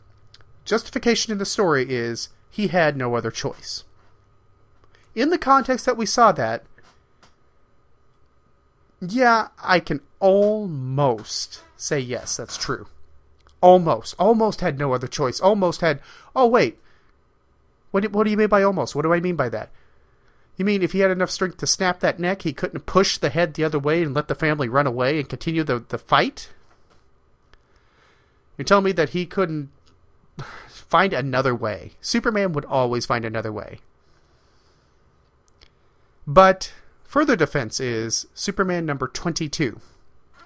Justification 0.66 1.32
in 1.32 1.38
the 1.38 1.46
story 1.46 1.86
is 1.90 2.30
he 2.50 2.68
had 2.68 2.98
no 2.98 3.16
other 3.16 3.32
choice. 3.32 3.84
In 5.16 5.30
the 5.30 5.38
context 5.38 5.86
that 5.86 5.98
we 5.98 6.06
saw 6.06 6.32
that, 6.34 6.66
yeah, 9.12 9.50
I 9.62 9.80
can 9.80 10.02
almost 10.20 11.64
say 11.76 12.00
yes, 12.00 12.38
that's 12.38 12.58
true. 12.58 12.88
Almost. 13.62 14.16
Almost 14.20 14.62
had 14.62 14.78
no 14.78 14.94
other 14.94 15.08
choice. 15.08 15.40
Almost 15.40 15.82
had. 15.82 16.00
Oh, 16.36 16.48
wait. 16.48 16.80
What 17.92 18.12
what 18.12 18.24
do 18.24 18.32
you 18.32 18.38
mean 18.38 18.50
by 18.50 18.64
almost? 18.64 18.96
What 18.96 19.04
do 19.04 19.14
I 19.14 19.20
mean 19.20 19.36
by 19.36 19.50
that? 19.50 19.70
You 20.58 20.66
mean 20.66 20.84
if 20.84 20.92
he 20.92 21.00
had 21.00 21.12
enough 21.12 21.32
strength 21.32 21.58
to 21.58 21.68
snap 21.68 22.00
that 22.00 22.20
neck, 22.20 22.42
he 22.42 22.54
couldn't 22.54 22.86
push 22.86 23.18
the 23.18 23.30
head 23.30 23.54
the 23.54 23.64
other 23.64 23.80
way 23.80 24.04
and 24.04 24.14
let 24.14 24.28
the 24.28 24.36
family 24.36 24.68
run 24.68 24.86
away 24.86 25.20
and 25.20 25.30
continue 25.30 25.64
the, 25.64 25.80
the 25.80 25.98
fight? 25.98 26.50
You're 28.58 28.66
telling 28.66 28.86
me 28.86 28.92
that 28.92 29.10
he 29.10 29.26
couldn't 29.26 29.70
find 30.68 31.14
another 31.14 31.56
way. 31.56 31.94
Superman 32.02 32.54
would 32.54 32.66
always 32.66 33.06
find 33.06 33.26
another 33.26 33.52
way. 33.52 33.80
But 36.28 36.74
further 37.14 37.36
defense 37.36 37.80
is 37.80 38.26
Superman 38.34 38.88
number 38.88 39.08
22, 39.08 39.80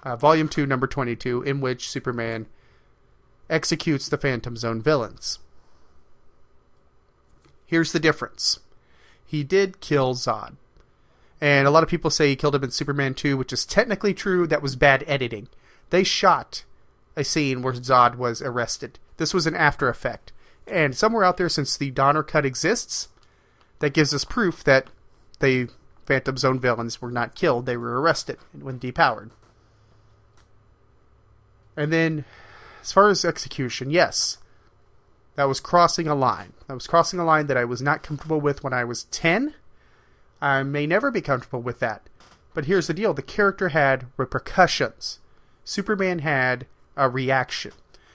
uh, 0.02 0.16
Volume 0.16 0.50
2, 0.50 0.66
number 0.66 0.86
22, 0.86 1.40
in 1.40 1.62
which 1.62 1.88
Superman 1.88 2.44
executes 3.48 4.06
the 4.06 4.18
Phantom 4.18 4.54
Zone 4.54 4.82
villains. 4.82 5.38
Here's 7.64 7.92
the 7.92 7.98
difference 7.98 8.60
he 9.24 9.42
did 9.44 9.80
kill 9.80 10.14
Zod. 10.14 10.56
And 11.40 11.66
a 11.66 11.70
lot 11.70 11.84
of 11.84 11.88
people 11.88 12.10
say 12.10 12.28
he 12.28 12.36
killed 12.36 12.54
him 12.54 12.64
in 12.64 12.70
Superman 12.70 13.14
2, 13.14 13.38
which 13.38 13.54
is 13.54 13.64
technically 13.64 14.12
true. 14.12 14.46
That 14.46 14.60
was 14.60 14.76
bad 14.76 15.04
editing. 15.06 15.48
They 15.88 16.04
shot 16.04 16.64
a 17.16 17.24
scene 17.24 17.62
where 17.62 17.72
Zod 17.72 18.16
was 18.16 18.42
arrested. 18.42 18.98
This 19.16 19.32
was 19.32 19.46
an 19.46 19.56
after 19.56 19.88
effect. 19.88 20.32
And 20.66 20.94
somewhere 20.94 21.24
out 21.24 21.38
there, 21.38 21.48
since 21.48 21.78
the 21.78 21.90
Donner 21.90 22.22
cut 22.22 22.44
exists, 22.44 23.08
that 23.78 23.94
gives 23.94 24.12
us 24.12 24.26
proof 24.26 24.62
that 24.64 24.88
the 25.40 25.70
Phantom 26.08 26.38
Zone 26.38 26.58
villains 26.58 27.02
were 27.02 27.10
not 27.10 27.34
killed. 27.34 27.66
They 27.66 27.76
were 27.76 28.00
arrested 28.00 28.38
when 28.58 28.80
depowered. 28.80 29.28
And 31.76 31.92
then, 31.92 32.24
as 32.80 32.92
far 32.92 33.10
as 33.10 33.26
execution, 33.26 33.90
yes, 33.90 34.38
that 35.36 35.44
was 35.44 35.60
crossing 35.60 36.08
a 36.08 36.14
line. 36.14 36.54
That 36.66 36.72
was 36.72 36.86
crossing 36.86 37.20
a 37.20 37.26
line 37.26 37.46
that 37.48 37.58
I 37.58 37.66
was 37.66 37.82
not 37.82 38.02
comfortable 38.02 38.40
with 38.40 38.64
when 38.64 38.72
I 38.72 38.84
was 38.84 39.04
10. 39.04 39.52
I 40.40 40.62
may 40.62 40.86
never 40.86 41.10
be 41.10 41.20
comfortable 41.20 41.60
with 41.60 41.78
that. 41.80 42.08
But 42.54 42.64
here's 42.64 42.86
the 42.86 42.94
deal 42.94 43.12
the 43.12 43.20
character 43.20 43.68
had 43.68 44.06
repercussions. 44.16 45.18
Superman 45.62 46.20
had 46.20 46.66
a 46.96 47.10
reaction. 47.10 47.72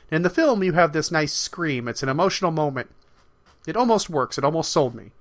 In 0.10 0.24
the 0.24 0.32
film, 0.32 0.64
you 0.64 0.74
have 0.74 0.94
this 0.94 1.12
nice 1.12 1.32
scream. 1.32 1.88
It's 1.88 2.02
an 2.02 2.10
emotional 2.10 2.50
moment. 2.50 2.90
It 3.68 3.78
almost 3.78 4.10
works. 4.10 4.40
It 4.40 4.44
almost 4.44 4.72
sold 4.72 4.96
me. 4.96 5.12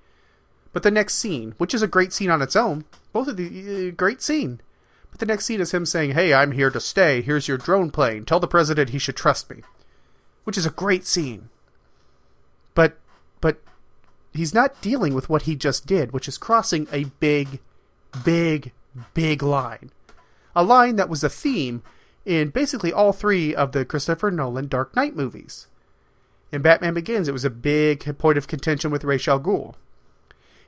But 0.73 0.83
the 0.83 0.91
next 0.91 1.15
scene, 1.15 1.53
which 1.57 1.73
is 1.73 1.83
a 1.83 1.87
great 1.87 2.11
scene 2.11 2.31
on 2.31 2.41
its 2.41 2.55
own, 2.55 2.85
both 3.13 3.27
of 3.27 3.37
the 3.37 3.89
uh, 3.89 3.91
great 3.91 4.21
scene. 4.21 4.59
But 5.11 5.19
the 5.19 5.27
next 5.27 5.45
scene 5.45 5.61
is 5.61 5.71
him 5.71 5.85
saying, 5.85 6.11
"Hey, 6.11 6.33
I'm 6.33 6.51
here 6.51 6.71
to 6.71 6.79
stay. 6.79 7.21
Here's 7.21 7.47
your 7.47 7.59
drone 7.59 7.91
plane. 7.91 8.25
Tell 8.25 8.39
the 8.39 8.47
president 8.47 8.89
he 8.89 8.97
should 8.97 9.15
trust 9.15 9.49
me," 9.49 9.61
which 10.43 10.57
is 10.57 10.65
a 10.65 10.71
great 10.71 11.05
scene. 11.05 11.49
But 12.73 12.97
but 13.39 13.61
he's 14.33 14.53
not 14.53 14.81
dealing 14.81 15.13
with 15.13 15.29
what 15.29 15.43
he 15.43 15.55
just 15.55 15.85
did, 15.85 16.11
which 16.11 16.27
is 16.27 16.39
crossing 16.39 16.87
a 16.91 17.05
big, 17.19 17.59
big, 18.25 18.71
big 19.13 19.43
line. 19.43 19.91
A 20.55 20.63
line 20.63 20.95
that 20.95 21.09
was 21.09 21.23
a 21.23 21.29
theme 21.29 21.83
in 22.25 22.49
basically 22.49 22.91
all 22.91 23.13
three 23.13 23.53
of 23.53 23.73
the 23.73 23.85
Christopher 23.85 24.31
Nolan 24.31 24.67
Dark 24.67 24.95
Knight 24.95 25.15
movies. 25.15 25.67
In 26.51 26.63
Batman 26.63 26.95
Begins, 26.95 27.27
it 27.27 27.33
was 27.33 27.45
a 27.45 27.49
big 27.51 28.17
point 28.17 28.37
of 28.37 28.47
contention 28.47 28.89
with 28.89 29.03
Ra's 29.03 29.27
al 29.27 29.39
Ghul. 29.39 29.75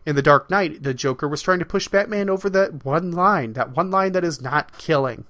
In 0.06 0.15
The 0.15 0.22
Dark 0.22 0.49
Knight, 0.52 0.84
the 0.84 0.94
Joker 0.94 1.27
was 1.27 1.41
trying 1.41 1.60
to 1.60 1.65
push 1.65 1.88
Batman 1.88 2.30
over 2.30 2.49
that 2.52 2.86
one 2.86 3.11
line, 3.11 3.53
that 3.53 3.76
one 3.76 3.90
line 3.90 4.11
that 4.11 4.23
is 4.23 4.40
not 4.40 4.77
killing. 4.77 5.26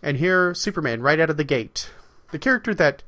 And 0.00 0.18
here, 0.18 0.54
Superman, 0.54 1.02
right 1.02 1.18
out 1.18 1.30
of 1.30 1.36
the 1.36 1.44
gate. 1.44 1.90
The 2.30 2.38
character 2.38 2.72
that, 2.74 3.02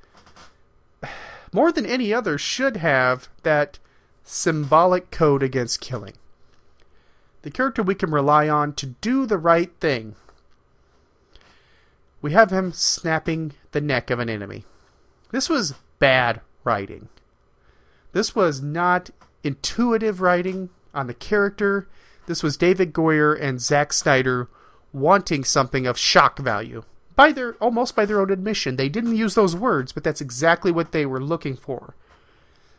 more 1.52 1.70
than 1.70 1.86
any 1.86 2.12
other, 2.12 2.36
should 2.36 2.78
have 2.78 3.28
that 3.44 3.78
symbolic 4.24 5.12
code 5.12 5.42
against 5.42 5.80
killing. 5.80 6.14
The 7.42 7.50
character 7.50 7.82
we 7.82 7.94
can 7.94 8.10
rely 8.10 8.48
on 8.48 8.74
to 8.74 8.86
do 8.86 9.24
the 9.24 9.38
right 9.38 9.70
thing. 9.80 10.16
We 12.20 12.32
have 12.32 12.50
him 12.50 12.72
snapping 12.72 13.52
the 13.70 13.80
neck 13.80 14.10
of 14.10 14.18
an 14.18 14.28
enemy. 14.28 14.64
This 15.30 15.48
was 15.48 15.74
bad 15.98 16.40
writing. 16.64 17.08
This 18.12 18.34
was 18.34 18.60
not 18.60 19.10
intuitive 19.42 20.20
writing 20.20 20.70
on 20.94 21.06
the 21.06 21.14
character. 21.14 21.88
This 22.26 22.42
was 22.42 22.56
David 22.56 22.92
Goyer 22.92 23.38
and 23.40 23.60
Zack 23.60 23.92
Snyder 23.92 24.48
wanting 24.92 25.44
something 25.44 25.86
of 25.86 25.98
shock 25.98 26.38
value. 26.38 26.84
By 27.16 27.32
their 27.32 27.54
almost 27.54 27.94
by 27.94 28.06
their 28.06 28.20
own 28.20 28.30
admission, 28.30 28.76
they 28.76 28.88
didn't 28.88 29.16
use 29.16 29.34
those 29.34 29.54
words, 29.54 29.92
but 29.92 30.04
that's 30.04 30.20
exactly 30.20 30.72
what 30.72 30.92
they 30.92 31.04
were 31.04 31.22
looking 31.22 31.56
for. 31.56 31.94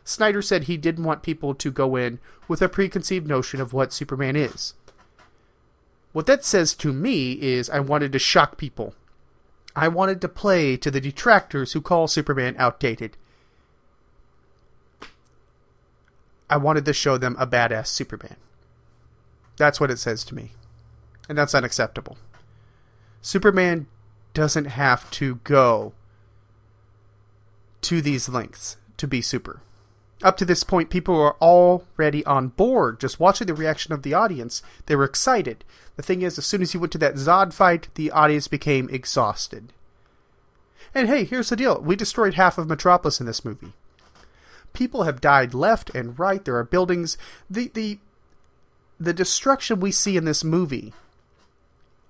Snyder 0.04 0.42
said 0.42 0.64
he 0.64 0.76
didn't 0.76 1.04
want 1.04 1.22
people 1.22 1.54
to 1.54 1.70
go 1.70 1.96
in 1.96 2.18
with 2.48 2.60
a 2.60 2.68
preconceived 2.68 3.26
notion 3.26 3.60
of 3.60 3.72
what 3.72 3.92
Superman 3.92 4.34
is. 4.34 4.74
What 6.12 6.26
that 6.26 6.44
says 6.44 6.74
to 6.74 6.92
me 6.92 7.32
is 7.40 7.70
I 7.70 7.80
wanted 7.80 8.12
to 8.12 8.18
shock 8.18 8.58
people. 8.58 8.94
I 9.74 9.88
wanted 9.88 10.20
to 10.20 10.28
play 10.28 10.76
to 10.76 10.90
the 10.90 11.00
detractors 11.00 11.72
who 11.72 11.80
call 11.80 12.08
Superman 12.08 12.56
outdated. 12.58 13.16
I 16.52 16.58
wanted 16.58 16.84
to 16.84 16.92
show 16.92 17.16
them 17.16 17.34
a 17.38 17.46
badass 17.46 17.86
Superman. 17.86 18.36
That's 19.56 19.80
what 19.80 19.90
it 19.90 19.98
says 19.98 20.22
to 20.24 20.34
me. 20.34 20.50
And 21.26 21.38
that's 21.38 21.54
unacceptable. 21.54 22.18
Superman 23.22 23.86
doesn't 24.34 24.66
have 24.66 25.10
to 25.12 25.36
go 25.44 25.94
to 27.80 28.02
these 28.02 28.28
lengths 28.28 28.76
to 28.98 29.08
be 29.08 29.22
super. 29.22 29.62
Up 30.22 30.36
to 30.36 30.44
this 30.44 30.62
point, 30.62 30.90
people 30.90 31.14
were 31.14 31.36
already 31.36 32.22
on 32.26 32.48
board. 32.48 33.00
Just 33.00 33.18
watching 33.18 33.46
the 33.46 33.54
reaction 33.54 33.94
of 33.94 34.02
the 34.02 34.12
audience, 34.12 34.60
they 34.84 34.94
were 34.94 35.04
excited. 35.04 35.64
The 35.96 36.02
thing 36.02 36.20
is, 36.20 36.36
as 36.36 36.44
soon 36.44 36.60
as 36.60 36.72
he 36.72 36.78
went 36.78 36.92
to 36.92 36.98
that 36.98 37.14
Zod 37.14 37.54
fight, 37.54 37.88
the 37.94 38.10
audience 38.10 38.46
became 38.46 38.90
exhausted. 38.90 39.72
And 40.94 41.08
hey, 41.08 41.24
here's 41.24 41.48
the 41.48 41.56
deal 41.56 41.80
we 41.80 41.96
destroyed 41.96 42.34
half 42.34 42.58
of 42.58 42.68
Metropolis 42.68 43.20
in 43.20 43.26
this 43.26 43.42
movie. 43.42 43.72
People 44.72 45.04
have 45.04 45.20
died 45.20 45.54
left 45.54 45.90
and 45.90 46.18
right. 46.18 46.44
There 46.44 46.56
are 46.56 46.64
buildings. 46.64 47.18
The, 47.50 47.70
the, 47.74 47.98
the 48.98 49.12
destruction 49.12 49.80
we 49.80 49.92
see 49.92 50.16
in 50.16 50.24
this 50.24 50.42
movie 50.42 50.92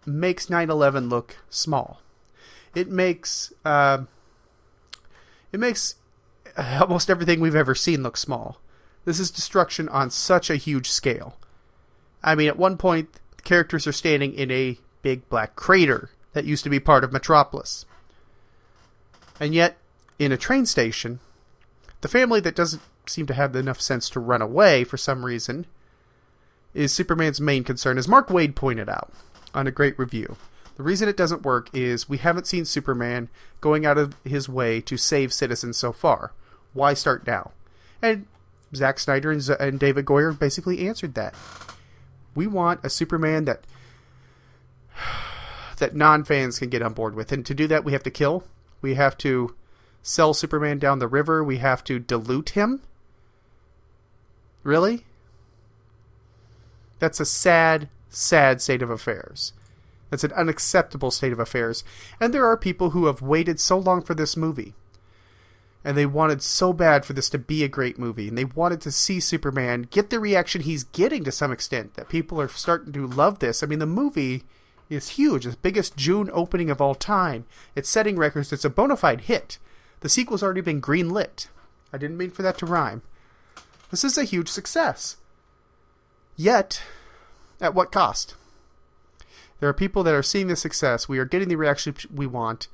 makes 0.07 0.51
9 0.51 0.71
11 0.71 1.09
look 1.09 1.37
small. 1.51 2.01
It 2.75 2.89
makes. 2.89 3.53
Uh, 3.65 4.05
it 5.53 5.61
makes 5.61 5.97
almost 6.81 7.11
everything 7.11 7.41
we've 7.41 7.55
ever 7.55 7.75
seen 7.75 8.03
look 8.03 8.17
small. 8.17 8.59
This 9.05 9.19
is 9.19 9.31
destruction 9.31 9.89
on 9.89 10.11
such 10.11 10.49
a 10.49 10.57
huge 10.57 10.89
scale. 10.91 11.37
I 12.23 12.35
mean, 12.35 12.49
at 12.49 12.59
one 12.59 12.77
point, 12.77 13.09
characters 13.43 13.87
are 13.87 13.93
standing 13.93 14.33
in 14.33 14.51
a 14.51 14.79
big 15.03 15.29
black 15.29 15.57
crater 15.57 16.11
that 16.33 16.45
used 16.45 16.65
to 16.65 16.71
be 16.71 16.81
part 16.81 17.05
of 17.05 17.13
Metropolis. 17.13 17.85
And 19.41 19.55
yet, 19.55 19.77
in 20.19 20.31
a 20.31 20.37
train 20.37 20.67
station, 20.67 21.19
the 22.03 22.09
family 22.09 22.41
that 22.41 22.57
doesn't 22.57 22.83
seem 23.07 23.27
to 23.27 23.35
have 23.35 23.57
enough 23.57 23.81
sense 23.81 24.11
to 24.11 24.21
run 24.21 24.43
away 24.43 24.85
for 24.85 24.97
some 24.97 25.25
reason 25.25 25.67
is 26.75 26.93
Superman's 26.93 27.41
main 27.41 27.65
concern, 27.65 27.97
as 27.97 28.09
Mark 28.09 28.29
Waid 28.29 28.55
pointed 28.55 28.89
out 28.89 29.13
on 29.55 29.67
a 29.67 29.73
great 29.73 29.99
review. 29.99 30.37
The 30.77 30.83
reason 30.83 31.09
it 31.09 31.17
doesn't 31.17 31.43
work 31.43 31.69
is 31.73 32.09
we 32.09 32.19
haven't 32.19 32.47
seen 32.47 32.65
Superman 32.65 33.29
going 33.61 33.87
out 33.87 33.99
of 33.99 34.17
his 34.25 34.49
way 34.49 34.81
to 34.83 34.97
save 34.97 35.33
citizens 35.33 35.77
so 35.77 35.93
far. 35.93 36.33
Why 36.73 36.95
start 36.95 37.27
now? 37.27 37.53
And 38.01 38.27
Zack 38.75 38.99
Snyder 38.99 39.31
and, 39.31 39.43
Z- 39.43 39.55
and 39.61 39.79
David 39.79 40.07
Goyer 40.07 40.37
basically 40.37 40.89
answered 40.89 41.15
that. 41.15 41.35
We 42.35 42.47
want 42.47 42.81
a 42.83 42.91
Superman 42.91 43.45
that 43.45 43.65
that 45.77 45.95
non-fans 45.95 46.59
can 46.59 46.71
get 46.71 46.83
on 46.83 46.95
board 46.95 47.15
with, 47.15 47.31
and 47.31 47.45
to 47.47 47.55
do 47.55 47.67
that, 47.69 47.85
we 47.85 47.93
have 47.93 48.03
to 48.05 48.11
kill. 48.11 48.45
We 48.81 48.95
have 48.95 49.17
to 49.19 49.55
sell 50.03 50.35
Superman 50.35 50.79
down 50.79 50.99
the 50.99 51.09
river. 51.09 51.43
We 51.43 51.59
have 51.59 51.83
to 51.85 51.99
dilute 51.99 52.51
him. 52.51 52.83
Really? 54.63 55.05
That's 56.99 57.21
a 57.21 57.25
sad, 57.25 57.89
sad 58.11 58.61
state 58.61 58.83
of 58.83 58.91
affairs. 58.91 59.53
That's 60.11 60.25
an 60.25 60.33
unacceptable 60.33 61.11
state 61.11 61.33
of 61.33 61.41
affairs. 61.41 61.85
And 62.21 62.35
there 62.35 62.47
are 62.47 62.57
people 62.57 62.91
who 62.91 63.07
have 63.07 63.23
waited 63.23 63.59
so 63.59 63.79
long 63.79 64.03
for 64.03 64.15
this 64.15 64.37
movie. 64.37 64.75
And 65.85 65.97
they 65.97 66.07
wanted 66.07 66.43
so 66.43 66.73
bad 66.73 67.05
for 67.05 67.13
this 67.13 67.31
to 67.31 67.39
be 67.39 67.65
a 67.65 67.69
great 67.69 67.99
movie. 67.99 68.29
And 68.29 68.39
they 68.39 68.45
wanted 68.45 68.81
to 68.83 68.93
see 68.93 69.19
Superman 69.19 69.89
get 69.91 70.11
the 70.11 70.21
reaction 70.21 70.63
he's 70.63 70.85
getting 70.85 71.25
to 71.25 71.33
some 71.33 71.51
extent. 71.51 71.95
That 71.95 72.09
people 72.09 72.41
are 72.41 72.49
starting 72.49 72.93
to 72.93 73.07
love 73.07 73.39
this. 73.39 73.63
I 73.63 73.67
mean, 73.67 73.79
the 73.81 73.87
movie 73.87 74.45
is 74.89 75.11
huge. 75.11 75.47
It's 75.47 75.57
the 75.57 75.61
biggest 75.63 75.97
June 75.97 76.31
opening 76.33 76.71
of 76.71 76.81
all 76.81 76.95
time. 76.95 77.47
It's 77.75 77.89
setting 77.89 78.17
records. 78.17 78.53
It's 78.53 78.65
a 78.65 78.71
bona 78.71 78.97
fide 78.97 79.23
hit. 79.23 79.59
The 80.03 80.09
sequel's 80.09 80.43
already 80.43 80.61
been 80.61 80.83
greenlit. 80.83 81.49
I 81.93 81.99
didn't 81.99 82.19
mean 82.19 82.31
for 82.31 82.43
that 82.43 82.59
to 82.59 82.67
rhyme. 82.67 83.03
This 83.91 84.05
is 84.05 84.19
a 84.19 84.25
huge 84.25 84.49
success. 84.49 85.17
Yet, 86.37 86.83
at 87.61 87.75
what 87.75 87.93
cost? 87.93 88.35
There 89.61 89.69
are 89.69 89.75
people 89.75 90.03
that 90.03 90.15
are 90.15 90.23
seeing 90.23 90.49
the 90.49 90.57
success. 90.57 91.09
We 91.09 91.19
are 91.19 91.25
getting 91.25 91.49
the 91.49 91.57
reaction 91.57 91.95
we 92.13 92.27
want, 92.27 92.67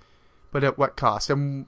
but 0.50 0.64
at 0.64 0.78
what 0.78 0.96
cost? 0.96 1.28
And 1.28 1.66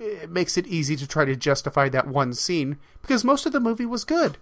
it 0.00 0.28
makes 0.28 0.56
it 0.56 0.66
easy 0.66 0.96
to 0.96 1.06
try 1.06 1.24
to 1.24 1.36
justify 1.36 1.88
that 1.88 2.08
one 2.08 2.34
scene 2.34 2.78
because 3.00 3.24
most 3.24 3.46
of 3.46 3.52
the 3.52 3.60
movie 3.60 3.86
was 3.86 4.04
good. 4.04 4.38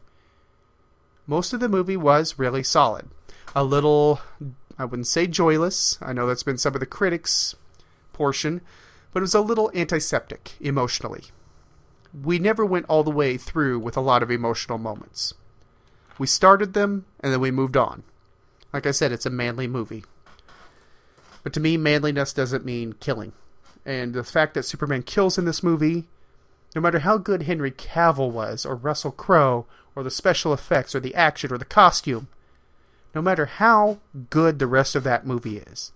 Most 1.26 1.52
of 1.52 1.60
the 1.60 1.68
movie 1.68 1.96
was 1.96 2.38
really 2.38 2.62
solid. 2.62 3.08
A 3.54 3.64
little, 3.64 4.20
I 4.78 4.86
wouldn't 4.86 5.08
say 5.08 5.26
joyless. 5.26 5.98
I 6.00 6.12
know 6.12 6.26
that's 6.26 6.42
been 6.42 6.58
some 6.58 6.74
of 6.74 6.80
the 6.80 6.86
critics' 6.86 7.54
portion, 8.12 8.62
but 9.14 9.20
it 9.20 9.22
was 9.22 9.34
a 9.34 9.40
little 9.40 9.70
antiseptic 9.74 10.54
emotionally. 10.60 11.22
We 12.12 12.40
never 12.40 12.66
went 12.66 12.86
all 12.88 13.04
the 13.04 13.10
way 13.10 13.36
through 13.36 13.78
with 13.78 13.96
a 13.96 14.02
lot 14.02 14.24
of 14.24 14.30
emotional 14.30 14.76
moments. 14.76 15.32
We 16.18 16.26
started 16.26 16.74
them 16.74 17.06
and 17.20 17.32
then 17.32 17.40
we 17.40 17.52
moved 17.52 17.76
on. 17.76 18.02
Like 18.72 18.86
I 18.86 18.90
said, 18.90 19.12
it's 19.12 19.24
a 19.24 19.30
manly 19.30 19.68
movie. 19.68 20.04
But 21.44 21.52
to 21.52 21.60
me, 21.60 21.76
manliness 21.76 22.32
doesn't 22.32 22.64
mean 22.64 22.94
killing. 22.94 23.32
And 23.86 24.14
the 24.14 24.24
fact 24.24 24.54
that 24.54 24.64
Superman 24.64 25.04
kills 25.04 25.38
in 25.38 25.44
this 25.44 25.62
movie, 25.62 26.06
no 26.74 26.80
matter 26.80 27.00
how 27.00 27.16
good 27.16 27.42
Henry 27.42 27.70
Cavill 27.70 28.32
was, 28.32 28.66
or 28.66 28.74
Russell 28.74 29.12
Crowe, 29.12 29.66
or 29.94 30.02
the 30.02 30.10
special 30.10 30.52
effects, 30.52 30.94
or 30.94 31.00
the 31.00 31.14
action, 31.14 31.52
or 31.52 31.58
the 31.58 31.64
costume, 31.64 32.26
no 33.14 33.22
matter 33.22 33.46
how 33.46 33.98
good 34.30 34.58
the 34.58 34.66
rest 34.66 34.96
of 34.96 35.04
that 35.04 35.26
movie 35.26 35.58
is, 35.58 35.92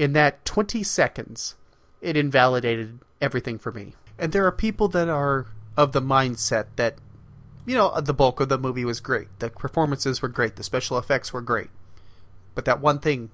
in 0.00 0.14
that 0.14 0.44
20 0.44 0.82
seconds, 0.82 1.54
it 2.00 2.16
invalidated 2.16 3.00
everything 3.20 3.58
for 3.58 3.72
me. 3.72 3.94
And 4.18 4.32
there 4.32 4.46
are 4.46 4.52
people 4.52 4.88
that 4.88 5.08
are 5.08 5.46
of 5.76 5.92
the 5.92 6.02
mindset 6.02 6.66
that, 6.76 6.96
you 7.66 7.74
know, 7.74 8.00
the 8.00 8.14
bulk 8.14 8.40
of 8.40 8.48
the 8.48 8.58
movie 8.58 8.84
was 8.84 9.00
great. 9.00 9.28
The 9.38 9.50
performances 9.50 10.20
were 10.20 10.28
great. 10.28 10.56
The 10.56 10.62
special 10.62 10.98
effects 10.98 11.32
were 11.32 11.40
great. 11.40 11.70
But 12.54 12.64
that 12.64 12.80
one 12.80 12.98
thing 12.98 13.30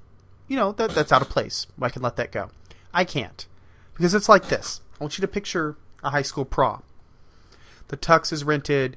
you 0.49 0.57
know, 0.57 0.73
that 0.73 0.91
that's 0.91 1.13
out 1.13 1.23
of 1.23 1.29
place. 1.29 1.67
I 1.81 1.89
can 1.89 2.03
let 2.03 2.17
that 2.17 2.33
go. 2.33 2.51
I 2.93 3.05
can't. 3.05 3.47
Because 3.95 4.15
it's 4.15 4.29
like 4.29 4.49
this. 4.49 4.81
I 5.01 5.05
want 5.05 5.19
you 5.19 5.23
to 5.23 5.29
picture 5.29 5.77
a 6.03 6.11
high 6.11 6.23
school 6.23 6.45
prom. 6.45 6.83
The 7.89 7.97
tux 7.97 8.33
is 8.33 8.45
rented, 8.45 8.97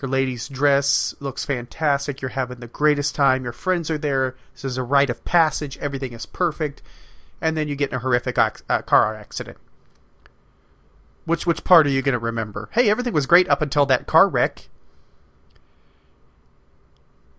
your 0.00 0.08
lady's 0.08 0.48
dress 0.48 1.14
looks 1.20 1.44
fantastic, 1.44 2.20
you're 2.20 2.30
having 2.30 2.60
the 2.60 2.66
greatest 2.66 3.14
time, 3.14 3.44
your 3.44 3.52
friends 3.52 3.90
are 3.90 3.98
there, 3.98 4.34
this 4.54 4.64
is 4.64 4.78
a 4.78 4.82
rite 4.82 5.10
of 5.10 5.24
passage, 5.24 5.76
everything 5.78 6.14
is 6.14 6.24
perfect, 6.24 6.80
and 7.40 7.56
then 7.56 7.68
you 7.68 7.76
get 7.76 7.90
in 7.90 7.96
a 7.96 8.00
horrific 8.00 8.38
uh, 8.38 8.50
car 8.82 9.14
accident. 9.14 9.58
Which 11.24 11.46
which 11.46 11.64
part 11.64 11.86
are 11.86 11.90
you 11.90 12.02
going 12.02 12.14
to 12.14 12.18
remember? 12.18 12.68
Hey, 12.72 12.90
everything 12.90 13.12
was 13.12 13.26
great 13.26 13.48
up 13.48 13.62
until 13.62 13.86
that 13.86 14.06
car 14.06 14.28
wreck. 14.28 14.68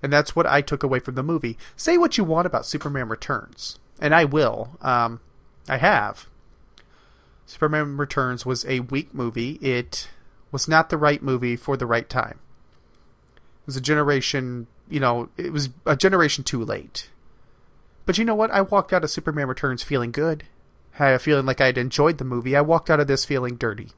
And 0.03 0.11
that's 0.11 0.35
what 0.35 0.47
I 0.47 0.61
took 0.61 0.81
away 0.81 0.99
from 0.99 1.15
the 1.15 1.23
movie. 1.23 1.57
Say 1.75 1.97
what 1.97 2.17
you 2.17 2.23
want 2.23 2.47
about 2.47 2.65
Superman 2.65 3.09
Returns, 3.09 3.77
and 3.99 4.15
I 4.15 4.25
will. 4.25 4.77
Um, 4.81 5.19
I 5.67 5.77
have. 5.77 6.27
Superman 7.45 7.97
Returns 7.97 8.45
was 8.45 8.65
a 8.65 8.79
weak 8.79 9.13
movie. 9.13 9.59
It 9.61 10.09
was 10.51 10.67
not 10.67 10.89
the 10.89 10.97
right 10.97 11.21
movie 11.21 11.55
for 11.55 11.77
the 11.77 11.85
right 11.85 12.09
time. 12.09 12.39
It 13.35 13.67
was 13.67 13.75
a 13.75 13.81
generation, 13.81 14.67
you 14.89 14.99
know, 14.99 15.29
it 15.37 15.51
was 15.53 15.69
a 15.85 15.95
generation 15.95 16.43
too 16.43 16.63
late. 16.63 17.09
But 18.05 18.17
you 18.17 18.25
know 18.25 18.35
what? 18.35 18.51
I 18.51 18.61
walked 18.61 18.93
out 18.93 19.03
of 19.03 19.11
Superman 19.11 19.47
Returns 19.47 19.83
feeling 19.83 20.11
good. 20.11 20.43
Had 20.93 21.13
a 21.13 21.19
feeling 21.19 21.45
like 21.45 21.61
I'd 21.61 21.77
enjoyed 21.77 22.17
the 22.17 22.25
movie. 22.25 22.55
I 22.55 22.61
walked 22.61 22.89
out 22.89 22.99
of 22.99 23.07
this 23.07 23.25
feeling 23.25 23.55
dirty. 23.55 23.89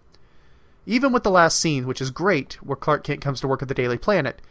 Even 0.85 1.13
with 1.13 1.23
the 1.23 1.31
last 1.31 1.59
scene, 1.59 1.87
which 1.87 2.01
is 2.01 2.11
great, 2.11 2.53
where 2.61 2.75
Clark 2.75 3.03
Kent 3.03 3.21
comes 3.21 3.39
to 3.41 3.47
work 3.47 3.61
at 3.61 3.67
the 3.67 3.73
Daily 3.73 3.97
Planet, 3.97 4.41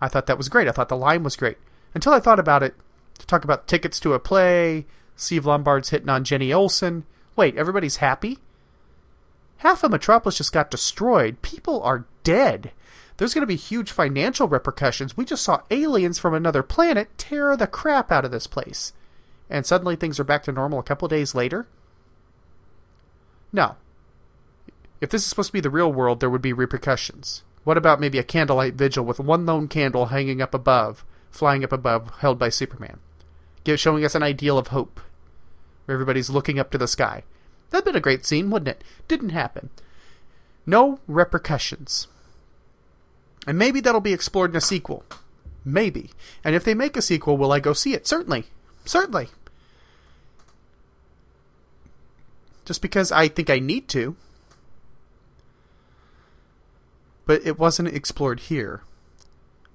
I 0.00 0.08
thought 0.08 0.26
that 0.26 0.38
was 0.38 0.48
great. 0.48 0.68
I 0.68 0.72
thought 0.72 0.88
the 0.88 0.96
line 0.96 1.22
was 1.22 1.36
great. 1.36 1.56
Until 1.94 2.12
I 2.12 2.20
thought 2.20 2.38
about 2.38 2.62
it, 2.62 2.74
to 3.18 3.26
talk 3.26 3.44
about 3.44 3.66
tickets 3.66 3.98
to 4.00 4.14
a 4.14 4.18
play, 4.18 4.86
Steve 5.16 5.46
Lombard's 5.46 5.90
hitting 5.90 6.08
on 6.08 6.24
Jenny 6.24 6.52
Olsen. 6.52 7.04
Wait, 7.36 7.56
everybody's 7.56 7.96
happy? 7.96 8.38
Half 9.58 9.84
of 9.84 9.92
Metropolis 9.92 10.38
just 10.38 10.52
got 10.52 10.70
destroyed. 10.70 11.40
People 11.40 11.82
are 11.82 12.06
dead. 12.24 12.72
There's 13.22 13.34
going 13.34 13.42
to 13.42 13.46
be 13.46 13.54
huge 13.54 13.92
financial 13.92 14.48
repercussions. 14.48 15.16
We 15.16 15.24
just 15.24 15.44
saw 15.44 15.60
aliens 15.70 16.18
from 16.18 16.34
another 16.34 16.64
planet 16.64 17.16
tear 17.16 17.56
the 17.56 17.68
crap 17.68 18.10
out 18.10 18.24
of 18.24 18.32
this 18.32 18.48
place. 18.48 18.92
And 19.48 19.64
suddenly 19.64 19.94
things 19.94 20.18
are 20.18 20.24
back 20.24 20.42
to 20.42 20.50
normal 20.50 20.80
a 20.80 20.82
couple 20.82 21.06
days 21.06 21.32
later? 21.32 21.68
No. 23.52 23.76
If 25.00 25.10
this 25.10 25.22
is 25.22 25.28
supposed 25.28 25.50
to 25.50 25.52
be 25.52 25.60
the 25.60 25.70
real 25.70 25.92
world, 25.92 26.18
there 26.18 26.30
would 26.30 26.42
be 26.42 26.52
repercussions. 26.52 27.44
What 27.62 27.78
about 27.78 28.00
maybe 28.00 28.18
a 28.18 28.24
candlelight 28.24 28.74
vigil 28.74 29.04
with 29.04 29.20
one 29.20 29.46
lone 29.46 29.68
candle 29.68 30.06
hanging 30.06 30.42
up 30.42 30.52
above, 30.52 31.04
flying 31.30 31.62
up 31.62 31.70
above, 31.70 32.10
held 32.18 32.40
by 32.40 32.48
Superman? 32.48 32.98
Showing 33.64 34.04
us 34.04 34.16
an 34.16 34.24
ideal 34.24 34.58
of 34.58 34.66
hope, 34.66 35.00
where 35.84 35.94
everybody's 35.94 36.28
looking 36.28 36.58
up 36.58 36.72
to 36.72 36.78
the 36.78 36.88
sky. 36.88 37.22
That'd 37.70 37.84
been 37.84 37.94
a 37.94 38.00
great 38.00 38.26
scene, 38.26 38.50
wouldn't 38.50 38.76
it? 38.76 38.82
Didn't 39.06 39.28
happen. 39.28 39.70
No 40.66 40.98
repercussions. 41.06 42.08
And 43.46 43.58
maybe 43.58 43.80
that'll 43.80 44.00
be 44.00 44.12
explored 44.12 44.50
in 44.50 44.56
a 44.56 44.60
sequel. 44.60 45.04
Maybe. 45.64 46.10
And 46.44 46.54
if 46.54 46.64
they 46.64 46.74
make 46.74 46.96
a 46.96 47.02
sequel, 47.02 47.36
will 47.36 47.52
I 47.52 47.60
go 47.60 47.72
see 47.72 47.94
it? 47.94 48.06
Certainly. 48.06 48.44
Certainly. 48.84 49.28
Just 52.64 52.82
because 52.82 53.10
I 53.10 53.28
think 53.28 53.50
I 53.50 53.58
need 53.58 53.88
to. 53.88 54.16
But 57.26 57.44
it 57.44 57.58
wasn't 57.58 57.88
explored 57.88 58.40
here. 58.40 58.82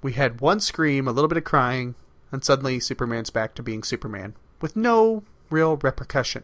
We 0.02 0.14
had 0.14 0.41
one 0.41 0.60
scream, 0.60 1.07
a 1.07 1.11
little 1.11 1.27
bit 1.27 1.38
of 1.38 1.44
crying, 1.44 1.95
and 2.31 2.44
suddenly 2.44 2.80
Superman's 2.80 3.30
back 3.30 3.56
to 3.56 3.64
being 3.64 3.84
Superman 3.84 4.35
with 4.61 4.76
no 4.76 5.23
real 5.49 5.77
repercussion. 5.77 6.44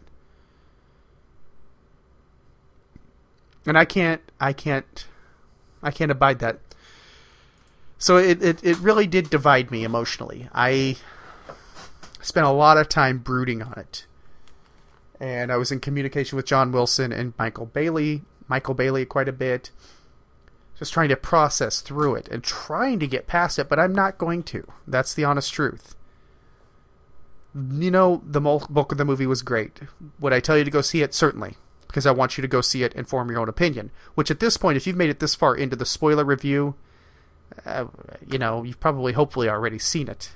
And 3.66 3.78
I 3.78 3.84
can't 3.84 4.20
I 4.40 4.52
can't 4.52 5.06
I 5.82 5.90
can't 5.90 6.10
abide 6.10 6.38
that. 6.40 6.58
So 7.98 8.16
it, 8.16 8.42
it, 8.42 8.64
it 8.64 8.78
really 8.78 9.06
did 9.06 9.30
divide 9.30 9.70
me 9.70 9.84
emotionally. 9.84 10.48
I 10.52 10.96
spent 12.20 12.46
a 12.46 12.50
lot 12.50 12.76
of 12.76 12.88
time 12.88 13.18
brooding 13.18 13.62
on 13.62 13.74
it. 13.76 14.06
And 15.20 15.52
I 15.52 15.56
was 15.56 15.70
in 15.70 15.80
communication 15.80 16.36
with 16.36 16.46
John 16.46 16.72
Wilson 16.72 17.12
and 17.12 17.34
Michael 17.38 17.66
Bailey, 17.66 18.22
Michael 18.48 18.74
Bailey 18.74 19.04
quite 19.04 19.28
a 19.28 19.32
bit. 19.32 19.70
Just 20.78 20.92
trying 20.92 21.08
to 21.08 21.16
process 21.16 21.80
through 21.80 22.16
it 22.16 22.28
and 22.28 22.42
trying 22.42 22.98
to 22.98 23.06
get 23.06 23.28
past 23.28 23.58
it, 23.58 23.68
but 23.68 23.78
I'm 23.78 23.94
not 23.94 24.18
going 24.18 24.42
to. 24.44 24.66
That's 24.88 25.14
the 25.14 25.24
honest 25.24 25.52
truth. 25.52 25.94
You 27.54 27.92
know, 27.92 28.22
the 28.26 28.40
bulk 28.40 28.90
of 28.90 28.98
the 28.98 29.04
movie 29.04 29.28
was 29.28 29.42
great. 29.42 29.80
Would 30.18 30.32
I 30.32 30.40
tell 30.40 30.58
you 30.58 30.64
to 30.64 30.70
go 30.72 30.80
see 30.80 31.02
it? 31.02 31.14
Certainly 31.14 31.56
because 31.94 32.06
I 32.06 32.10
want 32.10 32.36
you 32.36 32.42
to 32.42 32.48
go 32.48 32.60
see 32.60 32.82
it 32.82 32.92
and 32.96 33.08
form 33.08 33.30
your 33.30 33.38
own 33.38 33.48
opinion. 33.48 33.92
Which 34.16 34.28
at 34.28 34.40
this 34.40 34.56
point, 34.56 34.76
if 34.76 34.84
you've 34.84 34.96
made 34.96 35.10
it 35.10 35.20
this 35.20 35.36
far 35.36 35.54
into 35.54 35.76
the 35.76 35.86
spoiler 35.86 36.24
review, 36.24 36.74
uh, 37.64 37.86
you 38.26 38.38
know, 38.38 38.62
you've 38.62 38.80
probably 38.80 39.12
hopefully 39.12 39.48
already 39.48 39.78
seen 39.78 40.08
it. 40.08 40.32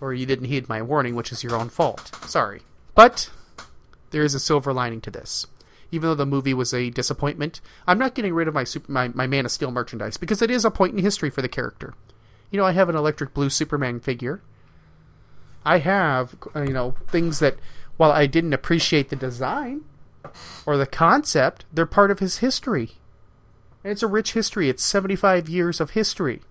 Or 0.00 0.12
you 0.12 0.26
didn't 0.26 0.46
heed 0.46 0.68
my 0.68 0.82
warning, 0.82 1.14
which 1.14 1.30
is 1.32 1.44
your 1.44 1.54
own 1.54 1.68
fault. 1.68 2.10
Sorry. 2.26 2.62
But 2.94 3.30
there 4.10 4.24
is 4.24 4.34
a 4.34 4.40
silver 4.40 4.72
lining 4.72 5.00
to 5.02 5.10
this. 5.10 5.46
Even 5.90 6.08
though 6.08 6.14
the 6.14 6.26
movie 6.26 6.54
was 6.54 6.72
a 6.72 6.90
disappointment, 6.90 7.60
I'm 7.86 7.98
not 7.98 8.14
getting 8.14 8.34
rid 8.34 8.48
of 8.48 8.54
my, 8.54 8.64
super, 8.64 8.90
my, 8.90 9.08
my 9.08 9.26
Man 9.26 9.44
of 9.44 9.52
Steel 9.52 9.70
merchandise 9.70 10.16
because 10.16 10.42
it 10.42 10.50
is 10.50 10.64
a 10.64 10.70
point 10.70 10.94
in 10.94 11.02
history 11.02 11.30
for 11.30 11.42
the 11.42 11.48
character. 11.48 11.94
You 12.50 12.58
know, 12.58 12.66
I 12.66 12.72
have 12.72 12.88
an 12.88 12.96
electric 12.96 13.34
blue 13.34 13.50
Superman 13.50 14.00
figure. 14.00 14.40
I 15.64 15.78
have, 15.78 16.34
uh, 16.56 16.62
you 16.62 16.72
know, 16.72 16.96
things 17.08 17.38
that, 17.38 17.56
while 17.96 18.10
I 18.10 18.26
didn't 18.26 18.54
appreciate 18.54 19.10
the 19.10 19.16
design, 19.16 19.82
or 20.66 20.76
the 20.76 20.86
concept, 20.86 21.64
they're 21.72 21.86
part 21.86 22.10
of 22.10 22.18
his 22.18 22.38
history. 22.38 22.92
And 23.84 23.92
it's 23.92 24.02
a 24.02 24.06
rich 24.06 24.32
history. 24.32 24.68
It's 24.68 24.84
75 24.84 25.48
years 25.48 25.80
of 25.80 25.90
history. 25.90 26.42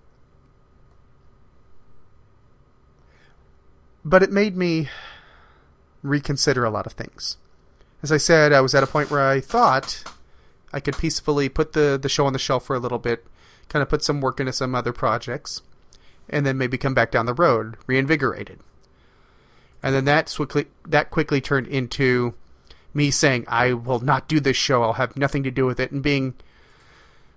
But 4.04 4.22
it 4.22 4.30
made 4.30 4.56
me 4.56 4.88
reconsider 6.02 6.64
a 6.64 6.70
lot 6.70 6.86
of 6.86 6.92
things. 6.92 7.36
As 8.02 8.10
I 8.10 8.16
said, 8.16 8.52
I 8.52 8.60
was 8.60 8.74
at 8.74 8.82
a 8.82 8.88
point 8.88 9.10
where 9.10 9.26
I 9.26 9.40
thought 9.40 10.02
I 10.72 10.80
could 10.80 10.98
peacefully 10.98 11.48
put 11.48 11.72
the, 11.72 11.98
the 12.00 12.08
show 12.08 12.26
on 12.26 12.32
the 12.32 12.38
shelf 12.38 12.64
for 12.64 12.74
a 12.74 12.80
little 12.80 12.98
bit, 12.98 13.24
kind 13.68 13.82
of 13.82 13.88
put 13.88 14.02
some 14.02 14.20
work 14.20 14.40
into 14.40 14.52
some 14.52 14.74
other 14.74 14.92
projects, 14.92 15.62
and 16.28 16.44
then 16.44 16.58
maybe 16.58 16.76
come 16.76 16.94
back 16.94 17.10
down 17.10 17.26
the 17.26 17.34
road, 17.34 17.76
reinvigorated. 17.86 18.58
And 19.82 19.94
then 19.94 20.04
that 20.06 20.32
quickly 20.34 20.66
that 20.86 21.10
quickly 21.10 21.40
turned 21.40 21.66
into 21.66 22.34
me 22.94 23.10
saying 23.10 23.44
I 23.48 23.72
will 23.72 24.00
not 24.00 24.28
do 24.28 24.38
this 24.38 24.56
show, 24.56 24.82
I'll 24.82 24.94
have 24.94 25.16
nothing 25.16 25.42
to 25.44 25.50
do 25.50 25.66
with 25.66 25.80
it, 25.80 25.90
and 25.90 26.02
being, 26.02 26.34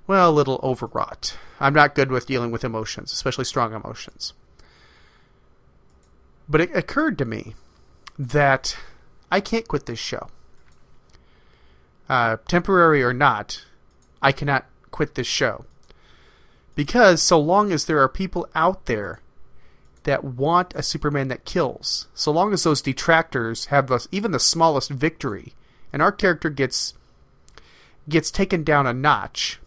well, 0.08 0.30
a 0.30 0.32
little 0.32 0.60
overwrought. 0.62 1.38
I'm 1.60 1.74
not 1.74 1.96
good 1.96 2.12
with 2.12 2.28
dealing 2.28 2.52
with 2.52 2.64
emotions, 2.64 3.12
especially 3.12 3.46
strong 3.46 3.74
emotions. 3.74 4.34
But 6.48 6.62
it 6.62 6.76
occurred 6.76 7.18
to 7.18 7.26
me 7.26 7.56
that 8.20 8.78
I 9.32 9.40
can't 9.40 9.68
quit 9.68 9.86
this 9.86 10.00
show. 10.00 10.30
Uh, 12.08 12.38
temporary 12.48 13.04
or 13.04 13.14
not, 13.14 13.66
I 14.22 14.32
cannot 14.32 14.66
quit 14.92 15.16
this 15.16 15.28
show. 15.28 15.66
Because 16.76 17.24
so 17.24 17.40
long 17.40 17.72
as 17.72 17.86
there 17.86 18.00
are 18.00 18.10
people 18.10 18.48
out 18.54 18.86
there 18.86 19.22
that 20.04 20.24
want 20.24 20.74
a 20.76 20.84
Superman 20.84 21.30
that 21.30 21.46
kills. 21.46 22.08
So 22.14 22.32
long 22.32 22.54
as 22.54 22.64
those 22.64 22.82
detractors 22.82 23.66
have 23.68 23.90
a, 23.90 24.02
even 24.12 24.32
the 24.32 24.40
smallest 24.40 24.92
victory, 24.92 25.54
and 25.92 26.02
our 26.02 26.12
character 26.12 26.50
gets 26.50 26.94
gets 28.08 28.30
taken 28.30 28.64
down 28.64 28.86
a 28.86 28.94
notch, 28.94 29.60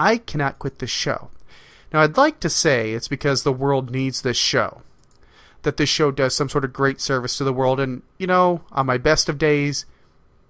I 0.00 0.16
cannot 0.16 0.58
quit 0.58 0.78
this 0.78 0.88
show. 0.88 1.28
Now, 1.92 2.00
I'd 2.00 2.16
like 2.16 2.40
to 2.40 2.48
say 2.48 2.92
it's 2.92 3.06
because 3.06 3.42
the 3.42 3.52
world 3.52 3.90
needs 3.90 4.22
this 4.22 4.38
show. 4.38 4.80
That 5.60 5.76
this 5.76 5.90
show 5.90 6.10
does 6.10 6.34
some 6.34 6.48
sort 6.48 6.64
of 6.64 6.72
great 6.72 7.02
service 7.02 7.36
to 7.36 7.44
the 7.44 7.52
world, 7.52 7.78
and, 7.78 8.00
you 8.16 8.26
know, 8.26 8.62
on 8.72 8.86
my 8.86 8.96
best 8.96 9.28
of 9.28 9.36
days, 9.36 9.84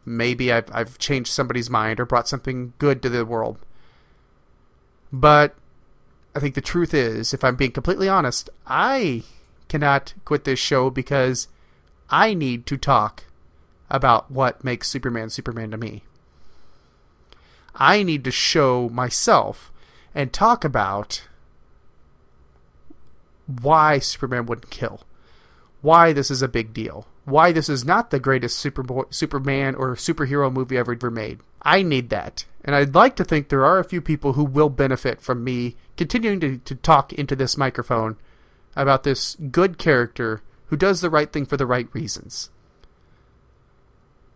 maybe 0.05 0.53
I've, 0.53 0.71
I've 0.73 0.99
changed 0.99 1.33
somebody's 1.33 1.69
mind 1.69 1.99
or 1.99 2.07
brought 2.07 2.29
something 2.29 2.75
good 2.79 3.03
to 3.03 3.09
the 3.09 3.25
world. 3.25 3.59
But 5.13 5.57
I 6.33 6.39
think 6.39 6.55
the 6.55 6.61
truth 6.61 6.95
is, 6.95 7.35
if 7.35 7.43
I'm 7.43 7.57
being 7.57 7.73
completely 7.73 8.09
honest, 8.09 8.51
I 8.69 9.25
cannot 9.69 10.15
quit 10.25 10.45
this 10.45 10.61
show 10.61 10.91
because 10.91 11.49
I 12.09 12.35
need 12.35 12.67
to 12.67 12.77
talk 12.77 13.25
about 13.91 14.31
what 14.31 14.63
makes 14.63 14.89
Superman 14.89 15.29
Superman 15.29 15.73
to 15.73 15.77
me. 15.77 16.05
I 17.81 18.03
need 18.03 18.25
to 18.25 18.31
show 18.31 18.91
myself 18.91 19.73
and 20.15 20.33
talk 20.33 20.65
about 20.65 21.27
why 23.47 23.99
Superman 23.99 24.45
wouldn't 24.47 24.71
kill, 24.71 25.01
why 25.81 26.13
this 26.13 26.31
is 26.31 26.43
a 26.43 26.49
big 26.49 26.75
deal, 26.75 27.07
why 27.25 27.53
this 27.53 27.71
is 27.71 27.85
not 27.85 28.11
the 28.11 28.21
greatest 28.21 28.59
Super 28.59 28.85
Superman 29.11 29.75
or 29.75 29.97
superhero 29.97 30.53
movie 30.53 30.77
ever 30.77 31.11
made. 31.11 31.41
I 31.63 31.83
need 31.83 32.11
that. 32.11 32.45
And 32.63 32.77
I'd 32.77 32.95
like 32.95 33.17
to 33.17 33.25
think 33.25 33.49
there 33.49 33.65
are 33.65 33.79
a 33.79 33.85
few 33.85 34.03
people 34.03 34.35
who 34.35 34.45
will 34.45 34.69
benefit 34.69 35.23
from 35.23 35.43
me 35.43 35.77
continuing 35.97 36.41
to, 36.41 36.59
to 36.59 36.75
talk 36.75 37.15
into 37.15 37.35
this 37.35 37.57
microphone 37.57 38.19
about 38.77 39.05
this 39.05 39.37
good 39.51 39.79
character 39.79 40.43
who 40.67 40.77
does 40.77 41.01
the 41.01 41.11
right 41.11 41.33
thing 41.33 41.47
for 41.47 41.57
the 41.57 41.67
right 41.67 41.89
reasons. 41.95 42.51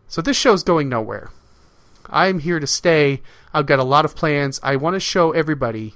So 0.09 0.23
this 0.23 0.37
show's 0.37 0.63
going 0.63 0.89
nowhere. 0.89 1.31
I'm 2.11 2.41
here 2.41 2.61
to 2.61 2.67
stay. 2.67 3.23
I've 3.53 3.67
got 3.67 3.79
a 3.79 3.85
lot 3.85 4.05
of 4.05 4.17
plans. 4.17 4.61
I 4.63 4.77
want 4.77 4.95
to 4.95 5.01
show 5.01 5.33
everybody 5.33 5.95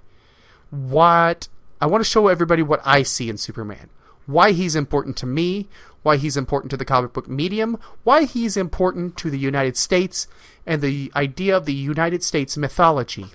what 0.70 1.48
I 1.80 1.86
want 1.86 2.02
to 2.02 2.10
show 2.10 2.28
everybody 2.28 2.62
what 2.62 2.82
I 2.85 3.02
see 3.02 3.28
in 3.28 3.39
Superman. 3.39 3.90
Why 4.26 4.52
he's 4.52 4.76
important 4.76 5.16
to 5.18 5.26
me, 5.26 5.68
why 6.02 6.16
he's 6.16 6.36
important 6.36 6.70
to 6.70 6.76
the 6.76 6.85
comic 6.85 7.12
book 7.12 7.28
medium, 7.28 7.78
why 8.05 8.24
he's 8.24 8.56
important 8.56 9.16
to 9.18 9.30
the 9.30 9.39
United 9.39 9.76
States, 9.76 10.26
and 10.66 10.82
the 10.82 11.10
idea 11.16 11.56
of 11.56 11.64
the 11.64 11.74
United 11.74 12.22
States 12.22 12.56
mythology. 12.56 13.26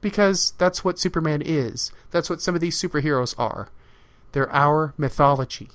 Because 0.00 0.54
that's 0.58 0.84
what 0.84 0.98
Superman 0.98 1.42
is. 1.42 1.92
That's 2.10 2.30
what 2.30 2.40
some 2.42 2.54
of 2.54 2.60
these 2.60 2.80
superheroes 2.80 3.34
are. 3.38 3.68
They're 4.32 4.52
our 4.52 4.94
mythology. 4.96 5.68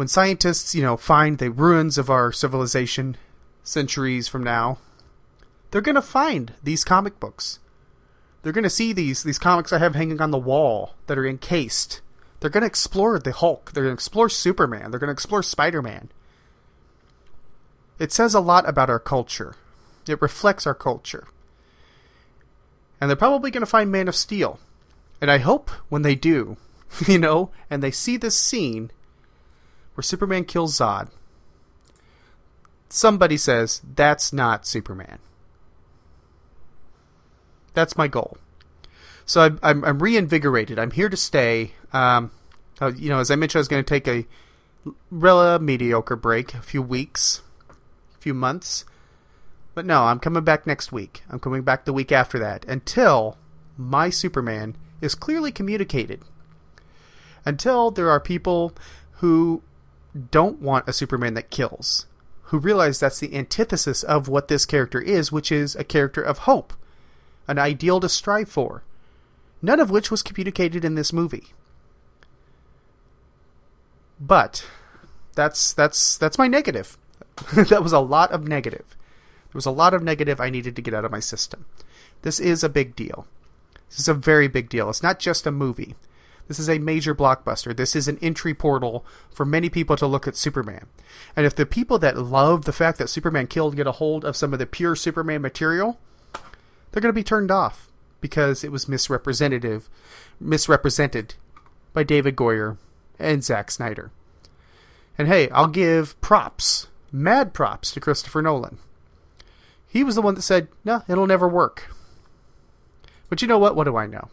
When 0.00 0.08
scientists, 0.08 0.74
you 0.74 0.80
know, 0.80 0.96
find 0.96 1.36
the 1.36 1.50
ruins 1.50 1.98
of 1.98 2.08
our 2.08 2.32
civilization 2.32 3.18
centuries 3.62 4.28
from 4.28 4.42
now, 4.42 4.78
they're 5.70 5.82
going 5.82 5.94
to 5.94 6.00
find 6.00 6.54
these 6.62 6.84
comic 6.84 7.20
books. 7.20 7.58
They're 8.40 8.54
going 8.54 8.64
to 8.64 8.70
see 8.70 8.94
these 8.94 9.24
these 9.24 9.38
comics 9.38 9.74
I 9.74 9.78
have 9.78 9.94
hanging 9.94 10.22
on 10.22 10.30
the 10.30 10.38
wall 10.38 10.94
that 11.06 11.18
are 11.18 11.26
encased 11.26 12.00
they're 12.40 12.48
going 12.48 12.62
to 12.62 12.66
explore 12.66 13.18
the 13.18 13.32
Hulk. 13.32 13.72
They're 13.72 13.82
going 13.82 13.94
to 13.94 14.00
explore 14.00 14.30
Superman. 14.30 14.90
They're 14.90 15.00
going 15.00 15.08
to 15.08 15.12
explore 15.12 15.42
Spider 15.42 15.82
Man. 15.82 16.08
It 17.98 18.10
says 18.10 18.34
a 18.34 18.40
lot 18.40 18.66
about 18.66 18.88
our 18.88 18.98
culture. 18.98 19.54
It 20.08 20.22
reflects 20.22 20.66
our 20.66 20.74
culture. 20.74 21.28
And 23.02 23.10
they're 23.10 23.16
probably 23.16 23.50
going 23.50 23.60
to 23.60 23.66
find 23.66 23.92
Man 23.92 24.08
of 24.08 24.16
Steel. 24.16 24.60
And 25.20 25.30
I 25.30 25.36
hope 25.36 25.70
when 25.90 26.00
they 26.00 26.14
do, 26.14 26.56
you 27.06 27.18
know, 27.18 27.50
and 27.68 27.82
they 27.82 27.90
see 27.90 28.16
this 28.16 28.38
scene 28.38 28.90
where 30.00 30.04
Superman 30.04 30.46
kills 30.46 30.78
Zod, 30.78 31.10
somebody 32.88 33.36
says, 33.36 33.82
that's 33.94 34.32
not 34.32 34.66
Superman. 34.66 35.18
That's 37.74 37.98
my 37.98 38.08
goal. 38.08 38.38
So 39.26 39.42
I'm, 39.42 39.60
I'm, 39.62 39.84
I'm 39.84 40.02
reinvigorated. 40.02 40.78
I'm 40.78 40.92
here 40.92 41.10
to 41.10 41.18
stay. 41.18 41.72
Um, 41.92 42.30
uh, 42.80 42.92
you 42.96 43.10
know, 43.10 43.18
as 43.18 43.30
I 43.30 43.36
mentioned, 43.36 43.58
I 43.58 43.60
was 43.60 43.68
going 43.68 43.84
to 43.84 43.88
take 43.88 44.08
a 44.08 44.26
real 45.10 45.58
mediocre 45.58 46.16
break, 46.16 46.54
a 46.54 46.62
few 46.62 46.80
weeks, 46.80 47.42
a 47.68 48.20
few 48.22 48.32
months. 48.32 48.86
But 49.74 49.84
no, 49.84 50.04
I'm 50.04 50.18
coming 50.18 50.44
back 50.44 50.66
next 50.66 50.92
week. 50.92 51.24
I'm 51.28 51.40
coming 51.40 51.60
back 51.60 51.84
the 51.84 51.92
week 51.92 52.10
after 52.10 52.38
that 52.38 52.64
until 52.64 53.36
my 53.76 54.08
Superman 54.08 54.78
is 55.02 55.14
clearly 55.14 55.52
communicated. 55.52 56.22
Until 57.44 57.90
there 57.90 58.08
are 58.10 58.18
people 58.18 58.72
who 59.16 59.62
don't 60.30 60.60
want 60.60 60.88
a 60.88 60.92
Superman 60.92 61.34
that 61.34 61.50
kills, 61.50 62.06
who 62.44 62.58
realize 62.58 62.98
that's 62.98 63.20
the 63.20 63.34
antithesis 63.34 64.02
of 64.02 64.28
what 64.28 64.48
this 64.48 64.66
character 64.66 65.00
is, 65.00 65.30
which 65.30 65.52
is 65.52 65.76
a 65.76 65.84
character 65.84 66.22
of 66.22 66.38
hope, 66.38 66.72
an 67.46 67.58
ideal 67.58 68.00
to 68.00 68.08
strive 68.08 68.48
for, 68.48 68.82
none 69.62 69.80
of 69.80 69.90
which 69.90 70.10
was 70.10 70.22
communicated 70.22 70.84
in 70.84 70.94
this 70.94 71.12
movie. 71.12 71.48
But 74.20 74.66
that's 75.34 75.72
that's 75.72 76.18
that's 76.18 76.38
my 76.38 76.46
negative. 76.46 76.98
that 77.54 77.82
was 77.82 77.92
a 77.92 78.00
lot 78.00 78.32
of 78.32 78.46
negative. 78.46 78.84
There 79.50 79.58
was 79.58 79.66
a 79.66 79.70
lot 79.70 79.94
of 79.94 80.02
negative 80.02 80.40
I 80.40 80.50
needed 80.50 80.76
to 80.76 80.82
get 80.82 80.94
out 80.94 81.04
of 81.04 81.10
my 81.10 81.20
system. 81.20 81.64
This 82.22 82.38
is 82.38 82.62
a 82.62 82.68
big 82.68 82.94
deal. 82.94 83.26
This 83.88 84.00
is 84.00 84.08
a 84.08 84.14
very 84.14 84.46
big 84.46 84.68
deal. 84.68 84.90
It's 84.90 85.02
not 85.02 85.18
just 85.18 85.46
a 85.46 85.50
movie. 85.50 85.96
This 86.50 86.58
is 86.58 86.68
a 86.68 86.80
major 86.80 87.14
blockbuster. 87.14 87.76
This 87.76 87.94
is 87.94 88.08
an 88.08 88.18
entry 88.20 88.54
portal 88.54 89.06
for 89.32 89.46
many 89.46 89.70
people 89.70 89.96
to 89.96 90.04
look 90.04 90.26
at 90.26 90.34
Superman. 90.34 90.86
And 91.36 91.46
if 91.46 91.54
the 91.54 91.64
people 91.64 91.96
that 92.00 92.18
love 92.18 92.64
the 92.64 92.72
fact 92.72 92.98
that 92.98 93.08
Superman 93.08 93.46
killed 93.46 93.76
get 93.76 93.86
a 93.86 93.92
hold 93.92 94.24
of 94.24 94.34
some 94.34 94.52
of 94.52 94.58
the 94.58 94.66
pure 94.66 94.96
Superman 94.96 95.42
material, 95.42 96.00
they're 96.90 97.00
going 97.00 97.14
to 97.14 97.20
be 97.20 97.22
turned 97.22 97.52
off 97.52 97.88
because 98.20 98.64
it 98.64 98.72
was 98.72 98.88
misrepresentative, 98.88 99.88
misrepresented 100.40 101.34
by 101.92 102.02
David 102.02 102.34
Goyer 102.34 102.78
and 103.16 103.44
Zack 103.44 103.70
Snyder. 103.70 104.10
And 105.16 105.28
hey, 105.28 105.48
I'll 105.50 105.68
give 105.68 106.20
props, 106.20 106.88
mad 107.12 107.54
props 107.54 107.92
to 107.92 108.00
Christopher 108.00 108.42
Nolan. 108.42 108.78
He 109.86 110.02
was 110.02 110.16
the 110.16 110.22
one 110.22 110.34
that 110.34 110.42
said, 110.42 110.66
no, 110.84 111.04
it'll 111.06 111.28
never 111.28 111.48
work. 111.48 111.94
But 113.28 113.40
you 113.40 113.46
know 113.46 113.60
what? 113.60 113.76
What 113.76 113.84
do 113.84 113.96
I 113.96 114.08
know? 114.08 114.30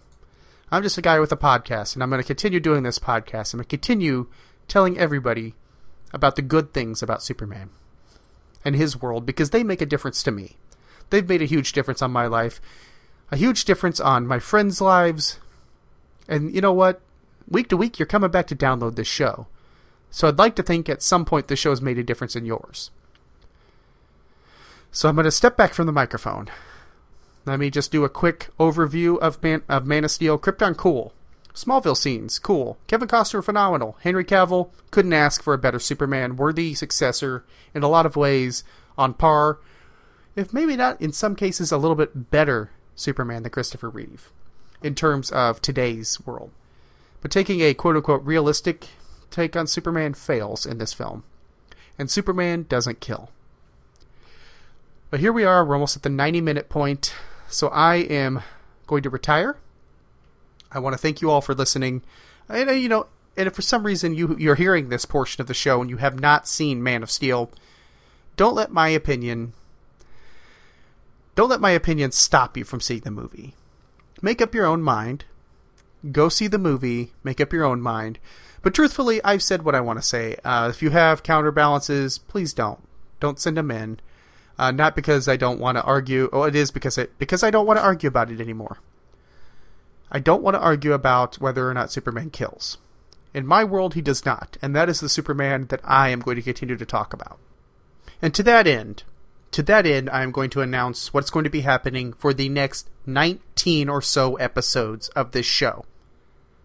I'm 0.70 0.84
just 0.84 0.98
a 0.98 1.02
guy 1.02 1.20
with 1.20 1.32
a 1.32 1.38
podcast, 1.38 1.94
and 1.94 2.04
I'm 2.04 2.10
going 2.10 2.22
to 2.22 2.28
continue 2.28 2.60
doing 2.60 2.84
this 2.84 3.00
podcast. 3.00 3.54
I'm 3.54 3.60
going 3.60 3.66
to 3.66 3.70
continue 3.70 4.28
telling 4.68 4.98
everybody 4.98 5.56
about 6.12 6.36
the 6.36 6.42
good 6.42 6.74
things 6.74 7.02
about 7.02 7.24
Superman 7.24 7.70
and 8.66 8.76
his 8.76 9.02
world 9.02 9.26
because 9.26 9.52
they 9.52 9.64
make 9.64 9.82
a 9.82 9.86
difference 9.86 10.22
to 10.24 10.32
me. 10.32 10.58
They've 11.10 11.28
made 11.28 11.42
a 11.42 11.46
huge 11.46 11.72
difference 11.72 12.02
on 12.02 12.12
my 12.12 12.28
life, 12.28 12.60
a 13.32 13.38
huge 13.38 13.64
difference 13.64 14.02
on 14.02 14.28
my 14.28 14.40
friends' 14.40 14.82
lives. 14.82 15.40
And 16.28 16.54
you 16.54 16.60
know 16.60 16.74
what? 16.74 17.02
Week 17.48 17.70
to 17.70 17.78
week, 17.78 17.98
you're 17.98 18.06
coming 18.06 18.32
back 18.32 18.48
to 18.48 18.56
download 18.56 18.98
this 18.98 19.08
show. 19.08 19.48
So 20.12 20.28
I'd 20.28 20.38
like 20.38 20.58
to 20.58 20.64
think 20.64 20.90
at 20.90 21.02
some 21.02 21.24
point 21.24 21.48
this 21.48 21.60
show 21.60 21.70
has 21.70 21.82
made 21.82 21.98
a 21.98 22.04
difference 22.04 22.36
in 22.36 22.46
yours. 22.46 22.92
So 24.92 25.08
I'm 25.08 25.16
going 25.16 25.24
to 25.26 25.32
step 25.32 25.56
back 25.56 25.74
from 25.74 25.86
the 25.86 25.94
microphone. 25.94 26.50
Let 27.48 27.60
me 27.60 27.70
just 27.70 27.94
do 27.94 28.04
a 28.04 28.10
quick 28.10 28.50
overview 28.60 29.18
of 29.20 29.42
Man, 29.42 29.64
of 29.70 29.86
Man 29.86 30.04
of 30.04 30.12
Steel. 30.12 30.38
Krypton, 30.38 30.76
cool. 30.76 31.14
Smallville 31.54 31.96
scenes, 31.96 32.40
cool. 32.40 32.78
Kevin 32.88 33.08
Costner, 33.08 33.44
phenomenal. 33.44 33.98
Henry 34.02 34.26
Cavill, 34.26 34.70
couldn't 34.92 35.14
ask 35.14 35.42
for 35.42 35.54
a 35.54 35.58
better 35.58 35.80
Superman. 35.80 36.36
Worthy 36.36 36.74
successor 36.74 37.46
in 37.74 37.84
a 37.84 37.88
lot 37.88 38.06
of 38.06 38.18
ways, 38.18 38.66
on 38.98 39.14
par, 39.14 39.60
if 40.36 40.54
maybe 40.54 40.76
not 40.76 41.02
in 41.02 41.14
some 41.14 41.36
cases 41.36 41.72
a 41.72 41.78
little 41.78 41.96
bit 41.96 42.30
better 42.30 42.70
Superman 42.96 43.44
than 43.44 43.52
Christopher 43.52 43.90
Reeve 43.90 44.30
in 44.84 44.94
terms 44.94 45.32
of 45.32 45.62
today's 45.62 46.20
world. 46.26 46.52
But 47.22 47.32
taking 47.32 47.62
a 47.62 47.74
quote 47.74 47.96
unquote 47.96 48.24
realistic 48.24 48.88
take 49.32 49.56
on 49.56 49.68
Superman 49.68 50.14
fails 50.14 50.66
in 50.66 50.78
this 50.78 50.94
film. 50.94 51.24
And 51.98 52.12
Superman 52.12 52.66
doesn't 52.70 53.00
kill. 53.00 53.32
But 55.10 55.22
here 55.22 55.34
we 55.34 55.44
are, 55.46 55.66
we're 55.66 55.76
almost 55.76 55.96
at 55.96 56.04
the 56.04 56.10
90 56.10 56.42
minute 56.42 56.70
point. 56.70 57.16
So 57.48 57.68
I 57.70 57.96
am 57.96 58.42
going 58.86 59.04
to 59.04 59.10
retire. 59.10 59.58
I 60.72 60.80
want 60.80 60.94
to 60.94 60.98
thank 60.98 61.22
you 61.22 61.30
all 61.32 61.42
for 61.42 61.56
listening. 61.56 62.02
And, 62.50 62.70
uh, 62.70 62.74
you 62.74 62.90
know, 62.90 63.08
and 63.36 63.48
if 63.48 63.56
for 63.56 63.62
some 63.62 63.86
reason 63.86 64.16
you, 64.16 64.36
you're 64.38 64.56
hearing 64.56 64.90
this 64.90 65.06
portion 65.06 65.42
of 65.42 65.48
the 65.48 65.54
show 65.54 65.82
and 65.82 65.90
you 65.90 65.98
have 65.98 66.20
not 66.20 66.48
seen 66.48 66.84
Man 66.84 67.04
of 67.04 67.12
Steel, 67.12 67.52
don't 68.36 68.56
let 68.56 68.72
my 68.72 68.90
opinion 68.90 69.54
don't 71.38 71.50
let 71.50 71.62
my 71.62 71.70
opinion 71.70 72.12
stop 72.12 72.58
you 72.58 72.64
from 72.64 72.82
seeing 72.82 73.02
the 73.02 73.12
movie. 73.12 73.54
Make 74.24 74.42
up 74.42 74.56
your 74.56 74.66
own 74.66 74.82
mind. 74.82 75.26
Go 76.12 76.30
see 76.30 76.48
the 76.48 76.58
movie. 76.58 77.12
Make 77.24 77.40
up 77.40 77.54
your 77.54 77.64
own 77.64 77.80
mind. 77.80 78.18
But 78.64 78.74
truthfully, 78.74 79.24
I've 79.24 79.44
said 79.44 79.62
what 79.62 79.76
I 79.76 79.82
want 79.82 80.00
to 80.00 80.04
say. 80.04 80.38
Uh, 80.44 80.68
if 80.72 80.82
you 80.82 80.90
have 80.90 81.22
counterbalances, 81.22 82.18
please 82.18 82.54
don't. 82.54 82.80
Don't 83.20 83.40
send 83.40 83.56
them 83.56 83.70
in. 83.70 84.00
Uh, 84.60 84.72
not 84.72 84.96
because 84.96 85.28
I 85.28 85.36
don't 85.36 85.60
want 85.60 85.78
to 85.78 85.84
argue. 85.84 86.30
Oh, 86.34 86.44
it 86.44 86.56
is 86.56 86.72
because 86.72 86.98
I, 86.98 87.08
because 87.20 87.44
I 87.44 87.52
don't 87.52 87.68
want 87.68 87.78
to 87.78 87.84
argue 87.84 88.08
about 88.08 88.32
it 88.32 88.42
anymore. 88.42 88.80
I 90.12 90.20
don't 90.20 90.42
want 90.42 90.56
to 90.56 90.62
argue 90.62 90.94
about 90.94 91.36
whether 91.36 91.70
or 91.70 91.74
not 91.74 91.92
Superman 91.92 92.30
kills. 92.30 92.78
In 93.34 93.46
my 93.46 93.64
world, 93.64 93.94
he 93.94 94.02
does 94.02 94.26
not, 94.26 94.58
and 94.62 94.76
that 94.76 94.90
is 94.90 95.00
the 95.00 95.10
Superman 95.10 95.68
that 95.68 95.82
I 95.84 96.10
am 96.10 96.22
going 96.22 96.38
to 96.38 96.42
continue 96.42 96.78
to 96.78 96.86
talk 96.86 97.14
about. 97.14 97.38
And 98.22 98.34
to 98.34 98.44
that 98.44 98.66
end, 98.66 99.04
to 99.52 99.62
that 99.64 99.86
end, 99.86 100.10
I 100.10 100.24
am 100.24 100.32
going 100.32 100.50
to 100.52 100.62
announce 100.62 101.14
what's 101.14 101.30
going 101.30 101.44
to 101.44 101.50
be 101.50 101.62
happening 101.62 102.14
for 102.14 102.34
the 102.34 102.50
next 102.50 102.90
19 103.06 103.90
or 103.90 104.02
so 104.02 104.36
episodes 104.36 105.10
of 105.10 105.32
this 105.32 105.46
show. 105.46 105.86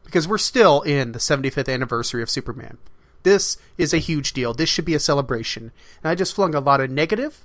Because 0.05 0.27
we're 0.27 0.39
still 0.39 0.83
in 0.83 1.13
the 1.13 1.19
75th 1.19 1.73
anniversary 1.73 2.23
of 2.23 2.31
Superman. 2.31 2.79
This 3.23 3.57
is 3.79 3.95
a 3.95 3.99
huge 3.99 4.33
deal. 4.33 4.53
This 4.53 4.69
should 4.69 4.85
be 4.85 4.95
a 4.95 5.01
celebration. 5.01 5.73
And 6.03 6.11
I 6.11 6.15
just 6.15 6.35
flung 6.35 6.55
a 6.55 6.61
lot 6.61 6.81
of 6.81 6.91
negative, 6.91 7.45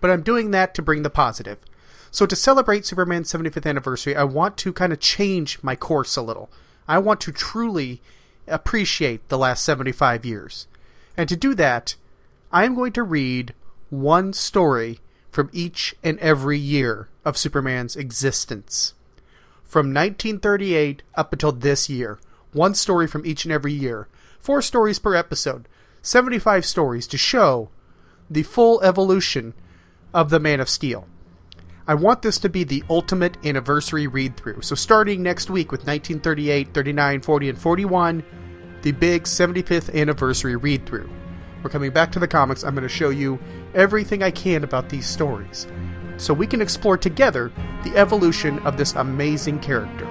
but 0.00 0.10
I'm 0.10 0.22
doing 0.22 0.50
that 0.50 0.74
to 0.74 0.82
bring 0.82 1.02
the 1.02 1.10
positive. 1.10 1.58
So 2.10 2.26
to 2.26 2.34
celebrate 2.34 2.86
Superman's 2.86 3.32
75th 3.32 3.68
anniversary, 3.68 4.16
I 4.16 4.24
want 4.24 4.56
to 4.58 4.72
kind 4.72 4.92
of 4.92 5.00
change 5.00 5.62
my 5.62 5.76
course 5.76 6.16
a 6.16 6.22
little. 6.22 6.50
I 6.88 6.98
want 6.98 7.20
to 7.22 7.32
truly 7.32 8.00
appreciate 8.48 9.28
the 9.28 9.38
last 9.38 9.64
75 9.64 10.24
years. 10.24 10.66
And 11.16 11.28
to 11.28 11.36
do 11.36 11.54
that, 11.54 11.94
I 12.50 12.64
am 12.64 12.74
going 12.74 12.92
to 12.92 13.02
read 13.02 13.54
one 13.90 14.32
story 14.32 15.00
from 15.30 15.50
each 15.52 15.94
and 16.02 16.18
every 16.18 16.58
year 16.58 17.08
of 17.24 17.38
Superman's 17.38 17.94
existence. 17.94 18.94
From 19.64 19.94
1938 19.94 21.02
up 21.14 21.32
until 21.32 21.52
this 21.52 21.88
year, 21.88 22.18
one 22.52 22.74
story 22.74 23.06
from 23.06 23.24
each 23.24 23.44
and 23.44 23.52
every 23.52 23.72
year. 23.72 24.08
Four 24.40 24.62
stories 24.62 24.98
per 24.98 25.14
episode. 25.14 25.68
75 26.02 26.64
stories 26.64 27.06
to 27.06 27.18
show 27.18 27.68
the 28.28 28.42
full 28.42 28.80
evolution 28.82 29.54
of 30.14 30.30
the 30.30 30.40
Man 30.40 30.60
of 30.60 30.68
Steel. 30.68 31.06
I 31.86 31.94
want 31.94 32.22
this 32.22 32.38
to 32.38 32.48
be 32.48 32.64
the 32.64 32.84
ultimate 32.88 33.36
anniversary 33.44 34.06
read 34.06 34.36
through. 34.36 34.62
So, 34.62 34.74
starting 34.74 35.22
next 35.22 35.50
week 35.50 35.72
with 35.72 35.80
1938, 35.80 36.72
39, 36.72 37.20
40, 37.20 37.48
and 37.48 37.58
41, 37.58 38.24
the 38.82 38.92
big 38.92 39.24
75th 39.24 39.94
anniversary 39.94 40.56
read 40.56 40.86
through. 40.86 41.10
We're 41.62 41.70
coming 41.70 41.90
back 41.90 42.12
to 42.12 42.18
the 42.18 42.28
comics. 42.28 42.64
I'm 42.64 42.74
going 42.74 42.82
to 42.82 42.88
show 42.88 43.10
you 43.10 43.38
everything 43.74 44.22
I 44.22 44.30
can 44.30 44.64
about 44.64 44.88
these 44.88 45.06
stories 45.06 45.66
so 46.20 46.34
we 46.34 46.46
can 46.46 46.60
explore 46.60 46.96
together 46.96 47.50
the 47.82 47.96
evolution 47.96 48.58
of 48.60 48.76
this 48.76 48.94
amazing 48.94 49.58
character. 49.60 50.06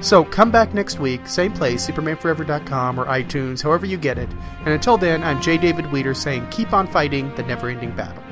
So 0.00 0.24
come 0.24 0.50
back 0.50 0.72
next 0.72 0.98
week, 0.98 1.26
same 1.26 1.52
place, 1.52 1.86
supermanforever.com 1.86 2.98
or 2.98 3.06
iTunes, 3.06 3.62
however 3.62 3.84
you 3.84 3.98
get 3.98 4.18
it. 4.18 4.28
And 4.60 4.68
until 4.68 4.96
then, 4.96 5.22
I'm 5.22 5.42
J. 5.42 5.58
David 5.58 5.90
Weter 5.92 6.14
saying 6.14 6.48
keep 6.50 6.72
on 6.72 6.86
fighting 6.86 7.34
the 7.34 7.42
never 7.42 7.68
ending 7.68 7.94
battle. 7.94 8.22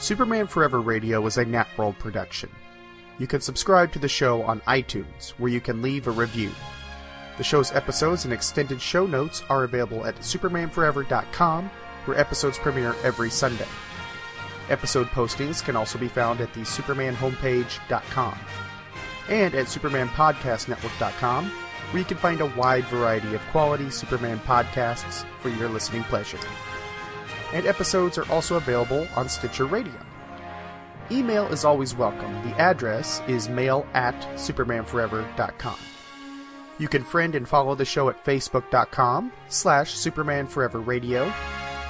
Superman 0.00 0.46
Forever 0.46 0.80
Radio 0.80 1.26
is 1.26 1.36
a 1.36 1.44
Natworld 1.44 1.98
production. 1.98 2.48
You 3.18 3.26
can 3.26 3.42
subscribe 3.42 3.92
to 3.92 3.98
the 3.98 4.08
show 4.08 4.40
on 4.42 4.62
iTunes, 4.62 5.32
where 5.32 5.52
you 5.52 5.60
can 5.60 5.82
leave 5.82 6.06
a 6.06 6.10
review. 6.10 6.50
The 7.36 7.44
show's 7.44 7.70
episodes 7.72 8.24
and 8.24 8.32
extended 8.32 8.80
show 8.80 9.06
notes 9.06 9.42
are 9.50 9.64
available 9.64 10.06
at 10.06 10.16
supermanforever.com, 10.16 11.70
where 12.06 12.18
episodes 12.18 12.56
premiere 12.56 12.96
every 13.02 13.28
Sunday. 13.28 13.68
Episode 14.70 15.08
postings 15.08 15.62
can 15.62 15.76
also 15.76 15.98
be 15.98 16.08
found 16.08 16.40
at 16.40 16.54
the 16.54 16.60
supermanhomepage.com 16.60 18.38
and 19.28 19.54
at 19.54 19.66
supermanpodcastnetwork.com, 19.66 21.50
where 21.90 21.98
you 21.98 22.06
can 22.06 22.16
find 22.16 22.40
a 22.40 22.46
wide 22.56 22.84
variety 22.86 23.34
of 23.34 23.42
quality 23.48 23.90
Superman 23.90 24.38
podcasts 24.46 25.26
for 25.40 25.50
your 25.50 25.68
listening 25.68 26.04
pleasure. 26.04 26.38
And 27.52 27.66
episodes 27.66 28.16
are 28.18 28.30
also 28.30 28.56
available 28.56 29.06
on 29.16 29.28
Stitcher 29.28 29.66
Radio. 29.66 29.98
Email 31.10 31.46
is 31.46 31.64
always 31.64 31.94
welcome. 31.94 32.32
The 32.48 32.56
address 32.60 33.20
is 33.26 33.48
mail 33.48 33.84
at 33.94 34.14
supermanforever.com. 34.36 35.76
You 36.78 36.88
can 36.88 37.04
friend 37.04 37.34
and 37.34 37.48
follow 37.48 37.74
the 37.74 37.84
show 37.84 38.08
at 38.08 38.24
facebook.com 38.24 39.32
slash 39.48 39.94
supermanforeverradio. 39.96 41.30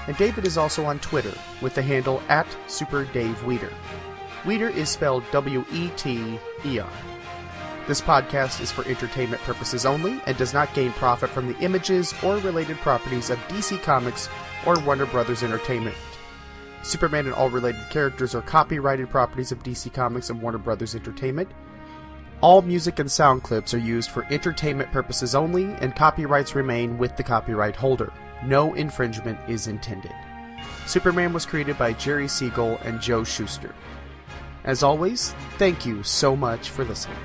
And 0.08 0.16
David 0.16 0.46
is 0.46 0.56
also 0.56 0.84
on 0.86 0.98
Twitter 0.98 1.34
with 1.60 1.74
the 1.74 1.82
handle 1.82 2.22
at 2.28 2.46
superdaveweter. 2.66 3.72
Weter 4.46 4.70
is 4.70 4.88
spelled 4.88 5.22
W-E-T-E-R. 5.30 6.90
This 7.86 8.00
podcast 8.00 8.60
is 8.60 8.72
for 8.72 8.86
entertainment 8.86 9.42
purposes 9.42 9.84
only 9.84 10.20
and 10.26 10.36
does 10.36 10.54
not 10.54 10.72
gain 10.74 10.92
profit 10.92 11.28
from 11.30 11.46
the 11.46 11.58
images 11.58 12.14
or 12.22 12.38
related 12.38 12.78
properties 12.78 13.30
of 13.30 13.38
DC 13.48 13.82
Comics 13.82 14.28
or 14.66 14.78
Warner 14.80 15.06
Brothers 15.06 15.42
Entertainment. 15.42 15.96
Superman 16.82 17.26
and 17.26 17.34
all 17.34 17.50
related 17.50 17.82
characters 17.90 18.34
are 18.34 18.42
copyrighted 18.42 19.10
properties 19.10 19.52
of 19.52 19.62
DC 19.62 19.92
Comics 19.92 20.30
and 20.30 20.40
Warner 20.40 20.58
Brothers 20.58 20.94
Entertainment. 20.94 21.50
All 22.40 22.62
music 22.62 22.98
and 22.98 23.10
sound 23.10 23.42
clips 23.42 23.74
are 23.74 23.78
used 23.78 24.10
for 24.10 24.24
entertainment 24.30 24.90
purposes 24.92 25.34
only, 25.34 25.64
and 25.64 25.94
copyrights 25.94 26.54
remain 26.54 26.96
with 26.96 27.16
the 27.16 27.22
copyright 27.22 27.76
holder. 27.76 28.12
No 28.44 28.72
infringement 28.74 29.38
is 29.46 29.66
intended. 29.66 30.12
Superman 30.86 31.32
was 31.32 31.44
created 31.44 31.76
by 31.76 31.92
Jerry 31.92 32.28
Siegel 32.28 32.78
and 32.82 33.00
Joe 33.00 33.24
Shuster. 33.24 33.74
As 34.64 34.82
always, 34.82 35.34
thank 35.58 35.84
you 35.84 36.02
so 36.02 36.34
much 36.34 36.70
for 36.70 36.84
listening. 36.84 37.16